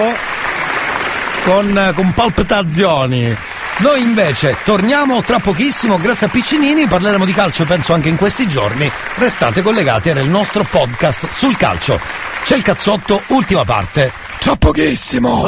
con, 1.45 1.91
con 1.95 2.13
palpitazioni. 2.13 3.35
Noi 3.77 4.01
invece 4.01 4.57
torniamo 4.63 5.23
tra 5.23 5.39
pochissimo, 5.39 5.97
grazie 5.97 6.27
a 6.27 6.29
Piccinini, 6.29 6.85
parleremo 6.85 7.25
di 7.25 7.33
calcio 7.33 7.65
penso 7.65 7.93
anche 7.93 8.09
in 8.09 8.17
questi 8.17 8.47
giorni. 8.47 8.89
Restate 9.15 9.61
collegati, 9.61 10.09
il 10.09 10.29
nostro 10.29 10.63
podcast 10.69 11.27
sul 11.29 11.57
calcio. 11.57 11.99
C'è 12.43 12.55
il 12.55 12.61
cazzotto, 12.61 13.21
ultima 13.27 13.63
parte. 13.63 14.22
Tra 14.43 14.57
pochissimo. 14.57 15.41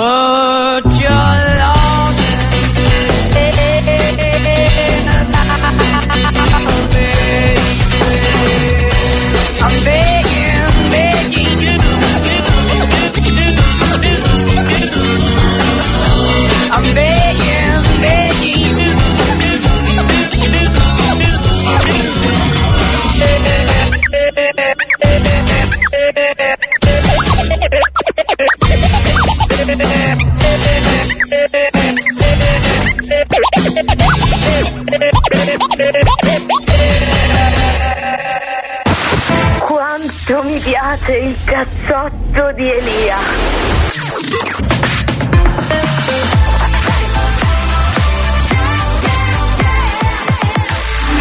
Quanto 39.60 40.44
mi 40.44 40.58
piace 40.60 41.18
il 41.18 41.36
cazzotto 41.44 42.54
di 42.54 42.72
Elia. 42.72 43.18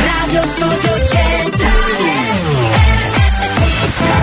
Radio 0.06 0.46
Studio 0.46 1.06
Centrale. 1.06 1.72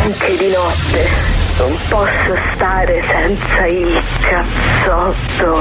Anche 0.03 0.37
di 0.37 0.49
notte 0.51 1.30
non 1.61 1.77
posso 1.89 2.35
stare 2.55 3.03
senza 3.03 3.65
il 3.67 4.03
cazzotto. 4.21 5.59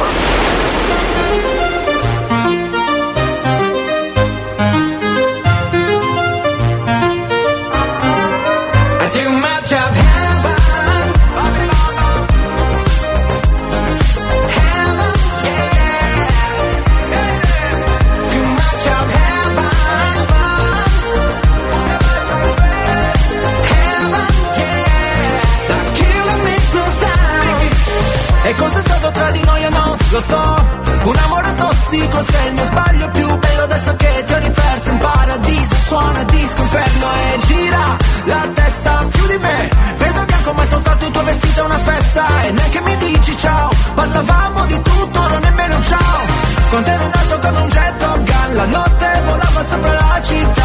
Lo 30.20 30.26
so, 30.26 31.08
un 31.08 31.16
amore 31.16 31.55
tossico 31.55 32.23
se 32.23 32.47
il 32.49 32.52
mio 32.52 32.65
sbaglio 32.65 33.08
più 33.08 33.39
bello 33.39 33.62
adesso 33.62 33.97
che 33.97 34.23
ti 34.26 34.32
ho 34.34 34.39
riperso. 34.39 34.90
In 34.90 34.99
paradiso 34.99 35.74
suona 35.86 36.23
disco 36.24 36.60
inferno 36.60 37.07
e 37.15 37.39
gira 37.39 37.97
la 38.24 38.49
testa 38.52 39.07
più 39.10 39.26
di 39.28 39.39
me. 39.39 39.70
Vedo 39.97 40.24
bianco 40.26 40.52
ma 40.52 40.62
è 40.62 40.66
soltanto 40.66 41.07
il 41.07 41.10
tuo 41.10 41.24
vestito 41.24 41.60
è 41.60 41.65
una 41.65 41.78
festa. 41.78 42.26
E 42.42 42.50
neanche 42.50 42.81
mi 42.82 42.97
dici 42.99 43.36
ciao. 43.39 43.70
Parlavamo 43.94 44.66
di 44.66 44.82
tutto 44.82 45.28
non 45.28 45.40
nemmeno 45.40 45.82
ciao. 45.84 46.20
Con 46.68 46.82
te 46.82 46.92
ero 46.92 47.05
in 47.05 47.12
alto 47.15 47.39
come 47.39 47.60
un 47.60 47.68
jet 47.68 47.97
Top 47.97 48.16
Gun 48.16 48.55
la 48.57 48.66
notte 48.66 49.23
volava 49.24 49.65
sopra 49.65 49.92
la 49.92 50.20
città 50.23 50.60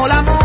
blu 0.00 0.06
facevamo 0.06 0.06
l'amore 0.06 0.39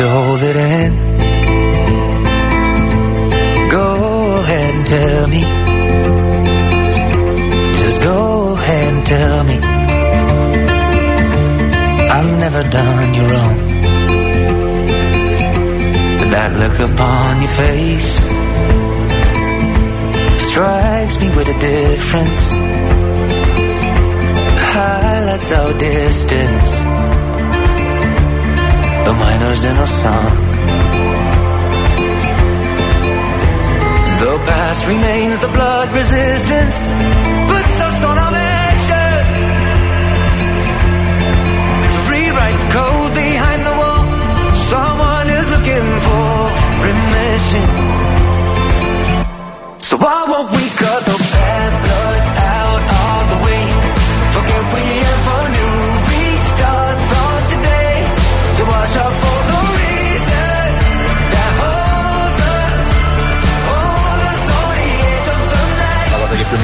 to 0.00 0.08
hold 0.08 0.42
it 0.42 0.56
in. 0.56 0.92
Go 3.70 3.88
ahead 4.42 4.74
and 4.74 4.86
tell 4.96 5.26
me. 5.34 5.42
Just 7.82 8.02
go 8.02 8.52
ahead 8.52 8.94
and 8.94 9.06
tell 9.14 9.44
me. 9.50 9.56
I've 12.16 12.32
never 12.44 12.62
done 12.78 13.14
you 13.16 13.24
wrong. 13.32 13.56
But 16.18 16.28
that 16.34 16.50
look 16.62 16.76
upon 16.88 17.30
your 17.44 17.54
face 17.64 18.10
strikes 20.48 21.16
me 21.20 21.28
with 21.36 21.48
a 21.56 21.58
difference. 21.72 22.42
Highlights 24.72 25.52
our 25.52 25.72
distance 25.78 27.19
miners 29.14 29.64
in 29.64 29.76
a 29.76 29.86
song. 29.86 30.32
The 34.20 34.34
past 34.50 34.86
remains, 34.86 35.40
the 35.40 35.48
blood 35.48 35.88
resistance 36.00 36.76
puts 37.52 37.76
us 37.88 38.04
on 38.04 38.16
a 38.26 38.28
mission 38.38 39.16
to 41.92 41.98
rewrite 42.12 42.58
the 42.62 42.70
code 42.78 43.14
behind 43.14 43.60
the 43.68 43.74
wall. 43.80 44.04
Someone 44.72 45.28
is 45.38 45.46
looking 45.54 45.86
for 46.06 46.30
remission. 46.86 47.89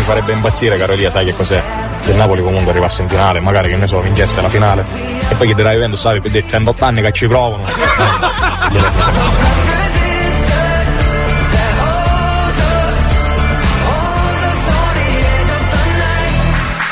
Farebbe 0.07 0.31
impazzire, 0.33 0.79
caro 0.79 0.93
Elia, 0.93 1.11
sai 1.11 1.25
che 1.25 1.35
cos'è? 1.35 1.61
Se 2.01 2.13
il 2.13 2.17
Napoli 2.17 2.41
comunque 2.41 2.71
arrivasse 2.71 3.03
in 3.03 3.09
finale, 3.09 3.41
magari 3.41 3.69
che 3.71 3.77
ne 3.77 3.89
so, 3.89 4.01
vincesse 4.01 4.41
la 4.41 4.49
finale. 4.49 4.85
E 5.29 5.35
poi 5.35 5.49
chiederai 5.49 5.75
Juventus, 5.75 6.01
sai, 6.01 6.21
per 6.21 6.31
dire 6.31 6.47
108 6.47 6.85
anni 6.85 7.03
che 7.03 7.13
ci 7.13 7.27
provano. 7.27 7.65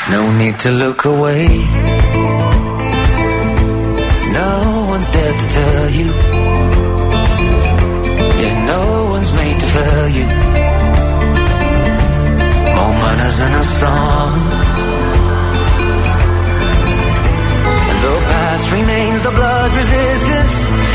No 0.09 0.31
need 0.33 0.57
to 0.59 0.71
look 0.71 1.05
away. 1.05 1.65
No 4.33 4.87
one's 4.89 5.09
there 5.11 5.33
to 5.33 5.47
tell 5.47 5.89
you. 5.89 6.24
In 13.37 13.53
a 13.53 13.63
song. 13.65 14.31
And 17.89 17.99
the 18.01 18.15
past 18.31 18.71
remains 18.71 19.21
the 19.21 19.31
blood 19.31 19.75
resistance. 19.75 20.94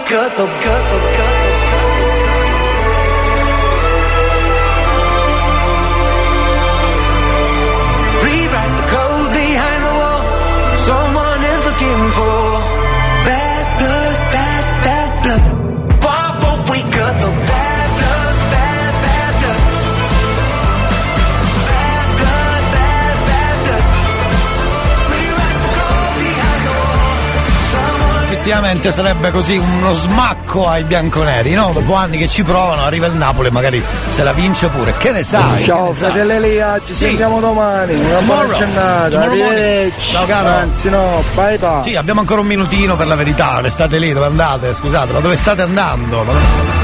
Cut 0.00 0.36
the 0.36 0.46
cut 0.46 0.90
the 0.90 1.16
cut 1.16 1.25
Effettivamente 28.46 28.92
sarebbe 28.92 29.32
così 29.32 29.56
uno 29.56 29.92
smacco 29.92 30.68
ai 30.68 30.84
bianconeri, 30.84 31.52
no? 31.54 31.72
Dopo 31.74 31.94
anni 31.96 32.16
che 32.16 32.28
ci 32.28 32.44
provano, 32.44 32.84
arriva 32.84 33.06
il 33.06 33.14
Napoli 33.14 33.48
e 33.48 33.50
magari 33.50 33.82
se 34.06 34.22
la 34.22 34.32
vince 34.32 34.68
pure. 34.68 34.94
Che 34.96 35.10
ne 35.10 35.24
sai? 35.24 35.64
Ciao 35.64 35.92
fratelli 35.92 36.30
Elia, 36.30 36.78
ci 36.86 36.94
Sì. 36.94 37.06
sentiamo 37.06 37.40
domani. 37.40 37.94
Una 37.94 38.18
Tomorrow. 38.18 38.46
buona 38.46 39.08
giornata. 39.10 39.90
Ciao, 40.12 40.26
caro. 40.26 40.48
Anzi 40.48 40.88
no, 40.88 41.24
bye 41.34 41.58
bye. 41.58 41.82
Sì, 41.86 41.96
abbiamo 41.96 42.20
ancora 42.20 42.40
un 42.40 42.46
minutino 42.46 42.94
per 42.94 43.08
la 43.08 43.16
verità, 43.16 43.58
restate 43.60 43.98
lì, 43.98 44.12
dove 44.12 44.26
andate? 44.26 44.72
Scusate, 44.72 45.12
ma 45.12 45.18
dove 45.18 45.34
state 45.36 45.62
andando? 45.62 46.75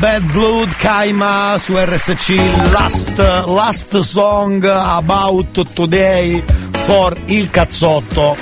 Bad 0.00 0.22
Blood 0.32 0.76
Kaima 0.76 1.58
su 1.58 1.74
RSC 1.74 2.36
last, 2.72 3.18
last 3.46 3.98
song 4.02 4.64
about 4.64 5.64
today 5.74 6.40
for 6.84 7.16
il 7.26 7.50
cazzotto 7.50 8.36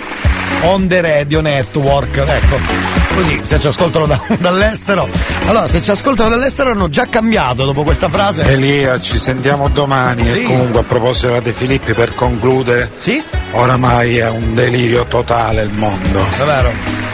on 0.65 0.87
the 0.89 1.01
radio 1.01 1.41
network 1.41 2.17
ecco 2.17 2.96
così 3.17 3.41
se 3.45 3.59
ci 3.59 3.67
ascoltano 3.67 4.07
da- 4.07 4.21
dall'estero 4.39 5.09
allora 5.47 5.67
se 5.67 5.81
ci 5.81 5.91
ascoltano 5.91 6.29
dall'estero 6.29 6.71
hanno 6.71 6.89
già 6.89 7.07
cambiato 7.09 7.65
dopo 7.65 7.83
questa 7.83 8.09
frase 8.09 8.43
Elia, 8.43 9.01
ci 9.01 9.19
sentiamo 9.19 9.69
domani 9.69 10.31
Sì. 10.31 10.43
e 10.43 10.45
comunque 10.45 10.81
a 10.81 10.83
proposito 10.83 11.29
della 11.29 11.41
De 11.41 11.53
Filippi 11.53 11.93
per 11.95 12.15
concludere, 12.15 12.91
sì? 12.99 13.23
oramai 13.53 14.19
è 14.19 14.29
un 14.29 14.55
delirio 14.55 15.07
totale 15.07 15.63
il 15.63 15.71
mondo. 15.73 16.25
Davvero? 16.37 16.71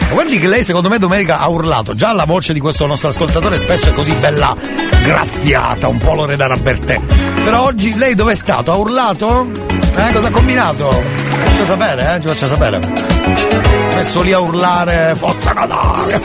Ma 0.09 0.13
guardi 0.13 0.37
che 0.39 0.47
lei 0.47 0.63
secondo 0.63 0.89
me 0.89 0.99
domenica 0.99 1.39
ha 1.39 1.47
urlato, 1.47 1.95
già 1.95 2.11
la 2.13 2.25
voce 2.25 2.53
di 2.53 2.59
questo 2.59 2.85
nostro 2.85 3.09
ascoltatore 3.09 3.57
spesso 3.57 3.89
è 3.89 3.93
così 3.93 4.11
bella 4.13 4.55
graffiata, 5.03 5.87
un 5.87 5.97
po' 5.97 6.13
Loredana 6.13 6.55
Bertè. 6.57 6.99
Però 7.43 7.63
oggi 7.63 7.95
lei 7.97 8.13
dove 8.15 8.33
è 8.33 8.35
stato? 8.35 8.71
Ha 8.71 8.75
urlato? 8.75 9.49
Eh, 9.95 10.13
cosa 10.13 10.27
ha 10.27 10.31
combinato? 10.31 10.91
Ci 10.91 11.39
faccia 11.49 11.65
sapere, 11.65 12.15
eh, 12.15 12.21
ci 12.21 12.27
faccia 12.27 12.47
sapere. 12.47 13.72
Messo 13.95 14.21
lì 14.21 14.33
a 14.33 14.39
urlare, 14.39 15.13
forza 15.15 15.53
Natale! 15.53 16.19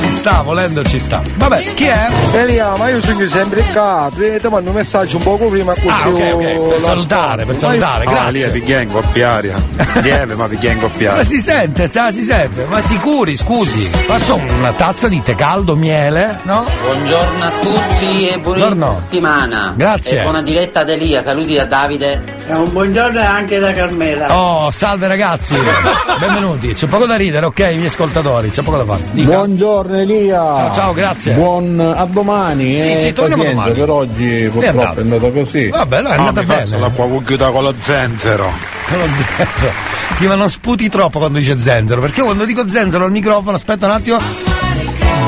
Ci 0.00 0.10
sta, 0.30 0.42
volendo 0.42 0.82
ci 0.84 0.98
sta. 0.98 1.22
Vabbè, 1.36 1.74
chi 1.74 1.84
è? 1.84 2.06
Elia, 2.32 2.74
ma 2.76 2.88
io 2.88 3.00
sono 3.00 3.26
sempre 3.26 3.62
qua. 3.72 4.10
Ti 4.14 4.38
ti 4.40 4.48
mando 4.48 4.70
un 4.70 4.76
messaggio 4.76 5.16
un 5.18 5.22
poco 5.22 5.46
prima 5.46 5.72
così. 5.74 5.86
Ah, 5.88 6.08
ok, 6.08 6.30
ok, 6.34 6.68
per 6.70 6.80
salutare, 6.80 7.44
per 7.44 7.56
salutare, 7.56 8.04
Ah, 8.04 8.10
grazie. 8.10 8.30
lì 8.32 8.40
è 8.40 8.50
piglia 8.50 8.80
in 8.80 8.90
coppiaria. 8.90 9.56
Lieve, 10.02 10.34
ma 10.34 10.46
piglia 10.48 10.70
in 10.72 10.76
Ma 10.78 10.82
coppiaria. 10.82 11.24
si 11.24 11.40
sente, 11.40 11.86
sa, 11.88 12.10
si 12.10 12.22
sente. 12.22 12.64
Ma 12.68 12.80
sicuri, 12.80 13.36
scusi. 13.36 13.80
Faccio 13.86 14.34
una 14.36 14.72
tazza 14.72 15.08
di 15.08 15.22
tè 15.22 15.34
caldo, 15.34 15.76
miele, 15.76 16.38
no? 16.44 16.64
Buongiorno 16.82 17.44
a 17.44 17.52
tutti 17.60 18.22
e 18.26 18.38
buona 18.38 18.58
Buongiorno. 18.58 18.98
settimana. 19.04 19.72
Grazie. 19.76 20.18
E 20.20 20.22
buona 20.22 20.42
diretta 20.42 20.80
ad 20.80 20.88
Elia, 20.90 21.22
saluti 21.22 21.52
da 21.54 21.64
Davide. 21.64 22.33
Un 22.48 22.70
buongiorno 22.70 23.20
anche 23.20 23.58
da 23.58 23.72
Carmela. 23.72 24.36
Oh, 24.38 24.70
salve 24.70 25.06
ragazzi, 25.08 25.54
benvenuti. 26.20 26.74
C'è 26.74 26.86
poco 26.86 27.06
da 27.06 27.16
ridere, 27.16 27.46
ok, 27.46 27.58
i 27.58 27.76
miei 27.76 27.86
ascoltatori, 27.86 28.50
c'è 28.50 28.62
poco 28.62 28.76
da 28.78 28.84
fare. 28.84 29.02
Dica. 29.12 29.28
Buongiorno 29.36 29.98
Elia. 29.98 30.36
Ciao, 30.38 30.74
ciao, 30.74 30.92
grazie. 30.92 31.32
Buon 31.34 31.80
a 31.80 32.04
domani. 32.04 32.80
Sì, 32.80 32.92
e 32.94 33.00
sì, 33.00 33.12
torniamo 33.12 33.42
pazienza, 33.42 33.70
domani. 33.70 33.80
Per 33.80 33.90
oggi 33.90 34.48
purtroppo 34.52 34.78
andato. 34.80 34.98
è 34.98 35.02
andato 35.02 35.30
così. 35.32 35.68
Vabbè, 35.68 36.00
no, 36.02 36.08
è 36.08 36.12
Ah, 36.12 36.16
andata 36.18 36.40
mi 36.40 36.46
bene. 36.46 36.64
faccio 36.64 36.78
l'acqua 36.78 37.06
cucchiuta 37.06 37.50
con 37.50 37.62
lo 37.62 37.74
zenzero. 37.78 38.50
Con 38.88 38.98
lo 38.98 39.04
zenzero. 39.36 39.72
Sì, 40.16 40.26
ma 40.26 40.34
non 40.34 40.48
sputi 40.50 40.88
troppo 40.88 41.18
quando 41.18 41.38
dice 41.38 41.58
zenzero, 41.58 42.00
perché 42.00 42.20
io 42.20 42.24
quando 42.26 42.44
dico 42.44 42.68
zenzero 42.68 43.04
al 43.04 43.10
microfono, 43.10 43.56
aspetta 43.56 43.86
un 43.86 43.92
attimo. 43.92 44.18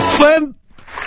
Fen- 0.08 0.54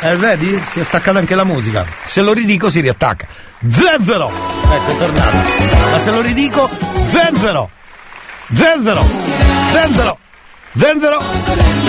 Eh, 0.01 0.15
vedi? 0.15 0.61
Si 0.71 0.79
è 0.79 0.83
staccata 0.83 1.19
anche 1.19 1.35
la 1.35 1.43
musica. 1.43 1.85
Se 2.05 2.21
lo 2.21 2.31
ridico 2.31 2.69
si 2.69 2.79
riattacca. 2.79 3.27
Zenzero! 3.69 4.31
Ecco, 4.71 4.91
è 4.91 4.97
tornata. 4.97 5.91
Ma 5.91 5.99
se 5.99 6.11
lo 6.11 6.21
ridico, 6.21 6.69
zenzero! 7.09 7.69
Zenzero! 8.53 9.05
Zenzero! 9.73 10.17
Zenzero! 10.73 11.23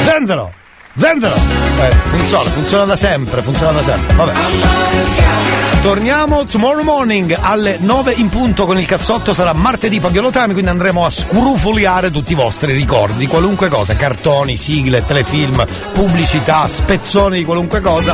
Zenzero! 0.04 0.52
Zenzero! 0.96 1.34
Eh, 1.36 1.96
funziona, 2.10 2.50
funziona 2.50 2.84
da 2.84 2.96
sempre, 2.96 3.42
funziona 3.42 3.72
da 3.72 3.82
sempre. 3.82 4.14
Vabbè. 4.16 5.69
Torniamo 5.82 6.44
tomorrow 6.44 6.84
morning 6.84 7.34
alle 7.40 7.78
9 7.80 8.12
in 8.12 8.28
punto 8.28 8.66
con 8.66 8.78
il 8.78 8.84
cazzotto, 8.84 9.32
sarà 9.32 9.54
martedì 9.54 9.98
Pagliolo 9.98 10.30
Time, 10.30 10.52
quindi 10.52 10.68
andremo 10.68 11.06
a 11.06 11.10
scrufoliare 11.10 12.10
tutti 12.10 12.32
i 12.32 12.34
vostri 12.34 12.72
ricordi, 12.72 13.26
qualunque 13.26 13.68
cosa, 13.68 13.96
cartoni, 13.96 14.58
sigle, 14.58 15.06
telefilm, 15.06 15.66
pubblicità, 15.94 16.68
spezzoni 16.68 17.38
di 17.38 17.44
qualunque 17.46 17.80
cosa 17.80 18.12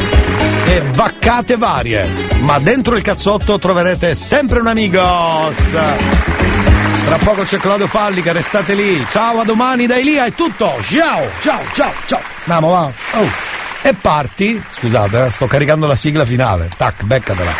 e 0.66 0.80
vaccate 0.92 1.56
varie. 1.56 2.08
Ma 2.38 2.60
dentro 2.60 2.94
il 2.94 3.02
cazzotto 3.02 3.58
troverete 3.58 4.14
sempre 4.14 4.60
un 4.60 4.68
amigos. 4.68 5.72
Tra 7.04 7.18
poco 7.18 7.42
c'è 7.42 7.58
Claudio 7.58 7.88
Fallica, 7.88 8.30
restate 8.30 8.74
lì. 8.74 9.04
Ciao, 9.10 9.40
a 9.40 9.44
domani 9.44 9.86
da 9.86 9.96
Elia, 9.96 10.24
è 10.24 10.32
tutto. 10.32 10.72
Ciao, 10.82 11.24
ciao, 11.40 11.60
ciao, 11.72 11.92
ciao. 12.06 12.20
Andiamo, 12.44 12.68
va. 12.70 12.92
Oh. 13.18 13.55
E 13.86 13.94
parti. 13.94 14.60
Scusate, 14.78 15.26
eh, 15.26 15.30
sto 15.30 15.46
caricando 15.46 15.86
la 15.86 15.94
sigla 15.94 16.24
finale. 16.24 16.68
Tac, 16.76 17.04
beccatela. 17.04 17.52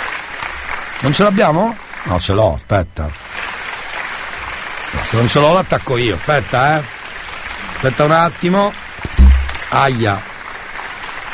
Non 1.03 1.13
ce 1.13 1.23
l'abbiamo? 1.23 1.77
No, 2.03 2.19
ce 2.19 2.33
l'ho, 2.33 2.55
aspetta. 2.55 3.09
Se 5.03 5.15
non 5.15 5.29
ce 5.29 5.39
l'ho 5.39 5.53
l'attacco 5.53 5.97
io. 5.97 6.17
Aspetta, 6.17 6.79
eh. 6.79 6.83
Aspetta 7.77 8.03
un 8.03 8.11
attimo. 8.11 8.73
Aia. 9.69 10.21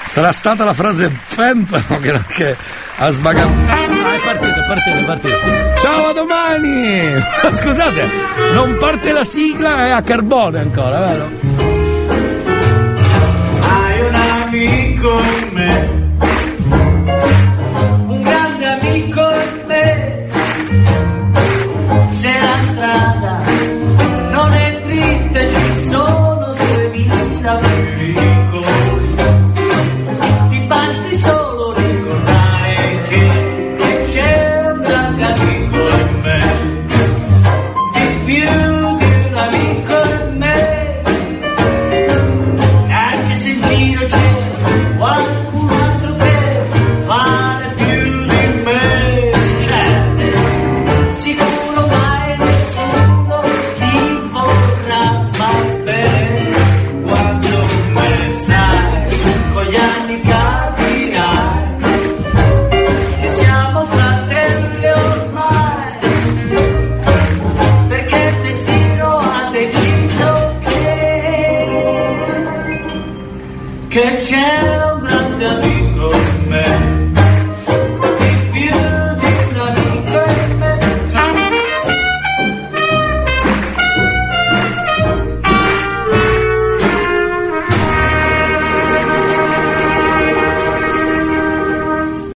Sarà 0.05 0.31
stata 0.31 0.63
la 0.63 0.75
frase 0.75 1.09
Fenfano 1.09 1.99
che, 1.99 2.21
che 2.29 2.57
ha 2.99 3.09
sbagato. 3.09 3.49
Ah, 3.69 4.15
è 4.15 4.21
partito, 4.21 4.61
è 4.61 4.67
partito, 4.67 4.97
è 4.99 5.05
partito. 5.05 5.39
Ciao, 5.81 6.09
a 6.09 6.13
domani! 6.13 7.15
Ma 7.43 7.51
Scusate, 7.51 8.11
non 8.53 8.77
parte 8.77 9.11
la 9.13 9.25
sigla, 9.25 9.87
è 9.87 9.91
a 9.91 10.03
carbone 10.03 10.59
ancora, 10.59 10.99
vero? 11.01 11.72
con 15.01 15.55
me. 15.55 15.89
Un 18.09 18.23
grande 18.23 18.67
amico 18.67 19.21
in 19.21 19.67
me. 19.67 20.29
Se 22.21 22.33
la 22.33 22.57
strada 22.73 23.42